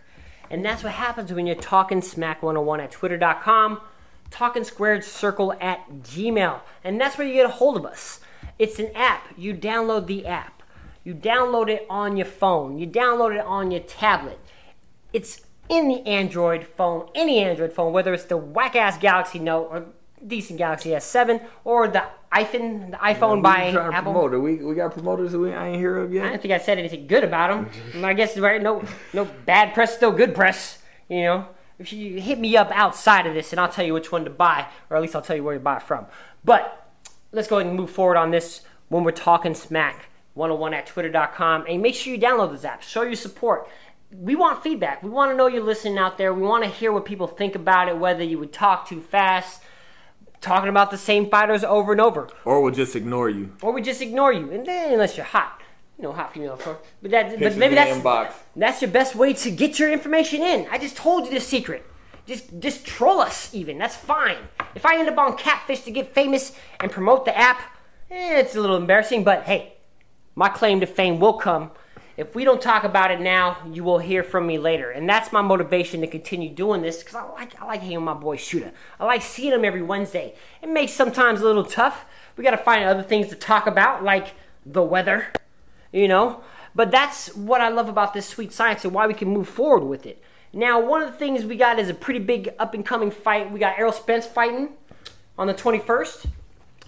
And 0.50 0.62
that's 0.62 0.84
what 0.84 0.92
happens 0.92 1.32
when 1.32 1.46
you're 1.46 1.56
talking 1.56 2.02
smack 2.02 2.42
101 2.42 2.80
at 2.80 2.90
twitter.com, 2.90 3.80
talking 4.30 4.64
squared 4.64 5.02
circle 5.02 5.54
at 5.62 5.90
gmail. 6.02 6.60
And 6.84 7.00
that's 7.00 7.16
where 7.16 7.26
you 7.26 7.32
get 7.32 7.46
a 7.46 7.48
hold 7.48 7.78
of 7.78 7.86
us. 7.86 8.20
It's 8.58 8.78
an 8.78 8.90
app. 8.94 9.28
You 9.38 9.54
download 9.54 10.08
the 10.08 10.26
app. 10.26 10.62
You 11.04 11.14
download 11.14 11.70
it 11.70 11.86
on 11.88 12.18
your 12.18 12.26
phone. 12.26 12.78
You 12.78 12.86
download 12.86 13.34
it 13.34 13.46
on 13.46 13.70
your 13.70 13.80
tablet. 13.80 14.38
It's 15.14 15.40
in 15.70 15.88
the 15.88 16.06
Android 16.06 16.66
phone, 16.66 17.08
any 17.14 17.38
Android 17.38 17.72
phone, 17.72 17.94
whether 17.94 18.12
it's 18.12 18.26
the 18.26 18.36
whack 18.36 18.76
ass 18.76 18.98
Galaxy 18.98 19.38
Note 19.38 19.68
or 19.70 19.86
decent 20.26 20.58
Galaxy 20.58 20.90
S7 20.90 21.42
or 21.64 21.88
the 21.88 22.04
iPhone, 22.32 22.90
the 22.90 22.96
iPhone 22.96 23.36
we 23.36 23.42
by 23.42 23.72
trying 23.72 23.90
to 23.90 23.96
Apple. 23.96 24.12
promote. 24.12 24.42
We 24.42 24.56
we 24.56 24.74
got 24.74 24.92
promoters 24.92 25.32
that 25.32 25.38
we 25.38 25.52
I 25.52 25.68
ain't 25.68 25.76
hear 25.76 25.98
of 25.98 26.12
yet. 26.12 26.24
I 26.24 26.28
don't 26.30 26.42
think 26.42 26.54
I 26.54 26.58
said 26.58 26.78
anything 26.78 27.06
good 27.06 27.24
about 27.24 27.70
them. 27.70 28.04
I 28.04 28.14
guess 28.14 28.38
right, 28.38 28.62
no, 28.62 28.82
no 29.12 29.24
bad 29.46 29.74
press, 29.74 29.94
still 29.94 30.12
good 30.12 30.34
press. 30.34 30.78
You 31.08 31.22
know, 31.22 31.48
if 31.78 31.92
you 31.92 32.20
hit 32.20 32.38
me 32.38 32.56
up 32.56 32.70
outside 32.72 33.26
of 33.26 33.34
this, 33.34 33.52
and 33.52 33.60
I'll 33.60 33.68
tell 33.68 33.84
you 33.84 33.92
which 33.92 34.10
one 34.10 34.24
to 34.24 34.30
buy, 34.30 34.66
or 34.88 34.96
at 34.96 35.02
least 35.02 35.14
I'll 35.14 35.22
tell 35.22 35.36
you 35.36 35.44
where 35.44 35.54
to 35.54 35.60
buy 35.60 35.76
it 35.76 35.82
from. 35.82 36.06
But 36.44 36.90
let's 37.32 37.48
go 37.48 37.58
ahead 37.58 37.66
and 37.68 37.76
move 37.76 37.90
forward 37.90 38.16
on 38.16 38.30
this 38.30 38.62
when 38.88 39.04
we're 39.04 39.10
talking 39.12 39.54
smack 39.54 40.06
101 40.34 40.74
at 40.74 40.86
twitter.com, 40.86 41.66
and 41.68 41.82
make 41.82 41.94
sure 41.94 42.14
you 42.14 42.20
download 42.20 42.52
this 42.52 42.64
app. 42.64 42.82
Show 42.82 43.02
your 43.02 43.14
support. 43.16 43.68
We 44.10 44.36
want 44.36 44.62
feedback. 44.62 45.02
We 45.02 45.10
want 45.10 45.30
to 45.30 45.36
know 45.36 45.46
you're 45.46 45.62
listening 45.62 45.98
out 45.98 46.18
there. 46.18 46.32
We 46.34 46.42
want 46.42 46.64
to 46.64 46.70
hear 46.70 46.92
what 46.92 47.04
people 47.04 47.26
think 47.26 47.54
about 47.54 47.88
it, 47.88 47.96
whether 47.98 48.22
you 48.22 48.38
would 48.38 48.52
talk 48.52 48.88
too 48.88 49.00
fast, 49.00 49.62
talking 50.42 50.68
about 50.68 50.90
the 50.90 50.98
same 50.98 51.30
fighters 51.30 51.64
over 51.64 51.92
and 51.92 52.00
over 52.00 52.28
Or 52.44 52.60
we'll 52.60 52.74
just 52.74 52.94
ignore 52.94 53.30
you. 53.30 53.52
or 53.62 53.72
we 53.72 53.80
just 53.80 54.02
ignore 54.02 54.32
you. 54.32 54.50
And 54.50 54.66
then, 54.66 54.92
unless 54.92 55.16
you're 55.16 55.24
hot, 55.24 55.62
you 55.96 56.02
know, 56.04 56.12
hot 56.12 56.34
female, 56.34 56.54
of 56.54 56.60
course. 56.60 56.78
But 57.00 57.10
that, 57.12 57.40
but 57.40 57.56
maybe 57.56 57.74
that's 57.74 57.96
inbox. 57.98 58.34
that's 58.56 58.82
your 58.82 58.90
best 58.90 59.14
way 59.14 59.32
to 59.32 59.50
get 59.50 59.78
your 59.78 59.90
information 59.90 60.42
in. 60.42 60.66
I 60.70 60.76
just 60.78 60.96
told 60.96 61.24
you 61.26 61.32
the 61.32 61.40
secret. 61.40 61.86
Just 62.26 62.60
just 62.60 62.84
troll 62.86 63.20
us, 63.20 63.52
even. 63.54 63.78
That's 63.78 63.96
fine. 63.96 64.36
If 64.76 64.84
I 64.86 64.98
end 64.98 65.08
up 65.08 65.18
on 65.18 65.36
Catfish 65.36 65.80
to 65.82 65.90
get 65.90 66.14
famous 66.14 66.54
and 66.80 66.90
promote 66.90 67.24
the 67.24 67.36
app, 67.36 67.60
eh, 68.10 68.38
it's 68.38 68.54
a 68.54 68.60
little 68.60 68.76
embarrassing. 68.76 69.24
But 69.24 69.42
hey, 69.44 69.74
my 70.36 70.48
claim 70.48 70.78
to 70.80 70.86
fame 70.86 71.18
will 71.18 71.32
come. 71.34 71.72
If 72.16 72.34
we 72.34 72.44
don't 72.44 72.60
talk 72.60 72.84
about 72.84 73.10
it 73.10 73.20
now, 73.20 73.58
you 73.70 73.84
will 73.84 73.98
hear 73.98 74.22
from 74.22 74.46
me 74.46 74.58
later, 74.58 74.90
and 74.90 75.08
that's 75.08 75.32
my 75.32 75.40
motivation 75.40 76.02
to 76.02 76.06
continue 76.06 76.50
doing 76.50 76.82
this 76.82 76.98
because 76.98 77.14
I 77.14 77.22
like 77.30 77.60
I 77.60 77.66
like 77.66 77.80
hanging 77.80 77.96
with 77.96 78.04
my 78.04 78.14
boy 78.14 78.36
Shooter. 78.36 78.72
I 79.00 79.04
like 79.06 79.22
seeing 79.22 79.52
him 79.52 79.64
every 79.64 79.82
Wednesday. 79.82 80.34
It 80.62 80.68
makes 80.68 80.92
sometimes 80.92 81.40
a 81.40 81.44
little 81.44 81.64
tough. 81.64 82.04
We 82.36 82.44
got 82.44 82.50
to 82.50 82.58
find 82.58 82.84
other 82.84 83.02
things 83.02 83.28
to 83.28 83.34
talk 83.34 83.66
about, 83.66 84.04
like 84.04 84.34
the 84.66 84.82
weather, 84.82 85.28
you 85.92 86.08
know. 86.08 86.42
But 86.74 86.90
that's 86.90 87.34
what 87.34 87.60
I 87.60 87.68
love 87.68 87.88
about 87.88 88.14
this 88.14 88.26
sweet 88.26 88.52
science 88.52 88.84
and 88.84 88.94
why 88.94 89.06
we 89.06 89.14
can 89.14 89.28
move 89.28 89.48
forward 89.48 89.84
with 89.84 90.06
it. 90.06 90.22
Now, 90.52 90.80
one 90.80 91.02
of 91.02 91.10
the 91.10 91.18
things 91.18 91.44
we 91.44 91.56
got 91.56 91.78
is 91.78 91.88
a 91.88 91.94
pretty 91.94 92.20
big 92.20 92.50
up 92.58 92.74
and 92.74 92.84
coming 92.84 93.10
fight. 93.10 93.50
We 93.50 93.58
got 93.58 93.78
Errol 93.78 93.92
Spence 93.92 94.26
fighting 94.26 94.70
on 95.38 95.46
the 95.46 95.54
21st. 95.54 96.26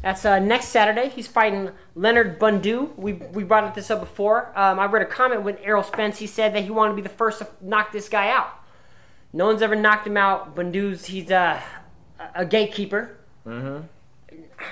That's 0.05 0.27
uh, 0.27 0.39
next 0.39 0.69
Saturday. 0.69 1.09
He's 1.09 1.27
fighting 1.27 1.71
Leonard 1.95 2.39
Bundu. 2.39 2.95
We, 2.99 3.15
we 3.15 3.43
brought 3.43 3.75
this 3.75 3.91
up 3.91 4.01
before. 4.01 4.53
Um, 4.55 4.79
I 4.79 4.85
read 4.85 5.01
a 5.01 5.07
comment 5.07 5.45
when 5.45 5.57
Errol 5.59 5.83
Spence. 5.83 6.19
He 6.19 6.27
said 6.27 6.55
that 6.55 6.65
he 6.65 6.71
wanted 6.71 6.91
to 6.91 6.97
be 6.97 7.01
the 7.01 7.09
first 7.09 7.39
to 7.39 7.49
knock 7.63 7.91
this 7.91 8.11
guy 8.11 8.29
out. 8.29 8.51
No 9.33 9.47
one's 9.47 9.63
ever 9.63 9.75
knocked 9.75 10.07
him 10.07 10.19
out. 10.19 10.55
Bundu's 10.55 11.07
he's 11.07 11.31
uh, 11.31 11.59
a 12.21 12.43
a 12.43 12.45
gatekeeper. 12.45 13.17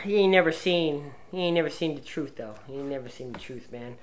He 0.05 0.17
ain't 0.17 0.33
never 0.33 0.53
seen 0.53 1.13
he 1.31 1.39
ain't 1.39 1.55
never 1.55 1.71
seen 1.71 1.95
the 1.95 2.03
truth 2.03 2.37
though. 2.37 2.55
He 2.67 2.75
ain't 2.75 2.89
never 2.89 3.09
seen 3.09 3.33
the 3.33 3.39
truth, 3.39 3.73
man. 3.73 3.97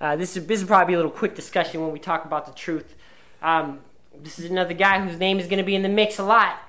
Uh, 0.00 0.14
this 0.14 0.36
is 0.36 0.46
this 0.46 0.60
is 0.60 0.68
probably 0.68 0.94
a 0.94 0.98
little 0.98 1.10
quick 1.10 1.34
discussion 1.34 1.80
when 1.80 1.90
we 1.90 1.98
talk 1.98 2.24
about 2.24 2.46
the 2.46 2.52
truth. 2.52 2.94
Um, 3.42 3.80
this 4.16 4.38
is 4.38 4.48
another 4.48 4.72
guy 4.72 5.04
whose 5.04 5.18
name 5.18 5.40
is 5.40 5.48
going 5.48 5.58
to 5.58 5.64
be 5.64 5.74
in 5.74 5.82
the 5.82 5.88
mix 5.88 6.20
a 6.20 6.24
lot. 6.24 6.60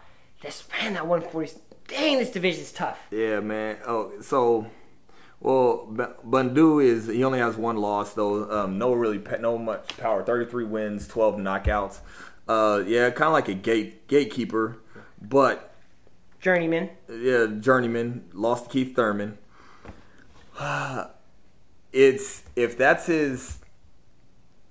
This 0.42 0.68
man, 0.82 0.96
that 0.96 1.06
140. 1.06 1.62
Dang, 1.88 2.18
this 2.18 2.32
division's 2.32 2.72
tough. 2.72 3.00
Yeah, 3.12 3.40
man. 3.40 3.78
Oh, 3.86 4.12
so 4.22 4.68
well, 5.40 5.86
B- 5.86 6.04
Bundu 6.28 6.84
is 6.84 7.08
he 7.08 7.24
only 7.24 7.40
has 7.40 7.56
one 7.56 7.78
loss 7.78 8.14
though. 8.14 8.50
Um, 8.52 8.78
no 8.78 8.94
really 8.94 9.22
no 9.40 9.58
much 9.58 9.98
power. 9.98 10.24
Thirty 10.24 10.50
three 10.50 10.66
wins, 10.66 11.08
twelve 11.08 11.36
knockouts. 11.36 12.00
Uh, 12.48 12.84
yeah, 12.86 13.10
kind 13.10 13.28
of 13.28 13.34
like 13.34 13.48
a 13.50 13.54
gate 13.54 14.08
gatekeeper, 14.08 14.78
but 15.22 15.74
Journeyman. 16.40 16.90
yeah, 17.10 17.48
journeyman 17.60 18.30
lost 18.34 18.66
to 18.66 18.70
Keith 18.70 18.96
Thurman. 18.96 19.38
It's 21.94 22.44
if 22.56 22.78
that's 22.78 23.06
his. 23.06 23.60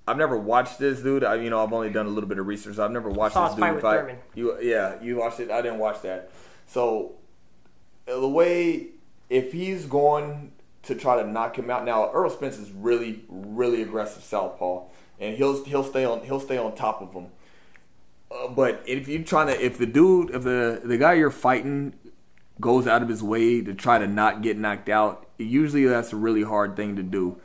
I've 0.07 0.17
never 0.17 0.37
watched 0.37 0.79
this 0.79 1.01
dude. 1.01 1.23
I, 1.23 1.35
you 1.35 1.49
know, 1.49 1.61
I've 1.61 1.73
only 1.73 1.89
done 1.89 2.05
a 2.05 2.09
little 2.09 2.29
bit 2.29 2.37
of 2.37 2.45
research. 2.47 2.77
I've 2.77 2.91
never 2.91 3.09
watched 3.09 3.35
this 3.35 3.49
his 3.49 3.59
fight 3.59 3.73
dude 3.73 3.81
fight. 3.81 3.97
Thurman. 4.01 4.17
You, 4.35 4.61
yeah, 4.61 5.01
you 5.01 5.17
watched 5.17 5.39
it. 5.39 5.51
I 5.51 5.61
didn't 5.61 5.79
watch 5.79 6.01
that. 6.03 6.31
So 6.67 7.15
uh, 8.07 8.19
the 8.19 8.27
way 8.27 8.87
if 9.29 9.51
he's 9.51 9.85
going 9.85 10.51
to 10.83 10.95
try 10.95 11.21
to 11.21 11.27
knock 11.27 11.57
him 11.57 11.69
out 11.69 11.85
now, 11.85 12.09
Errol 12.11 12.29
Spence 12.29 12.57
is 12.57 12.71
really, 12.71 13.23
really 13.29 13.81
aggressive 13.81 14.23
southpaw, 14.23 14.83
and 15.19 15.35
he'll 15.35 15.63
he'll 15.65 15.83
stay 15.83 16.05
on 16.05 16.23
he'll 16.23 16.39
stay 16.39 16.57
on 16.57 16.75
top 16.75 17.01
of 17.01 17.13
him. 17.13 17.27
Uh, 18.29 18.47
but 18.49 18.83
if 18.85 19.07
you're 19.07 19.23
trying 19.23 19.47
to, 19.47 19.65
if 19.65 19.77
the 19.77 19.85
dude, 19.85 20.29
if 20.31 20.43
the 20.43 20.81
the 20.83 20.97
guy 20.97 21.13
you're 21.13 21.31
fighting 21.31 21.93
goes 22.59 22.87
out 22.87 23.01
of 23.01 23.09
his 23.09 23.23
way 23.23 23.61
to 23.61 23.73
try 23.73 23.97
to 23.97 24.07
not 24.07 24.41
get 24.41 24.57
knocked 24.57 24.89
out, 24.89 25.27
usually 25.37 25.85
that's 25.85 26.13
a 26.13 26.15
really 26.15 26.43
hard 26.43 26.75
thing 26.75 26.95
to 26.95 27.03
do. 27.03 27.39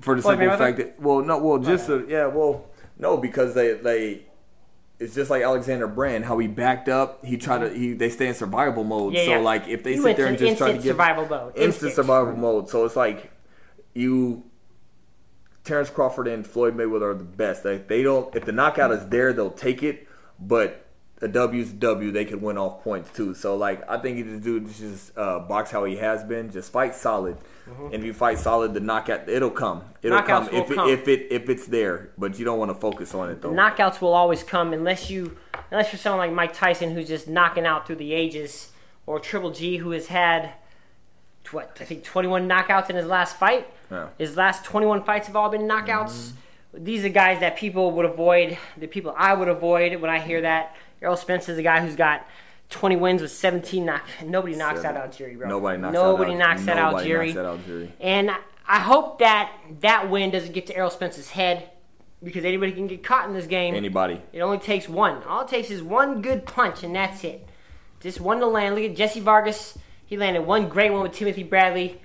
For 0.00 0.14
the 0.14 0.22
Floyd 0.22 0.38
simple 0.38 0.56
fact 0.56 0.78
that, 0.78 1.00
well, 1.00 1.20
no, 1.22 1.38
well, 1.38 1.58
just 1.58 1.90
uh 1.90 2.06
yeah, 2.06 2.26
well, 2.26 2.66
no, 2.98 3.16
because 3.16 3.54
they 3.54 3.74
they. 3.74 4.26
It's 5.00 5.14
just 5.14 5.30
like 5.30 5.42
Alexander 5.42 5.86
Brand, 5.88 6.26
how 6.26 6.38
he 6.38 6.46
backed 6.46 6.88
up. 6.90 7.24
He 7.24 7.38
tried 7.38 7.60
to. 7.60 7.70
He 7.70 7.94
they 7.94 8.10
stay 8.10 8.28
in 8.28 8.34
survival 8.34 8.84
mode. 8.84 9.14
Yeah, 9.14 9.24
so 9.24 9.30
yeah. 9.30 9.38
like 9.38 9.66
if 9.66 9.82
they 9.82 9.94
He 9.94 9.98
sit 10.00 10.16
there 10.18 10.26
and 10.26 10.36
just 10.38 10.58
try 10.58 10.68
to 10.72 10.74
get 10.74 10.84
survival 10.84 11.26
mode. 11.26 11.48
instant, 11.56 11.64
Instant. 11.64 11.94
survival 11.94 12.36
mode. 12.36 12.68
So 12.68 12.84
it's 12.84 12.96
like 12.96 13.32
you 13.94 14.44
Terrence 15.64 15.88
Crawford 15.90 16.28
and 16.28 16.46
Floyd 16.46 16.76
Mayweather 16.76 17.12
are 17.12 17.14
the 17.14 17.24
best. 17.24 17.62
They, 17.64 17.78
they 17.78 18.02
don't 18.02 18.34
if 18.36 18.44
the 18.44 18.52
knockout 18.52 18.92
is 18.92 19.08
there, 19.08 19.32
they'll 19.32 19.50
take 19.50 19.82
it. 19.82 20.06
But 20.38 20.84
a 21.22 21.28
W's 21.28 21.72
W, 21.72 22.10
they 22.10 22.24
could 22.24 22.40
win 22.40 22.56
off 22.56 22.82
points 22.82 23.10
too. 23.10 23.34
So 23.34 23.56
like 23.56 23.88
I 23.88 23.98
think 23.98 24.24
this 24.26 24.40
dude 24.40 24.72
just 24.72 25.16
uh, 25.16 25.40
box 25.40 25.70
how 25.70 25.84
he 25.84 25.96
has 25.96 26.24
been. 26.24 26.50
Just 26.50 26.72
fight 26.72 26.94
solid, 26.94 27.36
and 27.66 27.94
if 27.94 28.04
you 28.04 28.14
fight 28.14 28.38
solid, 28.38 28.72
the 28.74 28.80
knockout 28.80 29.28
it'll 29.28 29.50
come. 29.50 29.84
It'll 30.02 30.18
Mm-hmm. 30.18 30.30
Knockouts 30.30 30.48
come 30.48 30.54
if 30.54 30.70
it, 30.70 30.74
come. 30.74 30.88
if 30.90 31.08
it 31.08 31.26
if 31.30 31.48
it's 31.50 31.66
there. 31.66 32.10
But 32.16 32.38
you 32.38 32.44
don't 32.44 32.58
want 32.58 32.70
to 32.70 32.74
focus 32.74 33.14
on 33.14 33.30
it 33.30 33.42
though. 33.42 33.52
Knockouts 33.52 34.00
will 34.00 34.14
always 34.14 34.42
come 34.42 34.72
unless 34.72 35.10
you 35.10 35.36
unless 35.70 35.92
you're 35.92 36.00
someone 36.00 36.20
like 36.26 36.34
Mike 36.34 36.54
Tyson 36.54 36.94
who's 36.94 37.08
just 37.08 37.28
knocking 37.28 37.66
out 37.66 37.86
through 37.86 37.96
the 37.96 38.12
ages, 38.14 38.70
or 39.06 39.20
Triple 39.20 39.50
G 39.50 39.76
who 39.76 39.90
has 39.90 40.06
had 40.08 40.54
what 41.52 41.76
I 41.80 41.84
think 41.84 42.04
21 42.04 42.48
knockouts 42.48 42.90
in 42.90 42.96
his 42.96 43.06
last 43.06 43.36
fight. 43.36 43.66
Yeah. 43.90 44.08
His 44.18 44.36
last 44.36 44.64
21 44.64 45.04
fights 45.04 45.26
have 45.26 45.36
all 45.36 45.48
been 45.50 45.62
knockouts. 45.62 46.32
These 46.72 47.04
are 47.04 47.08
guys 47.08 47.40
that 47.40 47.56
people 47.56 47.90
would 47.92 48.04
avoid. 48.04 48.56
The 48.76 48.86
people 48.86 49.12
I 49.18 49.34
would 49.34 49.48
avoid 49.48 50.00
when 50.00 50.10
I 50.10 50.20
hear 50.20 50.40
that. 50.42 50.76
Errol 51.02 51.16
Spence 51.16 51.48
is 51.48 51.58
a 51.58 51.62
guy 51.62 51.80
who's 51.80 51.96
got 51.96 52.26
20 52.70 52.96
wins 52.96 53.22
with 53.22 53.32
17 53.32 53.84
knock. 53.84 54.02
Nobody 54.24 54.54
knocks 54.54 54.82
Seven. 54.82 55.00
out 55.00 55.10
Algieri, 55.12 55.36
bro. 55.36 55.48
Nobody 55.48 55.78
knocks 55.78 55.94
Nobody 55.94 56.32
out 56.32 56.38
knocks 56.38 56.68
out 56.68 56.76
nobody 56.92 57.10
Algieri. 57.10 57.34
knocks 57.34 57.38
out 57.38 57.58
Algieri. 57.58 57.90
And 58.00 58.30
I 58.66 58.78
hope 58.78 59.18
that 59.18 59.52
that 59.80 60.10
win 60.10 60.30
doesn't 60.30 60.52
get 60.52 60.66
to 60.68 60.76
Errol 60.76 60.90
Spence's 60.90 61.30
head 61.30 61.70
because 62.22 62.44
anybody 62.44 62.72
can 62.72 62.86
get 62.86 63.02
caught 63.02 63.28
in 63.28 63.34
this 63.34 63.46
game. 63.46 63.74
Anybody. 63.74 64.20
It 64.32 64.40
only 64.40 64.58
takes 64.58 64.88
one. 64.88 65.22
All 65.24 65.42
it 65.42 65.48
takes 65.48 65.70
is 65.70 65.82
one 65.82 66.22
good 66.22 66.46
punch, 66.46 66.82
and 66.82 66.94
that's 66.94 67.24
it. 67.24 67.48
Just 68.00 68.20
one 68.20 68.38
to 68.40 68.46
land. 68.46 68.74
Look 68.74 68.84
at 68.84 68.96
Jesse 68.96 69.20
Vargas. 69.20 69.76
He 70.06 70.16
landed 70.16 70.42
one 70.42 70.68
great 70.68 70.92
one 70.92 71.02
with 71.02 71.12
Timothy 71.12 71.42
Bradley. 71.42 72.00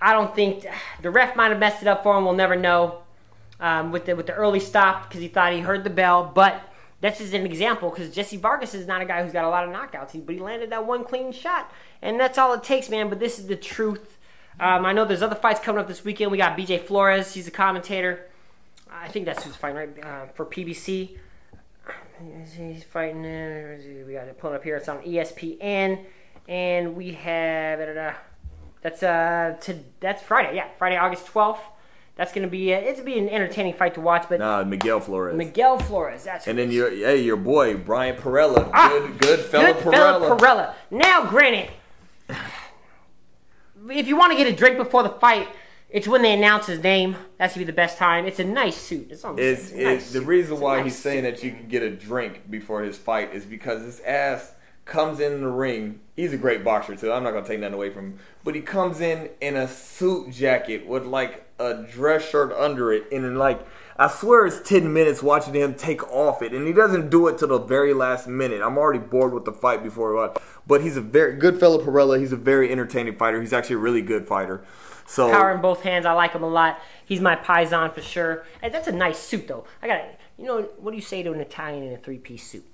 I 0.00 0.12
don't 0.12 0.34
think 0.34 0.66
the 1.02 1.10
ref 1.10 1.36
might 1.36 1.48
have 1.50 1.58
messed 1.58 1.82
it 1.82 1.88
up 1.88 2.02
for 2.02 2.16
him. 2.16 2.24
We'll 2.24 2.34
never 2.34 2.56
know 2.56 3.02
um, 3.60 3.92
with 3.92 4.06
the 4.06 4.14
with 4.14 4.26
the 4.26 4.34
early 4.34 4.60
stop 4.60 5.08
because 5.08 5.20
he 5.20 5.28
thought 5.28 5.52
he 5.52 5.60
heard 5.60 5.84
the 5.84 5.90
bell. 5.90 6.30
But 6.34 6.60
that's 7.00 7.18
just 7.18 7.34
an 7.34 7.44
example 7.46 7.90
because 7.90 8.14
Jesse 8.14 8.36
Vargas 8.36 8.74
is 8.74 8.86
not 8.86 9.00
a 9.02 9.04
guy 9.04 9.22
who's 9.22 9.32
got 9.32 9.44
a 9.44 9.48
lot 9.48 9.64
of 9.68 9.70
knockouts, 9.74 10.12
he- 10.12 10.20
but 10.20 10.34
he 10.34 10.40
landed 10.40 10.70
that 10.70 10.86
one 10.86 11.04
clean 11.04 11.32
shot, 11.32 11.70
and 12.02 12.18
that's 12.18 12.38
all 12.38 12.52
it 12.54 12.62
takes, 12.62 12.88
man. 12.88 13.08
But 13.08 13.20
this 13.20 13.38
is 13.38 13.46
the 13.46 13.56
truth. 13.56 14.18
Um, 14.58 14.86
I 14.86 14.92
know 14.92 15.04
there's 15.04 15.22
other 15.22 15.34
fights 15.34 15.60
coming 15.60 15.80
up 15.80 15.86
this 15.88 16.04
weekend. 16.04 16.30
We 16.30 16.38
got 16.38 16.56
BJ 16.56 16.78
Flores. 16.80 17.34
He's 17.34 17.46
a 17.46 17.50
commentator. 17.50 18.26
I 18.90 19.08
think 19.08 19.26
that's 19.26 19.44
who's 19.44 19.54
fighting 19.56 19.76
right 19.76 20.04
uh, 20.04 20.26
for 20.34 20.46
PBC. 20.46 21.18
He's 22.56 22.82
fighting. 22.84 23.26
Uh, 23.26 23.76
we 24.06 24.14
got 24.14 24.26
it 24.26 24.38
pulled 24.38 24.54
up 24.54 24.64
here. 24.64 24.76
It's 24.76 24.88
on 24.88 25.02
ESPN, 25.02 26.04
and 26.48 26.96
we 26.96 27.12
have. 27.12 27.78
That's 28.80 29.02
uh, 29.02 29.56
to, 29.60 29.78
that's 30.00 30.22
Friday. 30.22 30.56
Yeah, 30.56 30.68
Friday, 30.78 30.96
August 30.96 31.26
twelfth. 31.26 31.60
That's 32.16 32.32
gonna 32.32 32.46
be. 32.48 32.72
Uh, 32.74 32.78
it's 32.78 32.98
gonna 33.00 33.12
be 33.12 33.18
an 33.18 33.28
entertaining 33.28 33.74
fight 33.74 33.94
to 33.94 34.00
watch. 34.00 34.26
But 34.28 34.38
Nah, 34.40 34.64
Miguel 34.64 35.00
Flores. 35.00 35.36
Miguel 35.36 35.78
Flores. 35.78 36.24
That's 36.24 36.46
and 36.46 36.58
then 36.58 36.70
your 36.70 36.90
hey, 36.90 37.18
your 37.20 37.36
boy 37.36 37.76
Brian 37.76 38.16
Perrella. 38.16 38.70
Ah, 38.72 38.88
good 38.88 39.18
good 39.18 39.40
fella 39.40 39.72
Good 39.74 39.82
Perrella. 39.82 39.92
fella 39.92 40.36
Perrella. 40.38 40.74
Now, 40.90 41.28
granted, 41.28 41.70
if 43.90 44.08
you 44.08 44.16
want 44.16 44.32
to 44.32 44.38
get 44.38 44.46
a 44.46 44.56
drink 44.56 44.78
before 44.78 45.02
the 45.02 45.10
fight, 45.10 45.48
it's 45.90 46.08
when 46.08 46.22
they 46.22 46.32
announce 46.32 46.66
his 46.66 46.82
name. 46.82 47.16
That's 47.38 47.54
gonna 47.54 47.66
be 47.66 47.70
the 47.70 47.76
best 47.76 47.98
time. 47.98 48.26
It's 48.26 48.38
a 48.40 48.44
nice 48.44 48.76
suit. 48.76 49.08
It's, 49.10 49.22
It's, 49.36 49.70
it's 49.70 49.74
nice 49.74 50.06
the 50.12 50.18
suit. 50.20 50.26
reason 50.26 50.54
It's 50.54 50.62
why 50.62 50.76
nice 50.76 50.84
he's 50.86 50.98
saying 50.98 51.24
that 51.24 51.42
you 51.44 51.50
can 51.52 51.68
get 51.68 51.82
a 51.82 51.90
drink 51.90 52.50
before 52.50 52.82
his 52.82 52.96
fight 52.96 53.34
is 53.34 53.44
because 53.44 53.82
his 53.82 54.00
ass 54.00 54.52
comes 54.86 55.20
in 55.20 55.42
the 55.42 55.48
ring. 55.48 56.00
He's 56.14 56.32
a 56.32 56.38
great 56.38 56.64
boxer 56.64 56.96
too. 56.96 57.12
I'm 57.12 57.22
not 57.22 57.32
gonna 57.32 57.46
take 57.46 57.60
nothing 57.60 57.74
away 57.74 57.90
from 57.90 58.12
him, 58.12 58.18
but 58.42 58.54
he 58.54 58.62
comes 58.62 59.00
in 59.00 59.28
in 59.40 59.56
a 59.56 59.68
suit 59.68 60.30
jacket 60.30 60.86
with 60.86 61.04
like 61.04 61.46
a 61.58 61.82
dress 61.82 62.26
shirt 62.26 62.52
under 62.52 62.92
it, 62.92 63.04
and 63.12 63.36
like 63.36 63.66
I 63.98 64.08
swear 64.08 64.46
it's 64.46 64.66
ten 64.66 64.92
minutes 64.92 65.22
watching 65.22 65.54
him 65.54 65.74
take 65.74 66.02
off 66.10 66.40
it, 66.40 66.52
and 66.52 66.66
he 66.66 66.72
doesn't 66.72 67.10
do 67.10 67.26
it 67.28 67.38
till 67.38 67.48
the 67.48 67.58
very 67.58 67.92
last 67.92 68.26
minute. 68.26 68.62
I'm 68.62 68.78
already 68.78 69.00
bored 69.00 69.34
with 69.34 69.44
the 69.44 69.52
fight 69.52 69.82
before, 69.82 70.32
but 70.66 70.80
he's 70.80 70.96
a 70.96 71.02
very 71.02 71.36
good 71.36 71.60
fellow, 71.60 71.78
Perrella. 71.78 72.18
He's 72.18 72.32
a 72.32 72.36
very 72.36 72.70
entertaining 72.72 73.16
fighter. 73.16 73.40
He's 73.40 73.52
actually 73.52 73.76
a 73.76 73.80
really 73.80 74.02
good 74.02 74.26
fighter. 74.26 74.64
So 75.06 75.30
power 75.30 75.52
in 75.52 75.60
both 75.60 75.82
hands. 75.82 76.06
I 76.06 76.12
like 76.12 76.32
him 76.32 76.42
a 76.42 76.48
lot. 76.48 76.80
He's 77.04 77.20
my 77.20 77.36
paisan 77.36 77.92
for 77.92 78.02
sure. 78.02 78.44
Hey, 78.62 78.70
that's 78.70 78.88
a 78.88 78.92
nice 78.92 79.18
suit 79.18 79.48
though. 79.48 79.66
I 79.82 79.88
got. 79.88 80.02
You 80.38 80.44
know 80.44 80.62
what 80.78 80.90
do 80.90 80.96
you 80.96 81.02
say 81.02 81.22
to 81.22 81.32
an 81.32 81.40
Italian 81.40 81.82
in 81.82 81.94
a 81.94 81.96
three-piece 81.96 82.46
suit? 82.46 82.66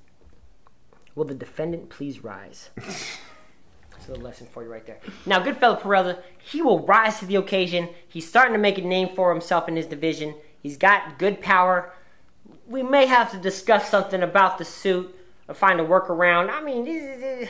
Will 1.15 1.25
the 1.25 1.35
defendant 1.35 1.91
please 1.91 2.25
rise? 2.25 2.71
That's 2.77 4.09
a 4.09 4.15
lesson 4.15 4.47
for 4.47 4.63
you 4.63 4.71
right 4.71 4.85
there. 4.85 4.99
Now, 5.27 5.39
good 5.39 5.59
fellow 5.59 5.77
Perrella, 5.77 6.21
he 6.39 6.63
will 6.63 6.85
rise 6.87 7.19
to 7.21 7.27
the 7.27 7.37
occasion. 7.37 7.89
He's 8.09 8.29
starting 8.29 8.53
to 8.53 8.59
make 8.59 8.79
a 8.79 8.83
name 8.83 9.15
for 9.15 9.31
himself 9.33 9.69
in 9.69 9.77
his 9.77 9.87
division. 9.87 10.35
He's 10.63 10.77
got 10.77 11.19
good 11.19 11.41
power. 11.41 11.93
We 12.67 12.83
may 12.83 13.07
have 13.07 13.31
to 13.33 13.39
discuss 13.39 13.89
something 13.89 14.23
about 14.23 14.59
the 14.59 14.65
suit 14.65 15.15
or 15.49 15.55
find 15.55 15.81
a 15.81 15.85
workaround. 15.85 16.51
I 16.51 16.63
mean, 16.63 17.49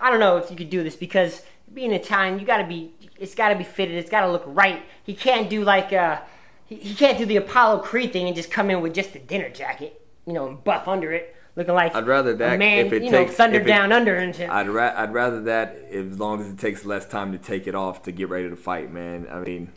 I 0.00 0.10
don't 0.10 0.20
know 0.20 0.38
if 0.38 0.50
you 0.50 0.56
could 0.56 0.70
do 0.70 0.82
this 0.82 0.96
because 0.96 1.42
being 1.72 1.92
Italian, 1.92 2.38
you 2.38 2.46
got 2.46 2.58
to 2.58 2.66
be. 2.66 2.92
It's 3.18 3.34
got 3.34 3.50
to 3.50 3.56
be 3.56 3.64
fitted. 3.64 3.96
It's 3.96 4.10
got 4.10 4.22
to 4.22 4.32
look 4.32 4.44
right. 4.46 4.82
He 5.04 5.14
can't 5.14 5.50
do 5.50 5.62
like 5.62 5.92
uh, 5.92 6.20
he, 6.66 6.76
he 6.76 6.94
can't 6.94 7.18
do 7.18 7.26
the 7.26 7.36
Apollo 7.36 7.80
Creed 7.80 8.12
thing 8.12 8.26
and 8.26 8.36
just 8.36 8.50
come 8.50 8.70
in 8.70 8.80
with 8.80 8.94
just 8.94 9.14
a 9.14 9.18
dinner 9.18 9.50
jacket, 9.50 10.00
you 10.26 10.32
know, 10.32 10.46
and 10.48 10.62
buff 10.64 10.88
under 10.88 11.12
it, 11.12 11.36
looking 11.56 11.74
like 11.74 11.94
I'd 11.94 12.06
rather 12.06 12.34
that 12.34 12.54
a 12.54 12.58
man, 12.58 12.86
if 12.86 12.92
it 12.92 13.02
you 13.02 13.10
know, 13.10 13.26
thunder 13.26 13.60
it- 13.60 13.64
down 13.66 13.92
under 13.92 14.14
and 14.16 14.34
shit. 14.34 14.48
I'd 14.50 14.68
ra- 14.68 14.94
I'd 14.96 15.12
rather 15.12 15.42
that 15.42 15.76
as 15.92 16.18
long 16.18 16.40
as 16.40 16.48
it 16.48 16.58
takes 16.58 16.84
less 16.84 17.06
time 17.06 17.32
to 17.32 17.38
take 17.38 17.66
it 17.66 17.74
off 17.74 18.02
to 18.04 18.12
get 18.12 18.28
ready 18.28 18.48
to 18.48 18.56
fight, 18.56 18.92
man. 18.92 19.26
I 19.30 19.40
mean, 19.40 19.72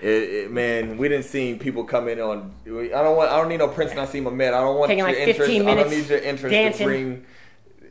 it, 0.00 0.06
it, 0.08 0.50
man, 0.50 0.96
we 0.98 1.08
didn't 1.08 1.24
see 1.26 1.54
people 1.54 1.84
come 1.84 2.08
in 2.08 2.20
on. 2.20 2.52
I 2.66 2.68
don't 2.68 3.16
want. 3.16 3.30
I 3.30 3.36
don't 3.38 3.48
need 3.48 3.58
no 3.58 3.68
Prince 3.68 3.92
Naseem 3.92 4.24
Hamed. 4.24 4.42
I 4.42 4.60
don't 4.60 4.76
want 4.78 4.88
Taking 4.88 4.98
your 4.98 5.08
like 5.08 5.16
interest. 5.18 5.38
15 5.50 5.68
I 5.68 5.74
don't 5.74 5.90
need 5.90 6.08
your 6.08 6.18
interest 6.18 6.52
dancing. 6.52 6.78
to 6.78 6.84
bring 6.92 7.24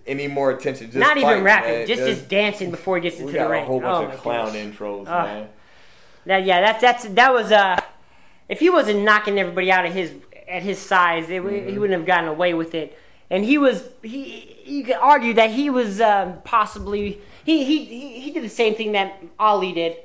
any 0.06 0.28
more 0.28 0.52
attention. 0.52 0.88
Just 0.88 0.98
Not 0.98 1.18
fight, 1.18 1.32
even 1.32 1.44
rapping, 1.44 1.72
man. 1.72 1.88
just 1.88 2.02
just 2.04 2.28
dancing 2.28 2.72
before 2.72 2.98
he 2.98 3.02
gets 3.04 3.16
into 3.16 3.28
We 3.28 3.32
the 3.34 3.38
got 3.40 3.50
ring. 3.50 3.64
a 3.64 3.66
whole 3.66 3.78
Oh, 3.78 3.82
bunch 3.82 4.08
my 4.10 4.14
of 4.16 4.20
clown 4.20 4.52
goodness. 4.52 4.76
intros, 4.78 5.06
man. 5.06 5.48
That 6.26 6.46
yeah, 6.46 6.62
that's 6.62 6.82
that's 6.82 7.04
that 7.16 7.34
was 7.34 7.52
uh, 7.52 7.80
if 8.50 8.60
he 8.60 8.70
wasn't 8.70 9.02
knocking 9.04 9.40
everybody 9.40 9.72
out 9.72 9.86
of 9.86 9.94
his 9.94 10.12
at 10.48 10.62
his 10.62 10.78
size, 10.80 11.30
it, 11.30 11.42
Mm-hmm. 11.42 11.70
he 11.70 11.78
wouldn't 11.80 11.98
have 11.98 12.06
gotten 12.08 12.28
away 12.30 12.54
with 12.54 12.76
it. 12.76 12.98
And 13.34 13.44
he 13.44 13.58
was 13.58 13.90
he 14.04 14.62
you 14.64 14.84
could 14.84 14.98
argue 14.98 15.34
that 15.34 15.50
he 15.50 15.72
was 15.72 16.00
um, 16.00 16.40
possibly 16.44 17.20
he, 17.44 17.66
he 17.66 18.20
he 18.20 18.32
did 18.32 18.44
the 18.44 18.50
same 18.50 18.76
thing 18.76 18.92
that 18.92 19.20
Ali 19.40 19.74
did. 19.74 19.98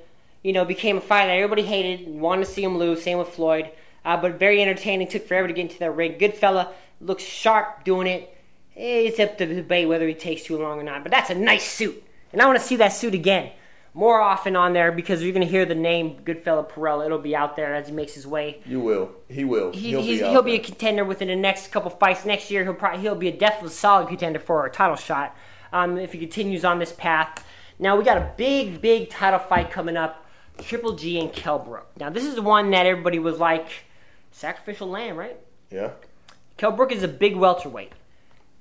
You 0.43 0.55
know, 0.55 0.65
became 0.65 0.97
a 0.97 1.01
fighter 1.03 1.29
that 1.29 1.37
everybody 1.37 1.63
hated 1.63 2.09
wanted 2.09 2.47
to 2.47 2.51
see 2.51 2.65
him 2.65 2.79
lose. 2.79 3.03
Same 3.03 3.19
with 3.19 3.29
Floyd, 3.29 3.71
uh, 4.03 4.17
but 4.17 4.39
very 4.39 4.63
entertaining. 4.63 5.09
Took 5.09 5.29
forever 5.29 5.47
to 5.47 5.53
get 5.53 5.61
into 5.61 5.79
that 5.81 5.91
ring. 5.91 6.17
Good 6.19 6.33
fella, 6.33 6.73
looks 7.03 7.23
sharp 7.23 7.85
doing 7.85 8.07
it. 8.07 8.35
It's 8.75 9.21
up 9.21 9.37
to 9.37 9.47
debate 9.47 9.89
whether 9.89 10.09
he 10.09 10.15
takes 10.15 10.45
too 10.45 10.57
long 10.57 10.81
or 10.81 10.83
not. 10.83 11.03
But 11.03 11.13
that's 11.13 11.29
a 11.29 11.35
nice 11.35 11.71
suit, 11.71 12.03
and 12.33 12.41
I 12.41 12.47
want 12.47 12.59
to 12.59 12.65
see 12.65 12.77
that 12.77 12.95
suit 12.95 13.13
again 13.13 13.51
more 13.99 14.21
often 14.21 14.55
on 14.55 14.75
there 14.75 14.93
because 14.93 15.25
you're 15.25 15.33
going 15.33 15.45
to 15.45 15.51
hear 15.51 15.65
the 15.65 15.75
name 15.75 16.21
Goodfella 16.25 16.71
Perrella. 16.71 17.07
It'll 17.07 17.19
be 17.19 17.35
out 17.35 17.57
there 17.57 17.75
as 17.75 17.89
he 17.89 17.93
makes 17.93 18.15
his 18.15 18.29
way. 18.29 18.63
You 18.65 18.79
will. 18.79 19.11
He 19.29 19.43
will. 19.45 19.73
He, 19.73 19.91
he'll 19.91 20.03
he's, 20.03 20.21
be. 20.21 20.29
he'll 20.29 20.43
be 20.43 20.55
a 20.55 20.61
contender 20.61 21.05
within 21.05 21.27
the 21.27 21.35
next 21.35 21.73
couple 21.73 21.91
fights. 21.91 22.25
Next 22.25 22.49
year, 22.49 22.63
he'll 22.63 22.75
probably 22.75 23.01
he'll 23.01 23.17
be 23.17 23.27
a 23.27 23.37
definitely 23.37 23.71
solid 23.71 24.07
contender 24.07 24.39
for 24.39 24.65
a 24.65 24.71
title 24.71 24.95
shot 24.95 25.37
um, 25.73 25.99
if 25.99 26.13
he 26.13 26.21
continues 26.21 26.65
on 26.65 26.79
this 26.79 26.93
path. 26.93 27.45
Now 27.81 27.97
we 27.97 28.05
got 28.05 28.19
a 28.19 28.33
big, 28.37 28.81
big 28.81 29.11
title 29.11 29.41
fight 29.41 29.73
coming 29.73 29.97
up: 29.97 30.25
Triple 30.59 30.95
G 30.95 31.19
and 31.19 31.33
Kell 31.33 31.59
Brook. 31.59 31.89
Now 31.99 32.09
this 32.09 32.25
is 32.25 32.37
the 32.37 32.43
one 32.43 32.71
that 32.71 32.87
everybody 32.87 33.19
was 33.19 33.41
like, 33.41 33.67
sacrificial 34.31 34.87
lamb, 34.87 35.17
right? 35.17 35.37
Yeah. 35.73 35.91
Kell 36.57 36.71
Brook 36.71 36.93
is 36.93 37.03
a 37.03 37.09
big 37.09 37.35
welterweight. 37.35 37.93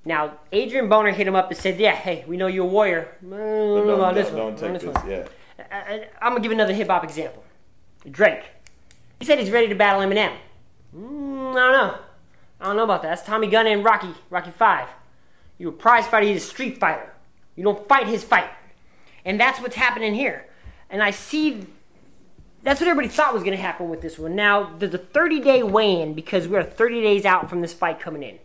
Now 0.08 0.38
Adrien 0.54 0.88
Broner 0.88 1.14
hit 1.14 1.28
him 1.28 1.36
up 1.36 1.52
and 1.52 1.60
said, 1.60 1.78
"Yeah, 1.80 1.94
hey, 1.94 2.24
we 2.28 2.38
know 2.38 2.48
you're 2.48 2.66
a 2.66 2.68
warrior. 2.68 3.10
But 3.22 3.36
on 3.36 3.86
don't, 3.86 4.16
this 4.16 4.30
don't, 4.30 4.38
one, 4.38 4.56
don't 4.56 4.58
take 4.58 4.74
this 4.74 4.84
this. 4.84 4.96
one." 4.96 5.10
Yeah. 5.10 5.28
I, 5.70 6.08
am 6.22 6.32
gonna 6.32 6.40
give 6.40 6.54
another 6.54 6.74
hip 6.74 6.88
hop 6.88 7.04
example. 7.04 7.44
Drake. 8.10 8.44
He 9.20 9.26
said 9.26 9.38
he's 9.38 9.52
ready 9.52 9.68
to 9.68 9.76
battle 9.76 10.02
Eminem. 10.02 10.34
Mm, 10.96 11.52
I 11.52 11.54
don't 11.54 11.72
know. 11.74 11.98
I 12.62 12.66
don't 12.66 12.78
know 12.78 12.86
about 12.86 13.02
that. 13.02 13.10
That's 13.10 13.24
Tommy 13.24 13.48
Gunn 13.48 13.68
and 13.68 13.84
Rocky, 13.84 14.14
Rocky 14.30 14.52
Five. 14.52 14.88
You're 15.58 15.72
a 15.72 15.74
prize 15.74 16.08
fighter. 16.08 16.26
He's 16.26 16.44
a 16.44 16.48
street 16.48 16.80
fighter. 16.80 17.12
You 17.58 17.66
don't 17.66 17.86
fight 17.90 18.08
his 18.08 18.24
fight, 18.24 18.50
and 19.26 19.38
that's 19.38 19.60
what's 19.60 19.76
happening 19.76 20.16
here. 20.16 20.46
And 20.90 21.04
I 21.04 21.12
see. 21.12 21.66
That's 22.64 22.80
what 22.80 22.88
everybody 22.88 23.14
thought 23.14 23.34
was 23.34 23.44
going 23.44 23.56
to 23.56 23.62
happen 23.62 23.90
with 23.90 24.02
this 24.02 24.18
one. 24.18 24.36
Now 24.36 24.74
there's 24.78 24.94
a 24.94 24.98
30 24.98 25.42
day 25.42 25.64
weigh-in 25.64 26.14
because 26.14 26.48
we're 26.48 26.64
30 26.64 27.02
days 27.02 27.26
out 27.26 27.50
from 27.50 27.60
this 27.62 27.74
fight 27.74 28.00
coming 28.00 28.24
in. 28.24 28.40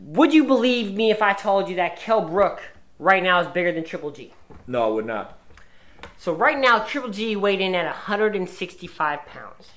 Would 0.00 0.32
you 0.32 0.44
believe 0.44 0.94
me 0.94 1.10
if 1.10 1.20
I 1.20 1.32
told 1.32 1.68
you 1.68 1.76
that 1.76 1.96
Kell 1.96 2.20
Brook 2.20 2.60
right 2.98 3.22
now 3.22 3.40
is 3.40 3.48
bigger 3.48 3.72
than 3.72 3.84
Triple 3.84 4.10
G? 4.10 4.32
No, 4.66 4.84
I 4.84 4.86
would 4.88 5.06
not. 5.06 5.38
So 6.16 6.32
right 6.32 6.58
now, 6.58 6.80
Triple 6.80 7.10
G 7.10 7.36
weighed 7.36 7.60
in 7.60 7.74
at 7.74 7.84
165 7.84 9.26
pounds. 9.26 9.70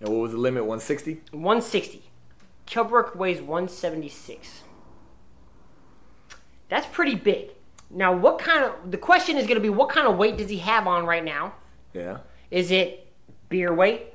And 0.00 0.08
what 0.08 0.20
was 0.20 0.32
the 0.32 0.38
limit? 0.38 0.62
160. 0.62 1.22
160. 1.32 2.02
Kell 2.66 2.84
Brook 2.84 3.14
weighs 3.14 3.40
176. 3.40 4.62
That's 6.68 6.86
pretty 6.86 7.14
big. 7.14 7.50
Now, 7.90 8.14
what 8.16 8.38
kind 8.38 8.64
of 8.64 8.90
the 8.90 8.98
question 8.98 9.36
is 9.36 9.46
going 9.46 9.56
to 9.56 9.60
be 9.60 9.68
what 9.68 9.90
kind 9.90 10.06
of 10.06 10.16
weight 10.16 10.36
does 10.38 10.48
he 10.48 10.58
have 10.58 10.86
on 10.86 11.06
right 11.06 11.24
now? 11.24 11.54
Yeah. 11.92 12.18
Is 12.50 12.70
it 12.70 13.12
beer 13.48 13.72
weight? 13.72 14.14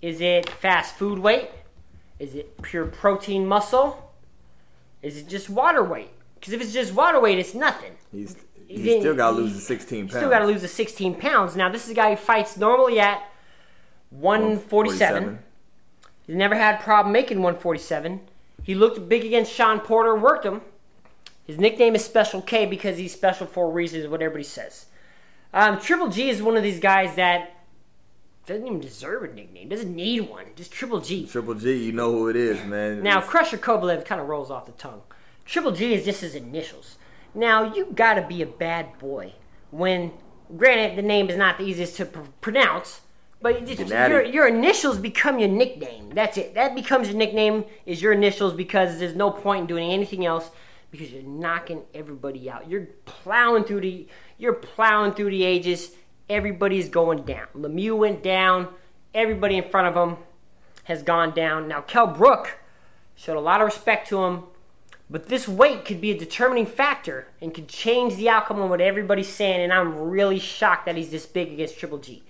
Is 0.00 0.20
it 0.20 0.48
fast 0.48 0.96
food 0.96 1.18
weight? 1.18 1.50
Is 2.18 2.34
it 2.34 2.60
pure 2.62 2.86
protein 2.86 3.46
muscle? 3.46 4.07
Is 5.02 5.16
it 5.16 5.28
just 5.28 5.48
water 5.48 5.82
weight? 5.84 6.10
Because 6.34 6.52
if 6.52 6.60
it's 6.60 6.72
just 6.72 6.92
water 6.94 7.20
weight, 7.20 7.38
it's 7.38 7.54
nothing. 7.54 7.92
He's 8.12 8.36
He 8.66 8.76
he 8.76 8.82
didn't- 8.82 9.00
still 9.02 9.14
got 9.14 9.30
to 9.30 9.36
lose 9.36 9.54
the 9.54 9.60
16 9.60 10.04
pounds. 10.08 10.16
Still 10.16 10.30
got 10.30 10.40
to 10.40 10.46
lose 10.46 10.62
the 10.62 10.68
16 10.68 11.14
pounds. 11.14 11.56
Now, 11.56 11.68
this 11.68 11.84
is 11.84 11.90
a 11.90 11.94
guy 11.94 12.10
who 12.10 12.16
fights 12.16 12.56
normally 12.56 13.00
at 13.00 13.22
147. 14.10 15.38
He's 16.26 16.36
never 16.36 16.54
had 16.54 16.76
a 16.76 16.82
problem 16.82 17.12
making 17.12 17.38
147. 17.38 18.20
He 18.62 18.74
looked 18.74 19.08
big 19.08 19.24
against 19.24 19.52
Sean 19.52 19.80
Porter, 19.80 20.14
worked 20.14 20.44
him. 20.44 20.60
His 21.46 21.58
nickname 21.58 21.94
is 21.94 22.04
Special 22.04 22.42
K 22.42 22.66
because 22.66 22.98
he's 22.98 23.12
special 23.14 23.46
for 23.46 23.66
a 23.66 23.70
reason, 23.70 24.00
is 24.00 24.08
what 24.08 24.20
everybody 24.20 24.44
says. 24.44 24.86
Um, 25.54 25.80
Triple 25.80 26.08
G 26.08 26.28
is 26.28 26.42
one 26.42 26.56
of 26.58 26.62
these 26.62 26.78
guys 26.78 27.14
that 27.16 27.54
doesn't 28.48 28.66
even 28.66 28.80
deserve 28.80 29.22
a 29.24 29.28
nickname, 29.32 29.68
doesn't 29.68 29.94
need 29.94 30.20
one. 30.28 30.46
Just 30.56 30.72
Triple 30.72 31.00
G. 31.00 31.26
Triple 31.26 31.54
G, 31.54 31.76
you 31.76 31.92
know 31.92 32.10
who 32.10 32.28
it 32.28 32.36
is, 32.36 32.64
man. 32.64 33.02
Now, 33.02 33.18
It's- 33.18 33.30
Crusher 33.30 33.58
Kovalev 33.58 34.04
kind 34.04 34.20
of 34.20 34.26
rolls 34.26 34.50
off 34.50 34.66
the 34.66 34.72
tongue 34.72 35.02
Triple 35.44 35.72
G 35.72 35.94
is 35.94 36.04
just 36.04 36.20
his 36.20 36.34
initials. 36.34 36.98
Now 37.34 37.74
you 37.74 37.86
gotta 37.94 38.22
be 38.22 38.42
a 38.42 38.46
bad 38.46 38.98
boy 38.98 39.32
when, 39.70 40.12
granted, 40.56 40.98
the 40.98 41.02
name 41.06 41.30
is 41.30 41.36
not 41.36 41.56
the 41.56 41.64
easiest 41.64 41.96
to 41.96 42.04
pr- 42.04 42.20
pronounce, 42.42 43.00
but 43.40 43.60
you 43.60 43.74
just, 43.74 43.90
your 43.90 44.22
your 44.22 44.46
initials 44.46 44.98
become 44.98 45.38
your 45.38 45.48
nickname. 45.48 46.10
That's 46.10 46.36
it. 46.36 46.54
That 46.54 46.74
becomes 46.74 47.08
your 47.08 47.16
nickname 47.16 47.64
is 47.86 48.02
your 48.02 48.12
initials 48.12 48.52
because 48.52 48.98
there's 48.98 49.14
no 49.14 49.30
point 49.30 49.62
in 49.62 49.66
doing 49.66 49.90
anything 49.90 50.26
else 50.26 50.50
because 50.90 51.10
you're 51.12 51.22
knocking 51.22 51.82
everybody 51.94 52.50
out. 52.50 52.68
You're 52.68 52.88
plowing 53.06 53.64
through 53.64 53.80
the 53.82 54.06
you're 54.36 54.54
plowing 54.54 55.12
through 55.12 55.30
the 55.30 55.44
ages. 55.44 55.92
Everybody's 56.28 56.88
going 56.88 57.22
down. 57.22 57.46
Lemieux 57.54 57.96
went 57.96 58.22
down. 58.22 58.68
Everybody 59.14 59.56
in 59.56 59.68
front 59.68 59.88
of 59.88 60.08
him 60.08 60.18
has 60.84 61.02
gone 61.02 61.34
down. 61.34 61.68
Now 61.68 61.80
Kell 61.80 62.06
Brook 62.06 62.58
showed 63.14 63.36
a 63.36 63.40
lot 63.40 63.60
of 63.60 63.66
respect 63.66 64.08
to 64.08 64.24
him, 64.24 64.44
but 65.10 65.28
this 65.28 65.48
weight 65.48 65.84
could 65.84 66.00
be 66.00 66.10
a 66.10 66.18
determining 66.18 66.66
factor 66.66 67.28
and 67.40 67.52
could 67.52 67.68
change 67.68 68.16
the 68.16 68.28
outcome 68.28 68.60
of 68.60 68.70
what 68.70 68.80
everybody's 68.80 69.28
saying. 69.28 69.60
And 69.60 69.72
I'm 69.72 69.96
really 69.98 70.38
shocked 70.38 70.86
that 70.86 70.96
he's 70.96 71.10
this 71.10 71.26
big 71.26 71.52
against 71.52 71.78
Triple 71.78 71.98
G. 71.98 72.22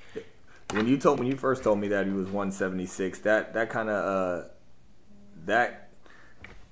When 0.72 0.86
you 0.86 0.98
told 0.98 1.18
when 1.18 1.28
you 1.28 1.36
first 1.36 1.62
told 1.62 1.78
me 1.78 1.88
that 1.88 2.06
he 2.06 2.12
was 2.12 2.26
176, 2.26 3.20
that 3.20 3.54
that 3.54 3.70
kind 3.70 3.88
of 3.88 4.04
uh, 4.04 4.48
that 5.46 5.87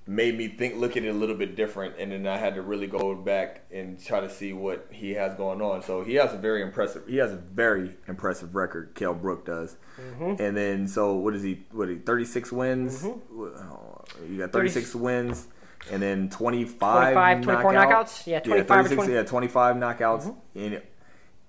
made 0.06 0.36
me 0.38 0.46
think 0.48 0.76
look 0.76 0.96
at 0.96 1.04
it 1.04 1.08
a 1.08 1.12
little 1.12 1.34
bit 1.34 1.56
different, 1.56 1.96
and 1.98 2.12
then 2.12 2.26
I 2.26 2.36
had 2.36 2.54
to 2.54 2.62
really 2.62 2.86
go 2.86 3.14
back 3.14 3.62
and 3.72 4.02
try 4.02 4.20
to 4.20 4.30
see 4.30 4.52
what 4.52 4.86
he 4.90 5.14
has 5.14 5.34
going 5.36 5.60
on. 5.60 5.82
So 5.82 6.04
he 6.04 6.14
has 6.14 6.32
a 6.32 6.36
very 6.36 6.62
impressive 6.62 7.06
he 7.06 7.16
has 7.16 7.32
a 7.32 7.36
very 7.36 7.96
impressive 8.06 8.54
record. 8.54 8.94
Kell 8.94 9.14
Brook 9.14 9.46
does, 9.46 9.76
Mm-hmm. 10.00 10.42
and 10.42 10.56
then 10.56 10.88
so 10.88 11.14
what 11.14 11.34
is 11.34 11.42
he? 11.42 11.64
What 11.72 11.88
he 11.88 11.96
36 11.96 12.52
wins? 12.52 13.02
Mm-hmm. 13.02 13.42
Oh, 13.42 14.04
You 14.28 14.38
got 14.38 14.52
36 14.52 14.94
wins. 14.94 15.48
And 15.90 16.02
then 16.02 16.28
25, 16.30 16.78
25, 17.12 17.42
24 17.42 17.72
knockout. 17.72 18.06
knockouts? 18.06 18.26
Yeah, 18.26 18.40
25 18.40 18.70
or 18.70 18.82
36, 18.88 18.94
20. 18.96 19.12
yeah, 19.14 19.22
25 19.22 19.76
knockouts. 19.76 20.22
Mm-hmm. 20.24 20.58
And 20.58 20.82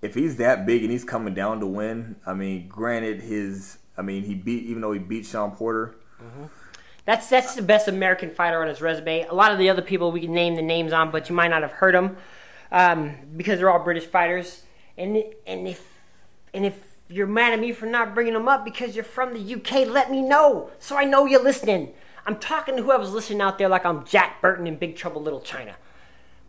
if 0.03 0.13
he's 0.13 0.35
that 0.37 0.65
big 0.67 0.83
and 0.83 0.91
he's 0.91 1.03
coming 1.03 1.33
down 1.33 1.59
to 1.61 1.65
win, 1.65 2.17
I 2.23 2.33
mean, 2.35 2.67
granted, 2.67 3.21
his, 3.21 3.79
I 3.97 4.03
mean, 4.03 4.23
he 4.23 4.35
beat, 4.35 4.65
even 4.65 4.81
though 4.83 4.91
he 4.91 4.99
beat 4.99 5.25
Sean 5.25 5.51
Porter, 5.51 5.95
mm-hmm. 6.21 6.43
That's 7.07 7.29
that's 7.29 7.55
the 7.55 7.61
best 7.61 7.87
American 7.87 8.29
fighter 8.29 8.61
on 8.61 8.67
his 8.67 8.81
resume. 8.81 9.21
A 9.21 9.33
lot 9.33 9.53
of 9.53 9.57
the 9.57 9.69
other 9.69 9.81
people 9.81 10.11
we 10.11 10.19
can 10.19 10.33
name 10.33 10.55
the 10.55 10.61
names 10.61 10.91
on, 10.91 11.09
but 11.09 11.29
you 11.29 11.35
might 11.35 11.47
not 11.47 11.61
have 11.61 11.71
heard 11.71 11.95
them 11.95 12.17
um, 12.69 13.13
because 13.37 13.59
they're 13.59 13.69
all 13.69 13.81
British 13.81 14.03
fighters. 14.03 14.63
And 14.97 15.23
and 15.47 15.69
if 15.69 15.87
and 16.53 16.65
if 16.65 16.97
you're 17.07 17.25
mad 17.25 17.53
at 17.53 17.61
me 17.61 17.71
for 17.71 17.85
not 17.85 18.13
bringing 18.13 18.33
them 18.33 18.49
up 18.49 18.65
because 18.65 18.93
you're 18.93 19.05
from 19.05 19.33
the 19.33 19.55
UK, 19.55 19.87
let 19.87 20.11
me 20.11 20.21
know 20.21 20.69
so 20.79 20.97
I 20.97 21.05
know 21.05 21.25
you're 21.25 21.41
listening. 21.41 21.93
I'm 22.25 22.39
talking 22.39 22.75
to 22.75 22.83
whoever's 22.83 23.13
listening 23.13 23.39
out 23.39 23.57
there 23.57 23.69
like 23.69 23.85
I'm 23.85 24.03
Jack 24.03 24.41
Burton 24.41 24.67
in 24.67 24.75
Big 24.75 24.97
Trouble 24.97 25.21
Little 25.21 25.39
China. 25.39 25.77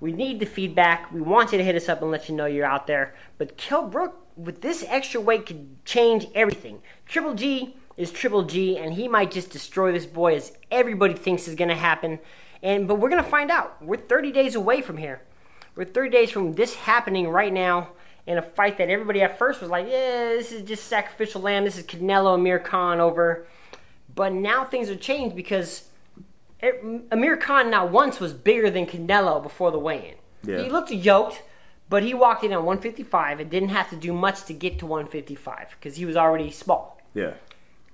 We 0.01 0.11
need 0.11 0.41
the 0.41 0.47
feedback. 0.47 1.13
We 1.13 1.21
want 1.21 1.53
you 1.53 1.59
to 1.59 1.65
hit 1.65 1.77
us 1.77 1.89
up 1.89 2.03
and 2.03 2.11
let 2.11 2.29
you 2.29 2.35
know 2.35 2.47
you're 2.47 2.67
out 2.67 2.89
there. 2.89 3.15
But 3.37 3.57
Kell 3.57 3.87
Brook, 3.87 4.27
with 4.37 4.61
this 4.61 4.85
extra 4.89 5.21
weight, 5.21 5.47
could 5.47 5.85
change 5.85 6.27
everything. 6.35 6.81
Triple 7.07 7.35
G 7.35 7.77
is 7.99 8.11
Triple 8.13 8.45
G, 8.45 8.79
and 8.79 8.95
he 8.95 9.09
might 9.09 9.31
just 9.31 9.51
destroy 9.51 9.93
this 9.93 10.07
boy 10.07 10.37
as 10.37 10.53
everybody 10.71 11.15
thinks 11.15 11.49
is 11.49 11.57
going 11.57 11.69
to 11.69 11.75
happen. 11.75 12.21
And 12.63 12.89
but 12.89 12.95
we're 12.95 13.11
going 13.11 13.23
to 13.23 13.29
find 13.29 13.51
out. 13.51 13.83
We're 13.83 13.97
30 13.99 14.33
days 14.33 14.55
away 14.55 14.81
from 14.81 14.97
here. 14.97 15.21
We're 15.75 15.85
30 15.85 16.11
days 16.11 16.31
from 16.31 16.55
this 16.55 16.75
happening 16.75 17.29
right 17.29 17.53
now 17.53 17.91
in 18.27 18.39
a 18.39 18.43
fight 18.43 18.79
that 18.79 18.89
everybody 18.89 19.21
at 19.21 19.39
first 19.39 19.61
was 19.61 19.69
like, 19.71 19.87
yeah, 19.87 20.31
this 20.31 20.53
is 20.53 20.63
just 20.63 20.85
sacrificial 20.87 21.43
lamb. 21.43 21.65
This 21.65 21.77
is 21.77 21.85
Canelo 21.85 22.35
Amir 22.35 22.59
Khan 22.59 23.01
over. 23.01 23.47
But 24.15 24.33
now 24.33 24.65
things 24.65 24.89
have 24.89 25.01
changed 25.01 25.35
because 25.35 25.89
it, 26.61 26.83
Amir 27.11 27.37
Khan 27.37 27.71
not 27.71 27.91
once 27.91 28.21
was 28.21 28.33
bigger 28.33 28.71
than 28.71 28.87
Canelo 28.87 29.43
before 29.43 29.71
the 29.71 29.79
weigh-in. 29.79 30.17
Yeah. 30.45 30.63
He 30.63 30.71
looked 30.71 30.91
yoked, 30.91 31.43
but 31.89 32.03
he 32.03 32.15
walked 32.15 32.45
in 32.45 32.53
at 32.53 32.63
155 32.63 33.41
and 33.41 33.51
didn't 33.51 33.71
have 33.71 33.91
to 33.91 33.97
do 33.97 34.13
much 34.13 34.45
to 34.45 34.53
get 34.53 34.79
to 34.81 34.87
155 34.87 35.71
because 35.71 35.97
he 35.97 36.05
was 36.05 36.17
already 36.17 36.51
small. 36.51 37.01
yeah. 37.15 37.35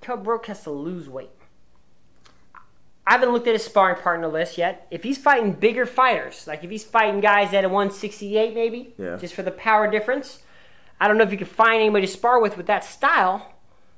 Kell 0.04 0.18
Brook 0.18 0.46
has 0.46 0.62
to 0.64 0.70
lose 0.70 1.08
weight. 1.08 1.30
I 3.06 3.12
haven't 3.12 3.32
looked 3.32 3.46
at 3.46 3.54
his 3.54 3.64
sparring 3.64 3.96
partner 3.96 4.28
list 4.28 4.58
yet. 4.58 4.86
If 4.90 5.02
he's 5.02 5.16
fighting 5.16 5.52
bigger 5.52 5.86
fighters, 5.86 6.46
like 6.46 6.62
if 6.62 6.70
he's 6.70 6.84
fighting 6.84 7.20
guys 7.20 7.54
at 7.54 7.64
a 7.64 7.68
168 7.68 8.54
maybe, 8.54 8.94
Yeah. 8.98 9.16
just 9.16 9.34
for 9.34 9.42
the 9.42 9.50
power 9.50 9.90
difference, 9.90 10.42
I 11.00 11.08
don't 11.08 11.16
know 11.16 11.24
if 11.24 11.32
you 11.32 11.38
can 11.38 11.46
find 11.46 11.80
anybody 11.80 12.06
to 12.06 12.12
spar 12.12 12.38
with 12.40 12.58
with 12.58 12.66
that 12.66 12.84
style, 12.84 13.54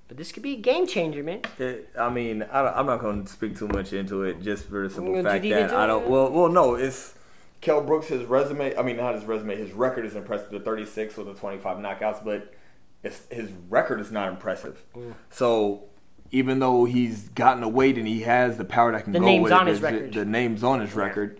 but 0.07 0.16
this 0.16 0.30
could 0.30 0.44
be 0.44 0.52
a 0.54 0.61
game 0.61 0.86
changer, 0.86 1.24
man. 1.24 1.42
It, 1.59 1.90
I 1.98 2.09
mean, 2.09 2.42
I 2.52 2.62
don't, 2.62 2.76
I'm 2.76 2.86
not 2.86 3.00
going 3.00 3.24
to 3.24 3.30
speak 3.30 3.59
too 3.59 3.68
much 3.68 3.92
into 3.92 4.22
it 4.22 4.40
just 4.40 4.68
for 4.68 4.86
the 4.88 4.94
simple 4.94 5.20
fact 5.24 5.42
that 5.42 5.72
I 5.72 5.86
don't. 5.88 6.09
Well, 6.09 6.30
well, 6.30 6.48
no, 6.48 6.74
it's 6.74 7.14
Kell 7.61 7.82
Brooks. 7.82 8.07
His 8.09 8.24
resume. 8.24 8.76
I 8.76 8.82
mean, 8.82 8.96
not 8.96 9.16
his 9.16 9.24
resume. 9.24 9.57
His 9.57 9.72
record 9.72 10.07
is 10.07 10.14
impressive. 10.14 10.50
The 10.50 10.61
36 10.61 11.16
with 11.16 11.26
the 11.26 11.34
25 11.34 11.78
knockouts, 11.78 12.24
but 12.24 12.54
it's, 13.02 13.22
his 13.30 13.50
record 13.68 14.00
is 14.00 14.12
not 14.12 14.28
impressive. 14.28 14.82
Mm. 14.96 15.14
So 15.30 15.84
even 16.30 16.58
though 16.58 16.84
he's 16.84 17.28
gotten 17.30 17.62
a 17.62 17.68
weight 17.68 17.98
and 17.98 18.06
he 18.06 18.20
has 18.22 18.56
the 18.56 18.64
power 18.64 18.92
that 18.92 19.04
can 19.04 19.12
The 19.12 19.20
go 19.20 19.26
name's 19.26 19.44
with 19.44 19.52
on 19.52 19.66
it, 19.68 19.70
his 19.72 19.80
the- 19.80 19.86
record. 19.86 20.12
The 20.14 20.24
name's 20.24 20.62
on 20.64 20.80
his 20.80 20.94
record. 20.94 21.38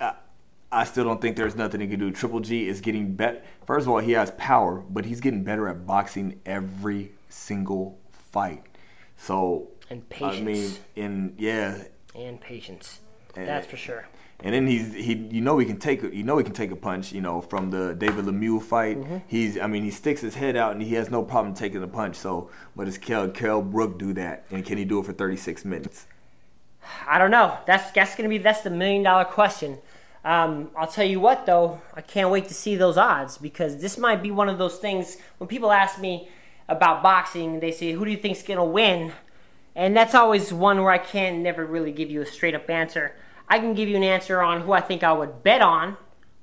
I, 0.00 0.14
I 0.72 0.84
still 0.84 1.04
don't 1.04 1.20
think 1.20 1.36
there's 1.36 1.56
nothing 1.56 1.80
he 1.80 1.88
can 1.88 1.98
do. 1.98 2.10
Triple 2.10 2.40
G 2.40 2.68
is 2.68 2.80
getting 2.80 3.14
better. 3.14 3.42
First 3.66 3.86
of 3.86 3.92
all, 3.92 3.98
he 3.98 4.12
has 4.12 4.30
power, 4.32 4.84
but 4.88 5.04
he's 5.04 5.20
getting 5.20 5.42
better 5.44 5.68
at 5.68 5.86
boxing 5.86 6.40
every 6.46 7.12
single 7.28 7.98
fight. 8.12 8.64
So 9.16 9.68
And 9.90 10.08
patience. 10.08 10.36
I 10.36 10.40
mean, 10.42 10.54
patience. 10.54 10.80
in 10.96 11.34
yeah, 11.38 11.82
And 12.14 12.40
patience. 12.40 13.00
And- 13.36 13.48
That's 13.48 13.66
for 13.66 13.76
sure. 13.76 14.06
And 14.42 14.54
then 14.54 14.66
he's 14.66 14.94
he 14.94 15.14
you 15.14 15.40
know 15.40 15.58
he 15.58 15.66
can 15.66 15.78
take 15.78 16.02
a- 16.02 16.14
you 16.14 16.22
know 16.22 16.38
he 16.38 16.44
can 16.44 16.54
take 16.54 16.70
a 16.70 16.76
punch 16.76 17.12
you 17.12 17.20
know 17.20 17.40
from 17.40 17.70
the 17.70 17.94
David 17.94 18.24
Lemieux 18.24 18.62
fight. 18.62 18.98
Mm-hmm. 18.98 19.18
He's 19.26 19.58
I 19.58 19.66
mean 19.66 19.84
he 19.84 19.90
sticks 19.90 20.20
his 20.20 20.34
head 20.34 20.56
out 20.56 20.72
and 20.72 20.82
he 20.82 20.94
has 20.94 21.10
no 21.10 21.22
problem 21.22 21.54
taking 21.54 21.82
a 21.82 21.88
punch. 21.88 22.16
So, 22.16 22.50
but 22.74 22.86
does 22.86 22.98
Kell 22.98 23.28
Kell 23.28 23.62
Brook 23.62 23.98
do 23.98 24.12
that? 24.14 24.46
And 24.50 24.64
can 24.64 24.78
he 24.78 24.84
do 24.84 25.00
it 25.00 25.06
for 25.06 25.12
36 25.12 25.64
minutes? 25.64 26.06
I 27.06 27.18
don't 27.18 27.30
know. 27.30 27.58
That's 27.66 27.90
that's 27.92 28.16
gonna 28.16 28.28
be 28.28 28.38
that's 28.38 28.62
the 28.62 28.70
million 28.70 29.02
dollar 29.02 29.24
question. 29.24 29.78
Um, 30.24 30.70
I'll 30.76 30.86
tell 30.86 31.04
you 31.06 31.20
what 31.20 31.46
though, 31.46 31.80
I 31.94 32.00
can't 32.02 32.30
wait 32.30 32.48
to 32.48 32.54
see 32.54 32.76
those 32.76 32.96
odds 32.98 33.38
because 33.38 33.80
this 33.80 33.96
might 33.96 34.22
be 34.22 34.30
one 34.30 34.48
of 34.48 34.58
those 34.58 34.76
things 34.78 35.16
when 35.38 35.48
people 35.48 35.72
ask 35.72 35.98
me 35.98 36.28
about 36.68 37.02
boxing, 37.02 37.60
they 37.60 37.72
say, 37.72 37.92
"Who 37.92 38.04
do 38.04 38.10
you 38.10 38.16
think's 38.16 38.42
gonna 38.42 38.64
win?" 38.64 39.12
And 39.74 39.96
that's 39.96 40.14
always 40.14 40.52
one 40.52 40.82
where 40.82 40.92
I 40.92 40.98
can 40.98 41.42
never 41.42 41.64
really 41.64 41.92
give 41.92 42.10
you 42.10 42.20
a 42.20 42.26
straight 42.26 42.54
up 42.54 42.68
answer. 42.68 43.14
I 43.50 43.58
can 43.58 43.74
give 43.74 43.88
you 43.88 43.96
an 43.96 44.04
answer 44.04 44.40
on 44.40 44.60
who 44.62 44.72
I 44.72 44.80
think 44.80 45.02
I 45.02 45.12
would 45.12 45.42
bet 45.42 45.60
on, 45.60 45.96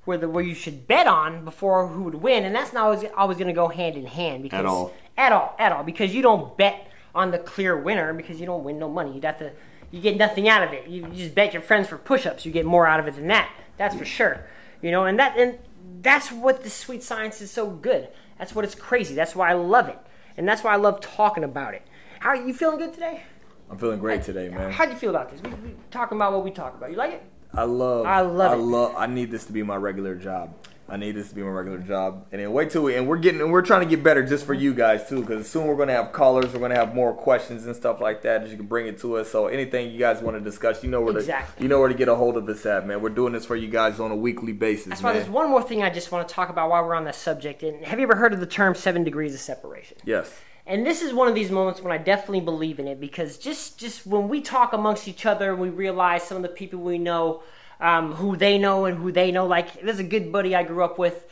where 0.04 0.18
the 0.18 0.28
where 0.28 0.44
you 0.44 0.54
should 0.54 0.86
bet 0.86 1.06
on 1.06 1.44
before 1.44 1.88
who 1.88 2.02
would 2.02 2.16
win, 2.16 2.44
and 2.44 2.54
that's 2.54 2.72
not 2.72 2.84
always 2.84 3.04
always 3.16 3.38
going 3.38 3.48
to 3.48 3.54
go 3.54 3.68
hand 3.68 3.96
in 3.96 4.06
hand 4.06 4.42
because 4.42 4.60
At 4.60 4.66
all. 4.66 4.92
at 5.16 5.32
all, 5.32 5.56
at 5.58 5.72
all, 5.72 5.82
because 5.82 6.14
you 6.14 6.20
don't 6.22 6.56
bet 6.56 6.86
on 7.14 7.30
the 7.30 7.38
clear 7.38 7.76
winner 7.76 8.12
because 8.12 8.38
you 8.38 8.46
don't 8.46 8.62
win 8.62 8.78
no 8.78 8.88
money. 8.88 9.14
You 9.14 9.20
have 9.22 9.38
to, 9.38 9.52
you 9.90 10.00
get 10.00 10.16
nothing 10.18 10.48
out 10.48 10.62
of 10.62 10.72
it. 10.72 10.86
You, 10.86 11.06
you 11.06 11.14
just 11.14 11.34
bet 11.34 11.52
your 11.54 11.62
friends 11.62 11.88
for 11.88 11.96
push-ups. 11.96 12.44
You 12.44 12.52
get 12.52 12.66
more 12.66 12.86
out 12.86 13.00
of 13.00 13.08
it 13.08 13.16
than 13.16 13.28
that. 13.28 13.50
That's 13.78 13.96
for 13.96 14.04
sure. 14.04 14.46
You 14.82 14.90
know, 14.90 15.06
and 15.06 15.18
that 15.18 15.36
and 15.38 15.58
that's 16.02 16.30
what 16.30 16.62
the 16.62 16.70
sweet 16.70 17.02
science 17.02 17.40
is 17.40 17.50
so 17.50 17.68
good. 17.70 18.08
That's 18.38 18.54
what 18.54 18.64
it's 18.64 18.74
crazy. 18.74 19.14
That's 19.14 19.34
why 19.34 19.50
I 19.50 19.54
love 19.54 19.88
it, 19.88 19.98
and 20.36 20.46
that's 20.46 20.62
why 20.62 20.74
I 20.74 20.76
love 20.76 21.00
talking 21.00 21.42
about 21.42 21.72
it. 21.74 21.82
How 22.20 22.30
are 22.30 22.36
you 22.36 22.52
feeling 22.52 22.78
good 22.78 22.92
today? 22.92 23.22
I'm 23.70 23.78
feeling 23.78 23.98
great 23.98 24.22
today, 24.22 24.48
man. 24.48 24.70
How'd 24.72 24.90
you 24.90 24.96
feel 24.96 25.10
about 25.10 25.30
this? 25.30 25.42
We, 25.42 25.50
we 25.50 25.74
talking 25.90 26.16
about 26.16 26.32
what 26.32 26.44
we 26.44 26.50
talk 26.50 26.74
about. 26.74 26.90
You 26.90 26.96
like 26.96 27.12
it? 27.12 27.22
I 27.54 27.64
love. 27.64 28.06
I 28.06 28.20
love 28.20 28.52
I 28.52 28.54
it. 28.54 28.58
love. 28.58 28.94
I 28.96 29.06
need 29.06 29.30
this 29.30 29.44
to 29.46 29.52
be 29.52 29.62
my 29.62 29.76
regular 29.76 30.14
job. 30.14 30.54
I 30.90 30.96
need 30.96 31.12
this 31.16 31.28
to 31.28 31.34
be 31.34 31.42
my 31.42 31.50
regular 31.50 31.78
job. 31.80 32.26
And 32.32 32.40
then 32.40 32.50
wait 32.52 32.70
till 32.70 32.82
we 32.82 32.94
and 32.94 33.06
we're 33.06 33.18
getting 33.18 33.42
and 33.42 33.52
we're 33.52 33.60
trying 33.60 33.86
to 33.86 33.86
get 33.94 34.02
better 34.02 34.24
just 34.24 34.46
for 34.46 34.54
you 34.54 34.72
guys 34.72 35.06
too. 35.06 35.20
Because 35.20 35.46
soon 35.46 35.66
we're 35.66 35.76
going 35.76 35.88
to 35.88 35.94
have 35.94 36.12
callers. 36.12 36.46
We're 36.46 36.60
going 36.60 36.70
to 36.70 36.78
have 36.78 36.94
more 36.94 37.12
questions 37.12 37.66
and 37.66 37.76
stuff 37.76 38.00
like 38.00 38.22
that. 38.22 38.42
That 38.42 38.50
you 38.50 38.56
can 38.56 38.64
bring 38.66 38.86
it 38.86 38.98
to 39.00 39.18
us. 39.18 39.30
So 39.30 39.48
anything 39.48 39.90
you 39.92 39.98
guys 39.98 40.22
want 40.22 40.38
to 40.38 40.40
discuss, 40.42 40.82
you 40.82 40.88
know 40.88 41.02
where 41.02 41.14
Exactly. 41.14 41.56
to 41.58 41.62
you 41.62 41.68
know 41.68 41.78
where 41.78 41.88
to 41.90 41.94
get 41.94 42.08
a 42.08 42.14
hold 42.14 42.38
of 42.38 42.48
us 42.48 42.64
at, 42.64 42.86
man. 42.86 43.02
We're 43.02 43.10
doing 43.10 43.34
this 43.34 43.44
for 43.44 43.54
you 43.54 43.68
guys 43.68 44.00
on 44.00 44.10
a 44.12 44.16
weekly 44.16 44.52
basis, 44.54 44.86
That's 44.86 45.02
why 45.02 45.12
there's 45.12 45.28
one 45.28 45.50
more 45.50 45.62
thing 45.62 45.82
I 45.82 45.90
just 45.90 46.10
want 46.10 46.26
to 46.26 46.34
talk 46.34 46.48
about 46.48 46.70
while 46.70 46.82
we're 46.82 46.94
on 46.94 47.04
this 47.04 47.18
subject. 47.18 47.62
And 47.62 47.84
have 47.84 47.98
you 47.98 48.04
ever 48.04 48.16
heard 48.16 48.32
of 48.32 48.40
the 48.40 48.46
term 48.46 48.74
seven 48.74 49.04
degrees 49.04 49.34
of 49.34 49.40
separation? 49.40 49.98
yes. 50.06 50.40
And 50.68 50.86
this 50.86 51.00
is 51.00 51.14
one 51.14 51.28
of 51.28 51.34
these 51.34 51.50
moments 51.50 51.80
when 51.80 51.92
I 51.92 51.96
definitely 51.96 52.42
believe 52.42 52.78
in 52.78 52.86
it 52.86 53.00
because 53.00 53.38
just 53.38 53.78
just 53.78 54.06
when 54.06 54.28
we 54.28 54.42
talk 54.42 54.74
amongst 54.74 55.08
each 55.08 55.24
other, 55.24 55.56
we 55.56 55.70
realize 55.70 56.22
some 56.24 56.36
of 56.36 56.42
the 56.42 56.50
people 56.50 56.80
we 56.80 56.98
know, 56.98 57.42
um, 57.80 58.12
who 58.12 58.36
they 58.36 58.58
know 58.58 58.84
and 58.84 58.98
who 58.98 59.10
they 59.10 59.32
know. 59.32 59.46
Like 59.46 59.80
there's 59.80 59.98
a 59.98 60.04
good 60.04 60.30
buddy 60.30 60.54
I 60.54 60.64
grew 60.64 60.84
up 60.84 60.98
with. 60.98 61.26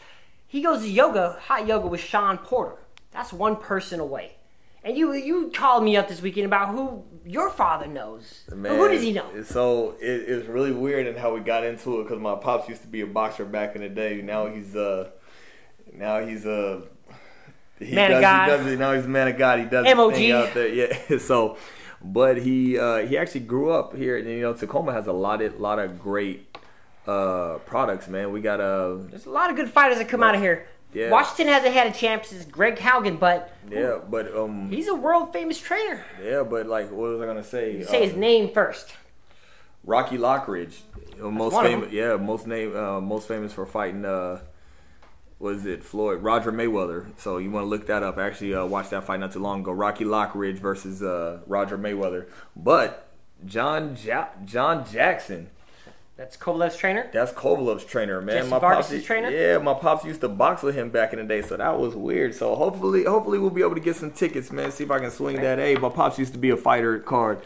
He 0.47 0.63
goes 0.63 0.81
to 0.83 0.89
yoga, 0.89 1.39
hot 1.39 1.67
yoga 1.67 1.87
with 1.87 2.01
Sean 2.01 2.39
Porter. 2.39 2.79
That's 3.13 3.31
one 3.31 3.57
person 3.57 4.01
away. 4.01 4.37
And 4.83 4.97
you 4.97 5.13
you 5.13 5.51
called 5.55 5.85
me 5.85 5.99
up 5.99 6.09
this 6.09 6.23
weekend 6.23 6.47
about 6.47 6.71
who 6.71 7.05
your 7.27 7.51
father 7.51 7.87
knows. 7.87 8.45
Man, 8.55 8.75
who 8.75 8.89
does 8.89 9.03
he 9.03 9.13
know? 9.13 9.43
So 9.43 9.97
it, 10.01 10.25
it's 10.29 10.49
really 10.49 10.73
weird 10.73 11.07
and 11.07 11.19
how 11.19 11.35
we 11.35 11.41
got 11.41 11.63
into 11.63 12.01
it 12.01 12.05
because 12.05 12.21
my 12.21 12.37
pops 12.37 12.71
used 12.71 12.81
to 12.83 12.89
be 12.89 13.03
a 13.03 13.07
boxer 13.07 13.45
back 13.45 13.77
in 13.77 13.83
the 13.83 13.91
day. 13.91 14.23
Now 14.23 14.47
he's 14.47 14.75
uh 14.75 15.11
now 15.93 16.25
he's 16.25 16.47
uh 16.47 16.87
he 17.79 17.95
Man 17.95 18.11
of 18.13 18.17
does, 18.17 18.23
God. 18.23 18.45
He 18.51 18.57
does 18.57 18.67
it. 18.73 18.79
Now 18.79 18.93
he's 18.95 19.05
a 19.05 19.09
man 19.09 19.29
of 19.29 19.37
God. 19.39 19.59
He 19.59 19.65
does 19.67 19.87
his 19.87 19.95
MOG. 19.97 20.31
out 20.31 20.55
there. 20.55 20.69
Yeah. 20.69 21.19
So, 21.19 21.57
but 22.03 22.37
he 22.39 22.79
uh, 22.79 22.99
he 23.07 23.17
actually 23.19 23.41
grew 23.41 23.71
up 23.71 23.95
here, 23.97 24.17
and 24.17 24.29
you 24.29 24.41
know 24.43 24.55
Tacoma 24.55 24.93
has 24.93 25.07
a 25.07 25.13
lot 25.13 25.43
of 25.43 25.61
lot 25.61 25.79
of 25.79 26.01
great 26.01 26.57
uh, 27.07 27.59
products, 27.67 28.09
man. 28.09 28.33
We 28.33 28.41
got 28.41 28.61
uh, 28.61 28.97
There's 29.11 29.27
a 29.27 29.31
lot 29.31 29.51
of 29.51 29.57
good 29.57 29.71
fighters 29.71 29.99
that 29.99 30.09
come 30.09 30.23
out 30.23 30.35
of 30.35 30.41
here. 30.41 30.67
Yeah. 30.95 31.11
Washington 31.11 31.49
hasn't 31.53 31.75
had 31.75 31.89
a 31.89 31.93
champ 31.93 32.25
since 32.25 32.45
Greg 32.47 32.77
Haugen, 32.77 33.19
but 33.19 33.53
yeah, 33.71 33.99
but 34.09 34.35
um, 34.35 34.71
he's 34.71 34.89
a 34.89 34.95
world 34.95 35.33
famous 35.33 35.59
trainer. 35.61 36.05
yeah, 36.23 36.43
but 36.43 36.67
like, 36.67 36.91
what 36.91 37.11
was 37.11 37.21
I 37.21 37.27
gonna 37.27 37.45
say? 37.45 37.83
Say 37.83 38.05
his 38.05 38.15
Um, 38.15 38.21
name 38.21 38.53
first. 38.53 38.95
Rocky 39.85 40.17
Lockridge, 40.19 40.79
uh, 41.23 41.29
most 41.31 41.55
famous. 41.61 41.93
Yeah, 41.93 42.17
most 42.17 42.47
name, 42.47 42.75
uh, 42.77 43.01
most 43.01 43.29
famous 43.29 43.53
for 43.53 43.67
fighting. 43.67 44.05
Uh, 44.05 44.41
was 45.39 45.67
it 45.67 45.85
Floyd 45.85 46.23
Roger 46.23 46.51
Mayweather? 46.53 47.07
So 47.19 47.39
you 47.39 47.51
want 47.51 47.65
to 47.65 47.69
look 47.69 47.87
that 47.87 48.03
up. 48.03 48.17
I 48.19 48.27
actually 48.27 48.55
uh, 48.55 48.65
watched 48.65 48.91
that 48.91 49.05
fight 49.05 49.21
not 49.21 49.33
too 49.33 49.39
long 49.41 49.61
ago. 49.61 49.73
Rocky 49.73 50.05
Lockridge 50.05 50.59
versus 50.59 51.03
uh, 51.03 51.41
Roger 51.47 51.77
Mayweather. 51.77 52.29
But 52.55 53.09
John 53.45 53.97
ja- 54.03 54.29
John 54.47 54.87
Jackson, 54.91 55.51
That's 56.17 56.37
Kovalev's 56.39 56.79
trainer. 56.79 57.11
that's 57.13 57.33
Kovalev's 57.33 57.85
trainer, 57.85 58.23
man. 58.23 58.37
Jesse 58.39 58.49
my 58.51 58.59
Vargas' 58.59 58.91
pops, 58.91 59.05
trainer? 59.05 59.31
Yeah, 59.31 59.59
my 59.59 59.75
pops 59.75 60.07
used 60.07 60.23
to 60.23 60.29
box 60.29 60.63
with 60.63 60.75
him 60.75 60.89
back 60.89 61.13
in 61.13 61.19
the 61.19 61.25
day, 61.27 61.43
so 61.43 61.57
that 61.59 61.79
was 61.79 61.95
weird. 61.95 62.35
So 62.35 62.55
hopefully, 62.55 63.05
hopefully 63.05 63.39
we'll 63.39 63.51
be 63.51 63.61
able 63.61 63.75
to 63.75 63.81
get 63.81 63.97
some 63.97 64.13
tickets, 64.13 64.51
man. 64.51 64.73
See 64.73 64.85
if 64.85 64.91
I 64.91 64.99
can 65.01 65.11
swing 65.11 65.37
that. 65.43 65.59
Hey, 65.59 65.75
my 65.75 65.91
pops 65.91 66.19
used 66.19 66.33
to 66.33 66.39
be 66.39 66.49
a 66.49 66.57
fighter 66.57 66.97
at 66.97 67.05
card. 67.05 67.41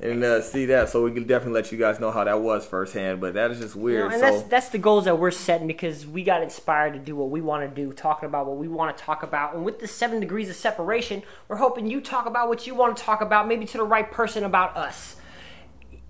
And 0.00 0.24
uh, 0.24 0.42
see 0.42 0.66
that, 0.66 0.88
so 0.88 1.04
we 1.04 1.12
can 1.12 1.24
definitely 1.24 1.54
let 1.60 1.70
you 1.70 1.78
guys 1.78 2.00
know 2.00 2.10
how 2.10 2.24
that 2.24 2.40
was 2.40 2.66
firsthand. 2.66 3.20
But 3.20 3.34
that 3.34 3.52
is 3.52 3.60
just 3.60 3.76
You 3.76 3.80
weird. 3.82 4.10
know, 4.10 4.14
and 4.16 4.20
so 4.20 4.30
that's 4.30 4.42
that's 4.48 4.68
the 4.70 4.78
goals 4.78 5.04
that 5.04 5.18
we're 5.18 5.30
setting 5.30 5.66
because 5.66 6.06
we 6.06 6.24
got 6.24 6.42
inspired 6.42 6.94
to 6.94 6.98
do 6.98 7.14
what 7.14 7.30
we 7.30 7.40
want 7.40 7.68
to 7.68 7.82
do, 7.82 7.92
talking 7.92 8.28
about 8.28 8.46
what 8.46 8.56
we 8.56 8.66
want 8.66 8.96
to 8.96 9.02
talk 9.02 9.22
about. 9.22 9.54
And 9.54 9.64
with 9.64 9.78
the 9.78 9.86
seven 9.86 10.18
degrees 10.20 10.50
of 10.50 10.56
separation, 10.56 11.22
we're 11.48 11.56
hoping 11.56 11.86
you 11.86 12.00
talk 12.00 12.26
about 12.26 12.48
what 12.48 12.66
you 12.66 12.74
want 12.74 12.96
to 12.96 13.02
talk 13.02 13.20
about, 13.20 13.46
maybe 13.46 13.66
to 13.66 13.78
the 13.78 13.84
right 13.84 14.10
person 14.10 14.42
about 14.42 14.76
us. 14.76 15.16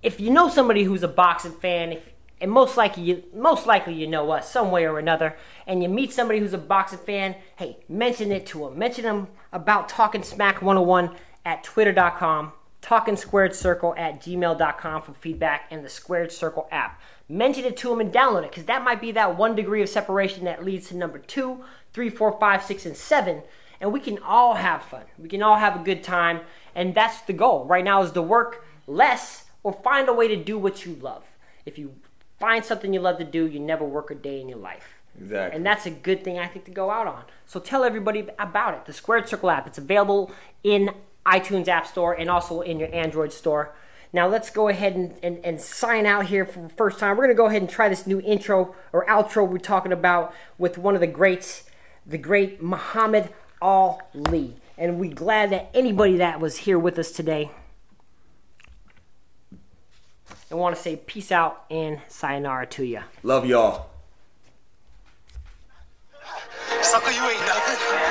If 0.03 0.19
you 0.19 0.31
know 0.31 0.49
somebody 0.49 0.85
who's 0.85 1.03
a 1.03 1.09
boxing 1.09 1.53
fan, 1.53 1.93
if 1.93 2.11
and 2.41 2.51
most 2.51 2.77
likely 2.79 3.03
you 3.03 3.23
most 3.35 3.67
likely 3.67 3.95
you 3.95 4.07
know 4.07 4.31
us 4.31 4.51
some 4.51 4.71
way 4.71 4.87
or 4.87 4.99
another, 4.99 5.37
and 5.67 5.83
you 5.83 5.91
meet 5.91 6.11
somebody 6.11 6.41
who's 6.41 6.55
a 6.55 6.59
boxing 6.59 6.99
fan, 7.01 7.37
hey, 7.57 7.77
mention 7.89 8.33
it 8.33 8.47
to 8.47 8.61
them. 8.61 8.79
Mention 8.79 9.05
them 9.05 9.29
about 9.53 9.91
Talking 9.91 10.23
Smack 10.23 10.63
101 10.63 11.15
at 11.45 11.63
twitter.com 11.63 12.53
talking 12.85 13.17
squared 13.17 13.55
circle 13.55 13.95
at 13.97 14.21
gmail.com 14.21 15.01
for 15.01 15.15
feedback 15.15 15.67
and 15.71 15.83
the 15.83 15.89
squared 15.89 16.31
circle 16.31 16.69
app 16.71 17.01
mention 17.31 17.65
it 17.65 17.79
to 17.79 17.89
them 17.89 17.99
and 17.99 18.13
download 18.13 18.45
it 18.45 18.51
because 18.51 18.67
that 18.67 18.85
might 18.85 19.01
be 19.01 19.11
that 19.11 19.39
one 19.39 19.55
degree 19.57 19.81
of 19.81 19.89
separation 19.89 20.45
that 20.45 20.63
leads 20.63 20.89
to 20.89 20.97
number 20.97 21.19
two 21.19 21.65
three 21.95 22.11
four 22.11 22.39
five 22.39 22.63
six 22.63 22.85
and 22.85 22.95
seven 22.95 23.43
and 23.81 23.91
we 23.91 23.99
can 23.99 24.19
all 24.19 24.53
have 24.57 24.83
fun 24.83 25.01
we 25.19 25.31
can 25.31 25.43
all 25.43 25.57
have 25.57 25.81
a 25.81 25.83
good 25.83 26.03
time 26.05 26.41
and 26.75 26.95
that's 26.95 27.23
the 27.23 27.33
goal 27.33 27.65
right 27.65 27.85
now 27.85 28.03
is 28.03 28.13
to 28.13 28.21
work 28.21 28.67
less 28.87 29.45
or 29.63 29.73
find 29.73 30.07
a 30.07 30.13
way 30.13 30.29
to 30.29 30.37
do 30.37 30.59
what 30.59 30.85
you 30.85 30.95
love 30.97 31.25
if 31.65 31.79
you 31.79 31.95
find 32.39 32.63
something 32.63 32.93
you 32.93 33.01
love 33.01 33.17
to 33.17 33.25
do 33.25 33.47
you 33.47 33.59
never 33.59 33.85
work 33.87 34.11
a 34.11 34.15
day 34.15 34.43
in 34.43 34.47
your 34.49 34.59
life 34.59 34.89
Exactly. 35.19 35.57
and 35.57 35.65
that's 35.65 35.87
a 35.87 35.91
good 35.91 36.23
thing 36.23 36.39
I 36.39 36.49
think 36.49 36.67
to 36.67 36.71
go 36.71 36.91
out 36.91 37.07
on. 37.07 37.23
So 37.47 37.61
tell 37.61 37.85
everybody 37.85 38.27
about 38.37 38.75
it. 38.75 38.85
The 38.85 38.93
Squared 38.93 39.29
Circle 39.29 39.49
app. 39.49 39.65
It's 39.69 39.79
available 39.79 40.33
in 40.65 40.91
iTunes 41.27 41.69
App 41.69 41.87
Store 41.87 42.13
and 42.13 42.31
also 42.31 42.61
in 42.61 42.79
your 42.79 42.93
Android 42.95 43.33
store. 43.33 43.75
Now 44.13 44.29
let's 44.29 44.49
go 44.51 44.69
ahead 44.69 44.95
and, 44.95 45.19
and, 45.23 45.45
and 45.45 45.61
sign 45.61 46.07
out 46.07 46.27
here 46.27 46.45
for 46.45 46.61
the 46.61 46.69
first 46.69 46.99
time. 46.99 47.17
We're 47.17 47.25
gonna 47.25 47.35
go 47.35 47.47
ahead 47.47 47.63
and 47.63 47.71
try 47.71 47.89
this 47.89 48.07
new 48.07 48.21
intro 48.21 48.75
or 48.93 49.05
outro 49.07 49.47
we're 49.49 49.59
talking 49.59 49.93
about 49.93 50.33
with 50.57 50.79
one 50.79 50.95
of 50.95 51.01
the 51.01 51.09
greats, 51.09 51.65
the 52.07 52.19
great 52.19 52.63
Muhammad 52.63 53.31
Ali. 53.61 54.57
And 54.79 55.01
we're 55.01 55.15
glad 55.15 55.51
that 55.51 55.71
anybody 55.75 56.17
that 56.19 56.41
was 56.41 56.59
here 56.59 56.79
with 56.79 56.99
us 56.99 57.11
today. 57.11 57.51
I 60.51 60.55
want 60.55 60.77
to 60.77 60.81
say 60.81 60.95
peace 60.95 61.33
out 61.33 61.65
and 61.69 62.01
sayonara 62.07 62.67
to 62.67 62.85
you. 62.85 63.01
love 63.25 63.47
y'all. 63.47 63.89
Sucker, 66.83 67.11
you 67.11 67.23
ain't 67.23 67.41
nothing. 67.41 68.04